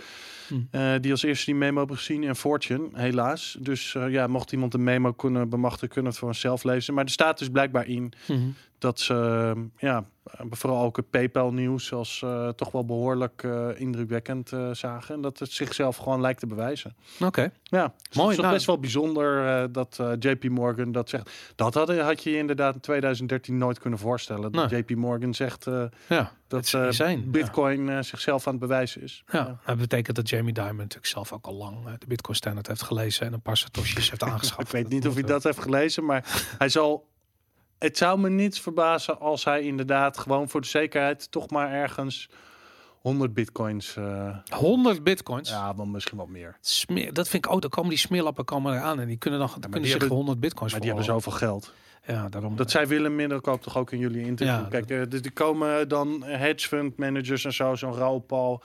Hm. 0.47 0.55
Eh, 0.71 0.93
die 1.01 1.11
als 1.11 1.23
eerste 1.23 1.45
die 1.45 1.55
memo 1.55 1.77
hebben 1.77 1.97
gezien 1.97 2.23
en 2.23 2.35
Fortune, 2.35 2.87
helaas. 2.93 3.57
Dus 3.59 3.95
ja, 4.09 4.27
mocht 4.27 4.51
iemand 4.51 4.73
een 4.73 4.83
memo 4.83 5.11
kunnen 5.13 5.49
bemachtigen, 5.49 5.89
kunnen 5.89 6.11
het 6.11 6.19
voor 6.19 6.33
zichzelf 6.33 6.63
lezen. 6.63 6.93
Maar 6.93 7.03
er 7.03 7.09
staat 7.09 7.39
dus 7.39 7.49
blijkbaar 7.49 7.87
in 7.87 8.13
Mhm. 8.27 8.39
Dat 8.77 8.99
ze 8.99 9.53
ja, 9.77 10.05
vooral 10.49 10.83
ook 10.83 10.95
het 10.95 11.09
PayPal 11.09 11.53
nieuws 11.53 11.93
als 11.93 12.21
eh, 12.23 12.49
toch 12.49 12.71
wel 12.71 12.85
behoorlijk 12.85 13.43
eh, 13.43 13.69
indrukwekkend 13.75 14.51
eh, 14.51 14.69
zagen. 14.71 15.15
En 15.15 15.21
dat 15.21 15.39
het 15.39 15.51
zichzelf 15.51 15.97
gewoon 15.97 16.21
lijkt 16.21 16.39
te 16.39 16.47
bewijzen. 16.47 16.95
Oké. 17.19 17.51
Ja, 17.63 17.93
dus 18.09 18.17
Mooi, 18.17 18.29
Het 18.29 18.37
is 18.37 18.43
nou. 18.43 18.53
best 18.53 18.65
wel 18.65 18.79
bijzonder 18.79 19.71
dat 19.71 19.99
JP 20.19 20.43
Morgan 20.43 20.91
dat 20.91 21.09
zegt. 21.09 21.31
Dat 21.55 21.73
had, 21.73 21.97
had 21.97 22.23
je 22.23 22.37
inderdaad 22.37 22.73
in 22.73 22.79
2013 22.79 23.57
nooit 23.57 23.79
kunnen 23.79 23.99
voorstellen. 23.99 24.51
Dat. 24.51 24.69
JP 24.69 24.95
Morgan 24.95 25.33
zegt 25.33 25.65
Ja, 26.09 26.31
dat 26.47 26.69
ja. 26.69 27.17
Bitcoin 27.25 28.03
zichzelf 28.03 28.47
aan 28.47 28.53
het 28.53 28.61
bewijzen 28.61 29.01
is. 29.01 29.23
Ja, 29.31 29.59
dat 29.65 29.77
betekent 29.77 30.15
dat 30.15 30.29
Jamie 30.29 30.53
Dimon 30.53 30.75
natuurlijk 30.75 31.05
zelf 31.05 31.31
ook 31.31 31.45
al 31.45 31.53
lang 31.53 31.97
de 31.97 32.07
Bitcoin 32.07 32.35
Standard 32.35 32.67
heeft 32.67 32.81
gelezen 32.81 33.25
en 33.25 33.33
een 33.33 33.41
paar 33.41 33.57
satoshis 33.57 34.09
heeft 34.09 34.23
aangeschaft. 34.31 34.61
Ik 34.61 34.71
weet 34.71 34.89
niet 34.89 35.07
of 35.07 35.13
hij 35.13 35.23
dat 35.23 35.43
heeft 35.43 35.59
gelezen, 35.59 36.05
maar 36.05 36.25
hij 36.57 36.69
zal. 36.69 37.13
Het 37.79 37.97
zou 37.97 38.19
me 38.19 38.29
niets 38.29 38.59
verbazen 38.61 39.19
als 39.19 39.43
hij 39.43 39.61
inderdaad 39.61 40.17
gewoon 40.17 40.49
voor 40.49 40.61
de 40.61 40.67
zekerheid 40.67 41.31
toch 41.31 41.49
maar 41.49 41.71
ergens 41.71 42.29
100 43.01 43.33
bitcoins. 43.33 43.95
eh 43.95 44.37
100 44.49 45.03
bitcoins. 45.03 45.49
ja, 45.49 45.75
wel 45.75 45.85
misschien 45.85 46.17
wel 46.17 46.27
meer. 46.27 46.57
Smeer, 46.61 47.13
dat 47.13 47.27
vind 47.27 47.45
ik 47.45 47.51
ook. 47.51 47.61
Dan 47.61 47.69
komen 47.69 47.89
die 47.89 47.99
smeerlappen 47.99 48.45
komen 48.45 48.73
eraan 48.73 48.99
en 48.99 49.07
die 49.07 49.17
kunnen 49.17 49.39
dan 49.39 49.49
kunnen 49.49 49.71
die 49.81 49.83
zich 49.89 49.99
hebben- 49.99 50.17
100 50.17 50.39
bitcoins 50.39 50.71
Maar 50.71 50.81
die 50.81 50.89
hebben 50.89 51.07
zoveel 51.07 51.31
geld. 51.31 51.73
Ja, 52.07 52.29
daarom. 52.29 52.55
Dat 52.55 52.71
zei 52.71 52.85
Willem 52.85 53.15
Middelkoop 53.15 53.61
toch 53.61 53.77
ook 53.77 53.91
in 53.91 53.99
jullie 53.99 54.25
interview. 54.25 54.55
Ja, 54.55 54.67
Kijk, 54.69 54.89
eh, 54.89 55.01
dus 55.09 55.21
die 55.21 55.31
komen 55.31 55.87
dan 55.87 56.23
hedge 56.23 56.67
fund 56.67 56.97
managers 56.97 57.45
en 57.45 57.53
zo, 57.53 57.75
zo'n 57.75 57.93
Raoul 57.93 58.19
Paul. 58.19 58.63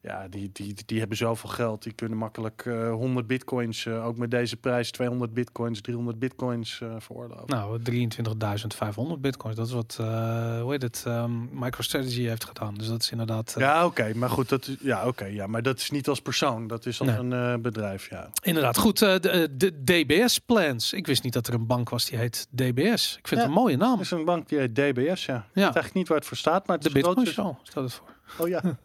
Ja, 0.00 0.28
die, 0.28 0.50
die, 0.52 0.74
die 0.86 0.98
hebben 0.98 1.16
zoveel 1.16 1.48
geld. 1.50 1.82
Die 1.82 1.92
kunnen 1.92 2.18
makkelijk 2.18 2.62
eh 2.66 2.90
100 2.92 3.26
bitcoins, 3.26 3.86
eh, 3.86 4.06
ook 4.06 4.16
met 4.16 4.30
deze 4.30 4.56
prijs, 4.56 4.90
200 4.90 5.32
bitcoins, 5.34 5.80
300 5.80 6.18
bitcoins 6.18 6.80
eh 6.82 6.94
veroorloven. 6.98 7.44
Nou, 7.46 7.80
23.500 7.82 9.20
bitcoins. 9.20 9.56
Dat 9.56 9.66
is 9.66 9.72
wat, 9.72 9.96
eh, 10.00 10.60
hoe 10.60 10.70
heet 10.72 10.82
het, 10.82 11.02
ehm, 11.06 11.58
MicroStrategy 11.58 12.22
heeft 12.22 12.44
gedaan. 12.44 12.74
Dus 12.74 12.88
dat 12.88 13.02
is 13.02 13.10
inderdaad... 13.10 13.54
eh, 13.56 13.60
Ja, 13.60 13.84
oké, 13.86 14.12
maar 14.14 14.30
goed, 14.30 14.48
dat 14.48 14.70
ja, 14.80 15.06
oké, 15.06 15.24
ja, 15.24 15.46
maar 15.46 15.62
dat 15.62 15.78
is 15.78 15.90
niet 15.90 16.08
als 16.08 16.20
persoon, 16.20 16.66
dat 16.66 16.86
is 16.86 17.00
als 17.00 17.08
Nee. 17.08 17.18
een 17.18 17.32
eh, 17.32 17.54
bedrijf, 17.60 18.10
ja. 18.10 18.30
Inderdaad. 18.42 18.78
Goed, 18.78 19.02
eh, 19.02 19.14
de, 19.20 19.48
de 19.56 19.82
DBS 19.84 20.38
Plans. 20.38 20.92
Ik 20.92 21.06
wist 21.06 21.22
niet 21.22 21.32
dat 21.32 21.46
er 21.46 21.54
een 21.54 21.66
bank 21.66 21.88
was 21.88 22.04
die 22.04 22.18
heet 22.18 22.46
DBS. 22.50 23.16
Ik 23.18 23.28
vind 23.28 23.40
Ja. 23.40 23.46
het 23.46 23.46
een 23.46 23.62
mooie 23.62 23.76
naam. 23.76 23.94
Er 23.94 24.00
is 24.00 24.10
een 24.10 24.24
bank 24.24 24.48
die 24.48 24.58
heet 24.58 24.74
DBS, 24.74 25.24
ja. 25.26 25.36
Ik 25.36 25.44
weet 25.54 25.64
eigenlijk 25.64 25.94
niet 25.94 26.08
waar 26.08 26.18
het 26.18 26.26
voor 26.26 26.36
staat, 26.36 26.66
maar 26.66 26.76
het 26.78 26.92
De 26.92 26.98
is 26.98 27.02
groot. 27.04 27.14
Bitcoin 27.14 27.34
Show 27.46 27.56
staat 27.62 27.84
het 27.84 27.92
voor. 27.94 28.14
Oh 28.38 28.48
ja. 28.48 28.62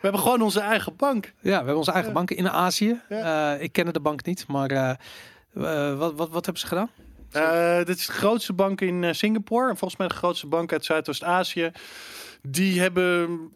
We 0.00 0.06
hebben 0.06 0.20
gewoon 0.20 0.42
onze 0.42 0.60
eigen 0.60 0.96
bank. 0.96 1.24
Ja, 1.40 1.50
we 1.50 1.54
hebben 1.56 1.76
onze 1.76 1.90
eigen 1.92 2.10
Ja. 2.10 2.16
banken 2.16 2.36
in 2.36 2.48
Azië. 2.50 3.00
Eh, 3.08 3.52
ik 3.58 3.72
ken 3.72 3.92
de 3.92 4.00
bank 4.00 4.24
niet, 4.24 4.46
maar 4.46 4.70
eh, 4.70 4.90
eh, 5.90 5.98
wat, 5.98 6.14
wat, 6.14 6.28
wat 6.30 6.44
hebben 6.44 6.58
ze 6.62 6.66
gedaan? 6.66 6.90
Dit 7.84 7.98
is 7.98 8.06
de 8.06 8.12
grootste 8.12 8.52
bank 8.52 8.80
in 8.80 9.14
Singapore. 9.14 9.68
En 9.70 9.76
volgens 9.76 9.98
mij 10.00 10.08
de 10.08 10.14
grootste 10.14 10.46
bank 10.46 10.72
uit 10.72 10.84
Zuidoost-Azië. 10.84 11.70
Die 12.42 12.80
hebben 12.80 13.50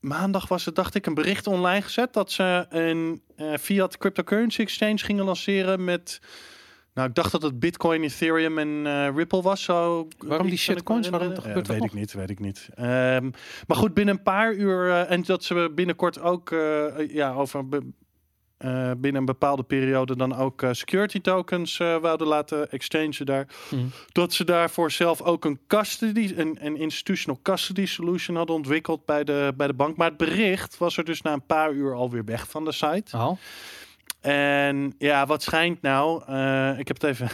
maandag 0.00 0.48
was 0.48 0.64
het, 0.64 0.74
dacht 0.74 0.94
ik, 0.94 1.06
een 1.06 1.14
bericht 1.14 1.46
online 1.46 1.82
gezet 1.82 2.12
dat 2.12 2.32
ze 2.32 2.66
een 2.68 3.22
eh, 3.36 3.52
fiat 3.60 3.98
cryptocurrency 3.98 4.60
exchange 4.60 4.98
gingen 4.98 5.24
lanceren 5.24 5.84
met. 5.84 6.20
Nou, 6.94 7.08
ik 7.08 7.14
dacht 7.14 7.32
dat 7.32 7.42
het 7.42 7.58
Bitcoin, 7.58 8.02
Ethereum 8.02 8.58
en 8.58 8.86
eh, 8.86 9.16
Ripple 9.16 9.42
was. 9.42 9.62
Zo, 9.62 10.08
Waarom 10.18 10.48
die 10.48 10.58
shitcoins? 10.58 11.08
Waarom 11.08 11.28
herinneren. 11.28 11.42
gebeurt 11.42 11.66
dat 11.66 11.76
weet 11.76 11.84
nog? 11.84 11.92
ik 11.92 11.98
niet, 11.98 12.12
weet 12.12 12.30
ik 12.30 12.40
niet. 12.40 12.68
Ehm, 12.74 13.30
maar 13.66 13.76
goed, 13.76 13.94
binnen 13.94 14.14
een 14.14 14.22
paar 14.22 14.52
uur 14.52 14.88
eh, 14.90 15.10
en 15.10 15.22
dat 15.22 15.44
ze 15.44 15.72
binnenkort 15.74 16.20
ook 16.20 16.50
eh, 16.50 17.08
ja, 17.08 17.32
over 17.32 17.64
eh, 18.56 18.90
binnen 18.96 19.20
een 19.20 19.24
bepaalde 19.24 19.62
periode 19.62 20.16
dan 20.16 20.36
ook 20.36 20.62
eh, 20.62 20.72
security 20.72 21.20
tokens 21.20 21.78
eh 21.78 21.96
wouden 21.96 22.26
laten 22.26 22.70
exchangen 22.70 23.26
daar. 23.26 23.46
Mhm. 23.70 23.84
Dat 24.12 24.32
ze 24.32 24.44
daarvoor 24.44 24.90
zelf 24.90 25.22
ook 25.22 25.44
een 25.44 25.60
custody, 25.66 26.32
een, 26.36 26.56
een 26.60 26.76
institutional 26.76 27.40
custody 27.42 27.86
solution 27.86 28.36
hadden 28.36 28.56
ontwikkeld 28.56 29.04
bij 29.04 29.24
de, 29.24 29.52
bij 29.56 29.66
de 29.66 29.74
bank. 29.74 29.96
Maar 29.96 30.08
het 30.08 30.16
bericht 30.16 30.78
was 30.78 30.96
er 30.96 31.04
dus 31.04 31.22
na 31.22 31.32
een 31.32 31.46
paar 31.46 31.72
uur 31.72 31.94
alweer 31.94 32.24
weg 32.24 32.48
van 32.48 32.64
de 32.64 32.72
site. 32.72 33.16
Oh, 33.16 33.32
En 34.24 34.94
ja, 34.98 35.26
wat 35.26 35.42
schijnt 35.42 35.82
nou? 35.82 36.22
eh, 36.26 36.78
ik 36.78 36.88
heb 36.88 37.00
het 37.00 37.10
even 37.10 37.28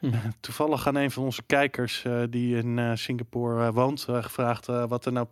Mhm. 0.00 0.16
toevallig 0.40 0.86
aan 0.86 0.94
een 0.94 1.10
van 1.10 1.22
onze 1.24 1.42
kijkers 1.46 2.04
eh, 2.04 2.20
die 2.30 2.56
in 2.56 2.78
eh, 2.78 2.90
Singapore 2.94 3.72
woont 3.72 4.06
gevraagd 4.10 4.66
wat 4.66 5.04
er 5.06 5.12
nou, 5.12 5.26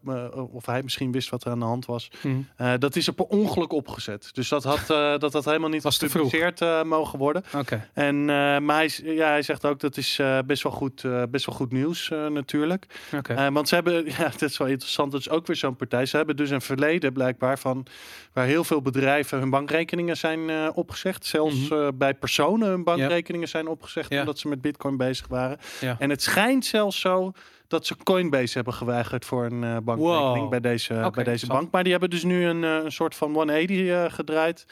of 0.52 0.66
hij 0.66 0.82
misschien 0.82 1.12
wist 1.12 1.28
wat 1.30 1.44
er 1.44 1.50
aan 1.50 1.58
de 1.58 1.64
hand 1.64 1.86
was. 1.86 2.10
Eh, 2.56 2.72
dat 2.78 2.96
is 2.96 3.06
er 3.06 3.12
per 3.12 3.24
ongeluk 3.24 3.72
opgezet. 3.72 4.28
Dus 4.32 4.48
dat 4.48 4.64
had, 4.64 4.86
dat 5.20 5.32
had 5.32 5.44
helemaal 5.44 5.68
niet 5.68 5.82
Was 5.82 5.98
gepubliceerd 5.98 6.84
mogen 6.84 7.18
worden. 7.18 7.42
Oké. 7.56 7.88
En, 7.94 8.14
eh, 8.20 8.58
maar 8.58 8.76
hij, 8.76 8.90
ja, 9.02 9.28
hij 9.28 9.42
zegt 9.42 9.66
ook 9.66 9.80
dat 9.80 9.96
is 9.96 10.20
best, 10.46 10.62
wel 10.62 10.72
goed, 10.72 11.04
best 11.30 11.46
wel 11.46 11.54
goed 11.54 11.72
nieuws 11.72 12.08
natuurlijk. 12.28 12.86
Oké. 13.16 13.50
Want 13.52 13.68
ze 13.68 13.74
hebben, 13.74 14.04
ja, 14.18 14.22
dat 14.28 14.42
is 14.42 14.58
wel 14.58 14.68
interessant, 14.68 15.12
dat 15.12 15.20
is 15.20 15.30
ook 15.30 15.46
weer 15.46 15.56
zo'n 15.56 15.76
partij. 15.76 16.06
Ze 16.06 16.16
hebben 16.16 16.36
dus 16.36 16.50
een 16.50 16.60
verleden 16.60 17.12
blijkbaar 17.12 17.58
van 17.58 17.86
waar 18.32 18.46
heel 18.46 18.64
veel 18.64 18.82
bedrijven 18.82 19.38
hun 19.38 19.50
bankrekeningen 19.50 20.16
zijn 20.16 20.50
eh, 20.50 20.68
opgezegd. 20.90 21.26
Zelfs 21.26 21.68
Mhm. 21.68 21.80
eh, 21.80 21.88
bij 21.94 22.14
personen 22.14 22.68
hun 22.68 22.84
bankrekeningen 22.84 23.48
zijn 23.48 23.68
opgezegd 23.68 24.10
omdat 24.20 24.38
ze 24.38 24.48
met 24.48 24.60
bitcoin 24.60 24.96
bezig 24.96 25.26
waren. 25.28 25.58
En 25.98 26.10
het 26.10 26.22
schijnt 26.22 26.64
zelfs 26.64 27.00
zo 27.00 27.32
dat 27.68 27.86
ze 27.86 27.96
Coinbase 28.02 28.54
hebben 28.54 28.74
geweigerd 28.74 29.24
voor 29.24 29.44
een 29.44 29.64
eh, 29.64 29.76
bankrekening 29.82 30.38
Wow. 30.38 30.48
bij 30.50 30.60
deze, 30.60 31.10
bij 31.14 31.24
deze 31.24 31.46
bank. 31.46 31.70
Maar 31.70 31.82
die 31.82 31.92
hebben 31.92 32.10
dus 32.10 32.22
nu 32.24 32.44
een, 32.44 32.64
eh, 32.64 32.84
een 32.84 32.92
soort 32.92 33.14
van 33.14 33.32
180 33.32 33.88
eh, 33.88 34.04
gedraaid. 34.12 34.66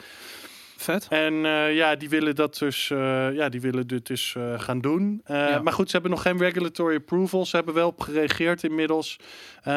Vet. 0.81 1.07
En 1.09 1.45
eh, 1.45 1.75
ja, 1.75 1.95
die 1.95 2.09
willen 2.09 2.35
dat 2.35 2.57
dus, 2.57 2.89
eh, 2.89 3.33
ja, 3.33 3.49
die 3.49 3.61
willen 3.61 3.87
dit 3.87 4.07
dus 4.07 4.35
eh, 4.37 4.59
gaan 4.59 4.81
doen. 4.81 5.21
Ja. 5.25 5.61
Maar 5.61 5.73
goed, 5.73 5.85
ze 5.85 5.91
hebben 5.91 6.11
nog 6.11 6.21
geen 6.21 6.37
regulatory 6.37 6.95
approval. 6.95 7.45
Ze 7.45 7.55
hebben 7.55 7.73
wel 7.73 7.87
op 7.87 8.01
gereageerd 8.01 8.63
inmiddels. 8.63 9.19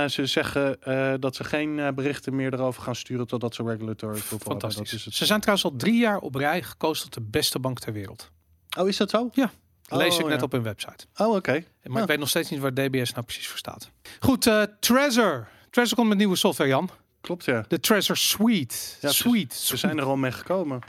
Ze 0.06 0.26
zeggen 0.26 0.78
dat 1.20 1.36
ze 1.36 1.44
geen 1.44 1.94
berichten 1.94 2.36
meer 2.36 2.54
erover 2.54 2.82
gaan 2.82 2.94
sturen 2.94 3.26
totdat 3.26 3.54
ze 3.54 3.62
regulatory 3.62 4.14
approval 4.16 4.38
hebben. 4.38 4.60
Fantastisch. 4.60 4.92
is 4.92 5.04
het. 5.04 5.14
Ze 5.14 5.26
zijn 5.26 5.40
trouwens 5.40 5.66
al 5.68 5.76
drie 5.76 5.98
jaar 5.98 6.18
op 6.18 6.34
rij 6.34 6.62
gekozen 6.62 7.04
tot 7.04 7.14
de 7.14 7.30
beste 7.30 7.58
bank 7.58 7.78
ter 7.78 7.92
wereld. 7.92 8.30
Oh, 8.78 8.88
is 8.88 8.96
dat 8.96 9.10
zo? 9.10 9.28
Ja. 9.32 9.50
Lees 9.88 10.14
Oh, 10.14 10.20
ik 10.20 10.26
net 10.26 10.38
ja. 10.38 10.44
op 10.44 10.52
hun 10.52 10.62
website. 10.62 11.06
Oh, 11.16 11.34
oké. 11.34 11.52
Maar 11.82 11.96
Ja. 11.96 12.00
ik 12.02 12.08
weet 12.08 12.18
nog 12.18 12.28
steeds 12.28 12.50
niet 12.50 12.60
waar 12.60 12.74
DBS 12.74 13.12
nou 13.12 13.24
precies 13.24 13.48
voor 13.48 13.58
staat. 13.58 13.90
Goed, 14.20 14.50
Trezor. 14.80 15.48
Trezor 15.70 15.96
komt 15.96 16.08
met 16.08 16.18
nieuwe 16.18 16.36
software, 16.36 16.70
Jan. 16.70 16.90
Klopt, 17.22 17.44
ja. 17.44 17.64
De 17.68 17.80
Trezor 17.80 18.16
Suite. 18.16 18.74
Ja, 19.00 19.08
ze- 19.08 19.14
Suite. 19.14 19.56
Ze 19.56 19.76
zijn 19.76 19.98
er 19.98 20.04
al 20.04 20.16
mee 20.16 20.32
gekomen. 20.32 20.80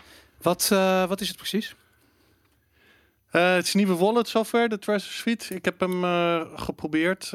Wat, 0.41 0.69
eh, 0.71 1.07
wat 1.07 1.21
is 1.21 1.27
het 1.27 1.37
precies? 1.37 1.75
Eh, 3.31 3.53
het 3.53 3.65
is 3.65 3.73
nieuwe 3.73 3.95
wallet 3.95 4.27
software, 4.27 4.67
de 4.69 4.79
Treasure 4.79 5.13
Suite. 5.13 5.55
Ik 5.55 5.65
heb 5.65 5.79
hem 5.79 6.03
eh, 6.03 6.41
geprobeerd 6.55 7.33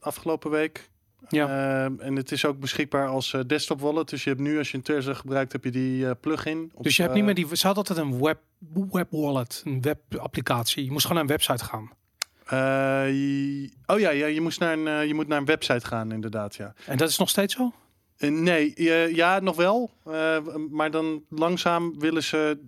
afgelopen 0.00 0.50
week. 0.50 0.88
Ja. 1.28 1.46
Eh, 1.48 2.06
en 2.06 2.16
het 2.16 2.32
is 2.32 2.44
ook 2.44 2.60
beschikbaar 2.60 3.08
als 3.08 3.34
desktop 3.46 3.80
wallet. 3.80 4.08
Dus 4.08 4.24
je 4.24 4.30
hebt 4.30 4.42
nu, 4.42 4.58
als 4.58 4.70
je 4.70 4.76
een 4.76 4.82
Trezor 4.82 5.14
gebruikt, 5.14 5.52
heb 5.52 5.64
je 5.64 5.70
die 5.70 6.14
plugin. 6.14 6.70
op, 6.74 6.82
Dus 6.84 6.96
je 6.96 7.02
hebt 7.02 7.14
niet 7.14 7.24
meer 7.24 7.34
die. 7.34 7.56
Ze 7.56 7.66
had 7.66 7.76
altijd 7.76 7.98
een 7.98 8.22
web, 8.22 8.38
web 8.90 9.06
wallet, 9.10 9.62
een 9.64 9.82
webapplicatie. 9.82 10.84
Je 10.84 10.90
moest 10.90 11.06
gewoon 11.06 11.26
naar 11.26 11.30
een 11.36 11.44
website 11.44 11.64
gaan. 11.64 11.90
je- 13.12 13.70
oh 13.86 13.98
ja, 13.98 14.10
ja 14.10 14.26
je, 14.26 14.40
moest 14.40 14.60
naar 14.60 14.72
een, 14.78 15.06
je 15.08 15.14
moet 15.14 15.26
naar 15.28 15.38
een 15.38 15.44
website 15.44 15.86
gaan, 15.86 16.12
inderdaad. 16.12 16.54
Ja. 16.54 16.74
En 16.86 16.96
dat 16.96 17.08
is 17.08 17.18
nog 17.18 17.28
steeds 17.28 17.54
zo? 17.54 17.72
Eh, 18.16 18.30
nee, 18.30 18.72
ja, 19.14 19.38
nog 19.40 19.56
wel. 19.56 19.90
Eh, 20.04 20.36
maar 20.70 20.90
dan 20.90 21.22
langzaam 21.28 21.98
willen 21.98 22.22
ze 22.22 22.58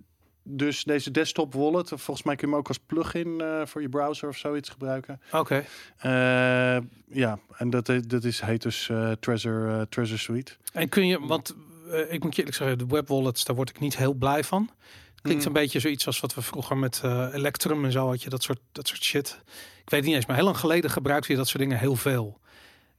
dus 0.43 0.83
deze 0.83 1.11
desktop 1.11 1.53
wallet. 1.53 1.87
Volgens 1.87 2.23
mij 2.23 2.35
kun 2.35 2.47
je 2.47 2.53
hem 2.53 2.61
ook 2.61 2.67
als 2.67 2.79
plugin 2.85 3.41
eh, 3.41 3.61
voor 3.65 3.81
je 3.81 3.89
browser 3.89 4.29
of 4.29 4.37
zoiets 4.37 4.69
gebruiken. 4.69 5.21
Oké. 5.31 5.65
Ja, 7.11 7.39
en 7.57 7.69
dat, 7.69 7.85
dat 8.07 8.23
is, 8.23 8.39
heet 8.41 8.61
dus 8.61 8.91
Treasure, 9.19 9.87
Treasure 9.89 10.19
Suite. 10.19 10.51
En 10.73 10.89
kun 10.89 11.07
je, 11.07 11.19
want 11.19 11.55
ik 12.09 12.23
moet 12.23 12.35
je 12.35 12.39
eerlijk 12.41 12.57
zeggen, 12.57 12.77
de 12.77 12.87
web 12.87 13.07
wallets, 13.07 13.45
daar 13.45 13.55
word 13.55 13.69
ik 13.69 13.79
niet 13.79 13.97
heel 13.97 14.13
blij 14.13 14.43
van. 14.43 14.69
Klinkt 15.21 15.41
Mm. 15.41 15.47
een 15.47 15.61
beetje 15.61 15.79
zoiets 15.79 16.05
als 16.05 16.19
wat 16.19 16.33
we 16.35 16.41
vroeger 16.41 16.77
met 16.77 17.01
Electrum 17.33 17.85
en 17.85 17.91
zo 17.91 18.07
had 18.07 18.23
je 18.23 18.29
dat 18.29 18.43
soort, 18.43 18.59
dat 18.71 18.87
soort 18.87 19.03
shit. 19.03 19.41
Ik 19.83 19.89
weet 19.89 20.03
niet 20.03 20.15
eens, 20.15 20.25
maar 20.25 20.35
heel 20.35 20.45
lang 20.45 20.57
geleden 20.57 20.89
gebruikte 20.89 21.31
je 21.31 21.37
dat 21.37 21.47
soort 21.47 21.59
dingen 21.63 21.79
heel 21.79 21.95
veel. 21.95 22.39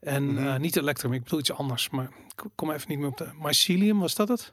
En 0.00 0.24
Mhm. 0.34 0.46
eh, 0.46 0.56
niet 0.58 0.76
Electrum, 0.76 1.12
ik 1.12 1.22
bedoel 1.22 1.38
iets 1.38 1.52
anders, 1.52 1.90
maar 1.90 2.04
ik 2.36 2.44
kom 2.54 2.70
even 2.70 2.88
niet 2.88 2.98
meer 2.98 3.08
op 3.08 3.16
de 3.16 3.28
Mycelium, 3.42 3.98
was 3.98 4.14
dat 4.14 4.28
het? 4.28 4.52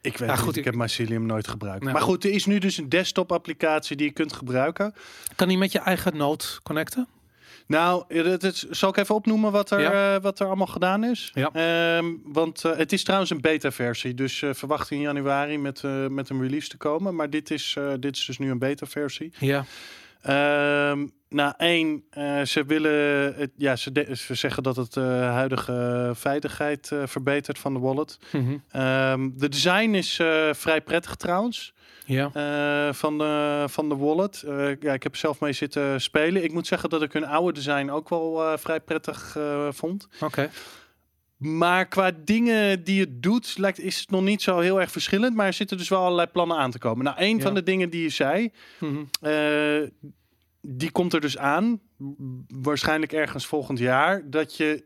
Ik 0.00 0.16
weet 0.16 0.38
goed, 0.38 0.50
ik 0.52 0.56
ik- 0.56 0.64
heb 0.64 0.74
Mycelium 0.74 1.26
nooit 1.26 1.48
gebruikt. 1.48 1.80
Nou. 1.82 1.92
Maar 1.92 2.02
goed, 2.02 2.24
er 2.24 2.30
is 2.30 2.46
nu 2.46 2.58
dus 2.58 2.76
een 2.76 2.88
desktop 2.88 3.32
applicatie 3.32 3.96
die 3.96 4.06
je 4.06 4.12
kunt 4.12 4.32
gebruiken. 4.32 4.94
Kan 5.36 5.48
die 5.48 5.58
met 5.58 5.72
je 5.72 5.78
eigen 5.78 6.16
node 6.16 6.44
connecten? 6.62 7.08
Nou, 7.66 8.04
zal 8.70 8.88
ik 8.88 8.96
even 8.96 9.14
opnoemen 9.14 9.52
wat 9.52 9.70
er, 9.70 9.80
Ja. 9.80 10.14
eh, 10.14 10.22
wat 10.22 10.40
er 10.40 10.46
allemaal 10.46 10.66
gedaan 10.66 11.04
is? 11.04 11.30
Ja. 11.34 11.50
Ehm, 11.52 12.06
want 12.24 12.64
eh, 12.64 12.76
het 12.76 12.92
is 12.92 13.02
trouwens 13.04 13.30
een 13.30 13.40
beta-versie. 13.40 14.14
Dus 14.14 14.42
verwacht 14.50 14.90
in 14.90 15.00
januari 15.00 15.58
met, 15.58 15.82
met 16.08 16.28
een 16.28 16.40
release 16.42 16.68
te 16.68 16.76
komen. 16.76 17.14
Maar 17.14 17.30
dit 17.30 17.50
is, 17.50 17.76
dit 18.00 18.16
is 18.16 18.24
dus 18.24 18.38
nu 18.38 18.50
een 18.50 18.58
beta-versie. 18.58 19.32
Ja. 19.38 19.64
Ehm 20.22 21.06
nou, 21.28 21.52
één, 21.56 22.04
eh, 22.10 22.42
ze 22.42 22.64
willen, 22.64 23.34
het, 23.34 23.50
ja, 23.56 23.76
ze, 23.76 23.92
de- 23.92 24.16
ze 24.16 24.34
zeggen 24.34 24.62
dat 24.62 24.76
het 24.76 24.92
de 24.92 25.00
huidige 25.32 26.10
veiligheid 26.14 26.90
eh, 26.92 26.98
verbetert 27.06 27.58
van 27.58 27.72
de 27.74 27.80
wallet. 27.80 28.18
Mhm. 28.32 28.56
Ehm, 28.70 29.30
de 29.34 29.48
design 29.48 29.94
is 29.94 30.14
vrij 30.52 30.80
prettig 30.80 31.14
trouwens. 31.14 31.74
Ja. 32.06 32.30
van, 32.92 33.18
de, 33.18 33.64
van 33.68 33.88
de 33.88 33.96
wallet. 33.96 34.44
Ja, 34.80 34.92
ik 34.92 35.02
heb 35.02 35.16
zelf 35.16 35.40
mee 35.40 35.52
zitten 35.52 36.00
spelen. 36.00 36.44
Ik 36.44 36.52
moet 36.52 36.66
zeggen 36.66 36.90
dat 36.90 37.02
ik 37.02 37.12
hun 37.12 37.26
oude 37.26 37.52
design 37.52 37.90
ook 37.90 38.08
wel 38.08 38.58
vrij 38.58 38.80
prettig 38.80 39.36
vond. 39.70 40.08
Oké. 40.20 40.50
Maar 41.42 41.88
qua 41.88 42.10
dingen 42.24 42.84
die 42.84 43.00
het 43.00 43.22
doet, 43.22 43.58
lijkt, 43.58 43.78
is 43.80 44.00
het 44.00 44.10
nog 44.10 44.22
niet 44.22 44.42
zo 44.42 44.58
heel 44.58 44.80
erg 44.80 44.90
verschillend. 44.90 45.34
Maar 45.34 45.46
er 45.46 45.52
zitten 45.52 45.76
dus 45.76 45.88
wel 45.88 46.00
allerlei 46.02 46.28
plannen 46.28 46.56
aan 46.56 46.70
te 46.70 46.78
komen. 46.78 47.04
Nou, 47.04 47.16
een 47.20 47.36
Ja. 47.36 47.42
van 47.42 47.54
de 47.54 47.62
dingen 47.62 47.90
die 47.90 48.02
je 48.02 48.08
zei, 48.08 48.50
Mhm. 48.80 49.02
eh, 49.20 49.88
die 50.60 50.90
komt 50.90 51.12
er 51.12 51.20
dus 51.20 51.38
aan. 51.38 51.80
Waarschijnlijk 52.48 53.12
ergens 53.12 53.46
volgend 53.46 53.78
jaar. 53.78 54.30
Dat 54.30 54.56
je 54.56 54.84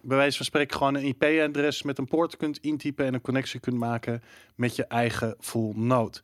bij 0.00 0.16
wijze 0.16 0.36
van 0.36 0.46
spreken 0.46 0.76
gewoon 0.76 0.94
een 0.94 1.04
IP-adres 1.04 1.82
met 1.82 1.98
een 1.98 2.06
poort 2.08 2.36
kunt 2.36 2.58
intypen 2.58 3.06
en 3.06 3.14
een 3.14 3.20
connectie 3.20 3.60
kunt 3.60 3.76
maken 3.76 4.22
met 4.54 4.76
je 4.76 4.84
eigen 4.86 5.36
full 5.40 5.72
node. 5.74 6.18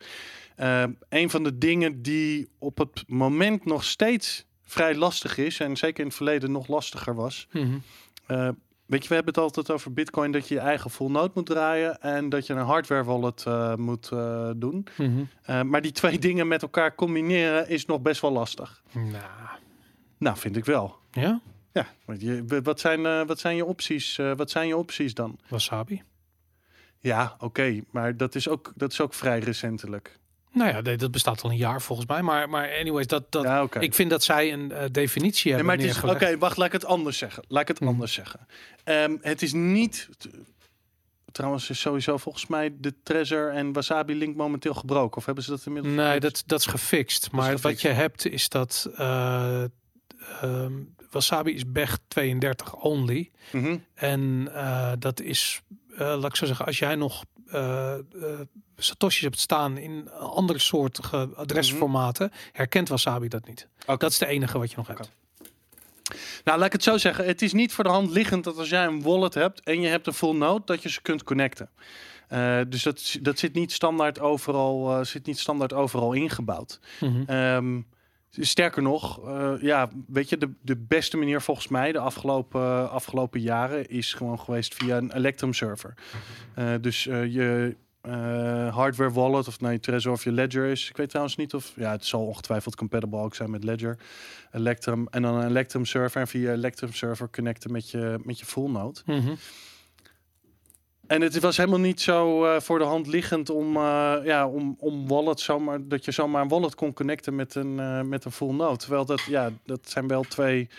Eh, 0.55 0.83
een 1.09 1.29
van 1.29 1.43
de 1.43 1.57
dingen 1.57 2.01
die 2.01 2.49
op 2.59 2.77
het 2.77 3.03
moment 3.07 3.65
nog 3.65 3.83
steeds 3.83 4.45
vrij 4.63 4.95
lastig 4.95 5.37
is, 5.37 5.59
en 5.59 5.77
zeker 5.77 5.99
in 5.99 6.05
het 6.07 6.15
verleden 6.15 6.51
nog 6.51 6.67
lastiger 6.67 7.15
was. 7.15 7.47
Mhm. 7.51 7.77
eh, 8.25 8.49
weet 8.93 9.03
je, 9.03 9.09
we 9.09 9.15
hebben 9.15 9.33
het 9.33 9.43
altijd 9.43 9.71
over 9.71 9.93
Bitcoin 9.93 10.31
dat 10.31 10.47
je 10.47 10.53
je 10.53 10.59
eigen 10.59 10.89
full 10.89 11.09
node 11.09 11.31
moet 11.33 11.45
draaien 11.45 12.01
en 12.01 12.29
dat 12.29 12.47
je 12.47 12.53
een 12.53 12.65
hardware 12.65 13.03
wallet 13.03 13.43
eh, 13.45 13.75
moet 13.75 14.09
eh, 14.11 14.49
doen. 14.55 14.87
Mhm. 14.97 15.23
Eh, 15.43 15.61
maar 15.61 15.81
die 15.81 15.91
twee 15.91 16.19
dingen 16.27 16.47
met 16.47 16.61
elkaar 16.61 16.95
combineren 16.95 17.69
is 17.69 17.85
nog 17.85 18.01
best 18.01 18.21
wel 18.21 18.31
lastig. 18.31 18.83
Nou. 18.91 19.59
Nou, 20.17 20.37
vind 20.37 20.57
ik 20.57 20.65
wel. 20.65 20.95
Ja? 21.11 21.41
Ja, 21.71 21.87
want 22.05 22.21
je, 22.21 22.61
wat, 22.63 22.79
zijn, 22.79 23.25
wat 23.25 23.39
zijn 23.39 23.55
je 23.55 23.65
opties? 23.65 24.19
wat 24.35 24.51
zijn 24.51 24.67
je 24.67 24.77
opties 24.77 25.13
dan? 25.13 25.39
Wasabi. 25.47 26.03
Ja, 26.99 27.35
oké, 27.39 27.81
maar 27.91 28.17
dat 28.17 28.35
is, 28.35 28.49
ook, 28.49 28.71
dat 28.75 28.91
is 28.91 29.01
ook 29.01 29.13
vrij 29.13 29.39
recentelijk. 29.39 30.19
Nou 30.53 30.69
ja, 30.69 30.81
nee, 30.81 30.97
dat 30.97 31.11
bestaat 31.11 31.41
al 31.41 31.49
een 31.49 31.57
jaar 31.57 31.81
volgens 31.81 32.07
mij. 32.07 32.21
Maar, 32.21 32.49
maar 32.49 32.69
anyways, 32.79 33.07
dat, 33.07 33.31
dat, 33.31 33.43
ja, 33.43 33.67
ik 33.79 33.93
vind 33.93 34.09
dat 34.09 34.23
zij 34.23 34.53
een 34.53 34.71
eh, 34.71 34.85
definitie 34.91 35.51
Nee, 35.53 35.65
hebben 35.65 35.85
is, 35.85 36.03
oké, 36.03 36.37
wacht, 36.37 36.57
laat 36.57 36.65
ik 36.67 36.71
het 36.73 36.85
anders 36.85 37.17
zeggen. 37.17 37.43
Laat 37.47 37.61
ik 37.61 37.67
het 37.67 37.79
Mhm. 37.79 37.89
anders 37.89 38.13
zeggen. 38.13 38.47
Ehm, 38.83 39.15
het 39.21 39.41
is 39.41 39.53
niet. 39.53 40.09
Trouwens, 41.31 41.69
is 41.69 41.79
sowieso 41.79 42.17
volgens 42.17 42.47
mij 42.47 42.73
de 42.79 42.93
Trezor 43.03 43.49
en 43.51 43.73
Wasabi 43.73 44.15
link 44.15 44.35
momenteel 44.35 44.73
gebroken. 44.73 45.17
Of 45.17 45.25
hebben 45.25 45.43
ze 45.43 45.49
dat 45.49 45.65
inmiddels? 45.65 45.95
Nee, 45.95 46.19
dat, 46.19 46.43
dat 46.45 46.59
is 46.59 46.65
gefixt. 46.65 47.31
Maar 47.31 47.43
gefixt. 47.43 47.63
wat 47.63 47.81
je 47.81 47.87
hebt 47.87 48.25
is 48.25 48.49
dat 48.49 48.89
eh, 48.97 49.63
ehm, 50.41 50.73
Wasabi 51.11 51.53
is 51.53 51.71
BEG 51.71 51.97
32 52.07 52.75
only. 52.75 53.31
Mhm. 53.51 53.77
En 53.93 54.49
eh, 54.53 54.91
dat 54.99 55.21
is, 55.21 55.61
laat 55.97 56.25
ik 56.25 56.35
zo 56.35 56.45
zeggen, 56.45 56.65
als 56.65 56.79
jij 56.79 56.95
nog 56.95 57.23
satoshis 58.77 59.21
hebt 59.21 59.39
staan 59.39 59.77
in 59.77 60.11
andere 60.11 60.59
soortige 60.59 61.29
adresformaten, 61.35 62.31
herkent 62.51 62.89
Wasabi 62.89 63.27
dat 63.27 63.47
niet. 63.47 63.67
Oké. 63.85 63.97
Dat 63.97 64.11
is 64.11 64.17
de 64.17 64.25
enige 64.25 64.57
wat 64.57 64.69
je 64.69 64.77
nog 64.77 64.87
hebt. 64.87 65.11
Nou, 66.43 66.57
laat 66.57 66.67
ik 66.67 66.71
het 66.71 66.83
zo 66.83 66.97
zeggen. 66.97 67.25
Het 67.25 67.41
is 67.41 67.53
niet 67.53 67.73
voor 67.73 67.83
de 67.83 67.89
hand 67.89 68.09
liggend 68.09 68.43
dat 68.43 68.57
als 68.57 68.69
jij 68.69 68.85
een 68.85 69.01
wallet 69.01 69.33
hebt 69.33 69.61
en 69.61 69.81
je 69.81 69.87
hebt 69.87 70.07
een 70.07 70.13
full 70.13 70.35
node, 70.35 70.61
dat 70.65 70.83
je 70.83 70.89
ze 70.89 71.01
kunt 71.01 71.23
connecten. 71.23 71.69
Eh, 72.27 72.59
dus 72.67 72.83
dat, 72.83 73.17
dat 73.21 73.39
zit 73.39 73.53
niet 73.53 73.71
standaard 73.71 74.19
overal, 74.19 74.97
eh, 74.97 75.05
zit 75.05 75.25
niet 75.25 75.39
standaard 75.39 75.73
overal 75.73 76.13
ingebouwd. 76.13 76.79
Mhm. 76.99 77.23
Ehm, 77.25 77.81
sterker 78.29 78.81
nog, 78.81 79.25
eh, 79.25 79.53
ja, 79.59 79.89
weet 80.07 80.29
je, 80.29 80.37
de, 80.37 80.51
de 80.61 80.77
beste 80.77 81.17
manier 81.17 81.41
volgens 81.41 81.67
mij 81.67 81.91
de 81.91 81.99
afgelopen, 81.99 82.89
afgelopen 82.89 83.41
jaren 83.41 83.89
is 83.89 84.13
gewoon 84.13 84.39
geweest 84.39 84.73
via 84.73 84.97
een 84.97 85.15
Electrum 85.15 85.53
server. 85.53 85.93
Eh, 86.55 86.73
dus 86.81 87.03
je 87.03 87.75
eh, 88.03 88.75
hardware 88.75 89.11
wallet 89.11 89.47
of 89.47 89.59
nou 89.59 89.73
je 89.73 89.79
Trezor 89.79 90.11
of 90.11 90.23
je 90.23 90.31
Ledger 90.31 90.65
is. 90.65 90.89
Ik 90.89 90.97
weet 90.97 91.09
trouwens 91.09 91.35
niet 91.35 91.53
of, 91.53 91.73
ja, 91.75 91.91
het 91.91 92.05
zal 92.05 92.25
ongetwijfeld 92.25 92.75
compatible 92.75 93.19
ook 93.19 93.35
zijn 93.35 93.51
met 93.51 93.63
Ledger, 93.63 93.97
Electrum 94.51 95.07
en 95.09 95.21
dan 95.21 95.35
een 95.35 95.47
Electrum 95.47 95.85
server 95.85 96.21
en 96.21 96.27
via 96.27 96.51
Electrum 96.51 96.93
server 96.93 97.29
connecten 97.29 97.71
met 97.71 97.89
je, 97.89 98.19
met 98.23 98.39
je 98.39 98.45
full 98.45 98.69
node. 98.69 98.99
Mhm. 99.05 99.33
En 101.07 101.21
het 101.21 101.39
was 101.39 101.57
helemaal 101.57 101.79
niet 101.79 102.01
zo 102.01 102.45
eh, 102.45 102.61
voor 102.61 102.79
de 102.79 102.85
hand 102.85 103.07
liggend 103.07 103.49
om, 103.49 103.75
eh, 103.75 104.15
ja, 104.23 104.47
om, 104.47 104.75
om 104.79 105.07
wallet 105.07 105.39
zomaar, 105.39 105.87
dat 105.87 106.05
je 106.05 106.11
zomaar 106.11 106.41
een 106.41 106.47
wallet 106.47 106.75
kon 106.75 106.93
connecten 106.93 107.35
met 107.35 107.55
een, 107.55 108.09
met 108.09 108.25
een 108.25 108.31
full 108.31 108.53
node. 108.53 108.77
Terwijl 108.77 109.05
dat, 109.05 109.21
ja, 109.21 109.49
dat 109.65 109.89
zijn 109.89 110.07
wel 110.07 110.23
twee 110.23 110.69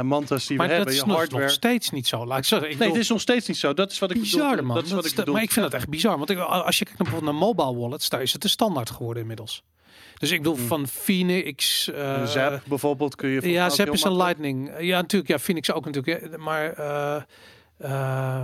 mantra's 0.00 0.46
die 0.46 0.56
Maar 0.56 0.66
we 0.68 0.72
dat 0.74 0.76
hebben. 0.84 0.94
is 0.94 1.00
Je 1.00 1.06
nog, 1.06 1.16
hardware. 1.16 1.42
nog 1.44 1.52
steeds 1.52 1.90
niet 1.90 2.06
zo. 2.06 2.26
Laat 2.26 2.38
ik 2.38 2.44
zeggen. 2.44 2.68
Ik 2.70 2.74
Nee, 2.74 2.78
bedoel- 2.78 2.94
het 2.94 3.02
is 3.04 3.10
nog 3.10 3.20
steeds 3.20 3.48
niet 3.48 3.56
zo. 3.56 3.74
Dat 3.74 3.90
is 3.90 3.98
wat 3.98 4.10
ik 4.10 4.20
bizar, 4.20 4.50
bedoel. 4.50 4.64
man. 4.66 4.74
Dat 4.76 4.84
is 4.84 4.90
wat 4.90 4.96
Dat 5.02 5.04
ik 5.06 5.10
is- 5.10 5.16
bedoel. 5.18 5.34
maar 5.34 5.42
ik 5.42 5.50
vind 5.52 5.64
dat 5.70 5.74
echt 5.74 5.88
bizar. 5.88 6.18
Want 6.18 6.30
ik, 6.30 6.38
als 6.38 6.78
je 6.78 6.84
kijkt 6.84 6.98
naar 7.00 7.08
bijvoorbeeld 7.10 7.40
naar 7.40 7.48
mobile 7.48 7.80
wallets, 7.80 8.08
daar 8.08 8.22
is 8.22 8.32
het 8.32 8.42
de 8.42 8.48
standaard 8.48 8.90
geworden 8.90 9.22
inmiddels. 9.22 9.62
Dus 10.18 10.30
ik 10.30 10.38
bedoel, 10.42 10.56
Hmm. 10.56 10.66
van 10.66 10.86
Phoenix... 10.86 11.88
eh, 11.90 12.16
Een 12.20 12.28
Zap 12.28 12.60
bijvoorbeeld 12.64 13.14
kun 13.16 13.28
je 13.28 13.50
Ja, 13.50 13.68
Zap 13.70 13.88
is 13.92 14.02
een 14.04 14.16
Lightning. 14.16 14.70
Ja, 14.80 15.00
natuurlijk. 15.00 15.30
Ja, 15.30 15.38
Phoenix 15.38 15.72
ook 15.72 15.84
natuurlijk. 15.84 16.36
Maar 16.36 16.72
eh 16.72 17.22
eh, 17.78 18.42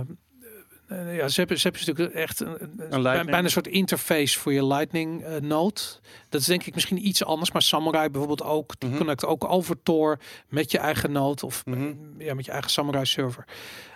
eh, 0.89 1.15
ja, 1.15 1.23
is- 1.23 1.33
Zap 1.33 1.51
is 1.51 1.63
natuurlijk 1.63 2.13
echt 2.15 2.39
een, 2.39 2.57
een- 2.89 3.01
bijna 3.03 3.37
een 3.37 3.49
soort 3.49 3.67
interface 3.67 4.39
voor 4.39 4.53
je 4.53 4.65
Lightning 4.65 5.23
eh, 5.23 5.35
node. 5.41 5.81
Dat 6.29 6.41
is 6.41 6.47
denk 6.47 6.63
ik 6.63 6.73
misschien 6.73 7.07
iets 7.07 7.23
anders. 7.25 7.51
Maar 7.51 7.61
Samurai 7.61 8.09
bijvoorbeeld 8.09 8.43
ook. 8.43 8.73
Die 8.79 8.89
Mhm. 8.89 8.97
connect 8.97 9.25
ook 9.25 9.49
over 9.49 9.83
Tor 9.83 10.19
met 10.47 10.71
je 10.71 10.77
eigen 10.77 11.11
node. 11.11 11.45
Of 11.45 11.65
Mhm. 11.65 11.81
eh, 11.83 12.25
ja, 12.25 12.33
met 12.33 12.45
je 12.45 12.51
eigen 12.51 12.71
Samurai 12.71 13.05
server. 13.05 13.43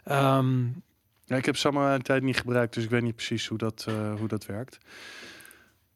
Ehm, 0.04 0.64
Ja, 1.26 1.36
ik 1.36 1.46
heb 1.46 1.56
Samurai 1.58 2.00
tijd 2.00 2.24
niet 2.24 2.38
gebruikt, 2.38 2.74
dus 2.74 2.84
ik 2.84 2.90
weet 2.90 3.02
niet 3.02 3.16
precies 3.16 3.48
hoe 3.48 3.58
dat, 3.58 3.86
hoe 4.18 4.28
dat 4.28 4.46
werkt. 4.46 4.78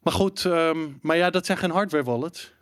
Maar 0.03 0.13
goed, 0.13 0.45
ehm, 0.45 0.77
maar 1.01 1.17
ja, 1.17 1.29
dat 1.29 1.45
zijn 1.45 1.57
geen 1.57 1.71
hardware 1.71 2.03
wallets. 2.03 2.53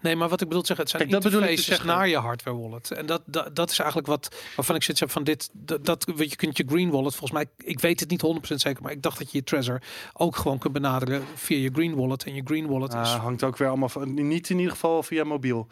Nee, 0.00 0.16
maar 0.16 0.28
wat 0.28 0.40
ik 0.40 0.46
bedoel 0.48 0.60
te 0.62 0.66
zeggen, 0.66 0.86
het 0.86 0.96
zijn 0.96 1.08
Kijk, 1.08 1.22
dat 1.22 1.32
bedoel 1.32 1.48
ik 1.48 1.54
te 1.54 1.62
interfaces 1.62 1.84
zeggen. 1.86 1.98
naar 1.98 2.08
je 2.08 2.26
hardware 2.26 2.56
wallet. 2.56 2.90
En 2.90 3.06
dat, 3.06 3.22
dat, 3.26 3.56
dat 3.56 3.70
is 3.70 3.78
eigenlijk 3.78 4.08
wat 4.08 4.36
waarvan 4.56 4.74
ik 4.74 4.82
zoiets 4.82 5.00
heb 5.00 5.10
van 5.10 5.24
dit. 5.24 5.50
Dat, 5.52 5.84
dat 5.84 6.04
weet 6.16 6.30
je 6.30 6.36
kunt 6.36 6.56
je 6.56 6.64
green 6.66 6.90
wallet 6.90 7.14
volgens 7.14 7.32
mij. 7.32 7.46
Ik 7.56 7.80
weet 7.80 8.00
het 8.00 8.10
niet 8.10 8.22
100% 8.50 8.54
zeker, 8.54 8.82
maar 8.82 8.92
ik 8.92 9.02
dacht 9.02 9.18
dat 9.18 9.30
je 9.32 9.38
je 9.38 9.44
Trezor 9.44 9.82
ook 10.12 10.36
gewoon 10.36 10.58
kunt 10.58 10.72
benaderen 10.72 11.22
via 11.34 11.58
je 11.58 11.70
green 11.72 11.94
wallet. 11.94 12.24
En 12.24 12.34
je 12.34 12.42
green 12.44 12.66
wallet 12.66 12.90
is. 12.92 12.98
Ah, 12.98 13.22
hangt 13.22 13.42
ook 13.42 13.56
weer 13.56 13.68
allemaal 13.68 13.88
van. 13.88 14.28
Niet 14.28 14.50
in 14.50 14.56
ieder 14.56 14.72
geval 14.72 15.02
via 15.02 15.24
mobiel. 15.24 15.68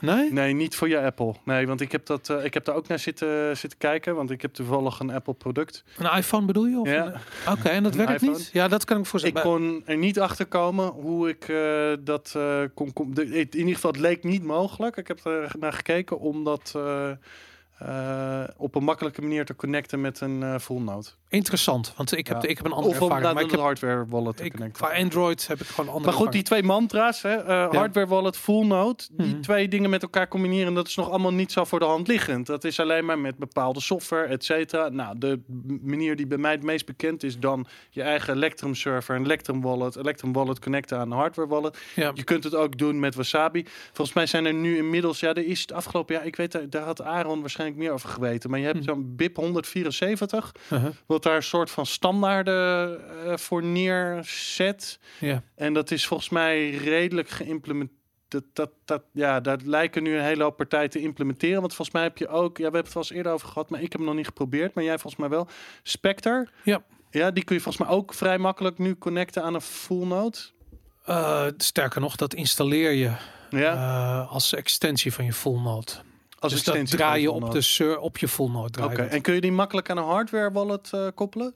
Nee? 0.00 0.32
Nee, 0.32 0.52
niet 0.54 0.74
voor 0.74 0.88
je 0.88 1.00
Apple. 1.00 1.34
Nee, 1.44 1.66
want 1.66 1.80
ik 1.80 1.92
heb, 1.92 2.06
dat, 2.06 2.28
eh, 2.28 2.44
ik 2.44 2.54
heb 2.54 2.64
daar 2.64 2.74
ook 2.74 2.88
naar 2.88 2.98
zitten, 2.98 3.56
zitten 3.56 3.78
kijken, 3.78 4.14
want 4.14 4.30
ik 4.30 4.42
heb 4.42 4.52
toevallig 4.54 4.98
een 4.98 5.10
Apple 5.10 5.34
product. 5.34 5.84
Een 5.98 6.16
iPhone 6.16 6.46
bedoel 6.46 6.66
je? 6.66 6.78
Of 6.78 6.88
Ja. 6.88 7.06
een- 7.06 7.52
Oké, 7.52 7.68
en 7.68 7.82
dat 7.82 7.94
werkt 7.94 8.12
iPhone. 8.12 8.32
niet? 8.38 8.50
Ja, 8.52 8.68
dat 8.68 8.84
kan 8.84 8.98
ik 8.98 9.06
voorstellen. 9.06 9.36
Ik 9.36 9.42
kon 9.42 9.82
er 9.86 9.96
niet 9.96 10.20
achter 10.20 10.46
komen 10.46 10.86
hoe 10.88 11.28
ik 11.28 11.48
eh, 11.48 11.92
dat 12.00 12.32
eh, 12.36 12.60
kon. 12.74 12.92
kon 12.92 13.14
de, 13.14 13.24
in 13.26 13.56
ieder 13.58 13.74
geval, 13.74 13.90
het 13.90 14.00
leek 14.00 14.24
niet 14.24 14.42
mogelijk. 14.44 14.96
Ik 14.96 15.08
heb 15.08 15.24
er 15.24 15.52
naar 15.58 15.72
gekeken 15.72 16.18
om 16.18 16.44
dat 16.44 16.74
op 18.56 18.74
een 18.74 18.84
makkelijke 18.84 19.22
manier 19.22 19.44
te 19.44 19.56
connecten 19.56 20.00
met 20.00 20.20
een 20.20 20.60
full. 20.60 20.78
Interessant, 21.32 21.92
want 21.96 22.16
ik 22.16 22.26
heb, 22.26 22.42
Ja. 22.42 22.48
ik 22.48 22.56
heb 22.56 22.66
een 22.66 22.72
andere 22.72 22.94
Of 22.94 23.00
ervaring. 23.00 23.24
naar 23.24 23.34
Maar 23.34 23.42
een 23.42 23.48
ik 23.48 23.54
heb, 23.54 23.64
hardware 23.64 24.04
wallet 24.08 24.40
ik, 24.44 24.54
qua 24.72 24.92
Android 24.96 25.46
heb 25.46 25.60
ik 25.60 25.66
gewoon 25.66 25.86
een 25.86 25.92
andere 25.92 26.10
Maar 26.12 26.20
goed, 26.22 26.32
die 26.32 26.42
twee 26.42 26.62
mantra's, 26.62 27.22
hè, 27.22 27.34
eh, 27.34 27.70
hardware 27.70 28.06
wallet, 28.06 28.36
full 28.36 28.66
node, 28.66 29.02
die 29.12 29.26
Mhm. 29.26 29.40
twee 29.40 29.68
dingen 29.68 29.90
met 29.90 30.02
elkaar 30.02 30.28
combineren, 30.28 30.74
dat 30.74 30.86
is 30.86 30.94
nog 30.96 31.08
allemaal 31.08 31.32
niet 31.32 31.52
zo 31.52 31.64
voor 31.64 31.78
de 31.78 31.84
hand 31.84 32.08
liggend. 32.08 32.46
Dat 32.46 32.64
is 32.64 32.80
alleen 32.80 33.04
maar 33.04 33.18
met 33.18 33.36
bepaalde 33.36 33.80
software, 33.80 34.26
et 34.26 34.44
cetera. 34.44 34.88
Nou, 34.88 35.18
de 35.18 35.40
manier 35.82 36.16
die 36.16 36.26
bij 36.26 36.38
mij 36.38 36.50
het 36.52 36.62
meest 36.62 36.86
bekend 36.86 37.22
is 37.22 37.38
dan 37.38 37.66
je 37.90 38.02
eigen 38.02 38.34
Electrum 38.34 38.74
server, 38.74 39.16
een 39.16 39.24
Electrum 39.24 39.60
wallet, 39.60 39.96
Electrum 39.96 40.32
wallet 40.32 40.58
connecten 40.58 40.98
aan 40.98 41.10
een 41.10 41.18
hardware 41.18 41.48
wallet. 41.48 41.78
Ja. 41.94 42.10
Je 42.14 42.24
kunt 42.24 42.44
het 42.44 42.54
ook 42.54 42.78
doen 42.78 43.00
met 43.00 43.14
Wasabi. 43.14 43.64
Volgens 43.92 44.12
mij 44.16 44.26
zijn 44.26 44.44
er 44.46 44.54
nu 44.54 44.76
inmiddels, 44.76 45.20
ja, 45.20 45.28
er 45.34 45.46
is 45.46 45.60
het 45.60 45.72
afgelopen 45.72 46.14
jaar, 46.14 46.26
ik 46.26 46.36
weet, 46.36 46.58
daar- 46.70 46.82
had 46.82 47.02
Aaron 47.02 47.40
waarschijnlijk 47.40 47.78
meer 47.78 47.92
over 47.92 48.08
geweten, 48.08 48.50
maar 48.50 48.58
je 48.58 48.64
hebt 48.64 48.78
Mhm. 48.78 48.84
zo'n 48.88 49.12
BIP 49.16 49.36
174, 49.36 50.52
Uh-huh. 50.72 50.90
Wat 51.20 51.32
daar 51.32 51.36
een 51.36 51.48
soort 51.48 51.70
van 51.70 51.86
standaarden 51.86 53.00
eh, 53.26 53.36
voor 53.36 53.62
neerzet. 53.62 54.98
Ja. 55.18 55.42
En 55.54 55.72
dat 55.72 55.90
is 55.90 56.06
volgens 56.06 56.28
mij 56.28 56.70
redelijk 56.70 57.28
geïmplementeerd. 57.28 57.98
Dat, 58.28 58.44
dat, 58.52 58.70
dat, 58.84 59.02
ja, 59.12 59.40
daar 59.40 59.58
lijken 59.64 60.02
nu 60.02 60.16
een 60.16 60.24
hele 60.24 60.42
hoop 60.42 60.56
partijen 60.56 60.90
te 60.90 61.00
implementeren. 61.00 61.60
Want 61.60 61.74
volgens 61.74 61.96
mij 61.96 62.02
heb 62.02 62.18
je 62.18 62.28
ook, 62.28 62.56
ja, 62.56 62.56
we 62.56 62.62
hebben 62.62 62.80
het 62.82 62.92
wel 62.92 63.02
eens 63.02 63.12
eerder 63.12 63.32
over 63.32 63.48
gehad, 63.48 63.70
maar 63.70 63.82
ik 63.82 63.92
heb 63.92 64.00
hem 64.00 64.04
nog 64.04 64.16
niet 64.16 64.26
geprobeerd. 64.26 64.74
Maar 64.74 64.84
jij 64.84 64.98
volgens 64.98 65.20
mij 65.20 65.28
wel. 65.28 65.48
Spectre. 65.82 66.48
Ja. 66.64 66.82
Ja, 67.10 67.30
die 67.30 67.44
kun 67.44 67.56
je 67.56 67.62
volgens 67.62 67.84
mij 67.84 67.96
ook 67.96 68.14
vrij 68.14 68.38
makkelijk 68.38 68.78
nu 68.78 68.98
connecten 68.98 69.42
aan 69.42 69.54
een 69.54 69.60
full 69.60 70.06
node. 70.06 70.38
Eh, 71.04 71.46
sterker 71.56 72.00
nog, 72.00 72.16
dat 72.16 72.34
installeer 72.34 72.92
je 72.92 73.12
Ja, 73.50 73.72
eh, 73.74 74.32
als 74.32 74.54
extensie 74.54 75.12
van 75.12 75.24
je 75.24 75.32
full 75.32 75.60
node. 75.60 75.92
Als 76.40 76.52
dus 76.52 76.62
dat 76.62 76.86
draai 76.86 77.22
je 77.22 77.30
op 77.30 77.50
de 77.50 77.60
sur 77.60 77.98
op 77.98 78.18
je 78.18 78.28
full 78.28 78.50
node. 78.50 78.70
draai 78.70 79.08
en 79.08 79.22
kun 79.22 79.34
je 79.34 79.40
die 79.40 79.52
makkelijk 79.52 79.90
aan 79.90 79.96
een 79.96 80.04
hardware 80.04 80.52
wallet 80.52 80.90
eh, 80.92 81.06
koppelen? 81.14 81.54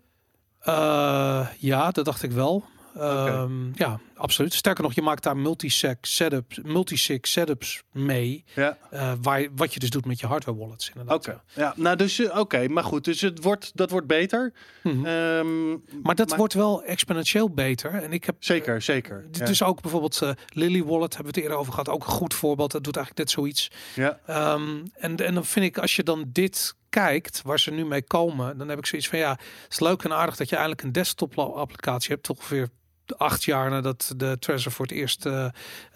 Eh, 0.61 1.47
ja, 1.59 1.91
dat 1.91 2.05
dacht 2.05 2.23
ik 2.23 2.33
wel. 2.33 2.65
Ehm, 2.97 3.67
Ja, 3.75 4.01
absoluut. 4.15 4.55
Sterker 4.55 4.83
nog, 4.83 4.93
je 4.93 5.03
maakt 5.03 5.23
daar 5.23 5.37
multisig 5.37 5.97
setups, 6.01 6.59
multisig 6.63 7.27
setups 7.27 7.83
mee. 7.93 8.45
Ja. 8.55 8.79
eh, 8.91 9.13
waar, 9.23 9.41
je- 9.41 9.51
wat 9.57 9.75
je 9.75 9.81
dus 9.81 9.91
doet 9.91 10.05
met 10.07 10.21
je 10.21 10.27
hardware 10.27 10.59
wallets. 10.59 10.89
Inderdaad. 10.89 11.17
Oké. 11.29 11.41
Ja, 11.55 11.73
nou 11.77 11.97
dus 11.97 12.19
eh, 12.19 12.39
oké, 12.39 12.69
maar 12.69 12.85
goed, 12.85 13.05
dus 13.05 13.21
het 13.21 13.43
wordt 13.43 13.71
dat 13.75 13.91
wordt 13.91 14.07
beter. 14.07 14.53
Mhm. 14.83 15.07
Ehm, 15.07 15.71
maar 16.03 16.15
dat 16.15 16.37
wordt 16.37 16.55
wel 16.55 16.83
exponentieel 16.83 17.51
beter. 17.51 17.91
En 18.03 18.13
ik 18.13 18.25
heb 18.25 18.37
zeker, 18.39 18.83
zeker. 18.83 19.25
Dit 19.31 19.39
Ja. 19.39 19.47
is 19.47 19.63
ook 19.63 19.81
bijvoorbeeld 19.83 20.23
eh, 20.23 20.31
Lily 20.49 20.83
Wallet, 20.85 21.15
hebben 21.15 21.33
we 21.33 21.39
het 21.41 21.49
eerder 21.49 21.59
over 21.59 21.73
gehad. 21.73 21.89
Ook 21.89 22.05
een 22.05 22.13
goed 22.13 22.35
voorbeeld. 22.35 22.73
Dat 22.73 22.85
doet 22.85 22.97
eigenlijk 22.97 23.27
net 23.27 23.37
zoiets. 23.37 23.71
Ja. 23.95 24.21
Ehm, 24.27 24.85
en, 24.95 25.17
en 25.17 25.35
dan 25.35 25.45
vind 25.45 25.65
ik, 25.67 25.79
als 25.79 25.97
je 25.97 26.03
dan 26.03 26.25
dit 26.29 26.75
kijkt, 26.89 27.41
waar 27.45 27.61
ze 27.61 27.71
nu 27.71 27.85
mee 27.87 28.03
komen, 28.03 28.59
dan 28.59 28.69
heb 28.69 28.79
ik 28.79 28.87
zoiets 28.87 29.09
van 29.09 29.19
ja, 29.19 29.31
het 29.31 29.73
is 29.73 29.81
leuk 29.81 30.03
en 30.03 30.13
aardig 30.13 30.37
dat 30.37 30.49
je 30.49 30.57
eigenlijk 30.57 30.87
een 30.87 30.93
desktop 30.93 31.39
applicatie 31.39 32.11
hebt, 32.13 32.23
toch 32.23 32.49
weer 32.49 32.69
acht 33.07 33.45
jaar 33.45 33.71
nadat 33.71 34.13
de 34.17 34.37
Trezor 34.39 34.73
voor 34.73 34.87
het 34.87 34.95
eerst 34.95 35.27
eh, 35.27 35.45
eh, 35.45 35.51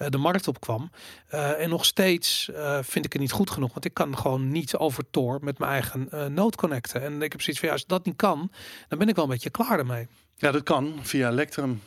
de 0.09 0.19
markt 0.19 0.49
opkwam. 0.49 0.91
Eh, 1.29 1.61
en 1.61 1.69
nog 1.69 1.85
steeds 1.85 2.51
vind 2.81 3.05
ik 3.05 3.13
het 3.13 3.23
niet 3.23 3.33
goed 3.33 3.51
genoeg, 3.51 3.73
want 3.73 3.85
ik 3.85 3.95
kan 3.95 4.19
gewoon 4.19 4.51
niet 4.51 4.77
over 4.77 5.05
Tor 5.11 5.39
met 5.43 5.59
mijn 5.59 5.71
eigen 5.71 6.35
node 6.35 6.57
connecten. 6.57 7.03
En 7.03 7.23
ik 7.23 7.33
heb 7.33 7.41
zoiets 7.41 7.61
van 7.61 7.69
ja, 7.69 7.75
als 7.75 7.87
dat 7.87 8.05
niet 8.05 8.17
kan, 8.17 8.51
dan 8.89 8.99
ben 8.99 9.09
ik 9.09 9.15
wel 9.15 9.25
een 9.25 9.31
beetje 9.31 9.51
klaar 9.51 9.79
ermee. 9.79 10.07
ja, 10.37 10.51
dat 10.51 10.63
kan 10.63 10.99
via 11.03 11.31
Electrum. 11.31 11.83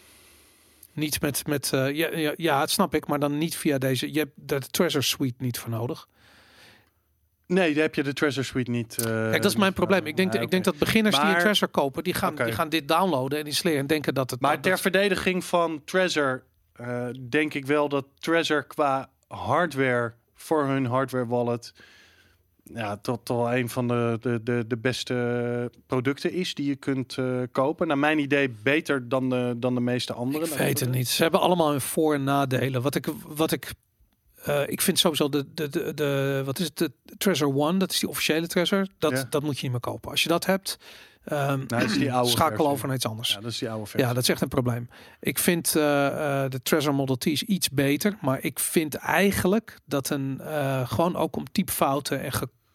Niet 0.93 1.21
met, 1.21 1.47
met 1.47 1.69
ja, 1.71 1.89
ja, 1.91 2.33
ja, 2.35 2.59
het 2.59 2.69
snap 2.69 2.95
ik, 2.95 3.07
maar 3.07 3.19
dan 3.19 3.37
niet 3.37 3.55
via 3.55 3.77
deze. 3.77 4.13
Je 4.13 4.19
hebt 4.19 4.33
de 4.35 4.59
Treasure 4.59 5.03
Suite 5.03 5.35
niet 5.37 5.59
voor 5.59 5.69
nodig. 5.69 6.07
Nee, 7.53 7.73
daar 7.73 7.83
heb 7.83 7.95
je 7.95 8.03
de 8.03 8.13
Treasure 8.13 8.45
Suite 8.45 8.71
niet. 8.71 8.97
eh, 8.97 9.05
Kijk, 9.05 9.41
dat 9.41 9.51
is 9.51 9.57
mijn 9.57 9.73
probleem. 9.73 10.05
Ik 10.05 10.17
denk, 10.17 10.35
ah, 10.35 10.41
ik 10.41 10.51
denk 10.51 10.67
oké. 10.67 10.71
dat 10.77 10.79
beginners 10.87 11.15
die 11.19 11.25
een 11.29 11.39
Treasure 11.39 11.71
kopen, 11.71 12.03
die 12.03 12.13
gaan, 12.13 12.35
die 12.35 12.51
gaan 12.51 12.69
dit 12.69 12.87
downloaden 12.87 13.39
en 13.39 13.45
installeren 13.45 13.79
en 13.81 13.87
denken 13.87 14.13
dat 14.13 14.29
het. 14.31 14.39
Maar 14.41 14.53
dat, 14.53 14.61
ter 14.63 14.71
dat- 14.71 14.81
verdediging 14.81 15.43
van 15.43 15.81
Treasure 15.85 16.41
eh, 16.73 17.07
denk 17.29 17.53
ik 17.53 17.65
wel 17.65 17.89
dat 17.89 18.05
Treasure 18.19 18.63
qua 18.67 19.09
hardware 19.27 20.13
voor 20.35 20.65
hun 20.65 20.85
hardware 20.85 21.25
wallet 21.27 21.73
ja, 22.63 22.97
tot 22.97 23.27
wel 23.27 23.53
een 23.53 23.69
van 23.69 23.87
de, 23.87 24.17
de, 24.21 24.43
de, 24.43 24.63
de 24.67 24.77
beste 24.77 25.71
producten 25.87 26.31
is 26.31 26.53
die 26.53 26.65
je 26.67 26.75
kunt 26.75 27.17
eh, 27.17 27.25
kopen. 27.51 27.87
Naar 27.87 27.97
mijn 27.97 28.19
idee 28.19 28.49
beter 28.63 29.09
dan 29.09 29.29
de, 29.29 29.53
dan 29.57 29.73
de 29.75 29.81
meeste 29.81 30.13
andere. 30.13 30.45
ik 30.45 30.53
weet 30.53 30.79
het 30.79 30.91
niet. 30.91 31.07
Ze 31.07 31.21
hebben 31.21 31.39
allemaal 31.41 31.69
hun 31.71 31.81
voor- 31.81 32.13
en 32.13 32.23
nadelen. 32.23 32.81
Wat 32.81 32.95
ik, 32.95 33.07
wat 33.27 33.51
ik, 33.51 33.71
eh, 34.45 34.61
ik 34.65 34.81
vind 34.81 34.99
sowieso 34.99 35.29
de, 35.29 35.45
de, 35.53 35.69
de, 35.69 35.93
de, 35.93 36.41
wat 36.45 36.59
is 36.59 36.65
het, 36.65 36.77
de 36.77 36.91
Treasure 37.17 37.53
One, 37.55 37.77
dat 37.77 37.91
is 37.91 37.99
die 37.99 38.09
officiële 38.09 38.47
Treasure. 38.47 38.87
Dat, 38.97 39.11
Ja. 39.11 39.25
dat 39.29 39.43
moet 39.43 39.55
je 39.55 39.61
niet 39.61 39.71
meer 39.71 39.79
kopen. 39.79 40.11
Als 40.11 40.23
je 40.23 40.29
dat 40.29 40.45
hebt, 40.45 40.77
ehm, 41.23 41.63
Nou, 41.67 41.83
is 41.83 41.93
die 41.97 42.13
oude 42.13 42.29
schakel 42.29 42.55
versie. 42.55 42.71
over 42.73 42.87
naar 42.87 42.95
iets 42.95 43.05
anders. 43.05 43.29
Ja, 43.33 43.39
dat 43.41 43.51
is 43.51 43.57
die 43.57 43.69
oude 43.69 43.85
versie. 43.85 44.07
Ja, 44.07 44.13
dat 44.13 44.23
is 44.23 44.29
echt 44.29 44.41
een 44.41 44.47
probleem. 44.47 44.89
Ik 45.19 45.39
vind 45.39 45.75
eh, 45.75 46.43
eh, 46.43 46.51
de 46.51 46.61
Treasure 46.61 46.95
Model 46.95 47.17
T 47.17 47.25
is 47.25 47.43
iets 47.43 47.69
beter, 47.69 48.17
maar 48.21 48.43
ik 48.43 48.59
vind 48.59 48.95
eigenlijk 48.95 49.77
dat 49.85 50.09
een 50.09 50.41
gewoon 50.87 51.15
ook 51.15 51.35
om 51.35 51.51
typfouten 51.51 52.21
en 52.21 52.31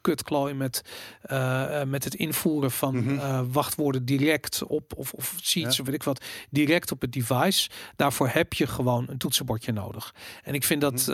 gekutklooien 0.07 0.57
met, 0.57 0.83
eh, 1.23 1.81
eh, 1.81 1.89
met 1.89 2.05
het 2.05 2.15
invoeren 2.15 2.71
van 2.71 2.97
Mhm. 2.97 3.19
eh, 3.19 3.41
wachtwoorden 3.53 4.05
direct 4.05 4.63
op 4.67 4.93
of, 4.97 5.13
of 5.13 5.35
sheets 5.43 5.81
of 5.81 5.87
weet 5.87 5.95
ik 5.95 6.03
wat 6.03 6.25
direct 6.51 6.93
op 6.93 7.01
het 7.01 7.13
device. 7.13 7.69
Daarvoor 7.97 8.29
heb 8.29 8.53
je 8.53 8.67
gewoon 8.67 9.05
een 9.09 9.19
toetsenbordje 9.19 9.73
nodig. 9.73 10.15
En 10.43 10.55
ik 10.55 10.65
vind 10.65 10.81
dat 10.81 11.07
Mhm. 11.07 11.11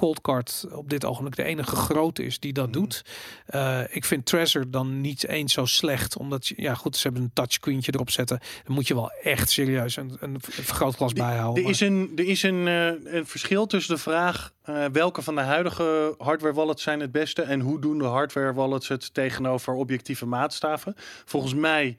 Coldcard 0.00 0.66
op 0.72 0.90
dit 0.90 1.04
ogenblik 1.04 1.36
de 1.36 1.42
enige 1.42 1.76
grote 1.76 2.24
is 2.24 2.38
die 2.38 2.52
dat 2.52 2.64
Mhm. 2.68 2.72
doet. 2.78 3.04
Eh, 3.46 3.80
ik 3.90 4.04
vind 4.04 4.26
Treasure 4.26 4.70
dan 4.70 5.00
niet 5.00 5.26
eens 5.26 5.52
zo 5.52 5.64
slecht, 5.64 6.16
omdat 6.16 6.46
je, 6.46 6.54
ja 6.56 6.74
goed, 6.74 6.96
ze 6.96 7.02
hebben 7.02 7.22
een 7.22 7.30
touchscreentje 7.32 7.92
erop 7.94 8.10
zetten. 8.10 8.40
Dan 8.64 8.74
moet 8.74 8.86
je 8.86 8.94
wel 8.94 9.10
echt 9.22 9.50
serieus 9.50 9.96
een, 9.96 10.16
een 10.20 10.36
vergrootglas 10.40 11.12
bijhouden. 11.12 11.64
Er 11.64 11.70
is, 11.70 11.80
een, 11.80 12.12
er 12.16 12.26
is 12.26 12.42
een, 12.42 12.68
eh, 12.68 13.14
een 13.14 13.26
verschil 13.26 13.66
tussen 13.66 13.94
de 13.94 14.00
vraag 14.00 14.52
eh, 14.62 14.84
welke 14.92 15.22
van 15.22 15.34
de 15.34 15.40
huidige 15.40 16.14
hardware 16.18 16.54
wallets 16.54 16.82
zijn 16.82 17.00
het 17.00 17.12
beste 17.12 17.42
en 17.42 17.60
hoe 17.60 17.80
doen 17.80 17.98
de 17.98 18.04
hardware 18.04 18.52
wallets 18.52 18.88
het 18.88 19.14
tegenover 19.14 19.74
objectieve 19.74 20.26
maatstaven. 20.26 20.94
Volgens 21.24 21.54
mij 21.54 21.96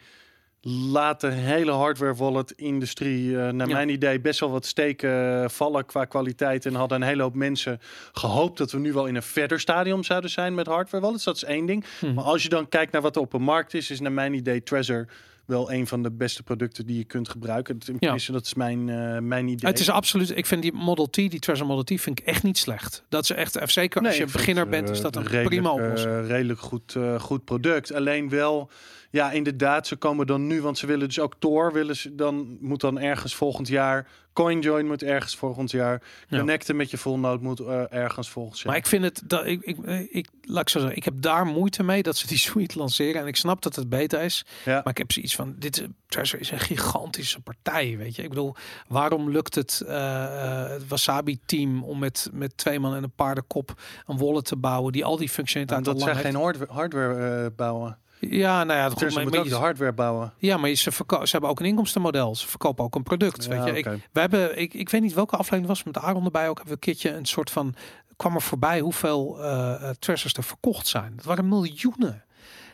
laat 0.63 1.21
de 1.21 1.27
hele 1.31 1.71
hardware 1.71 2.13
wallet 2.13 2.51
industrie 2.51 3.37
eh, 3.37 3.49
naar 3.51 3.67
Ja. 3.67 3.73
mijn 3.73 3.89
idee 3.89 4.19
best 4.21 4.39
wel 4.39 4.51
wat 4.51 4.65
steken 4.65 5.49
vallen 5.51 5.85
qua 5.85 6.05
kwaliteit 6.05 6.65
en 6.65 6.73
hadden 6.73 7.01
een 7.01 7.07
hele 7.07 7.21
hoop 7.21 7.35
mensen 7.35 7.79
gehoopt 8.11 8.57
dat 8.57 8.71
we 8.71 8.79
nu 8.79 8.93
wel 8.93 9.05
in 9.05 9.15
een 9.15 9.23
verder 9.23 9.59
stadium 9.59 10.03
zouden 10.03 10.29
zijn 10.29 10.53
met 10.53 10.67
hardware 10.67 11.03
wallets. 11.03 11.23
Dat 11.23 11.35
is 11.35 11.43
één 11.43 11.65
ding. 11.65 11.85
Mhm. 12.01 12.13
Maar 12.13 12.23
als 12.23 12.43
je 12.43 12.49
dan 12.49 12.69
kijkt 12.69 12.91
naar 12.91 13.01
wat 13.01 13.15
er 13.15 13.21
op 13.21 13.31
de 13.31 13.39
markt 13.39 13.73
is, 13.73 13.89
is 13.89 13.99
naar 13.99 14.11
mijn 14.11 14.33
idee 14.33 14.63
Trezor 14.63 15.07
wel 15.45 15.71
een 15.71 15.87
van 15.87 16.03
de 16.03 16.11
beste 16.11 16.43
producten 16.43 16.85
die 16.85 16.97
je 16.97 17.03
kunt 17.03 17.29
gebruiken. 17.29 17.77
Tenminste, 17.79 18.31
dat 18.31 18.45
is 18.45 18.53
mijn, 18.53 18.89
eh, 18.89 19.17
mijn 19.17 19.47
idee. 19.47 19.69
Het 19.69 19.79
is 19.79 19.89
absoluut. 19.89 20.37
Ik 20.37 20.45
vind 20.45 20.61
die 20.61 20.73
Model 20.73 21.09
T, 21.09 21.13
die 21.13 21.39
Treasure 21.39 21.67
Model 21.67 21.83
T, 21.97 22.01
vind 22.01 22.19
ik 22.19 22.25
echt 22.25 22.43
niet 22.43 22.57
slecht. 22.57 23.03
Dat 23.09 23.23
is 23.23 23.29
echt, 23.29 23.55
eh, 23.55 23.67
zeker 23.67 24.01
als 24.01 24.09
Nee, 24.09 24.25
je 24.25 24.31
beginner 24.31 24.67
bent, 24.69 24.89
is 24.89 24.97
eh, 24.97 25.03
dat 25.03 25.15
een 25.15 25.21
redelijk, 25.23 25.47
prima 25.49 25.69
eh, 25.69 25.75
oplossing. 25.75 26.27
redelijk 26.27 26.59
goed, 26.59 26.95
eh, 26.95 27.19
goed 27.19 27.43
product. 27.45 27.93
Alleen 27.93 28.29
wel, 28.29 28.69
ja, 29.11 29.31
inderdaad, 29.31 29.87
ze 29.87 29.95
komen 29.95 30.27
dan 30.27 30.47
nu, 30.47 30.61
want 30.61 30.77
ze 30.77 30.85
willen 30.85 31.07
dus 31.07 31.19
ook 31.19 31.35
Tor, 31.39 31.73
willen 31.73 31.95
ze 31.95 32.15
dan 32.15 32.57
moet 32.61 32.81
dan 32.81 32.99
ergens 32.99 33.35
volgend 33.35 33.67
jaar. 33.67 34.07
CoinJoin 34.33 34.87
moet 34.87 35.03
ergens 35.03 35.35
volgend 35.35 35.71
jaar. 35.71 36.01
Ja. 36.27 36.37
Connecten 36.37 36.75
met 36.75 36.91
je 36.91 36.97
node 37.17 37.43
moet 37.43 37.59
eh, 37.59 37.93
ergens 37.93 38.29
volgend 38.29 38.57
jaar. 38.57 38.67
Maar 38.67 38.77
ik 38.77 38.85
vind 38.85 39.03
het 39.03 39.21
dat 39.25 39.45
ik, 39.45 39.61
ik, 39.61 39.77
ik, 40.09 40.27
laat 40.41 40.61
ik 40.61 40.69
zo 40.69 40.79
zeggen, 40.79 40.97
ik 40.97 41.03
heb 41.03 41.13
daar 41.17 41.45
moeite 41.45 41.83
mee 41.83 42.03
dat 42.03 42.17
ze 42.17 42.27
die 42.27 42.37
suite 42.49 42.77
lanceren. 42.77 43.21
En 43.21 43.27
ik 43.27 43.35
snap 43.35 43.61
dat 43.61 43.75
het 43.75 43.89
beter 43.89 44.21
is. 44.21 44.45
Ja. 44.65 44.73
Maar 44.73 44.89
ik 44.93 44.97
heb 44.97 45.11
zoiets 45.11 45.35
van: 45.35 45.55
dit 45.57 45.87
is, 46.09 46.33
is 46.33 46.51
een 46.51 46.59
gigantische 46.59 47.41
partij. 47.41 47.97
Weet 47.97 48.15
je, 48.15 48.23
ik 48.23 48.29
bedoel, 48.29 48.55
waarom 48.87 49.29
lukt 49.29 49.55
het, 49.55 49.81
eh, 49.87 50.23
eh, 50.23 50.69
het 50.69 50.87
Wasabi-team 50.87 51.83
om 51.83 51.99
met, 51.99 52.29
met 52.33 52.57
twee 52.57 52.79
man 52.79 52.95
en 52.95 53.03
een 53.03 53.15
paardenkop 53.15 53.81
een 54.05 54.17
wallet 54.17 54.45
te 54.45 54.55
bouwen 54.55 54.91
die 54.91 55.05
al 55.05 55.17
die 55.17 55.29
functionaliteit 55.29 55.87
al 55.87 55.93
dat 55.93 56.03
lang 56.03 56.15
zij 56.15 56.21
heeft? 56.21 56.35
geen 56.35 56.43
hardware, 56.43 56.71
hardware 56.71 57.51
bouwen. 57.51 57.97
Ja, 58.29 58.63
nou 58.63 58.79
ja, 58.79 58.87
goed, 58.87 58.97
Trezor 58.97 59.15
maar, 59.21 59.23
moet 59.29 59.37
ook 59.37 59.43
de 59.43 59.49
je- 59.49 59.55
hardware 59.55 59.93
bouwen. 59.93 60.33
ja, 60.37 60.57
maar 60.57 60.73
ze, 60.75 60.91
ze 60.91 61.31
hebben 61.31 61.49
ook 61.49 61.59
een 61.59 61.65
inkomstenmodel. 61.65 62.35
Ze 62.35 62.47
verkopen 62.47 62.83
ook 62.85 62.95
een 62.95 63.03
product. 63.03 63.43
Ja, 63.43 63.49
weet 63.49 63.65
je, 63.65 63.77
ik, 63.77 63.85
we 64.11 64.19
hebben, 64.19 64.59
ik, 64.59 64.73
ik 64.73 64.89
weet 64.89 65.01
niet 65.01 65.13
welke 65.13 65.35
aflevering 65.35 65.67
het 65.67 65.77
was 65.77 65.93
met 65.93 66.03
Aaron 66.03 66.25
erbij. 66.25 66.49
Ook 66.49 66.57
hebben 66.57 66.65
we 66.65 66.71
een 66.87 66.93
keertje 66.93 67.17
een 67.17 67.25
soort 67.25 67.49
van 67.51 67.75
kwam 68.15 68.35
er 68.35 68.41
voorbij 68.41 68.79
hoeveel 68.79 69.41
eh 69.43 69.73
eh, 69.73 69.95
treasures 69.99 70.33
er 70.33 70.43
verkocht 70.43 70.87
zijn. 70.87 71.13
Dat 71.15 71.25
waren 71.25 71.47
miljoenen. 71.49 72.23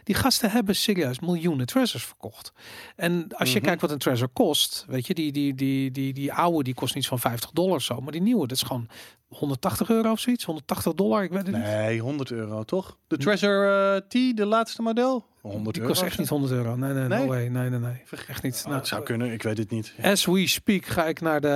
Die 0.04 0.16
gasten 0.16 0.52
hebben 0.52 0.76
serieus 0.76 1.20
miljoenen 1.20 1.66
treasures 1.66 2.06
verkocht. 2.06 2.52
En 2.95 3.28
als 3.36 3.50
je 3.52 3.56
Mhm. 3.58 3.66
kijkt 3.66 3.82
wat 3.82 3.91
een 3.91 3.98
treasure 3.98 4.30
kost, 4.34 4.86
weet 4.88 5.08
je, 5.08 5.14
die, 5.14 5.32
die, 5.32 5.56
die, 5.56 5.91
die, 5.91 6.14
die 6.14 6.34
oude 6.34 6.64
die 6.64 6.74
kost 6.74 6.95
niet 6.95 7.08
van 7.08 7.20
50 7.20 7.52
dollar 7.52 7.82
zo, 7.82 8.00
maar 8.02 8.12
die 8.12 8.22
nieuwe, 8.22 8.48
dat 8.48 8.58
is 8.58 8.64
gewoon 8.64 8.88
180 9.28 9.89
euro 9.89 10.12
of 10.12 10.20
zoiets, 10.20 10.43
180 10.43 10.93
dollar, 10.93 11.24
ik 11.24 11.30
weet 11.32 11.48
het 11.48 11.56
niet. 11.56 11.64
Nee, 11.66 12.00
100 12.00 12.32
euro 12.32 12.64
toch? 12.64 12.98
De 13.08 13.18
Trezor 13.18 13.93
eh, 13.93 13.98
T, 14.32 14.38
de 14.38 14.45
laatste 14.45 14.82
model? 14.82 15.26
100 15.52 15.74
Die 15.74 15.84
euro. 15.84 15.93
kost 15.93 16.06
echt 16.06 16.18
niet 16.20 16.30
100 16.30 16.52
euro. 16.54 16.76
Nee, 16.76 16.93
nee, 16.93 17.08
Nee? 17.08 17.20
no 17.20 17.26
way. 17.26 17.48
Nee, 17.48 17.70
nee, 17.70 17.80
nee. 17.80 18.02
Echt 18.28 18.43
niet. 18.43 18.56
Oh, 18.58 18.64
Nou, 18.66 18.76
het 18.78 18.88
zou 18.88 19.04
kunnen, 19.04 19.32
ik 19.32 19.43
weet 19.43 19.58
het 19.58 19.70
niet. 19.72 19.93
As 20.02 20.26
we 20.26 20.48
speak 20.48 20.86
ga 20.86 21.06
ik 21.06 21.22
naar 21.22 21.41
de 21.41 21.48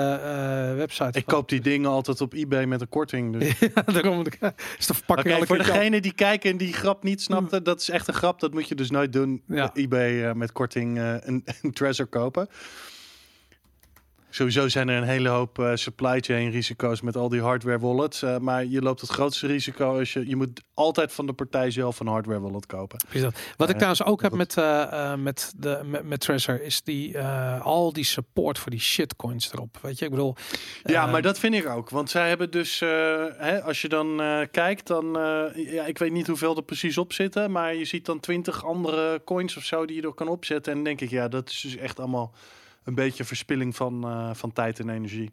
eh, 0.71 0.75
website. 0.75 1.17
Ik 1.19 1.23
van- 1.25 1.33
koop 1.33 1.49
die 1.49 1.61
dingen 1.61 1.89
altijd 1.89 2.21
op 2.21 2.33
eBay 2.33 2.65
met 2.65 2.81
een 2.81 2.89
korting. 2.89 3.37
Dus. 3.39 3.59
Ja, 3.75 3.81
daarom. 3.81 4.23
Is 4.79 4.87
de 4.87 4.93
verpakking 4.93 5.47
voor 5.47 5.57
degene 5.57 6.01
die 6.01 6.13
kijken 6.13 6.51
en 6.51 6.57
die 6.57 6.73
grap 6.73 7.03
niet 7.03 7.21
snapte, 7.21 7.61
dat 7.61 7.81
is 7.81 7.89
echt 7.89 8.07
een 8.07 8.13
grap. 8.13 8.39
Dat 8.39 8.53
moet 8.53 8.67
je 8.67 8.75
dus 8.75 8.89
nooit 8.91 9.13
doen. 9.13 9.41
Ja. 9.47 9.71
EBay 9.73 10.23
eh, 10.25 10.33
met 10.33 10.51
korting 10.51 10.97
eh, 10.97 11.13
een, 11.19 11.43
een 11.61 11.71
Trezor 11.73 12.05
kopen. 12.05 12.47
Sowieso 14.33 14.67
zijn 14.67 14.89
er 14.89 14.97
een 14.97 15.03
hele 15.07 15.29
hoop 15.29 15.59
eh, 15.59 15.71
supply 15.75 16.19
chain 16.19 16.51
risico's 16.51 17.01
met 17.01 17.15
al 17.15 17.29
die 17.29 17.41
hardware 17.41 17.79
wallets. 17.79 18.21
eh, 18.21 18.37
maar 18.37 18.65
je 18.65 18.81
loopt 18.81 19.01
het 19.01 19.09
grootste 19.09 19.47
risico 19.47 19.97
als 19.99 20.13
je... 20.13 20.27
Je 20.27 20.35
moet 20.35 20.61
altijd 20.73 21.13
van 21.13 21.25
de 21.25 21.33
partij 21.33 21.71
zelf 21.71 21.99
een 21.99 22.07
hardware 22.07 22.39
wallet 22.39 22.65
kopen. 22.65 22.97
Precies 23.03 23.21
dat. 23.21 23.33
Wat 23.57 23.67
ik 23.69 23.79
Ja, 23.79 23.79
trouwens 23.79 24.03
ook 24.03 24.21
heb 24.21 24.33
met, 24.33 24.57
eh, 24.57 25.11
eh, 25.11 25.19
met, 25.19 25.53
de, 25.57 25.81
met, 25.85 26.03
met 26.03 26.19
Trezor 26.19 26.61
is 26.61 26.81
die, 26.83 27.17
eh, 27.17 27.61
al 27.65 27.93
die 27.93 28.03
support 28.03 28.59
voor 28.59 28.71
die 28.71 28.79
shitcoins 28.79 29.53
erop. 29.53 29.77
Weet 29.81 29.99
je, 29.99 30.05
ik 30.05 30.11
bedoel. 30.11 30.35
Ja, 30.83 31.05
eh, 31.05 31.11
maar 31.11 31.21
dat 31.21 31.39
vind 31.39 31.53
ik 31.53 31.67
ook. 31.67 31.89
Want 31.89 32.09
zij 32.09 32.27
hebben 32.27 32.51
dus, 32.51 32.81
eh, 32.81 32.89
hè, 33.37 33.61
als 33.63 33.81
je 33.81 33.89
dan 33.89 34.21
eh, 34.21 34.39
kijkt, 34.51 34.87
dan, 34.87 35.17
eh, 35.19 35.73
ja, 35.73 35.85
ik 35.85 35.97
weet 35.97 36.11
niet 36.11 36.27
hoeveel 36.27 36.55
er 36.55 36.63
precies 36.63 36.97
op 36.97 37.13
zitten, 37.13 37.51
maar 37.51 37.75
je 37.75 37.85
ziet 37.85 38.05
dan 38.05 38.19
twintig 38.19 38.65
andere 38.65 39.21
coins 39.25 39.57
of 39.57 39.63
zo 39.63 39.85
die 39.85 39.95
je 39.95 40.01
er 40.01 40.13
kan 40.13 40.27
opzetten. 40.27 40.73
En 40.73 40.83
denk 40.83 41.01
ik, 41.01 41.09
ja, 41.09 41.27
dat 41.27 41.49
is 41.49 41.61
dus 41.61 41.75
echt 41.77 41.99
allemaal 41.99 42.33
een 42.83 42.95
beetje 42.95 43.23
verspilling 43.23 43.75
van, 43.75 44.03
eh, 44.03 44.29
van 44.33 44.53
tijd 44.53 44.79
en 44.79 44.89
energie. 44.89 45.31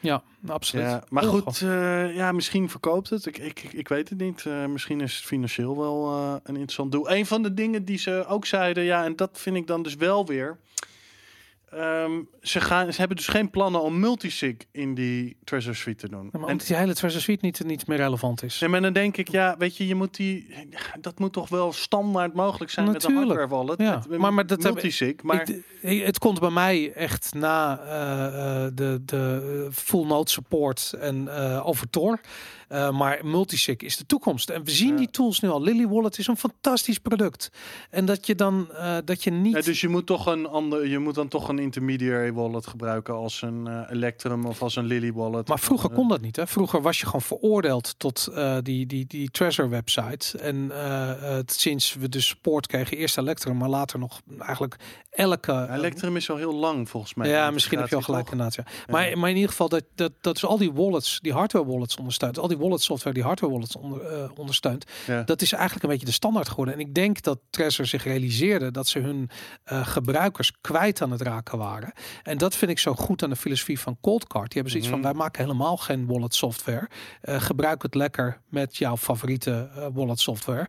Ja, 0.00 0.22
absoluut. 0.46 0.84
Ja, 0.84 1.04
maar 1.08 1.22
goed, 1.22 1.60
eh, 1.60 2.16
ja, 2.16 2.32
misschien 2.32 2.70
verkoopt 2.70 3.10
het. 3.10 3.26
Ik, 3.26 3.38
ik, 3.38 3.62
ik 3.72 3.88
weet 3.88 4.08
het 4.08 4.18
niet. 4.18 4.46
Eh, 4.46 4.66
misschien 4.66 5.00
is 5.00 5.16
het 5.16 5.24
financieel 5.24 5.76
wel 5.76 6.12
een 6.42 6.54
interessant 6.54 6.92
doel. 6.92 7.10
Een 7.10 7.26
van 7.26 7.42
de 7.42 7.54
dingen 7.54 7.84
die 7.84 7.98
ze 7.98 8.24
ook 8.28 8.46
zeiden, 8.46 8.84
ja, 8.84 9.04
en 9.04 9.16
dat 9.16 9.30
vind 9.32 9.56
ik 9.56 9.66
dan 9.66 9.82
dus 9.82 9.94
wel 9.94 10.26
weer. 10.26 10.58
Ehm, 11.76 12.10
ze, 12.42 12.60
gaan, 12.60 12.92
ze 12.92 12.98
hebben 12.98 13.16
dus 13.16 13.26
geen 13.28 13.50
plannen 13.50 13.82
om 13.82 14.00
multisig 14.00 14.54
in 14.72 14.94
die 14.94 15.36
Treasure 15.44 15.74
Suite 15.74 16.00
te 16.00 16.08
doen. 16.08 16.22
Ja, 16.24 16.28
maar 16.38 16.40
En- 16.42 16.50
omdat 16.52 16.66
die 16.66 16.76
hele 16.76 16.94
Treasure 16.94 17.22
Suite 17.22 17.44
niet, 17.44 17.64
niet 17.64 17.86
meer 17.86 17.98
relevant 17.98 18.42
is. 18.42 18.58
Nee, 18.60 18.70
maar 18.70 18.82
dan 18.82 18.92
denk 18.92 19.16
ik, 19.16 19.28
ja, 19.28 19.54
weet 19.58 19.76
je, 19.76 19.86
je 19.86 19.94
moet 19.94 20.16
die, 20.16 20.54
dat 21.00 21.18
moet 21.18 21.32
toch 21.32 21.48
wel 21.48 21.72
standaard 21.72 22.34
mogelijk 22.34 22.70
zijn 22.70 22.86
met 22.86 22.94
Natuurlijk. 22.94 23.30
een 23.30 23.36
hardware 23.36 23.62
wallet. 23.64 23.80
Ja, 23.80 24.02
met, 24.08 24.18
maar- 24.18 24.34
maar 24.34 24.46
dat 24.46 24.62
multisig, 24.62 25.22
maar 25.22 25.48
Ik- 25.80 26.04
het 26.04 26.18
komt 26.18 26.40
bij 26.40 26.50
mij 26.50 26.92
echt 26.92 27.34
na 27.34 27.78
eh, 27.80 28.26
eh, 28.66 28.70
de, 28.74 29.02
de 29.04 29.68
full 29.72 30.06
node 30.06 30.30
support 30.30 30.94
en 31.00 31.28
eh 31.36 31.66
over 31.66 31.90
Tor. 31.90 32.20
Eh, 32.68 32.90
maar 32.90 33.20
multisig 33.22 33.76
is 33.76 33.96
de 33.96 34.06
toekomst. 34.06 34.50
En 34.50 34.64
we 34.64 34.70
zien 34.70 34.88
Ja. 34.90 34.96
die 34.96 35.10
tools 35.10 35.40
nu 35.40 35.48
al. 35.48 35.62
Lily 35.62 35.88
Wallet 35.88 36.18
is 36.18 36.26
een 36.26 36.36
fantastisch 36.36 36.98
product. 36.98 37.50
En 37.90 38.04
dat 38.04 38.26
je 38.26 38.34
dan 38.34 38.68
eh, 38.72 38.96
dat 39.04 39.24
je 39.24 39.30
niet. 39.30 39.54
Ja, 39.54 39.60
dus 39.60 39.80
je 39.80 39.88
moet 39.88 40.06
toch 40.06 40.26
een 40.26 40.46
ander, 40.46 40.86
je 40.88 40.98
moet 40.98 41.14
dan 41.14 41.28
toch 41.28 41.48
een 41.48 41.58
intermediary 41.58 42.32
wallet 42.32 42.66
gebruiken 42.66 43.14
als 43.14 43.42
een 43.42 43.66
eh, 43.66 43.80
Electrum 43.90 44.46
of 44.46 44.62
als 44.62 44.76
een 44.76 44.84
Lily 44.84 45.12
wallet. 45.12 45.48
Maar 45.48 45.58
vroeger 45.58 45.90
kon 45.90 46.08
dat 46.08 46.20
niet. 46.20 46.36
Hè? 46.36 46.46
Vroeger 46.46 46.82
was 46.82 46.98
je 46.98 47.04
gewoon 47.06 47.22
veroordeeld 47.22 47.94
tot 47.98 48.32
die, 48.62 48.86
die, 48.86 49.06
die 49.06 49.30
Treasure 49.30 49.68
website. 49.68 50.38
En 50.38 50.70
het, 51.20 51.52
sinds 51.52 51.94
we 51.94 52.08
de 52.08 52.20
support 52.20 52.66
kregen, 52.66 52.96
eerst 52.96 53.18
Electrum, 53.18 53.56
maar 53.56 53.68
later 53.68 53.98
nog 53.98 54.20
eigenlijk 54.38 54.76
elke. 55.10 55.68
Electrum 55.70 56.16
is 56.16 56.30
al 56.30 56.36
heel 56.36 56.54
lang 56.54 56.88
volgens 56.88 57.14
mij. 57.14 57.28
ja, 57.28 57.50
misschien 57.50 57.78
heb 57.78 57.88
je 57.88 57.96
al 57.96 58.02
gelijk 58.02 58.30
inderdaad. 58.30 58.64
Maar, 58.86 59.18
maar 59.18 59.28
in 59.30 59.34
ieder 59.34 59.50
geval, 59.50 59.68
dat, 59.68 59.84
dat, 59.94 60.12
dat 60.20 60.36
is 60.36 60.44
al 60.44 60.58
die 60.58 60.72
wallets, 60.72 61.18
die 61.22 61.32
hardware 61.32 61.66
wallets 61.66 61.96
ondersteunt. 61.96 62.38
Al 62.38 62.48
die 62.48 62.53
wallet 62.56 62.82
software 62.82 63.14
die 63.14 63.24
hardware 63.24 63.52
wallets 63.52 63.76
onder, 63.76 64.00
eh, 64.06 64.30
ondersteunt. 64.36 64.84
Ja. 65.06 65.22
Dat 65.22 65.42
is 65.42 65.52
eigenlijk 65.52 65.82
een 65.84 65.90
beetje 65.90 66.06
de 66.06 66.12
standaard 66.12 66.48
geworden. 66.48 66.74
En 66.74 66.80
ik 66.80 66.94
denk 66.94 67.22
dat 67.22 67.38
Trezor 67.50 67.86
zich 67.86 68.04
realiseerde 68.04 68.70
dat 68.70 68.88
ze 68.88 68.98
hun 68.98 69.30
eh, 69.64 69.86
gebruikers 69.86 70.52
kwijt 70.60 71.02
aan 71.02 71.10
het 71.10 71.20
raken 71.20 71.58
waren. 71.58 71.92
En 72.22 72.38
dat 72.38 72.56
vind 72.56 72.70
ik 72.70 72.78
zo 72.78 72.94
goed 72.94 73.22
aan 73.22 73.30
de 73.30 73.36
filosofie 73.36 73.80
van 73.80 73.96
Coldcard. 74.00 74.52
Die 74.52 74.62
hebben 74.62 74.70
zoiets 74.70 74.88
Mhm. 74.88 75.00
van, 75.00 75.10
wij 75.12 75.20
maken 75.20 75.44
helemaal 75.44 75.76
geen 75.76 76.06
wallet 76.06 76.34
software. 76.34 76.88
Eh, 77.20 77.40
gebruik 77.40 77.82
het 77.82 77.94
lekker 77.94 78.40
met 78.48 78.76
jouw 78.76 78.96
favoriete 78.96 79.68
wallet 79.92 80.20
software. 80.20 80.68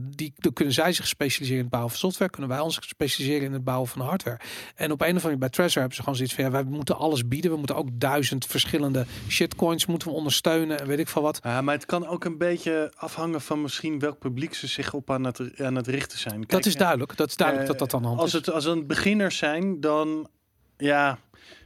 Die, 0.00 0.32
dan 0.36 0.52
kunnen 0.52 0.74
zij 0.74 0.92
zich 0.92 1.06
specialiseren 1.06 1.56
in 1.56 1.62
het 1.62 1.70
bouwen 1.70 1.90
van 1.92 2.00
software. 2.00 2.30
Kunnen 2.30 2.50
wij 2.50 2.60
ons 2.60 2.78
specialiseren 2.80 3.46
in 3.46 3.52
het 3.52 3.64
bouwen 3.64 3.88
van 3.88 4.00
hardware. 4.00 4.40
En 4.74 4.92
op 4.92 5.00
een 5.00 5.06
of 5.06 5.06
andere 5.06 5.22
manier 5.22 5.38
bij 5.38 5.48
Trezor 5.48 5.78
hebben 5.78 5.94
ze 5.96 6.00
gewoon 6.02 6.16
zoiets 6.16 6.34
van, 6.34 6.44
ja, 6.44 6.50
wij 6.50 6.62
moeten 6.62 6.96
alles 6.96 7.28
bieden. 7.28 7.50
We 7.50 7.56
moeten 7.56 7.76
ook 7.76 7.88
duizend 7.92 8.46
verschillende 8.46 9.06
shitcoins 9.28 9.86
moeten 9.86 10.08
we 10.08 10.14
ondersteunen 10.14 10.80
en 10.80 10.86
weet 10.86 10.98
ik 10.98 11.08
wat. 11.22 11.40
Ja, 11.42 11.60
maar 11.60 11.74
het 11.74 11.86
kan 11.86 12.06
ook 12.06 12.24
een 12.24 12.38
beetje 12.38 12.92
afhangen 12.96 13.40
van 13.40 13.62
misschien 13.62 13.98
welk 13.98 14.18
publiek 14.18 14.54
ze 14.54 14.66
zich 14.66 14.94
op 14.94 15.10
aan 15.10 15.24
het, 15.24 15.60
aan 15.60 15.74
het 15.74 15.86
richten 15.86 16.18
zijn. 16.18 16.44
dat 16.46 16.66
is 16.66 16.76
duidelijk. 16.76 17.16
Dat 17.16 17.28
is 17.28 17.36
duidelijk 17.36 17.70
Eh, 17.70 17.78
dat 17.78 17.90
dat 17.90 18.00
de 18.00 18.06
hand 18.06 18.20
als 18.20 18.34
is. 18.34 18.46
Het, 18.46 18.50
als 18.50 18.64
het 18.64 18.86
beginners 18.86 19.36
zijn, 19.36 19.80
dan 19.80 20.28
ja, 20.76 21.18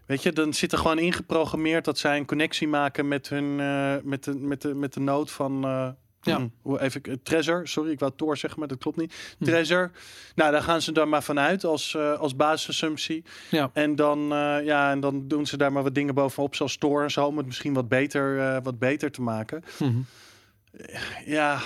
weet 0.07 0.23
je, 0.23 0.33
dan 0.33 0.53
zit 0.55 0.73
er 0.73 0.79
gewoon 0.79 0.99
ingeprogrammeerd 0.99 1.85
dat 1.85 1.99
zij 1.99 2.17
een 2.17 2.27
connectie 2.27 2.69
maken 2.69 3.09
met 3.09 3.29
hun 3.29 3.61
eh, 3.61 3.95
met 4.03 4.25
de 4.25 4.35
met 4.35 4.63
de 4.63 4.75
met 4.75 4.93
de 4.93 5.01
nood 5.01 5.31
van 5.31 5.65
eh, 5.65 5.89
Ja. 6.23 6.49
hoe 6.63 6.81
even 6.81 7.03
eh, 7.03 7.15
Trezor, 7.23 7.69
sorry, 7.69 7.91
ik 7.91 7.99
wou 7.99 8.13
Tor 8.17 8.37
zeggen, 8.37 8.59
maar 8.59 8.69
dat 8.69 8.79
klopt 8.79 8.97
niet. 8.97 9.15
Hm. 9.39 9.45
Trezor. 9.45 9.91
Nou, 10.35 10.53
daar 10.53 10.63
gaan 10.63 10.83
ze 10.83 10.93
dan 10.93 11.09
maar 11.09 11.23
vanuit 11.23 11.65
als 11.65 11.95
eh, 11.95 12.19
als 12.19 12.37
basisassumptie. 12.37 13.25
Ja. 13.51 13.71
En 13.73 13.97
dan 13.97 14.33
eh, 14.33 14.65
ja, 14.65 14.91
en 14.91 15.01
dan 15.01 15.29
doen 15.29 15.47
ze 15.47 15.57
daar 15.57 15.73
maar 15.73 15.83
wat 15.83 15.95
dingen 15.95 16.15
bovenop 16.15 16.55
zoals 16.55 16.77
Tor 16.77 17.03
en 17.03 17.11
zo 17.11 17.27
om 17.27 17.37
het 17.37 17.47
misschien 17.47 17.75
wat 17.75 17.89
beter 17.89 18.61
wat 18.63 18.79
beter 18.79 19.11
te 19.11 19.23
maken. 19.23 19.65
Mhm. 19.79 19.99
Ja, 21.25 21.59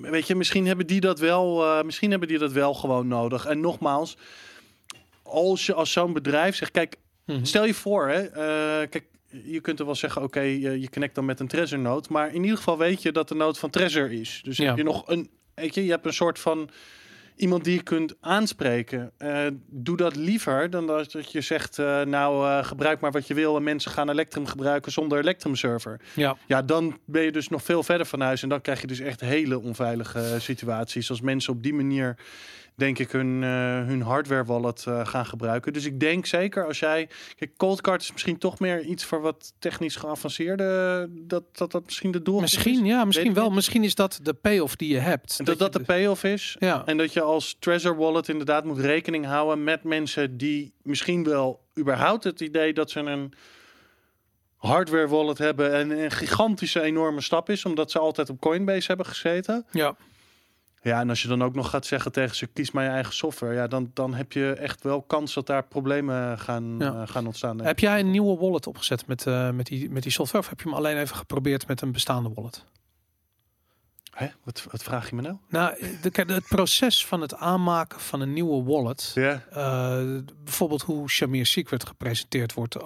weet 0.00 0.26
je, 0.26 0.34
misschien 0.34 0.66
hebben 0.66 0.86
die 0.86 1.00
dat 1.00 1.18
wel, 1.18 1.84
misschien 1.84 2.10
hebben 2.10 2.28
die 2.28 2.38
dat 2.38 2.52
wel 2.52 2.74
gewoon 2.74 3.08
nodig. 3.08 3.46
En 3.46 3.60
nogmaals, 3.60 4.16
als 5.22 5.66
je 5.66 5.74
als 5.74 5.92
zo'n 5.92 6.12
bedrijf 6.12 6.56
zegt, 6.56 6.70
kijk, 6.70 6.96
Mhm. 7.24 7.44
stel 7.44 7.64
je 7.64 7.74
voor, 7.74 8.08
hè, 8.08 8.22
kijk, 8.86 9.04
je 9.44 9.60
kunt 9.60 9.78
er 9.78 9.84
wel 9.84 9.94
zeggen, 9.94 10.22
oké, 10.22 10.40
je, 10.40 10.80
je 10.80 10.90
connect 10.90 11.14
dan 11.14 11.24
met 11.24 11.40
een 11.40 11.48
Trezor 11.48 11.78
node, 11.78 12.08
maar 12.10 12.34
in 12.34 12.42
ieder 12.42 12.56
geval 12.56 12.78
weet 12.78 13.02
je 13.02 13.12
dat 13.12 13.28
de 13.28 13.34
node 13.34 13.58
van 13.58 13.70
Trezor 13.70 14.12
is. 14.12 14.40
Dus 14.44 14.56
Ja. 14.56 14.66
heb 14.66 14.76
je 14.76 14.82
nog 14.82 15.08
een, 15.08 15.30
weet 15.54 15.74
je, 15.74 15.84
je 15.84 15.90
hebt 15.90 16.06
een 16.06 16.12
soort 16.12 16.38
van 16.38 16.70
iemand 17.36 17.64
die 17.64 17.74
je 17.74 17.82
kunt 17.82 18.14
aanspreken. 18.20 19.12
Eh, 19.18 19.46
doe 19.66 19.96
dat 19.96 20.16
liever 20.16 20.70
dan 20.70 20.86
dat 20.86 21.12
dat 21.12 21.32
je 21.32 21.40
zegt, 21.40 21.78
eh, 21.78 22.02
nou, 22.02 22.46
eh, 22.48 22.64
gebruik 22.64 23.00
maar 23.00 23.10
wat 23.10 23.26
je 23.26 23.34
wil 23.34 23.56
en 23.56 23.62
mensen 23.62 23.90
gaan 23.90 24.10
Electrum 24.10 24.46
gebruiken 24.46 24.92
zonder 24.92 25.18
Electrum 25.18 25.54
server. 25.56 26.00
Ja. 26.14 26.36
Ja, 26.46 26.62
dan 26.62 26.98
ben 27.04 27.22
je 27.22 27.32
dus 27.32 27.48
nog 27.48 27.62
veel 27.62 27.82
verder 27.82 28.06
van 28.06 28.20
huis. 28.20 28.42
En 28.42 28.48
dan 28.48 28.60
krijg 28.60 28.80
je 28.80 28.86
dus 28.86 29.00
echt 29.00 29.20
hele 29.20 29.58
onveilige 29.60 30.36
situaties. 30.38 31.10
Als 31.10 31.20
mensen 31.20 31.52
op 31.52 31.62
die 31.62 31.74
manier 31.74 32.16
denk 32.78 32.98
ik, 32.98 33.12
hun, 33.12 33.42
eh, 33.42 33.50
hun 33.86 34.02
hardware 34.02 34.44
wallet 34.44 34.84
eh, 34.86 35.06
gaan 35.06 35.26
gebruiken. 35.26 35.72
Dus 35.72 35.84
ik 35.84 36.00
denk 36.00 36.26
zeker 36.26 36.66
als 36.66 36.78
jij... 36.78 37.08
Kijk, 37.36 37.56
Coldcard 37.56 38.02
is 38.02 38.12
misschien 38.12 38.38
toch 38.38 38.58
meer 38.58 38.82
iets 38.82 39.04
voor 39.04 39.20
wat 39.20 39.52
technisch 39.58 39.96
geavanceerde... 39.96 41.08
Dat 41.10 41.44
dat, 41.52 41.70
dat 41.70 41.84
misschien 41.84 42.10
de 42.10 42.22
doel 42.22 42.40
Misschien, 42.40 42.84
ja, 42.84 43.04
misschien 43.04 43.34
wel. 43.34 43.50
Misschien 43.50 43.84
is 43.84 43.94
dat 43.94 44.20
de 44.22 44.34
payoff 44.34 44.76
die 44.76 44.92
je 44.92 44.98
hebt. 44.98 45.38
En 45.38 45.44
dat 45.44 45.58
dat 45.58 45.72
je 45.72 45.78
de 45.78 45.84
payoff 45.84 46.24
is. 46.24 46.56
Ja. 46.58 46.82
En 46.86 46.96
dat 46.96 47.12
je 47.12 47.20
als 47.20 47.56
Treasure 47.58 47.94
Wallet 47.94 48.28
inderdaad 48.28 48.64
moet 48.64 48.78
rekening 48.78 49.26
houden 49.26 49.64
met 49.64 49.82
mensen 49.82 50.36
die 50.36 50.72
misschien 50.82 51.24
wel 51.24 51.60
überhaupt 51.78 52.24
het 52.24 52.40
idee 52.40 52.72
dat 52.72 52.90
ze 52.90 53.00
een 53.00 53.32
hardware 54.56 55.08
wallet 55.08 55.38
hebben 55.38 55.74
en 55.74 55.90
een 55.90 56.10
gigantische 56.10 56.80
enorme 56.80 57.20
stap 57.20 57.50
is, 57.50 57.64
omdat 57.64 57.90
ze 57.90 57.98
altijd 57.98 58.30
op 58.30 58.40
Coinbase 58.40 58.86
hebben 58.86 59.06
gezeten. 59.06 59.66
Ja. 59.70 59.96
Ja, 60.82 61.00
en 61.00 61.08
als 61.08 61.22
je 61.22 61.28
dan 61.28 61.42
ook 61.42 61.54
nog 61.54 61.70
gaat 61.70 61.86
zeggen 61.86 62.12
tegen 62.12 62.36
ze, 62.36 62.46
kies 62.46 62.70
maar 62.70 62.84
je 62.84 62.90
eigen 62.90 63.12
software, 63.14 63.54
ja, 63.54 63.66
dan, 63.66 63.90
dan 63.94 64.14
heb 64.14 64.32
je 64.32 64.52
echt 64.52 64.82
wel 64.82 65.02
kans 65.02 65.34
dat 65.34 65.46
daar 65.46 65.62
problemen 65.64 66.38
gaan, 66.38 66.74
Ja. 66.78 66.94
eh, 66.94 67.02
gaan 67.08 67.26
ontstaan. 67.26 67.60
Heb 67.62 67.78
jij 67.78 68.00
een 68.00 68.10
nieuwe 68.10 68.36
wallet 68.38 68.66
opgezet 68.66 69.06
met, 69.06 69.26
eh, 69.26 69.50
met, 69.50 69.66
die, 69.66 69.90
met 69.90 70.02
die 70.02 70.12
software? 70.12 70.44
Of 70.44 70.50
heb 70.50 70.60
je 70.60 70.68
hem 70.68 70.76
alleen 70.78 70.96
even 70.98 71.16
geprobeerd 71.16 71.66
met 71.66 71.80
een 71.80 71.92
bestaande 71.92 72.30
wallet? 72.34 72.64
Hè? 74.18 74.26
Wat, 74.44 74.66
wat 74.70 74.82
vraag 74.82 75.10
je 75.10 75.16
me 75.16 75.22
nou? 75.22 75.36
Nou, 75.48 75.74
de, 76.02 76.24
het 76.26 76.48
proces 76.48 77.06
van 77.06 77.20
het 77.20 77.34
aanmaken 77.34 78.00
van 78.00 78.20
een 78.20 78.32
nieuwe 78.32 78.62
wallet. 78.62 79.10
Ja. 79.14 79.42
eh, 79.50 80.18
bijvoorbeeld 80.44 80.82
hoe 80.82 81.10
Shamir 81.10 81.46
Secret 81.46 81.86
gepresenteerd 81.86 82.54
wordt 82.54 82.74
eh, 82.74 82.82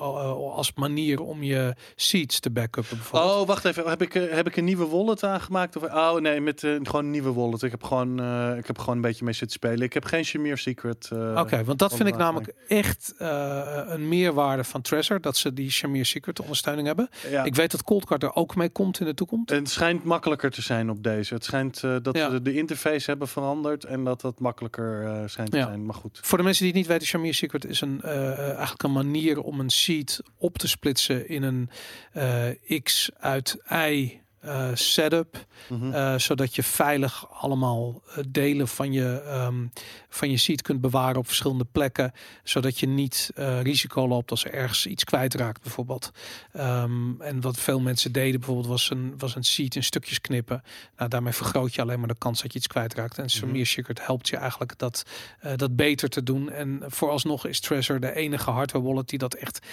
als 0.56 0.72
manier 0.74 1.20
om 1.20 1.42
je 1.42 1.74
seeds 1.96 2.40
te 2.40 2.50
backuppen. 2.50 2.96
Bijvoorbeeld. 2.96 3.32
Oh, 3.32 3.46
wacht 3.46 3.64
even. 3.64 3.88
Heb 3.88 4.02
ik, 4.02 4.14
eh, 4.14 4.34
heb 4.34 4.46
ik 4.46 4.56
een 4.56 4.64
nieuwe 4.64 4.86
wallet 4.86 5.24
aangemaakt? 5.24 5.76
Of, 5.76 5.82
oh 5.82 6.14
nee, 6.14 6.40
met 6.40 6.64
eh, 6.64 6.70
gewoon 6.82 7.04
een 7.04 7.10
nieuwe 7.10 7.32
wallet. 7.32 7.62
Ik 7.62 7.70
heb 7.70 7.82
gewoon, 7.82 8.12
ik 8.58 8.66
heb 8.66 8.78
gewoon 8.78 8.94
een 8.94 9.00
beetje 9.00 9.24
mee 9.24 9.34
zitten 9.34 9.56
spelen. 9.56 9.80
Ik 9.80 9.92
heb 9.92 10.04
geen 10.04 10.24
Shamir 10.24 10.58
Secret. 10.58 11.10
Oké, 11.34 11.64
want 11.64 11.78
dat 11.78 11.94
vind 11.94 12.08
ik 12.08 12.16
namelijk 12.16 12.54
echt 12.68 13.14
een 13.18 14.08
meerwaarde 14.08 14.64
van 14.64 14.80
Treasure, 14.82 15.20
dat 15.20 15.36
ze 15.36 15.52
die 15.52 15.70
Shamir 15.70 16.06
Secret 16.06 16.40
ondersteuning 16.40 16.86
hebben. 16.86 17.08
Ja. 17.30 17.44
Ik 17.44 17.54
weet 17.54 17.70
dat 17.70 17.84
Coldcard 17.84 18.22
er 18.22 18.34
ook 18.34 18.56
mee 18.56 18.70
komt 18.70 19.00
in 19.00 19.06
de 19.06 19.14
toekomst. 19.14 19.50
Het 19.50 19.70
schijnt 19.70 20.04
makkelijker 20.04 20.50
te 20.50 20.62
zijn 20.62 20.90
op 20.90 21.02
deze. 21.02 21.21
Het 21.30 21.44
schijnt 21.44 21.82
eh, 21.84 21.96
dat 22.02 22.16
Ja. 22.16 22.30
ze 22.30 22.42
de 22.42 22.54
interface 22.54 23.10
hebben 23.10 23.28
veranderd 23.28 23.84
en 23.84 24.04
dat 24.04 24.20
dat 24.20 24.40
makkelijker 24.40 25.04
eh, 25.06 25.22
schijnt 25.26 25.50
te 25.50 25.56
zijn. 25.58 25.86
Maar 25.86 25.94
goed. 25.94 26.20
Voor 26.22 26.38
de 26.38 26.44
mensen 26.44 26.62
die 26.64 26.72
het 26.72 26.80
niet 26.82 26.90
weten, 26.90 27.06
Shamir 27.06 27.34
Secret 27.34 27.64
is 27.66 27.80
een, 27.80 28.00
eh, 28.02 28.38
eigenlijk 28.48 28.82
een 28.82 28.92
manier 28.92 29.40
om 29.40 29.60
een 29.60 29.70
seed 29.70 30.20
op 30.36 30.58
te 30.58 30.68
splitsen 30.68 31.28
in 31.28 31.42
een 31.42 31.70
X 32.82 33.10
uit 33.18 33.56
Y 33.70 34.20
eh, 34.42 34.68
setup. 34.74 35.46
Mhm. 35.68 35.92
eh, 35.92 36.18
zodat 36.18 36.54
je 36.54 36.62
veilig 36.62 37.32
allemaal 37.40 38.02
eh, 38.06 38.24
delen 38.28 38.68
van 38.68 38.92
je, 38.92 39.22
ehm, 39.26 39.66
van 40.08 40.30
je 40.30 40.36
seed 40.36 40.62
kunt 40.62 40.80
bewaren 40.80 41.16
op 41.16 41.26
verschillende 41.26 41.66
plekken. 41.72 42.12
Zodat 42.44 42.78
je 42.78 42.86
niet 42.86 43.30
risico 43.62 44.08
loopt 44.08 44.30
als 44.30 44.44
er 44.44 44.52
ergens 44.52 44.86
iets 44.86 45.04
kwijtraakt 45.04 45.62
bijvoorbeeld. 45.62 46.10
Ehm, 46.52 47.20
en 47.20 47.40
wat 47.40 47.58
veel 47.58 47.80
mensen 47.80 48.12
deden 48.12 48.40
bijvoorbeeld 48.40 48.68
was 48.68 48.90
een, 48.90 49.14
was 49.18 49.34
een 49.34 49.44
seed 49.44 49.74
in 49.74 49.84
stukjes 49.84 50.20
knippen. 50.20 50.62
Nou, 50.96 51.10
daarmee 51.10 51.32
vergroot 51.32 51.74
je 51.74 51.80
alleen 51.80 51.98
maar 51.98 52.08
de 52.08 52.18
kans 52.18 52.42
dat 52.42 52.52
je 52.52 52.58
iets 52.58 52.66
kwijtraakt. 52.66 53.18
En 53.18 53.30
Samir 53.30 53.66
Secret 53.66 54.06
helpt 54.06 54.28
je 54.28 54.36
eigenlijk 54.36 54.78
dat, 54.78 55.02
dat 55.56 55.76
beter 55.76 56.08
te 56.08 56.22
doen. 56.22 56.50
En 56.50 56.82
vooralsnog 56.86 57.46
is 57.46 57.60
Treasure 57.60 57.98
de 57.98 58.14
enige 58.14 58.50
hardware 58.50 58.84
wallet 58.84 59.08
die 59.08 59.18
dat 59.18 59.34
echt 59.34 59.66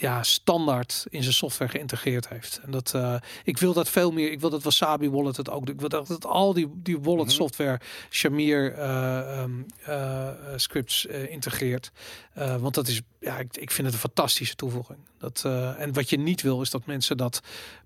ja, 0.00 0.22
standaard 0.22 1.06
in 1.08 1.22
zijn 1.22 1.34
software 1.34 1.70
geïntegreerd 1.70 2.28
heeft. 2.28 2.60
En 2.64 2.70
dat 2.70 2.94
eh, 2.94 3.14
ik 3.44 3.58
wil 3.58 3.72
dat 3.72 3.88
veel 3.88 4.12
meer. 4.12 4.32
Ik 4.32 4.40
wil 4.40 4.50
dat 4.50 4.62
Wasabi 4.62 5.10
Wallet 5.10 5.36
het 5.36 5.50
ook. 5.50 5.68
Ik 5.68 5.80
wil 5.80 5.88
dat, 5.88 6.06
dat 6.06 6.26
al 6.26 6.54
die, 6.54 6.70
die 6.74 7.00
wallet 7.00 7.26
Mhm. 7.26 7.34
software 7.34 7.80
Shamir 8.10 8.72
eh, 8.72 9.40
ehm, 9.40 9.50
eh, 9.84 10.28
scripts 10.56 11.06
integreert. 11.06 11.92
Want 12.34 12.74
dat 12.74 12.88
is, 12.88 13.00
ja, 13.18 13.38
ik, 13.38 13.56
ik 13.56 13.70
vind 13.70 13.86
het 13.86 13.94
een 13.94 14.02
fantastische 14.02 14.54
toevoeging. 14.54 14.98
Dat, 15.18 15.44
en 15.78 15.92
wat 15.92 16.10
je 16.10 16.18
niet 16.18 16.42
wil, 16.42 16.60
is 16.60 16.70
dat 16.70 16.86
mensen 16.86 17.16
dat 17.16 17.40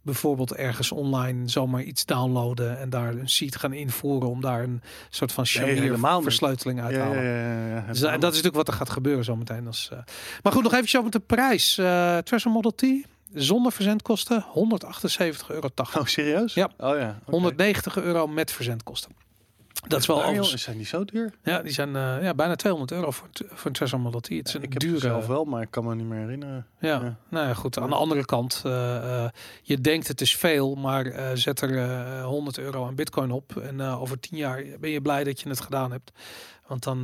bijvoorbeeld 0.05 0.55
ergens 0.55 0.93
online 0.93 1.49
zomaar 1.49 1.83
iets 1.83 2.05
downloaden 2.05 2.79
en 2.79 2.91
daar 2.91 3.15
een 3.15 3.29
seed 3.29 3.57
gaan 3.57 3.73
invoeren 3.73 4.29
om 4.29 4.41
daar 4.41 4.63
een 4.63 4.83
soort 5.11 5.33
van 5.33 5.45
niet. 5.45 6.23
versleuteling 6.23 6.81
uit 6.81 6.95
te 6.95 7.01
halen. 7.01 7.25
ja, 7.25 7.59
ja, 7.59 7.69
ja. 7.69 7.85
Dus, 7.87 8.03
en 8.03 8.21
dat 8.21 8.33
is 8.33 8.43
natuurlijk 8.43 8.55
wat 8.55 8.69
er 8.69 8.75
gaat 8.75 8.91
gebeuren 8.91 9.25
zometeen. 9.25 9.67
Als, 9.67 9.89
eh. 9.93 9.99
Maar 10.43 10.53
goed, 10.53 10.63
nog 10.63 10.75
even 10.75 10.99
over 10.99 11.11
de 11.11 11.21
prijs. 11.21 11.75
Treasure 11.75 12.51
Model 12.51 12.75
T 12.75 12.85
zonder 13.35 13.73
verzendkosten 13.73 14.45
178,80 14.45 15.47
euro. 15.49 15.71
Oh, 15.77 16.05
serieus? 16.05 16.55
Ja. 16.55 16.71
Oh 16.79 16.97
ja. 16.99 17.19
oké. 17.21 17.31
190 17.31 17.97
euro 17.97 18.27
met 18.27 18.53
verzendkosten. 18.53 19.24
Dat 19.89 20.01
is 20.01 20.07
wel 20.07 20.25
overigens- 20.25 20.63
Zijn 20.63 20.77
die 20.77 20.87
zo 20.87 21.05
duur? 21.05 21.33
Ja, 21.43 21.63
die 21.63 21.73
zijn 21.73 21.97
eh, 21.97 22.23
ja, 22.23 22.35
bijna 22.35 22.55
200 22.57 22.93
euro 22.93 23.11
voor, 23.11 23.29
voor 23.33 23.67
een 23.67 23.73
Treasure 23.73 24.03
Model 24.03 24.21
T. 24.21 24.29
Het 24.29 24.49
is 24.49 24.55
een 24.55 24.63
ik 24.63 24.73
heb 24.73 24.83
dure. 24.83 24.99
zelf 24.99 25.27
wel, 25.27 25.45
maar 25.45 25.63
ik 25.63 25.71
kan 25.71 25.85
me 25.85 25.95
niet 25.95 26.07
meer 26.07 26.19
herinneren. 26.19 26.67
Ja. 26.81 26.89
Ja. 26.89 27.17
nou 27.29 27.47
ja, 27.47 27.55
goed. 27.55 27.79
Aan 27.79 27.89
de 27.91 27.97
andere 27.97 28.25
kant, 28.25 28.63
eh, 28.65 29.25
eh, 29.25 29.31
je 29.63 29.81
denkt 29.81 30.09
het 30.09 30.21
is 30.21 30.37
veel, 30.37 30.75
maar 30.75 31.13
zet 31.35 31.61
er 31.61 31.79
eh 31.79 32.25
100 32.25 32.59
euro 32.59 32.87
aan 32.87 32.95
Bitcoin 32.95 33.31
op. 33.31 33.57
En 33.57 33.81
over 33.81 34.21
10 34.21 34.37
jaar 34.39 34.65
ben 34.81 34.91
je 34.91 35.01
blij 35.01 35.25
dat 35.25 35.41
je 35.41 35.49
het 35.49 35.61
gedaan 35.61 35.91
hebt. 35.93 36.13
Want 36.67 36.83
dan, 36.83 37.03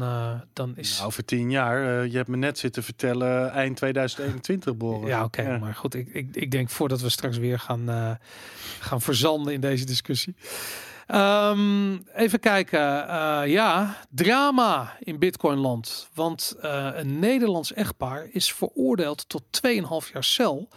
dan 0.53 0.73
is. 0.77 0.95
Nou, 0.97 1.07
over 1.07 1.25
tien 1.25 1.51
jaar. 1.51 2.07
je 2.07 2.17
hebt 2.17 2.29
me 2.29 2.37
net 2.37 2.59
zitten 2.59 2.83
vertellen 2.83 3.51
eind 3.51 3.77
2021, 3.77 4.77
Boris. 4.77 5.09
Ja, 5.09 5.25
oké. 5.25 5.59
Maar 5.59 5.75
goed, 5.75 5.95
ik, 5.95 6.09
ik, 6.09 6.29
ik 6.37 6.51
denk 6.51 6.71
voordat 6.71 7.01
we 7.01 7.09
straks 7.09 7.39
weer 7.39 7.59
gaan, 7.59 8.19
gaan 8.81 9.01
verzanden 9.01 9.53
in 9.53 9.61
deze 9.61 9.85
discussie. 9.85 10.35
Ehm, 11.11 11.99
even 12.15 12.41
kijken. 12.41 13.09
Eh, 13.09 13.43
ja, 13.47 13.97
drama 14.11 14.97
in 15.01 15.19
Bitcoinland. 15.19 16.09
Want 16.15 16.57
eh, 16.61 16.91
een 16.95 17.19
Nederlands 17.19 17.73
echtpaar 17.73 18.29
is 18.31 18.53
veroordeeld 18.53 19.29
tot 19.29 19.43
2,5 19.51 20.13
jaar 20.13 20.25
cel. 20.25 20.69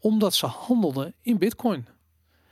omdat 0.00 0.34
ze 0.34 0.46
handelden 0.46 1.14
in 1.22 1.38
Bitcoin. 1.38 1.86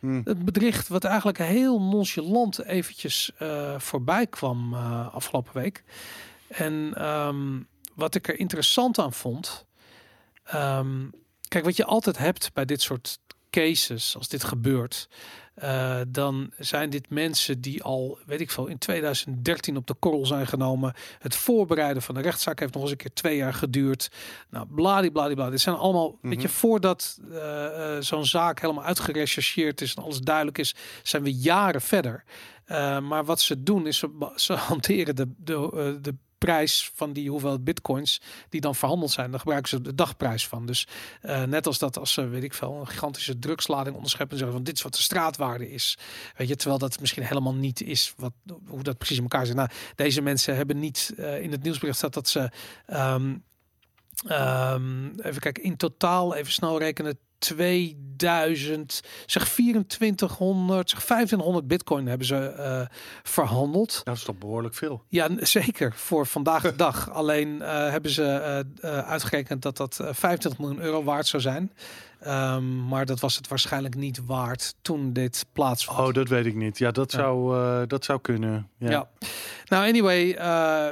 Hm. 0.00 0.20
Het 0.24 0.44
bedricht 0.44 0.88
wat 0.88 1.04
eigenlijk 1.04 1.38
heel 1.38 1.82
nonchalant 1.82 2.64
eventjes 2.64 3.32
eh, 3.38 3.78
voorbij 3.78 4.26
kwam 4.26 4.74
afgelopen 5.12 5.54
week. 5.54 5.84
En 6.48 6.92
ehm, 6.94 7.60
wat 7.94 8.14
ik 8.14 8.28
er 8.28 8.38
interessant 8.38 8.98
aan 8.98 9.12
vond. 9.12 9.66
ehm, 10.44 11.06
kijk, 11.48 11.64
wat 11.64 11.76
je 11.76 11.84
altijd 11.84 12.18
hebt 12.18 12.52
bij 12.52 12.64
dit 12.64 12.82
soort 12.82 13.18
cases, 13.50 14.16
als 14.16 14.28
dit 14.28 14.44
gebeurt. 14.44 15.08
Eh, 15.56 16.00
dan 16.08 16.50
zijn 16.58 16.90
dit 16.90 17.10
mensen 17.10 17.60
die 17.60 17.82
al, 17.82 18.18
weet 18.26 18.40
ik 18.40 18.50
veel, 18.50 18.66
in 18.66 18.78
2013 18.78 19.76
op 19.76 19.86
de 19.86 19.94
korrel 19.94 20.26
zijn 20.26 20.46
genomen. 20.46 20.94
Het 21.18 21.36
voorbereiden 21.36 22.02
van 22.02 22.14
de 22.14 22.20
rechtszaak 22.20 22.60
heeft 22.60 22.72
nog 22.72 22.82
eens 22.82 22.90
een 22.90 22.96
keer 22.96 23.12
twee 23.12 23.36
jaar 23.36 23.54
geduurd. 23.54 24.10
Nou, 24.50 24.66
bladibladibla. 24.66 25.50
Dit 25.50 25.60
zijn 25.60 25.76
allemaal, 25.76 26.18
weet 26.22 26.40
je, 26.40 26.48
Mhm. 26.48 26.56
voordat 26.56 27.18
eh, 27.30 27.96
eh, 27.96 28.02
zo'n 28.02 28.26
zaak 28.26 28.60
helemaal 28.60 28.84
uitgerechercheerd 28.84 29.80
is 29.80 29.94
en 29.94 30.02
alles 30.02 30.20
duidelijk 30.20 30.58
is, 30.58 30.74
zijn 31.02 31.22
we 31.22 31.34
jaren 31.34 31.80
verder. 31.80 32.24
Maar 33.02 33.24
wat 33.24 33.40
ze 33.40 33.62
doen 33.62 33.86
is, 33.86 33.98
ze, 33.98 34.32
ze 34.36 34.52
hanteren 34.52 35.16
de, 35.16 35.32
de, 35.36 35.98
de 36.02 36.14
prijs 36.46 36.90
van 36.94 37.12
die 37.12 37.30
hoeveelheid 37.30 37.64
bitcoins 37.64 38.20
die 38.48 38.60
dan 38.60 38.74
verhandeld 38.74 39.10
zijn. 39.10 39.30
Daar 39.30 39.38
gebruiken 39.38 39.68
ze 39.68 39.80
de 39.80 39.94
dagprijs 39.94 40.48
van. 40.48 40.66
Dus 40.66 40.86
eh, 41.20 41.42
net 41.42 41.66
als 41.66 41.78
dat 41.78 41.98
als 41.98 42.12
ze, 42.12 42.28
weet 42.28 42.42
ik 42.42 42.54
veel, 42.54 42.74
een 42.80 42.86
gigantische 42.86 43.38
drugslading 43.38 43.96
onderscheppen 43.96 44.36
en 44.36 44.42
zeggen 44.42 44.56
van 44.56 44.66
dit 44.66 44.76
is 44.76 44.82
wat 44.82 44.94
de 44.94 45.02
straatwaarde 45.02 45.70
is. 45.70 45.98
Weet 46.36 46.48
je, 46.48 46.56
terwijl 46.56 46.78
dat 46.78 47.00
misschien 47.00 47.22
helemaal 47.22 47.54
niet 47.54 47.80
is 47.80 48.14
wat, 48.16 48.32
hoe 48.66 48.82
dat 48.82 48.98
precies 48.98 49.16
in 49.16 49.22
elkaar 49.22 49.46
zit. 49.46 49.54
Nou, 49.54 49.68
deze 49.94 50.20
mensen 50.20 50.56
hebben 50.56 50.78
niet 50.78 51.12
eh, 51.16 51.42
in 51.42 51.50
het 51.50 51.62
nieuwsbericht 51.62 51.98
staat 51.98 52.14
dat 52.14 52.28
ze 52.28 52.50
ehm, 52.86 53.36
ehm, 54.26 55.06
even 55.20 55.40
kijken, 55.40 55.62
in 55.62 55.76
totaal 55.76 56.34
even 56.34 56.52
snel 56.52 56.78
rekenen 56.78 57.18
2000, 57.38 59.00
zeg 59.26 59.48
2400, 59.48 60.90
zeg 60.90 61.00
2500 61.00 61.66
bitcoin 61.66 62.06
hebben 62.06 62.26
ze 62.26 62.36
eh, 62.36 62.80
verhandeld. 63.22 64.00
Dat 64.04 64.16
is 64.16 64.22
toch 64.22 64.38
behoorlijk 64.38 64.74
veel. 64.74 65.02
Ja, 65.08 65.28
zeker 65.38 65.92
voor 65.94 66.26
vandaag 66.26 66.62
de 66.62 66.76
dag. 66.76 67.10
Alleen 67.10 67.62
eh, 67.62 67.90
hebben 67.90 68.10
ze 68.10 68.24
eh, 68.80 68.98
uitgerekend 68.98 69.62
dat 69.62 69.76
dat 69.76 69.98
eh, 70.00 70.06
25 70.12 70.58
miljoen 70.58 70.80
euro 70.80 71.04
waard 71.04 71.26
zou 71.26 71.42
zijn. 71.42 71.72
Ehm, 72.20 72.86
maar 72.86 73.06
dat 73.06 73.20
was 73.20 73.36
het 73.36 73.48
waarschijnlijk 73.48 73.94
niet 73.94 74.24
waard 74.24 74.74
toen 74.82 75.12
dit 75.12 75.46
plaatsvond. 75.52 75.98
Oh, 75.98 76.14
dat 76.14 76.28
weet 76.28 76.46
ik 76.46 76.54
niet. 76.54 76.78
Ja, 76.78 76.90
dat, 76.90 77.12
Ja. 77.12 77.18
Zou, 77.18 77.86
dat 77.86 78.04
zou 78.04 78.20
kunnen. 78.20 78.68
Ja. 78.78 78.90
Ja. 78.90 79.08
Nou, 79.64 79.88
anyway, 79.88 80.38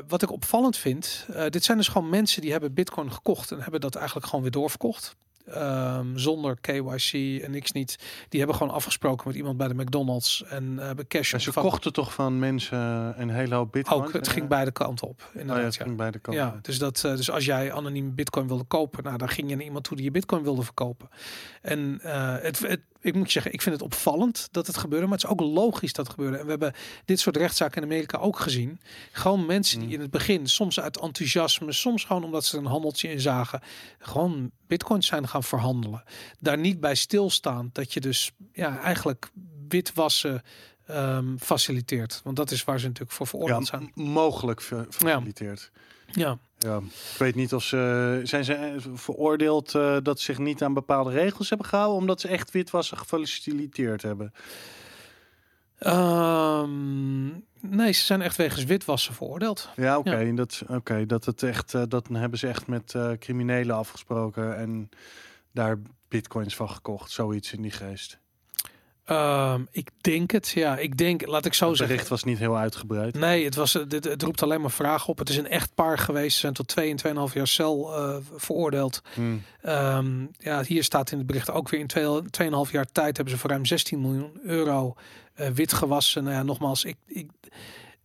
wat 0.08 0.22
ik 0.22 0.32
opvallend 0.32 0.76
vind, 0.76 1.26
dit 1.48 1.64
zijn 1.64 1.78
dus 1.78 1.88
gewoon 1.88 2.08
mensen 2.08 2.42
die 2.42 2.52
hebben 2.52 2.74
Bitcoin 2.74 3.12
gekocht 3.12 3.50
en 3.50 3.60
hebben 3.60 3.80
dat 3.80 3.94
eigenlijk 3.94 4.26
gewoon 4.26 4.42
weer 4.42 4.52
doorverkocht. 4.52 5.16
Ehm, 5.46 6.16
zonder 6.16 6.60
KYC 6.60 7.40
en 7.42 7.50
niks 7.50 7.72
niet. 7.72 7.98
Die 8.28 8.38
hebben 8.38 8.56
gewoon 8.56 8.72
afgesproken 8.72 9.28
met 9.28 9.36
iemand 9.36 9.56
bij 9.56 9.68
de 9.68 9.74
McDonald's 9.74 10.44
en 10.48 10.78
eh, 10.78 10.86
hebben 10.86 11.06
cash 11.06 11.32
En 11.32 11.40
ze 11.40 11.52
kochten 11.52 11.92
toch 11.92 12.14
van 12.14 12.38
mensen 12.38 12.78
een 13.20 13.30
hele 13.30 13.54
hoop 13.54 13.72
bitcoin? 13.72 14.02
Ook, 14.02 14.12
het 14.12 14.28
ging 14.28 14.42
Eh, 14.42 14.48
beide 14.48 14.70
kanten 14.70 15.08
op. 15.08 15.30
Oh 15.34 15.46
ja, 15.46 15.56
het 15.58 15.74
ja. 15.74 15.84
ging 15.84 15.96
beide 15.96 16.18
kanten. 16.18 16.44
Ja, 16.44 16.58
dus, 16.62 16.78
dat, 16.78 17.04
eh, 17.04 17.16
dus 17.16 17.30
als 17.30 17.44
jij 17.44 17.72
anoniem 17.72 18.14
bitcoin 18.14 18.48
wilde 18.48 18.64
kopen, 18.64 19.04
nou, 19.04 19.18
dan 19.18 19.28
ging 19.28 19.48
je 19.48 19.56
naar 19.56 19.64
iemand 19.64 19.84
toe 19.84 19.96
die 19.96 20.04
je 20.04 20.10
bitcoin 20.10 20.42
wilde 20.42 20.62
verkopen. 20.62 21.08
En 21.62 21.98
het, 22.42 22.58
het, 22.58 22.80
ik 23.04 23.14
moet 23.14 23.26
je 23.26 23.32
zeggen, 23.32 23.52
ik 23.52 23.62
vind 23.62 23.74
het 23.74 23.84
opvallend 23.84 24.48
dat 24.50 24.66
het 24.66 24.76
gebeurde, 24.76 25.06
maar 25.06 25.14
het 25.18 25.24
is 25.24 25.30
ook 25.30 25.40
logisch 25.40 25.92
dat 25.92 26.06
het 26.06 26.14
gebeurde. 26.14 26.36
En 26.38 26.44
we 26.44 26.50
hebben 26.50 26.72
dit 27.04 27.20
soort 27.20 27.36
rechtszaken 27.36 27.76
in 27.82 27.88
Amerika 27.88 28.18
ook 28.18 28.38
gezien. 28.38 28.80
Gewoon 29.12 29.46
mensen 29.46 29.78
die 29.78 29.88
Mm. 29.88 29.94
in 29.94 30.00
het 30.00 30.10
begin, 30.10 30.46
soms 30.48 30.80
uit 30.80 31.00
enthousiasme, 31.00 31.72
soms 31.72 32.04
gewoon 32.04 32.24
omdat 32.24 32.44
ze 32.44 32.56
een 32.58 32.66
handeltje 32.66 33.08
in 33.10 33.20
zagen, 33.20 33.60
gewoon 33.98 34.50
bitcoins 34.66 35.06
zijn 35.06 35.28
gaan 35.28 35.42
verhandelen. 35.44 36.02
Daar 36.40 36.58
niet 36.58 36.80
bij 36.80 36.94
stilstaan 36.94 37.70
dat 37.72 37.92
je 37.92 38.00
dus 38.00 38.30
ja, 38.52 38.78
eigenlijk 38.80 39.30
witwassen 39.68 40.42
ehm, 40.86 41.36
faciliteert. 41.36 42.20
Want 42.24 42.36
dat 42.36 42.50
is 42.50 42.64
waar 42.64 42.78
ze 42.80 42.86
natuurlijk 42.86 43.12
voor 43.16 43.26
Ja, 43.26 43.32
veroordeeld 43.32 43.66
zijn. 43.66 43.90
mogelijk 43.94 44.60
ver- 44.60 44.86
gefaciliteerd. 44.90 45.70
Ja. 46.12 46.38
Ja. 46.64 46.76
Ik 47.12 47.18
weet 47.18 47.34
niet 47.34 47.54
of 47.54 47.62
ze 47.62 48.20
zijn 48.22 48.44
ze 48.44 48.54
eh, 48.54 48.72
veroordeeld 48.94 49.74
eh, 49.74 49.96
dat 50.02 50.18
ze 50.18 50.24
zich 50.24 50.38
niet 50.38 50.62
aan 50.62 50.74
bepaalde 50.74 51.10
regels 51.10 51.48
hebben 51.48 51.66
gehouden, 51.66 51.98
omdat 51.98 52.20
ze 52.20 52.28
echt 52.28 52.50
witwassen 52.50 52.98
gefaciliteerd 52.98 54.02
hebben. 54.02 54.32
Ehm, 55.78 57.26
nee, 57.60 57.92
ze 57.92 58.04
zijn 58.04 58.22
echt 58.22 58.36
wegens 58.36 58.64
witwassen 58.64 59.14
veroordeeld. 59.14 59.68
Ja, 59.76 59.98
oké, 59.98 60.34
dat, 60.34 60.62
oké, 60.68 61.06
dat 61.06 61.24
het 61.24 61.42
echt, 61.42 61.74
eh, 61.74 61.82
dat 61.88 62.08
hebben 62.12 62.38
ze 62.38 62.48
echt 62.48 62.66
met 62.66 62.94
criminelen 63.18 63.76
afgesproken 63.76 64.56
en 64.56 64.88
daar 65.52 65.78
bitcoins 66.08 66.56
van 66.56 66.70
gekocht, 66.70 67.10
zoiets 67.10 67.52
in 67.52 67.62
die 67.62 67.70
geest. 67.70 68.18
Ehm, 69.04 69.62
ik 69.70 69.88
denk 70.00 70.30
het, 70.30 70.48
ja. 70.48 70.78
Ik 70.78 70.96
denk, 70.96 71.26
laat 71.26 71.44
ik 71.44 71.54
zo 71.54 71.68
Het 71.68 71.76
zeggen. 71.76 71.94
bericht 71.94 72.10
was 72.10 72.24
niet 72.24 72.38
heel 72.38 72.56
uitgebreid. 72.56 73.14
Nee, 73.14 73.44
het, 73.44 73.54
was, 73.54 73.74
eh, 73.74 73.82
dit, 73.88 74.04
het 74.04 74.22
roept 74.22 74.42
alleen 74.42 74.60
maar 74.60 74.70
vragen 74.70 75.08
op. 75.08 75.18
Het 75.18 75.28
is 75.28 75.36
een 75.36 75.48
echt 75.48 75.74
paar 75.74 75.98
geweest. 75.98 76.34
Ze 76.34 76.40
zijn 76.40 76.52
tot 76.52 76.68
2 76.68 76.90
en 76.90 76.96
2,5 77.28 77.34
jaar 77.34 77.46
cel 77.46 77.96
eh, 77.96 78.16
veroordeeld. 78.36 79.02
Hmm. 79.14 79.42
Ehm, 79.62 80.26
ja, 80.38 80.62
hier 80.62 80.84
staat 80.84 81.10
in 81.10 81.18
het 81.18 81.26
bericht 81.26 81.50
ook 81.50 81.68
weer 81.68 81.80
in 81.80 82.26
2,5 82.30 82.70
jaar 82.70 82.86
tijd 82.92 83.16
hebben 83.16 83.34
ze 83.34 83.40
voor 83.40 83.50
ruim 83.50 83.64
16 83.64 84.00
miljoen 84.00 84.38
euro 84.42 84.94
eh, 85.34 85.48
wit 85.48 85.72
gewassen. 85.72 86.24
Nou 86.24 86.36
ja, 86.36 86.42
nogmaals, 86.42 86.84
ik, 86.84 86.96
ik, 87.06 87.30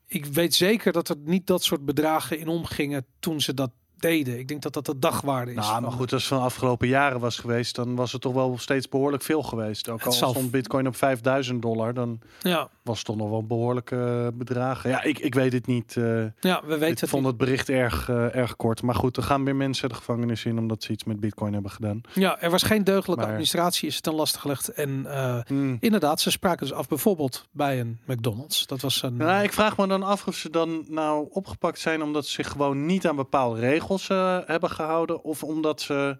ik 0.08 0.26
weet 0.26 0.56
zeker 0.56 0.92
dat 0.92 1.10
er 1.10 1.16
niet 1.24 1.48
dat 1.48 1.64
soort 1.64 1.86
bedragen 1.86 2.40
in 2.40 2.48
omgingen 2.48 3.06
toen 3.20 3.42
ze 3.42 3.54
dat 3.54 3.72
deden. 4.02 4.40
Ik 4.40 4.48
denk 4.48 4.62
dat 4.62 4.74
dat 4.74 4.86
de 4.86 5.00
dagwaarde 5.00 5.52
is. 5.52 5.58
Nou, 5.58 5.82
maar 5.82 5.92
goed, 5.92 6.14
als 6.14 6.22
het 6.22 6.32
van 6.32 6.38
de 6.40 6.44
afgelopen 6.44 6.88
jaren 6.88 7.20
was 7.20 7.38
geweest, 7.38 7.76
dan 7.76 7.96
was 7.96 8.12
het 8.12 8.22
toch 8.22 8.34
wel 8.34 8.58
steeds 8.58 8.90
behoorlijk 8.90 9.24
veel 9.24 9.44
geweest. 9.44 9.90
Ook 9.90 10.02
al 10.04 10.12
zal- 10.12 10.30
stond 10.30 10.52
bitcoin 10.52 10.88
op 10.88 10.96
5000 10.96 11.62
dollar, 11.62 11.94
dan 11.94 12.20
Ja, 12.42 12.70
was 12.90 13.04
toch 13.04 13.16
nog 13.16 13.30
wel 13.30 13.46
behoorlijke 13.46 14.32
bedragen. 14.36 14.90
Ja, 14.90 15.04
ik, 15.04 15.20
ik 15.20 15.34
weet 15.36 15.54
het 15.54 15.68
niet. 15.68 15.98
eh, 15.98 16.04
ja, 16.40 16.62
we 16.66 16.68
weten 16.78 16.88
ik 16.88 17.00
het 17.00 17.10
vond 17.10 17.22
niet. 17.24 17.32
het 17.32 17.38
bericht 17.40 17.70
erg, 17.70 18.10
eh, 18.10 18.36
erg 18.36 18.56
kort. 18.56 18.82
Maar 18.82 18.96
goed, 18.96 19.18
er 19.18 19.24
gaan 19.24 19.44
weer 19.46 19.56
mensen 19.56 19.90
de 19.90 19.96
gevangenis 19.96 20.46
in 20.46 20.58
omdat 20.58 20.84
ze 20.84 20.92
iets 20.92 21.04
met 21.04 21.20
bitcoin 21.20 21.54
hebben 21.54 21.72
gedaan. 21.72 22.02
Ja, 22.14 22.42
er 22.42 22.50
was 22.50 22.64
geen 22.64 22.84
deugdelijke 22.84 23.22
Maar- 23.24 23.32
administratie, 23.32 23.88
is 23.88 23.96
het 23.96 24.04
ten 24.04 24.14
laste 24.14 24.40
gelegd. 24.40 24.68
En 24.68 25.06
eh, 25.06 25.40
Hmm. 25.48 25.78
inderdaad, 25.80 26.22
ze 26.22 26.32
spraken 26.32 26.68
dus 26.68 26.76
af 26.76 26.88
bijvoorbeeld 26.88 27.48
bij 27.52 27.80
een 27.80 28.00
McDonald's. 28.06 28.68
Dat 28.68 28.82
was 28.82 29.02
een... 29.04 29.18
Nou, 29.18 29.44
ik 29.44 29.54
vraag 29.54 29.78
me 29.78 29.88
dan 29.88 30.04
af 30.04 30.28
of 30.28 30.36
ze 30.36 30.50
dan 30.50 30.86
nou 30.88 31.28
opgepakt 31.32 31.80
zijn 31.80 32.02
omdat 32.04 32.26
ze 32.26 32.32
zich 32.32 32.48
gewoon 32.52 32.86
niet 32.86 33.08
aan 33.08 33.16
bepaalde 33.16 33.60
regels 33.60 34.10
eh, 34.10 34.38
hebben 34.46 34.70
gehouden. 34.70 35.24
Of 35.24 35.44
omdat 35.44 35.82
ze 35.82 36.18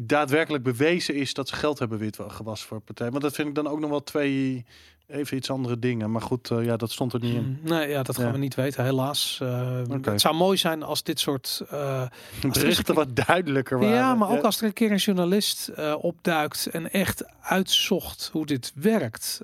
daadwerkelijk 0.00 0.64
bewezen 0.64 1.14
is 1.14 1.34
dat 1.34 1.48
ze 1.48 1.54
geld 1.54 1.78
hebben 1.78 1.98
witgewassen 1.98 2.68
voor 2.68 2.80
partijen. 2.80 3.12
Want 3.12 3.24
dat 3.24 3.34
vind 3.34 3.48
ik 3.48 3.54
dan 3.54 3.66
ook 3.68 3.80
nog 3.80 3.90
wel 3.90 4.02
twee 4.02 4.64
even 5.08 5.36
iets 5.36 5.50
andere 5.50 5.78
dingen. 5.78 6.10
Maar 6.10 6.20
goed, 6.22 6.50
eh, 6.50 6.64
ja, 6.64 6.76
dat 6.76 6.90
stond 6.90 7.12
er 7.12 7.20
niet 7.20 7.34
in. 7.34 7.58
Mm, 7.62 7.68
Nee, 7.70 7.88
ja, 7.88 8.02
dat 8.02 8.16
gaan 8.16 8.26
Ja. 8.26 8.32
we 8.32 8.38
niet 8.38 8.54
weten, 8.54 8.84
helaas. 8.84 9.38
Eh. 9.42 9.80
Het 10.02 10.20
zou 10.20 10.34
mooi 10.34 10.56
zijn 10.56 10.82
als 10.82 11.02
dit 11.02 11.20
soort... 11.20 11.62
eh, 11.70 12.02
Berichten 12.52 12.94
wat 12.94 13.16
duidelijker 13.16 13.78
waren. 13.78 13.94
ja, 13.94 14.14
maar 14.14 14.30
ook 14.30 14.42
als 14.42 14.58
er 14.60 14.64
een 14.66 14.72
keer 14.72 14.90
een 14.90 14.96
journalist 14.96 15.70
opduikt 16.00 16.66
en 16.66 16.90
echt 16.90 17.24
uitzocht 17.40 18.28
hoe 18.32 18.46
dit 18.46 18.72
werkt. 18.74 19.40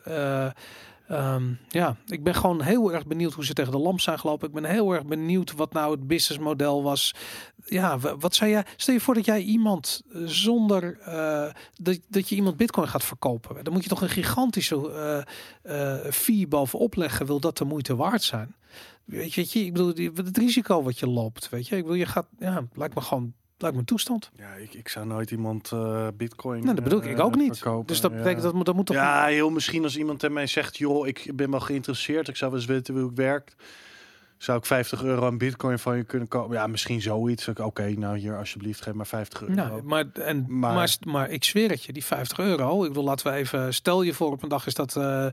Eh, 1.06 1.34
ehm, 1.34 1.52
ja, 1.68 1.96
ik 2.06 2.22
ben 2.22 2.34
gewoon 2.34 2.62
heel 2.62 2.92
erg 2.92 3.06
benieuwd 3.06 3.32
hoe 3.32 3.44
ze 3.44 3.52
tegen 3.52 3.72
de 3.72 3.78
lamp 3.78 4.00
zijn 4.00 4.18
gelopen. 4.18 4.48
Ik 4.48 4.54
ben 4.54 4.64
heel 4.64 4.92
erg 4.92 5.04
benieuwd 5.06 5.52
wat 5.52 5.72
nou 5.72 5.90
het 5.90 6.06
businessmodel 6.06 6.82
was. 6.82 7.14
Ja, 7.64 7.98
wa- 7.98 8.16
wat 8.16 8.34
zou 8.34 8.50
jij... 8.50 8.64
Stel 8.76 8.94
je 8.94 9.00
voor 9.00 9.14
dat 9.14 9.24
jij 9.24 9.40
iemand 9.42 10.02
eh, 10.12 10.20
zonder... 10.24 10.98
eh, 11.00 11.52
dat, 11.74 11.98
dat 12.08 12.28
je 12.28 12.34
iemand 12.34 12.56
bitcoin 12.56 12.88
gaat 12.88 13.04
verkopen. 13.04 13.64
Dan 13.64 13.72
moet 13.72 13.82
je 13.82 13.88
toch 13.88 14.02
een 14.02 14.08
gigantische 14.08 15.24
eh, 15.62 15.96
fee 16.10 16.48
bovenop 16.48 16.94
leggen. 16.96 17.26
Wil 17.26 17.40
dat 17.40 17.58
de 17.58 17.64
moeite 17.64 17.96
waard 17.96 18.22
zijn? 18.22 18.54
Weet 19.04 19.34
je, 19.34 19.40
ik 19.64 19.72
bedoel, 19.72 19.88
het 20.14 20.38
risico 20.38 20.82
wat 20.82 20.98
je 20.98 21.08
loopt, 21.08 21.48
weet 21.48 21.68
je. 21.68 21.76
Ik 21.76 21.84
wil 21.84 21.94
je 21.94 22.06
gaat... 22.06 22.26
Ja, 22.38 22.66
lijkt 22.72 22.94
me 22.94 23.00
gewoon... 23.00 23.32
Lijkt 23.64 23.78
me 23.78 23.84
toestand. 23.84 24.30
Ja, 24.36 24.52
ik, 24.54 24.74
ik 24.74 24.88
zou 24.88 25.06
nooit 25.06 25.30
iemand 25.30 25.72
eh, 25.72 26.06
bitcoin 26.16 26.62
Nou, 26.62 26.74
dat 26.74 26.84
bedoel 26.84 26.98
ik, 26.98 27.04
eh, 27.04 27.10
ik 27.10 27.20
ook 27.20 27.36
niet. 27.36 27.58
verkopen. 27.58 27.86
Dus 27.86 28.00
dat 28.00 28.10
Ja. 28.10 28.16
betekent 28.16 28.42
dat 28.42 28.54
moet, 28.54 28.66
dat 28.66 28.74
moet 28.74 28.86
toch. 28.86 28.96
Ja, 28.96 29.24
heel 29.26 29.50
misschien 29.50 29.82
als 29.82 29.96
iemand 29.96 30.18
tegen 30.18 30.34
mij 30.34 30.46
zegt, 30.46 30.76
joh, 30.76 31.06
ik 31.06 31.30
ben 31.34 31.50
wel 31.50 31.60
geïnteresseerd, 31.60 32.28
ik 32.28 32.36
zou 32.36 32.50
wel 32.50 32.60
eens 32.60 32.68
weten 32.68 32.94
hoe 32.94 33.10
ik 33.10 33.16
werkt. 33.16 33.56
Zou 34.38 34.58
ik 34.58 34.66
50 34.66 35.02
euro 35.02 35.26
aan 35.26 35.38
bitcoin 35.38 35.78
van 35.78 35.96
je 35.96 36.04
kunnen 36.04 36.28
kopen? 36.28 36.56
Ja, 36.56 36.66
misschien 36.66 37.00
zoiets. 37.02 37.48
Oké, 37.48 37.90
nou 37.96 38.18
hier 38.18 38.38
alsjeblieft, 38.38 38.82
geef 38.82 38.92
maar 38.94 39.06
50 39.06 39.40
euro. 39.40 39.54
Nou, 39.54 39.82
maar, 39.82 40.04
en, 40.12 40.44
maar, 40.48 40.74
Maar- 40.74 40.96
maar, 41.06 41.30
ik 41.30 41.44
zweer 41.44 41.70
het 41.70 41.84
je, 41.84 41.92
die 41.92 42.04
50 42.04 42.38
euro. 42.38 42.82
Ik 42.82 42.88
bedoel, 42.88 43.04
laten 43.04 43.32
we 43.32 43.38
even. 43.38 43.74
Stel 43.74 44.02
je 44.02 44.14
voor 44.14 44.30
op 44.32 44.42
een 44.42 44.48
dag 44.48 44.66
is 44.66 44.74
dat 44.74 44.96
eh, 44.96 45.26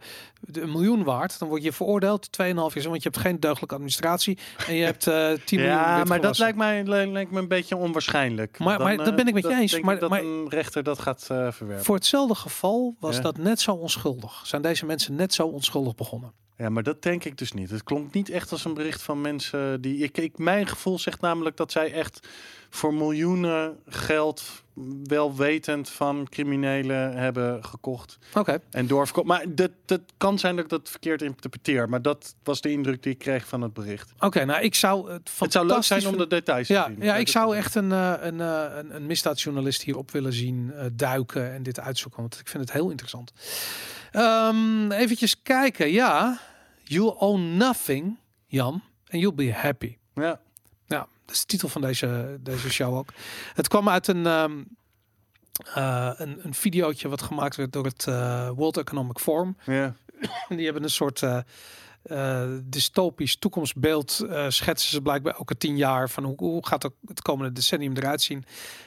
een 0.52 0.72
miljoen 0.72 1.04
waard. 1.04 1.40
Dan 1.40 1.48
word 1.48 1.64
je 1.64 1.72
veroordeeld 1.72 2.28
2,5 2.32 2.38
jaar. 2.46 2.54
Want 2.90 3.04
je 3.04 3.10
hebt 3.10 3.18
geen 3.18 3.40
deugdelijke 3.40 3.74
administratie. 3.76 4.38
En 4.68 4.76
je 4.76 4.84
hebt 4.84 5.08
eh 5.08 5.30
10 5.46 5.60
miljoen. 5.60 5.78
ja, 5.78 6.04
maar 6.04 6.22
dat 6.22 6.38
lijkt 6.38 6.58
mij, 6.58 6.84
li- 6.84 7.12
lijkt 7.12 7.32
me 7.32 7.40
een 7.40 7.48
beetje 7.48 7.76
onwaarschijnlijk. 7.76 8.60
Maar- 8.60 8.80
maar 8.80 8.92
eh, 8.98 9.06
dat 9.06 9.16
ben 9.16 9.28
ik 9.28 9.34
met 9.34 9.44
je 9.44 9.56
eens, 9.56 9.80
maar- 9.80 10.00
dat 10.00 10.10
maar- 10.10 10.24
een 10.24 10.50
rechter 10.50 10.84
dat 10.84 11.00
gaat 11.00 11.28
eh, 11.32 11.52
verwerpen. 11.52 11.86
Voor 11.86 11.96
hetzelfde 11.96 12.36
geval 12.36 12.96
was 13.00 13.16
Ja. 13.16 13.22
dat 13.22 13.38
net 13.38 13.60
zo 13.62 13.72
onschuldig. 13.72 14.42
Zijn 14.46 14.62
deze 14.62 14.86
mensen 14.86 15.16
net 15.16 15.34
zo 15.34 15.48
onschuldig 15.48 15.96
begonnen? 15.96 16.32
Ja, 16.62 16.70
maar 16.70 16.84
dat 16.84 17.02
denk 17.02 17.24
ik 17.24 17.38
dus 17.38 17.52
niet. 17.52 17.70
Het 17.70 17.84
klonk 17.84 18.14
niet 18.14 18.30
echt 18.30 18.52
als 18.52 18.66
een 18.66 18.74
bericht 18.74 19.02
van 19.02 19.22
mensen 19.22 19.82
die. 19.82 19.98
Ik, 19.98 20.18
ik, 20.18 20.38
mijn 20.38 20.68
gevoel 20.68 21.00
zegt 21.00 21.22
namelijk 21.22 21.58
dat 21.58 21.72
zij 21.72 21.94
echt 21.94 22.28
voor 22.70 22.94
miljoenen 22.94 23.78
geld 23.88 24.64
wel 25.04 25.36
wetend 25.36 25.90
van 25.90 26.28
criminelen 26.30 27.18
hebben 27.18 27.64
gekocht 27.66 28.18
Oké. 28.34 28.60
en 28.70 28.88
doorverkocht. 28.88 29.28
Maar 29.28 29.56
dat, 29.56 29.72
dat 29.86 30.02
kan 30.18 30.40
zijn 30.40 30.56
dat 30.56 30.64
ik 30.64 30.70
dat 30.70 30.90
verkeerd 30.90 31.22
interpreteer. 31.22 31.90
Maar 31.90 32.02
dat 32.02 32.36
was 32.44 32.62
de 32.62 32.72
indruk 32.72 33.04
die 33.04 33.12
ik 33.12 33.18
kreeg 33.18 33.48
van 33.48 33.62
het 33.62 33.74
bericht. 33.74 34.12
Oké, 34.20 34.46
nou 34.46 34.62
ik 34.62 34.76
zou 34.76 35.12
het 35.12 35.32
Het 35.40 35.52
zou 35.52 35.66
leuk 35.66 35.84
zijn 35.84 36.08
om 36.08 36.18
de 36.18 36.28
details 36.28 36.68
Ja, 36.68 36.84
te 36.84 36.92
zien. 36.92 37.04
ja, 37.04 37.16
ik 37.16 37.28
zou 37.28 37.56
echt 37.56 37.76
een, 37.76 37.92
eh, 37.92 38.14
een, 38.20 38.42
eh, 38.42 38.64
een, 38.78 38.96
een 38.96 39.06
misdaadjournalist 39.06 39.82
hierop 39.82 40.12
willen 40.12 40.34
zien 40.34 40.72
eh, 40.74 40.86
duiken 40.94 41.54
en 41.54 41.64
dit 41.64 41.80
uitzoeken. 41.80 42.22
Want 42.22 42.40
ik 42.40 42.48
vind 42.48 42.64
het 42.64 42.74
heel 42.74 42.90
interessant. 42.90 43.32
Ehm 44.12 44.92
eventjes 44.92 45.42
kijken. 45.42 45.92
Ja, 45.92 46.40
you'll 46.92 47.16
own 47.20 47.58
nothing, 47.58 48.18
Jan. 48.48 48.82
And 49.10 49.22
you'll 49.22 49.36
be 49.36 49.54
happy. 49.54 49.98
Ja. 50.14 50.40
Ja, 50.86 51.08
dat 51.26 51.36
is 51.36 51.40
de 51.40 51.46
titel 51.46 51.70
van 51.70 51.82
deze, 51.82 52.38
deze 52.42 52.70
show 52.70 52.96
ook. 52.96 53.14
Het 53.54 53.68
kwam 53.68 53.90
uit 53.90 54.08
een, 54.08 54.26
eh, 54.26 56.12
een, 56.16 56.46
een 56.46 56.54
videootje 56.54 57.10
wat 57.10 57.22
gemaakt 57.22 57.56
werd 57.56 57.74
door 57.74 57.86
het 57.86 58.08
eh, 58.08 58.50
World 58.50 58.78
Economic 58.78 59.20
Forum. 59.20 59.58
Ja. 59.66 59.96
Die 60.50 60.64
hebben 60.66 60.84
een 60.84 60.90
soort 60.90 61.22
eh, 61.22 61.40
eh, 62.04 62.44
dystopisch 62.64 63.36
toekomstbeeld. 63.36 64.26
eh, 64.30 64.46
schetsen 64.50 64.90
ze 64.90 65.02
blijkbaar 65.02 65.34
elke 65.36 65.58
tien 65.58 65.78
jaar 65.78 66.10
van 66.10 66.24
hoe, 66.24 66.36
hoe 66.38 66.66
gaat 66.68 66.84
het, 66.84 66.94
het 67.08 67.22
komende 67.22 67.52
decennium 67.52 67.96
eruit 67.98 68.22
zien. 68.22 68.44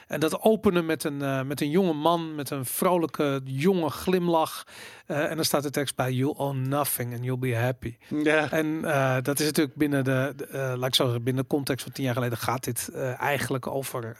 En 0.07 0.19
dat 0.19 0.41
openen 0.41 0.85
met 0.85 1.03
een, 1.03 1.21
eh, 1.21 1.41
met 1.41 1.61
een 1.61 1.69
jonge 1.69 1.93
man 1.93 2.35
met 2.35 2.49
een 2.49 2.65
vrolijke 2.65 3.41
jonge 3.43 3.89
glimlach. 3.89 4.63
En 5.05 5.35
dan 5.35 5.45
staat 5.45 5.63
de 5.63 5.69
tekst 5.69 5.95
bij: 5.95 6.11
You 6.11 6.33
own 6.37 6.67
nothing 6.69 7.13
and 7.13 7.23
you'll 7.23 7.39
be 7.39 7.55
happy. 7.55 7.97
ja. 8.23 8.51
En 8.51 8.81
dat 9.23 9.39
is 9.39 9.45
natuurlijk 9.45 9.75
binnen 9.75 10.03
de, 10.03 10.33
de, 10.35 10.73
laat 10.77 10.87
ik 10.87 10.95
zo 10.95 11.03
zeggen, 11.03 11.23
binnen 11.23 11.43
de 11.43 11.49
context 11.49 11.83
van 11.83 11.91
tien 11.91 12.03
jaar 12.03 12.13
geleden 12.13 12.37
gaat 12.37 12.63
dit 12.63 12.89
eigenlijk 13.17 13.67
over. 13.67 14.17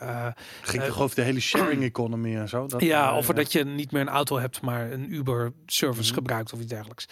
Ging 0.61 0.83
toch 0.83 1.01
over 1.01 1.15
de 1.15 1.21
hele 1.21 1.39
sharing 1.39 1.83
economy 1.83 2.35
en 2.35 2.49
zo? 2.49 2.67
Dat, 2.67 2.81
ja, 2.81 3.11
over 3.11 3.35
dat 3.35 3.51
je 3.51 3.63
niet 3.65 3.91
meer 3.91 4.01
een 4.01 4.07
auto 4.09 4.37
hebt, 4.39 4.61
maar 4.61 4.91
een 4.91 5.13
Uber-service 5.13 6.05
Mhm. 6.05 6.13
gebruikt 6.13 6.53
of 6.53 6.59
iets 6.59 6.69
dergelijks. 6.69 7.07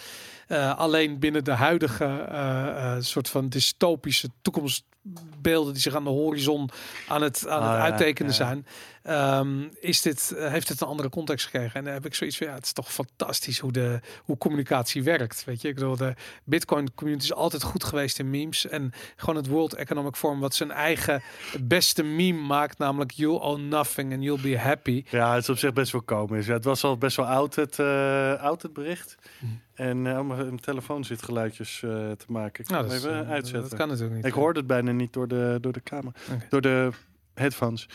Eh, 0.48 0.78
alleen 0.78 1.20
binnen 1.20 1.44
de 1.44 1.52
huidige 1.52 2.06
eh, 2.06 2.96
eh, 2.96 3.02
soort 3.02 3.30
van 3.30 3.50
dystopische 3.50 4.30
toekomstbeelden 4.42 5.74
die 5.74 5.82
zich 5.82 5.96
aan 5.96 6.04
de 6.04 6.10
horizon 6.10 6.70
aan 7.08 7.22
het, 7.22 7.48
aan 7.48 7.62
Ah, 7.62 7.68
het 7.68 7.78
ja, 7.78 7.84
uittekenen 7.84 8.34
zijn, 8.34 8.66
ehm, 9.04 9.68
is 9.80 10.02
dit, 10.02 10.34
eh, 10.38 10.52
heeft 10.52 10.70
het 10.70 10.82
een 10.82 10.88
andere 10.88 11.10
context 11.10 11.46
gekregen. 11.46 11.74
En 11.74 11.84
dan 11.84 11.94
heb 11.94 12.06
ik 12.06 12.16
zoiets 12.16 12.38
van, 12.38 12.48
ja, 12.48 12.54
het 12.54 12.66
is 12.66 12.74
toch 12.74 12.92
fantastisch 12.94 13.60
hoe, 13.60 13.72
de, 13.72 14.00
hoe 14.24 14.38
communicatie 14.38 15.04
werkt. 15.04 15.44
Weet 15.44 15.62
je, 15.62 15.68
ik 15.68 15.76
bedoel, 15.76 15.96
de 15.98 16.14
Bitcoin 16.44 16.94
community 16.94 17.26
is 17.26 17.34
altijd 17.34 17.64
goed 17.64 17.84
geweest 17.84 18.20
in 18.20 18.30
memes. 18.30 18.68
En 18.68 18.92
gewoon 19.16 19.36
het 19.36 19.48
World 19.48 19.74
Economic 19.74 20.16
Forum, 20.16 20.40
wat 20.40 20.56
zijn 20.56 20.72
eigen 20.72 21.22
beste 21.62 22.04
meme 22.04 22.40
maakt, 22.42 22.78
namelijk 22.78 23.12
You 23.12 23.40
own 23.42 23.68
nothing 23.68 24.14
and 24.14 24.24
you'll 24.24 24.42
be 24.42 24.60
happy. 24.60 25.04
Ja, 25.10 25.34
het 25.34 25.44
is 25.44 25.50
op 25.50 25.58
zich 25.58 25.74
best 25.74 25.92
wel 25.92 26.02
komisch. 26.02 26.46
Ja, 26.46 26.54
het 26.54 26.64
was 26.64 26.84
al 26.84 26.98
best 26.98 27.18
wel 27.18 27.26
oud, 27.26 27.56
het, 27.56 27.80
eh, 27.80 28.34
oud, 28.44 28.62
het 28.62 28.74
bericht. 28.74 29.16
Mhm. 29.40 29.52
En 29.74 30.08
eh, 30.08 30.22
mijn 30.22 30.60
telefoon 30.60 31.04
zit 31.04 31.22
geluidjes 31.24 31.78
te 31.80 32.26
maken. 32.28 32.64
Ik 32.64 32.70
Nou, 32.70 32.84
dat, 32.84 32.94
even 32.94 33.28
uitzetten. 33.28 33.70
dat 33.70 33.80
kan 33.80 33.88
natuurlijk 33.88 34.16
niet. 34.16 34.26
Ik 34.26 34.34
hoorde 34.34 34.60
het 34.60 34.68
bijna 34.68 34.92
niet 34.92 35.14
door 35.14 35.28
de, 35.28 35.58
door 35.62 35.74
de 35.74 35.82
kamer. 35.82 36.14
Oké. 36.34 36.46
Door 36.50 36.62
de 36.62 36.90
headphones. 37.34 37.88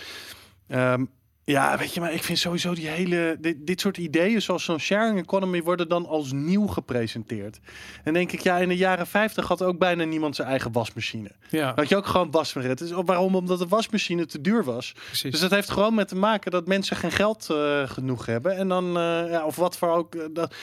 Ehm, 0.68 1.04
Ja, 1.44 1.78
weet 1.78 1.94
je, 1.94 2.00
maar 2.00 2.12
ik 2.12 2.22
vind 2.22 2.38
sowieso 2.38 2.74
die 2.74 2.88
hele. 2.88 3.36
Dit, 3.40 3.66
dit 3.66 3.80
soort 3.80 3.96
ideeën, 3.96 4.42
zoals 4.42 4.64
zo'n 4.64 4.78
sharing 4.78 5.18
economy, 5.18 5.62
worden 5.62 5.88
dan 5.88 6.06
als 6.06 6.32
nieuw 6.32 6.66
gepresenteerd. 6.66 7.58
En 8.04 8.12
denk 8.12 8.32
ik, 8.32 8.40
ja, 8.40 8.58
in 8.58 8.68
de 8.68 8.76
jaren 8.76 9.06
50 9.06 9.48
had 9.48 9.62
ook 9.62 9.78
bijna 9.78 10.04
niemand 10.04 10.36
zijn 10.36 10.48
eigen 10.48 10.72
wasmachine. 10.72 11.30
Ja, 11.50 11.72
Had 11.76 11.88
je 11.88 11.96
ook 11.96 12.06
gewoon 12.06 12.30
wasmachine. 12.30 12.74
Dus 12.74 12.90
waarom? 12.90 13.34
Omdat 13.34 13.58
de 13.58 13.66
wasmachine 13.68 14.26
te 14.26 14.40
duur 14.40 14.64
was. 14.64 14.92
precies. 15.06 15.30
Dus 15.30 15.40
dat 15.40 15.50
heeft 15.50 15.70
gewoon 15.70 15.94
met 15.94 16.08
te 16.08 16.16
maken 16.16 16.50
dat 16.50 16.66
mensen 16.66 16.96
geen 16.96 17.12
geld 17.12 17.50
eh, 17.50 17.88
genoeg 17.88 18.26
hebben. 18.26 18.56
En 18.56 18.68
dan, 18.68 18.86
eh, 18.96 19.30
ja, 19.30 19.44
of 19.44 19.56
wat 19.56 19.76
voor 19.78 19.88
ook. 19.90 20.14
eh, 20.14 20.24
dat, 20.32 20.54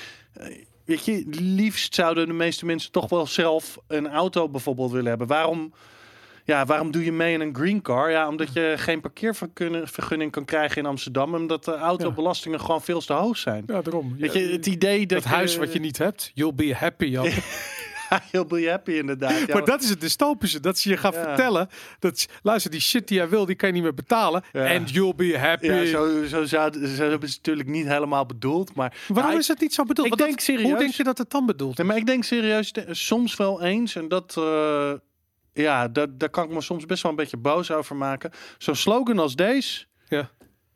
weet 0.85 1.05
je, 1.05 1.23
liefst 1.39 1.95
zouden 1.95 2.27
de 2.27 2.33
meeste 2.33 2.65
mensen 2.65 2.91
toch 2.91 3.09
wel 3.09 3.27
zelf 3.27 3.77
een 3.87 4.09
auto 4.09 4.49
bijvoorbeeld 4.49 4.91
willen 4.91 5.09
hebben. 5.09 5.27
Waarom, 5.27 5.73
ja, 6.45 6.65
waarom 6.65 6.91
doe 6.91 7.03
je 7.03 7.11
mee 7.11 7.33
in 7.33 7.41
een 7.41 7.55
green 7.55 7.81
car? 7.81 8.11
Ja, 8.11 8.27
omdat 8.27 8.53
je 8.53 8.73
geen 8.77 9.01
parkeervergunning 9.01 10.31
kan 10.31 10.45
krijgen 10.45 10.77
in 10.77 10.85
Amsterdam. 10.85 11.33
Omdat 11.35 11.65
de 11.65 11.75
autobelastingen 11.75 12.59
gewoon 12.59 12.81
veel 12.81 13.01
te 13.01 13.13
hoog 13.13 13.37
zijn. 13.37 13.63
ja, 13.67 13.81
daarom. 13.81 14.15
Weet 14.19 14.33
je, 14.33 14.39
het 14.39 14.65
idee 14.65 15.05
dat, 15.05 15.23
dat 15.23 15.31
huis 15.31 15.55
wat 15.55 15.73
je 15.73 15.79
niet 15.79 15.97
hebt, 15.97 16.31
you'll 16.33 16.53
be 16.53 16.73
happy. 16.75 17.05
Jan. 17.05 17.27
Heel 18.31 18.45
be 18.45 18.69
happy 18.69 18.91
inderdaad. 18.91 19.39
Ja, 19.47 19.53
maar 19.53 19.65
dat 19.65 19.83
is 19.83 19.89
het 19.89 20.01
dystopische. 20.01 20.59
Dat 20.59 20.77
ze 20.77 20.89
je 20.89 20.97
gaat 20.97 21.13
Ja. 21.13 21.23
vertellen. 21.23 21.69
Dat, 21.99 22.15
is- 22.15 22.27
luister, 22.43 22.71
die 22.71 22.79
shit 22.79 23.07
die 23.07 23.17
jij 23.17 23.29
wil, 23.29 23.45
die 23.45 23.55
kan 23.55 23.67
je 23.69 23.73
niet 23.73 23.83
meer 23.83 23.93
betalen. 23.93 24.43
Ja. 24.51 24.73
And 24.75 24.89
you'll 24.89 25.15
be 25.15 25.37
happy. 25.37 25.65
ja, 25.65 25.85
zo, 25.85 26.23
zo, 26.25 26.45
zou, 26.45 26.71
zo 26.73 27.03
hebben 27.09 27.29
ze 27.29 27.35
het 27.35 27.45
natuurlijk 27.45 27.67
niet 27.67 27.87
helemaal 27.87 28.25
bedoeld. 28.25 28.75
Maar 28.75 28.97
Waarom 29.07 29.37
is 29.39 29.47
het 29.47 29.59
niet 29.59 29.73
zo 29.73 29.83
bedoeld? 29.83 30.07
ik 30.07 30.13
Want 30.13 30.21
denk 30.27 30.35
dat- 30.37 30.45
serieus- 30.45 30.69
Hoe 30.69 30.77
denk 30.79 30.93
je 30.93 31.03
dat 31.03 31.17
het 31.17 31.29
dan 31.29 31.45
bedoeld 31.45 31.77
Nee, 31.77 31.87
maar 31.87 31.97
ik 31.97 32.05
denk 32.05 32.23
serieus 32.23 32.71
de- 32.71 32.85
soms 32.91 33.35
wel 33.35 33.61
eens. 33.63 33.95
En 33.95 34.07
dat, 34.07 34.33
eh, 34.37 34.91
ja, 35.63 35.87
daar, 35.87 36.17
daar 36.17 36.29
kan 36.29 36.43
ik 36.43 36.49
me 36.49 36.61
soms 36.61 36.85
best 36.85 37.01
wel 37.03 37.11
een 37.11 37.17
beetje 37.17 37.37
boos 37.37 37.71
over 37.71 37.95
maken. 37.95 38.31
Zo'n 38.57 38.75
slogan 38.75 39.19
als 39.19 39.35
deze, 39.35 39.85
Ja. 40.07 40.29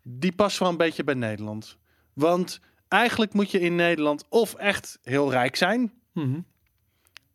die 0.04 0.32
past 0.32 0.58
wel 0.58 0.70
een 0.70 0.78
beetje 0.78 1.04
bij 1.04 1.14
Nederland. 1.14 1.78
Want 2.14 2.60
eigenlijk 2.88 3.34
moet 3.34 3.52
je 3.52 3.60
in 3.60 3.76
Nederland 3.76 4.26
of 4.30 4.54
echt 4.54 5.00
heel 5.04 5.32
rijk 5.32 5.56
zijn. 5.56 5.94
Mhm. 6.14 6.40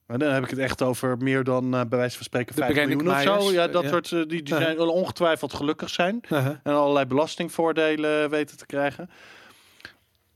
Maar 0.06 0.18
dan 0.18 0.32
heb 0.32 0.42
ik 0.42 0.50
het 0.50 0.58
echt 0.58 0.82
over 0.82 1.16
meer 1.18 1.44
dan 1.44 1.64
eh, 1.74 1.80
bij 1.88 1.98
wijze 1.98 2.16
van 2.16 2.24
spreken 2.24 2.54
De 2.54 2.60
5 2.60 2.74
miljoen 2.74 3.10
of 3.10 3.20
zo. 3.22 3.52
Ja, 3.52 3.68
dat 3.68 3.82
ja. 3.82 3.88
soort, 3.88 4.12
eh, 4.12 4.18
die, 4.18 4.42
die 4.42 4.54
zijn 4.56 4.78
ongetwijfeld 4.78 5.54
gelukkig 5.54 5.90
zijn. 5.90 6.20
En 6.62 6.74
allerlei 6.74 7.06
belastingvoordelen 7.06 8.30
weten 8.30 8.56
te 8.56 8.66
krijgen. 8.66 9.10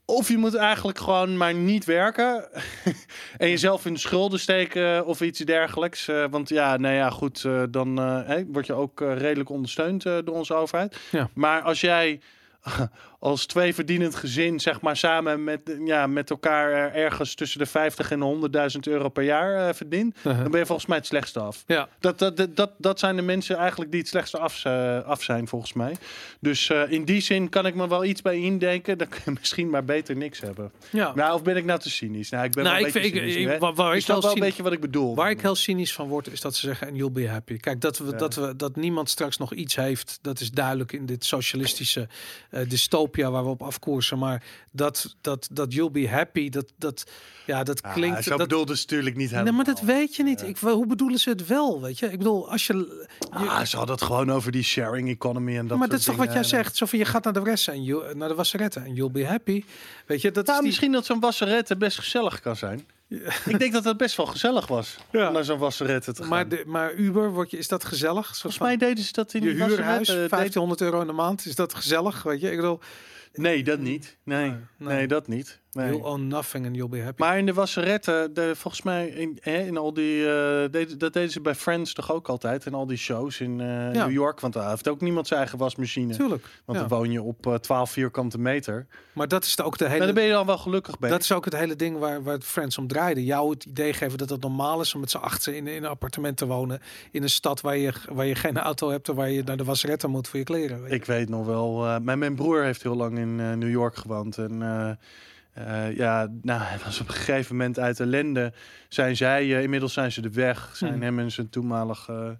Of 0.09 0.27
je 0.27 0.37
moet 0.37 0.55
eigenlijk 0.55 0.97
gewoon 0.99 1.37
maar 1.37 1.53
niet 1.53 1.85
werken. 1.85 2.47
en 3.37 3.49
jezelf 3.49 3.85
in 3.85 3.93
de 3.93 3.99
schulden 3.99 4.39
steken 4.39 5.05
of 5.05 5.21
iets 5.21 5.39
dergelijks. 5.39 6.07
Eh, 6.07 6.25
want 6.29 6.49
ja, 6.49 6.77
nou 6.77 6.93
ja, 6.95 7.09
goed. 7.09 7.43
eh, 7.45 7.63
dan 7.69 7.99
eh, 7.99 8.19
hè, 8.25 8.45
word 8.45 8.65
je 8.65 8.73
ook 8.73 9.01
eh, 9.01 9.17
redelijk 9.17 9.49
ondersteund 9.49 10.05
eh, 10.05 10.17
door 10.23 10.35
onze 10.35 10.53
overheid. 10.53 10.97
Ja. 11.11 11.29
Maar 11.33 11.61
als 11.61 11.81
jij 11.81 12.19
als 13.19 13.45
twee 13.45 13.73
verdienend 13.73 14.15
gezin, 14.15 14.59
zeg 14.59 14.81
maar, 14.81 14.97
samen 14.97 15.43
met, 15.43 15.59
ja, 15.85 16.07
met 16.07 16.29
elkaar 16.29 16.93
ergens 16.93 17.33
tussen 17.35 17.59
de 17.59 17.65
50 17.65 18.11
en 18.11 18.19
de 18.19 18.69
100.000 18.73 18.79
euro 18.79 19.09
per 19.09 19.23
jaar 19.23 19.67
eh, 19.67 19.73
verdient. 19.73 20.17
Uh-huh. 20.17 20.41
Dan 20.41 20.51
ben 20.51 20.59
je 20.59 20.65
volgens 20.65 20.87
mij 20.87 20.97
het 20.97 21.05
slechtste 21.05 21.39
af. 21.39 21.63
Ja. 21.67 21.87
Dat, 21.99 22.19
dat, 22.19 22.37
dat, 22.37 22.55
dat, 22.55 22.71
dat 22.77 22.99
zijn 22.99 23.15
de 23.15 23.21
mensen 23.21 23.55
eigenlijk 23.57 23.91
die 23.91 23.99
het 23.99 24.09
slechtste 24.09 24.37
af, 24.37 24.65
af 25.05 25.23
zijn, 25.23 25.47
volgens 25.47 25.73
mij. 25.73 25.97
Dus 26.39 26.69
eh, 26.69 26.91
in 26.91 27.05
die 27.05 27.21
zin 27.21 27.49
kan 27.49 27.65
ik 27.65 27.75
me 27.75 27.87
wel 27.87 28.05
iets 28.05 28.21
bij 28.21 28.37
indenken. 28.39 28.97
Dan 28.97 29.07
kun 29.07 29.19
je 29.25 29.31
misschien 29.39 29.69
maar 29.69 29.85
beter 29.85 30.15
niks 30.15 30.39
hebben. 30.39 30.71
ja. 30.89 31.13
Nou, 31.15 31.33
of 31.33 31.43
ben 31.43 31.57
ik 31.57 31.65
nou 31.65 31.79
te 31.79 31.89
cynisch? 31.89 32.29
Nou, 32.29 32.45
ik 32.45 32.51
ben 32.51 32.63
Nou, 32.63 32.77
wel 32.77 32.87
ik 32.87 32.95
een 32.95 33.01
vind- 33.01 33.13
cynisch. 33.15 33.35
ik- 33.53 33.59
waar- 33.59 33.73
waar 33.73 33.91
Je 33.91 33.97
ik 33.97 34.03
snapt 34.03 34.23
wel 34.23 34.33
een 34.33 34.39
beetje 34.39 34.63
wat 34.63 34.73
ik 34.73 34.79
bedoel. 34.81 35.15
Waar 35.15 35.29
ik 35.29 35.41
heel 35.41 35.55
cynisch 35.55 35.93
van 35.93 36.07
word, 36.07 36.27
is 36.31 36.41
dat 36.41 36.55
ze 36.55 36.65
zeggen, 36.67 36.87
and 36.87 36.95
you'll 36.97 37.11
be 37.11 37.27
happy. 37.29 37.57
Kijk, 37.57 37.81
dat, 37.81 37.97
we, 37.97 38.05
Ja. 38.11 38.17
dat, 38.17 38.35
we, 38.35 38.55
dat 38.55 38.75
niemand 38.75 39.09
straks 39.09 39.37
nog 39.37 39.53
iets 39.53 39.75
heeft, 39.75 40.19
dat 40.21 40.39
is 40.39 40.51
duidelijk 40.51 40.91
in 40.91 41.05
dit 41.05 41.25
socialistische 41.25 42.07
eh, 42.49 42.69
dystopia 42.69 43.31
waar 43.31 43.43
we 43.43 43.49
op 43.49 43.61
afkoersen. 43.63 44.17
Maar 44.19 44.43
dat, 44.71 45.15
dat, 45.21 45.47
dat 45.51 45.73
you'll 45.73 45.91
be 45.91 46.09
happy, 46.09 46.49
dat, 46.49 46.71
dat, 46.77 47.03
ja, 47.45 47.63
dat 47.63 47.81
Ah, 47.83 47.93
klinkt... 47.93 48.23
zo 48.23 48.29
dat, 48.29 48.39
bedoelde 48.39 48.75
ze 48.75 48.81
natuurlijk 48.81 49.15
niet 49.15 49.29
helemaal. 49.29 49.53
nee, 49.53 49.63
maar 49.65 49.73
dat 49.75 49.81
weet 49.83 50.15
je 50.15 50.23
niet. 50.23 50.41
Ik, 50.41 50.57
hoe 50.57 50.85
bedoelen 50.87 51.19
ze 51.19 51.29
het 51.29 51.47
wel, 51.47 51.81
weet 51.81 51.99
je? 51.99 52.11
Ik 52.11 52.17
bedoel, 52.17 52.51
als 52.51 52.67
je... 52.67 52.73
je- 52.73 53.07
Ah, 53.29 53.65
ze 53.65 53.77
hadden 53.77 53.95
het 53.95 54.03
gewoon 54.05 54.31
over 54.31 54.51
die 54.51 54.63
sharing 54.63 55.09
economy 55.09 55.57
en 55.57 55.67
dat 55.67 55.77
maar 55.77 55.87
dat 55.89 55.99
is 55.99 56.05
toch 56.05 56.15
wat 56.15 56.33
jij 56.33 56.43
zegt? 56.43 56.75
Zo 56.75 56.85
van, 56.85 56.99
je 56.99 57.05
gaat 57.05 57.23
naar 57.23 57.33
de 57.33 57.43
rest 57.43 57.67
en 57.67 57.83
you, 57.83 58.15
naar 58.15 58.29
de 58.29 58.35
wasseretten 58.35 58.83
en 58.85 58.93
you'll 58.93 59.11
be 59.11 59.25
happy. 59.25 59.63
Weet 60.05 60.21
je, 60.21 60.31
dat 60.31 60.45
Nou, 60.45 60.57
is 60.57 60.61
die... 60.61 60.67
misschien 60.69 60.91
dat 60.91 61.05
zo'n 61.05 61.19
wasserette 61.19 61.77
best 61.77 61.97
gezellig 61.99 62.39
kan 62.39 62.55
zijn. 62.55 62.85
Ik 63.45 63.59
denk 63.59 63.73
dat 63.73 63.83
het 63.83 63.97
best 63.97 64.17
wel 64.17 64.25
gezellig 64.25 64.67
was 64.67 64.97
Ja. 65.11 65.27
om 65.27 65.33
naar 65.33 65.43
zo'n 65.43 65.57
wasserette 65.59 66.13
te 66.13 66.21
gaan. 66.21 66.29
Maar, 66.29 66.47
de, 66.49 66.63
maar 66.65 66.93
Uber, 66.93 67.31
word 67.31 67.51
je, 67.51 67.57
is 67.57 67.67
dat 67.67 67.83
gezellig? 67.85 68.25
Volgens 68.37 68.57
mij 68.61 68.77
deden 68.77 69.03
ze 69.03 69.11
dat 69.13 69.33
in 69.33 69.41
je 69.43 69.47
die 69.53 69.63
huurhuis, 69.63 69.97
wasserette. 69.97 70.13
Deed- 70.21 70.29
1500 70.29 70.81
euro 70.81 71.01
in 71.01 71.07
de 71.07 71.13
maand, 71.13 71.45
is 71.45 71.55
dat 71.55 71.73
gezellig? 71.73 72.23
Weet 72.23 72.41
je, 72.41 72.49
ik 72.51 72.55
bedoel, 72.55 72.79
Nee, 73.33 73.63
dat 73.63 73.79
niet. 73.79 74.17
Nee, 74.23 74.53
nee. 74.77 75.07
dat 75.07 75.27
niet. 75.27 75.59
Nee. 75.71 75.87
you'll 75.89 76.03
own 76.05 76.27
nothing 76.27 76.65
and 76.65 76.75
you'll 76.75 76.89
be 76.89 77.01
happy. 77.01 77.21
Maar 77.23 77.37
in 77.37 77.45
de 77.45 77.53
wasseretten, 77.53 78.33
de, 78.33 78.51
volgens 78.55 78.81
mij 78.83 79.07
in, 79.07 79.37
hè, 79.41 79.57
in 79.57 79.77
al 79.77 79.93
die, 79.93 80.29
eh, 80.31 80.71
dat 80.97 81.13
deden 81.13 81.29
ze 81.31 81.41
bij 81.41 81.55
Friends 81.55 81.93
toch 81.93 82.11
ook 82.11 82.27
altijd. 82.29 82.65
En 82.65 82.73
al 82.73 82.85
die 82.85 82.97
shows 82.97 83.39
in 83.39 83.59
eh, 83.61 83.67
Ja. 83.67 84.05
New 84.05 84.11
York. 84.11 84.39
Want 84.39 84.53
daar 84.53 84.69
heeft 84.69 84.87
ook 84.87 85.01
niemand 85.01 85.27
zijn 85.27 85.39
eigen 85.39 85.57
wasmachine. 85.57 86.13
Tuurlijk. 86.15 86.45
Want 86.65 86.79
ja. 86.79 86.87
dan 86.87 86.97
woon 86.97 87.11
je 87.11 87.21
op 87.21 87.47
eh, 87.47 87.53
12 87.53 87.91
vierkante 87.91 88.39
meter. 88.39 88.87
Maar 89.13 89.27
dat 89.27 89.43
is 89.43 89.61
ook 89.61 89.77
de 89.77 89.85
hele. 89.85 89.97
Maar 89.97 90.05
dan 90.07 90.15
ben 90.15 90.23
je 90.23 90.31
dan 90.31 90.45
wel 90.45 90.57
gelukkig 90.57 90.99
bij. 90.99 91.09
Dat 91.09 91.21
is 91.21 91.31
ook 91.31 91.45
het 91.45 91.55
hele 91.55 91.75
ding 91.75 91.97
waar, 91.97 92.23
waar 92.23 92.39
Friends 92.39 92.77
om 92.77 92.87
draaide. 92.87 93.25
Jou 93.25 93.49
het 93.49 93.65
idee 93.65 93.93
geven 93.93 94.17
dat 94.17 94.29
het 94.29 94.41
normaal 94.41 94.81
is 94.81 94.93
om 94.93 94.99
met 94.99 95.11
z'n 95.11 95.17
achteren 95.17 95.59
in, 95.59 95.67
in 95.67 95.83
een 95.83 95.89
appartement 95.89 96.37
te 96.37 96.45
wonen. 96.45 96.81
In 97.11 97.23
een 97.23 97.29
stad 97.29 97.61
waar 97.61 97.77
je, 97.77 97.93
waar 98.11 98.25
je 98.25 98.35
geen 98.35 98.57
auto 98.57 98.89
hebt 98.89 99.09
en 99.09 99.15
waar 99.15 99.29
je 99.29 99.43
naar 99.43 99.57
de 99.57 99.63
wasretten 99.63 100.09
moet 100.09 100.27
voor 100.27 100.39
je 100.39 100.45
kleren. 100.45 100.81
Weet 100.81 100.89
je. 100.89 100.95
Ik 100.95 101.05
weet 101.05 101.29
nog 101.29 101.45
wel. 101.45 101.85
eh, 101.85 101.97
mijn, 101.99 102.19
mijn 102.19 102.35
broer 102.35 102.63
heeft 102.63 102.83
heel 102.83 102.95
lang 102.95 103.17
in 103.17 103.39
eh, 103.39 103.53
New 103.53 103.69
York 103.69 103.95
gewoond. 103.95 104.37
En 104.37 104.97
eh, 105.65 105.87
eh, 105.87 105.95
ja, 105.95 106.27
nou, 106.41 106.61
hij 106.61 106.77
was 106.83 106.99
op 107.01 107.07
een 107.07 107.13
gegeven 107.13 107.55
moment 107.55 107.79
uit 107.79 107.99
ellende. 107.99 108.53
Zijn 108.87 109.15
zij, 109.17 109.55
eh, 109.55 109.61
inmiddels 109.63 109.93
zijn 109.93 110.11
ze 110.11 110.21
de 110.21 110.31
weg. 110.31 110.69
Zijn 110.73 110.91
Hmm. 110.93 111.01
hem 111.01 111.19
en 111.19 111.31
zijn 111.31 111.49
toenmalige 111.49 112.37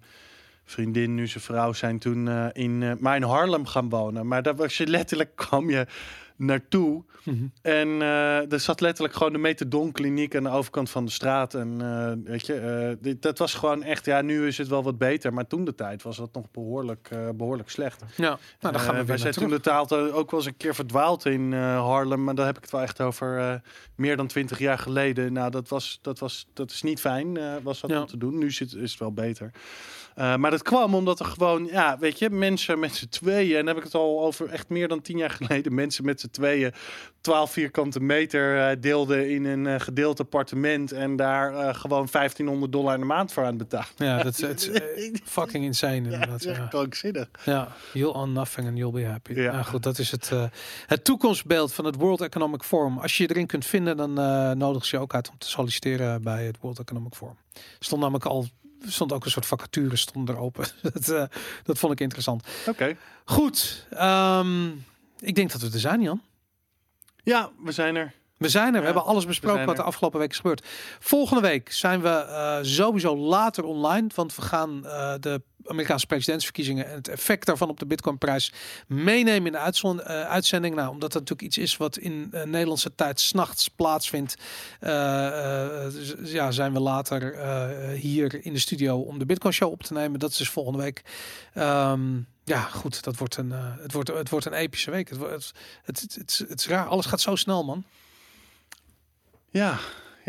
vriendin, 0.70 1.14
nu 1.14 1.26
zijn 1.26 1.44
vrouw, 1.44 1.72
zijn 1.72 1.98
toen 1.98 2.28
eh, 2.28 2.46
in, 2.52 2.82
eh, 2.82 2.92
maar 2.98 3.16
in 3.16 3.22
Harlem 3.22 3.66
gaan 3.66 3.88
wonen. 3.88 4.26
Maar 4.26 4.42
daar 4.42 4.56
was 4.56 4.76
je 4.76 4.86
letterlijk, 4.86 5.36
kwam 5.36 5.70
je 5.70 5.86
naartoe. 6.40 7.04
Mhm. 7.24 7.44
En 7.62 7.88
er 8.50 8.60
zat 8.60 8.80
letterlijk 8.80 9.14
gewoon 9.14 9.32
de 9.32 9.38
methadonkliniek 9.38 10.36
aan 10.36 10.42
de 10.42 10.50
overkant 10.50 10.90
van 10.90 11.04
de 11.04 11.10
straat. 11.10 11.54
En 11.54 11.80
eh, 11.80 12.30
weet 12.30 12.46
je, 12.46 12.54
eh, 12.54 12.96
dit, 13.00 13.22
dat 13.22 13.38
was 13.38 13.54
gewoon 13.54 13.82
echt, 13.82 14.04
ja, 14.04 14.22
nu 14.22 14.46
is 14.46 14.58
het 14.58 14.68
wel 14.68 14.82
wat 14.82 14.98
beter. 14.98 15.34
Maar 15.34 15.46
toen 15.46 15.64
de 15.64 15.74
tijd 15.74 16.02
was 16.02 16.16
dat 16.16 16.32
nog 16.32 16.50
behoorlijk, 16.50 17.08
eh, 17.10 17.28
behoorlijk 17.34 17.70
slecht. 17.70 18.04
Ja, 18.16 18.38
nou 18.60 18.72
dan 18.72 18.80
gaan 18.80 18.90
we 18.90 18.96
weer 18.96 19.06
wij 19.06 19.18
zijn 19.18 19.32
toen 19.32 19.48
de 19.48 19.60
taal 19.60 19.90
ook 19.90 20.30
wel 20.30 20.40
eens 20.40 20.48
een 20.48 20.56
keer 20.56 20.74
verdwaald 20.74 21.24
in 21.24 21.52
Harlem. 21.52 22.24
Maar 22.24 22.34
daar 22.34 22.46
heb 22.46 22.56
ik 22.56 22.62
het 22.62 22.70
wel 22.70 22.80
echt 22.80 23.00
over 23.00 23.60
meer 23.94 24.16
dan 24.16 24.26
twintig 24.26 24.58
jaar 24.58 24.78
geleden. 24.78 25.32
Nou, 25.32 25.50
dat, 25.50 25.68
was, 25.68 25.98
dat, 26.02 26.18
was, 26.18 26.46
dat 26.52 26.70
is 26.70 26.82
niet 26.82 27.00
fijn, 27.00 27.62
was 27.62 27.80
dat 27.80 27.90
Ja. 27.90 28.00
om 28.00 28.06
te 28.06 28.18
doen. 28.18 28.38
Nu 28.38 28.50
zit, 28.50 28.74
is 28.74 28.90
het 28.90 29.00
wel 29.00 29.12
beter. 29.12 29.50
Eh, 30.14 30.36
maar 30.36 30.50
dat 30.50 30.62
kwam 30.62 30.94
omdat 30.94 31.18
er 31.20 31.24
gewoon, 31.26 31.64
ja, 31.66 31.98
weet 31.98 32.18
je, 32.18 32.30
mensen 32.30 32.78
met 32.78 32.94
z'n 32.94 33.08
tweeën. 33.08 33.50
En 33.50 33.56
dan 33.56 33.66
heb 33.66 33.76
ik 33.76 33.82
het 33.82 33.94
al 33.94 34.20
over 34.24 34.48
echt 34.48 34.68
meer 34.68 34.88
dan 34.88 35.00
tien 35.00 35.16
jaar 35.18 35.30
geleden. 35.40 35.74
Mensen 35.74 36.04
met 36.04 36.20
z'n 36.20 36.30
tweeën 36.30 36.72
12 37.20 37.52
vierkante 37.52 38.00
meter 38.00 38.68
eh, 38.70 38.76
deelden 38.80 39.30
in 39.30 39.44
een 39.44 39.66
eh, 39.66 39.80
gedeeld 39.80 40.20
appartement. 40.20 40.92
En 40.92 41.16
daar 41.16 41.74
gewoon 41.74 42.08
1500 42.10 42.72
dollar 42.72 42.94
in 42.94 43.00
de 43.00 43.06
maand 43.06 43.32
voor 43.32 43.44
aan 43.44 43.56
betalen. 43.56 43.86
Ja, 43.96 44.22
dat 44.22 44.42
is 44.42 44.70
fucking 45.24 45.64
insane 45.64 45.94
Ja, 45.94 46.02
inderdaad. 46.02 46.28
dat 46.28 46.40
is 46.40 46.46
echt 46.46 46.56
Ja, 46.58 46.66
krankzinnig. 46.66 47.28
ja. 47.44 47.68
you'll 47.92 48.14
own 48.14 48.32
nothing 48.32 48.66
and 48.68 48.76
you'll 48.78 48.92
be 48.92 49.04
happy. 49.04 49.32
Ja. 49.32 49.42
Ja. 49.52 49.62
goed, 49.62 49.82
dat 49.82 49.98
is 49.98 50.10
het, 50.10 50.30
het 50.86 51.04
toekomstbeeld 51.04 51.72
van 51.72 51.84
het 51.84 51.94
World 51.96 52.20
Economic 52.20 52.62
Forum. 52.62 52.98
Als 52.98 53.16
je 53.16 53.22
je 53.22 53.28
erin 53.30 53.46
kunt 53.46 53.66
vinden, 53.66 53.96
dan 53.96 54.12
nodig 54.58 54.84
ze 54.84 54.96
je 54.96 55.02
ook 55.02 55.14
uit 55.14 55.30
om 55.30 55.38
te 55.38 55.48
solliciteren 55.48 56.22
bij 56.22 56.44
het 56.46 56.58
World 56.60 56.78
Economic 56.78 57.14
Forum. 57.14 57.36
Stond 57.78 58.00
namelijk 58.00 58.24
al 58.26 58.46
stond 58.86 59.12
ook 59.12 59.24
een 59.24 59.30
soort 59.30 59.46
vacature 59.46 59.96
stond 59.96 60.28
er 60.28 60.38
open. 60.38 60.66
dat, 60.92 61.08
eh, 61.08 61.24
dat 61.64 61.78
vond 61.78 61.92
ik 61.92 62.00
interessant. 62.00 62.46
Oké. 62.66 62.96
Goed, 63.24 63.86
ehm, 63.90 64.68
ik 65.18 65.34
denk 65.34 65.52
dat 65.52 65.60
we 65.60 65.70
er 65.72 65.80
zijn, 65.80 66.02
Jan. 66.02 66.22
Ja, 67.22 67.50
we 67.64 67.72
zijn 67.72 67.96
er. 67.96 68.12
We 68.40 68.48
zijn 68.48 68.66
er. 68.66 68.72
We 68.72 68.78
Ja, 68.78 68.84
hebben 68.84 69.04
alles 69.04 69.26
besproken 69.26 69.66
wat 69.66 69.76
de 69.76 69.82
afgelopen 69.82 70.18
week 70.20 70.30
is 70.30 70.36
gebeurd. 70.36 70.66
Volgende 70.98 71.42
week 71.42 71.72
zijn 71.72 72.00
we 72.02 72.08
eh, 72.08 72.58
sowieso 72.62 73.16
later 73.16 73.64
online. 73.64 74.06
Want 74.14 74.34
we 74.36 74.42
gaan 74.42 74.86
eh, 74.86 75.14
de 75.20 75.42
Amerikaanse 75.66 76.06
presidentsverkiezingen 76.06 76.86
en 76.86 76.94
het 76.94 77.08
effect 77.08 77.46
daarvan 77.46 77.68
op 77.68 77.78
de 77.78 77.86
Bitcoinprijs 77.86 78.52
meenemen 78.86 79.46
in 79.46 79.52
de 79.52 80.02
eh, 80.02 80.28
uitzending. 80.28 80.74
Nou, 80.74 80.88
omdat 80.90 81.12
dat 81.12 81.20
natuurlijk 81.20 81.48
iets 81.48 81.58
is 81.58 81.76
wat 81.76 81.96
in 81.96 82.28
Nederlandse 82.44 82.94
tijd 82.94 83.20
s'nachts 83.20 83.68
plaatsvindt. 83.68 84.34
z- 84.80 86.14
ja, 86.32 86.50
zijn 86.50 86.72
we 86.72 86.80
later 86.80 87.38
hier 87.94 88.44
in 88.44 88.52
de 88.52 88.58
studio 88.58 88.98
om 88.98 89.18
de 89.18 89.26
Bitcoin 89.26 89.54
Show 89.54 89.70
op 89.72 89.82
te 89.82 89.92
nemen. 89.92 90.18
Dat 90.20 90.30
is 90.30 90.36
dus 90.36 90.48
volgende 90.50 90.78
week. 90.78 91.02
Ehm, 91.54 92.16
ja, 92.44 92.60
goed. 92.60 93.04
Dat 93.04 93.16
wordt 93.16 93.36
een, 93.36 93.50
het, 93.80 93.92
wordt, 93.92 94.08
het 94.08 94.30
wordt 94.30 94.46
een 94.46 94.52
epische 94.52 94.90
week. 94.90 95.08
Het, 95.08 95.18
wordt- 95.18 95.32
het, 95.34 95.52
het, 95.84 96.00
het, 96.00 96.14
het, 96.14 96.44
het 96.48 96.60
is 96.60 96.66
raar. 96.68 96.86
Alles 96.86 97.06
gaat 97.06 97.20
zo 97.20 97.36
snel, 97.36 97.64
man. 97.64 97.84
Ja, 99.52 99.80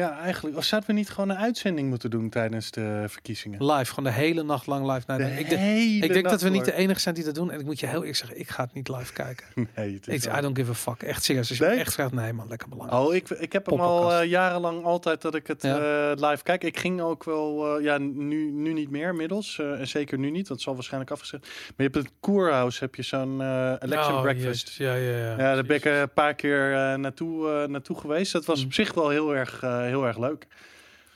Ja, 0.02 0.20
eigenlijk. 0.20 0.58
Of 0.58 0.64
zouden 0.64 0.90
we 0.90 0.96
niet 0.96 1.10
gewoon 1.10 1.30
een 1.30 1.38
uitzending 1.38 1.90
moeten 1.90 2.10
doen 2.10 2.30
tijdens 2.30 2.72
de 2.72 3.04
verkiezingen? 3.08 3.66
Live, 3.66 3.94
gewoon 3.94 4.12
de 4.12 4.18
hele 4.20 4.44
nacht 4.44 4.68
lang 4.68 4.92
live. 4.94 5.04
naar 5.08 5.20
ik, 5.40 5.50
de- 5.50 5.56
hele 5.56 6.06
ik 6.06 6.14
denk 6.14 6.30
dat 6.30 6.42
we 6.42 6.50
niet 6.50 6.66
de 6.66 6.74
enige 6.74 7.00
zijn 7.00 7.16
die 7.16 7.24
dat 7.24 7.36
doen. 7.36 7.52
En 7.52 7.60
ik 7.60 7.66
moet 7.66 7.80
je 7.80 7.86
heel 7.88 8.00
eerlijk 8.00 8.16
zeggen, 8.18 8.40
ik 8.40 8.50
ga 8.50 8.64
het 8.64 8.74
niet 8.74 8.88
live 8.90 9.14
kijken. 9.14 9.46
Nee, 9.76 9.94
het 9.94 10.08
is 10.08 10.26
Ik, 10.26 10.38
I 10.38 10.42
don't 10.42 10.58
give 10.58 10.72
a 10.72 10.74
fuck. 10.74 11.02
Echt 11.04 11.24
serieus. 11.24 11.50
Als 11.50 11.58
je 11.58 11.66
Nee? 11.66 11.78
echt 11.80 11.94
vraagt, 11.94 12.12
nee 12.12 12.34
man, 12.34 12.48
lekker 12.48 12.70
belangrijk. 12.70 13.02
Oh, 13.04 13.16
ik, 13.16 13.30
ik 13.30 13.54
heb 13.54 13.66
hem 13.66 13.80
al 13.80 14.14
eh, 14.14 14.30
jarenlang 14.30 14.84
altijd 14.84 15.22
dat 15.22 15.36
ik 15.36 15.48
het 15.48 15.62
Ja. 15.62 15.78
eh, 16.12 16.30
live 16.30 16.44
kijk. 16.44 16.64
Ik 16.64 16.78
ging 16.80 17.02
ook 17.02 17.24
wel, 17.24 17.78
eh, 17.78 17.84
ja, 17.84 17.98
nu, 17.98 18.52
nu 18.52 18.74
niet 18.74 18.90
meer 18.90 19.10
inmiddels. 19.10 19.60
en 19.60 19.88
zeker 19.88 20.18
nu 20.18 20.26
niet, 20.30 20.36
want 20.48 20.50
het 20.50 20.62
zal 20.62 20.74
waarschijnlijk 20.74 21.12
afgezet. 21.12 21.40
Maar 21.42 21.74
je 21.76 21.84
hebt 21.84 21.96
het 21.96 22.10
Koerhuis, 22.20 22.80
heb 22.80 22.96
je 22.96 23.02
zo'n 23.04 23.42
election 23.80 24.16
Oh, 24.16 24.22
breakfast. 24.22 24.70
Ja, 24.78 24.94
ja, 24.94 25.18
ja. 25.18 25.30
Ja, 25.32 25.54
daar 25.54 25.64
ben 25.66 25.76
ik 25.76 25.86
een 25.86 26.14
paar 26.14 26.34
keer 26.34 26.70
naartoe, 27.00 27.68
naartoe 27.68 27.98
geweest. 28.00 28.32
Dat 28.32 28.46
was 28.46 28.60
Mm. 28.60 28.66
op 28.66 28.74
zich 28.74 28.94
wel 28.94 29.10
heel 29.10 29.36
erg, 29.36 29.60
heel 29.92 30.08
erg 30.08 30.18
leuk. 30.18 30.48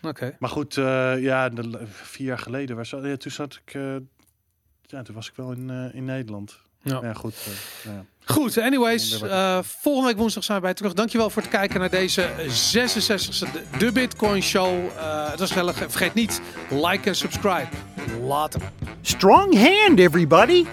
Oké. 0.02 0.36
Maar 0.40 0.50
goed, 0.50 0.78
eh, 0.78 1.22
ja, 1.22 1.50
de, 1.50 1.80
vier 1.88 2.28
jaar 2.28 2.38
geleden, 2.40 2.76
was, 2.76 2.90
ja, 2.90 3.18
toen 3.18 3.32
zat 3.32 3.60
ik, 3.66 3.74
eh, 3.74 3.96
ja, 4.82 5.02
toen 5.02 5.16
was 5.16 5.28
ik 5.28 5.34
wel 5.36 5.52
in, 5.52 5.70
eh, 5.70 5.96
in 5.98 6.06
Nederland. 6.06 6.60
Ja. 6.82 7.00
Ja, 7.02 7.14
goed. 7.14 7.36
eh, 7.84 7.94
ja. 7.94 8.06
Goed, 8.26 8.58
anyways. 8.58 9.22
Eh, 9.22 9.60
volgende 9.64 10.08
week 10.10 10.18
woensdag 10.18 10.44
zijn 10.44 10.56
we 10.58 10.62
bij 10.64 10.72
je 10.72 10.78
terug. 10.78 10.94
Dankjewel 10.94 11.30
voor 11.30 11.42
het 11.42 11.52
kijken 11.52 11.80
naar 11.80 11.90
deze 11.90 12.30
66e 12.48 13.48
de- 13.78 13.92
Bitcoin 13.92 14.42
Show. 14.44 14.86
Eh 14.98 15.30
het 15.30 15.40
was 15.40 15.52
gezellig. 15.52 15.76
Vergeet 15.78 16.14
niet, 16.14 16.42
like 16.70 17.10
en 17.10 17.16
subscribe. 17.16 17.68
Later. 18.22 18.62
Strong 19.02 19.54
hand, 19.58 20.00
everybody! 20.00 20.66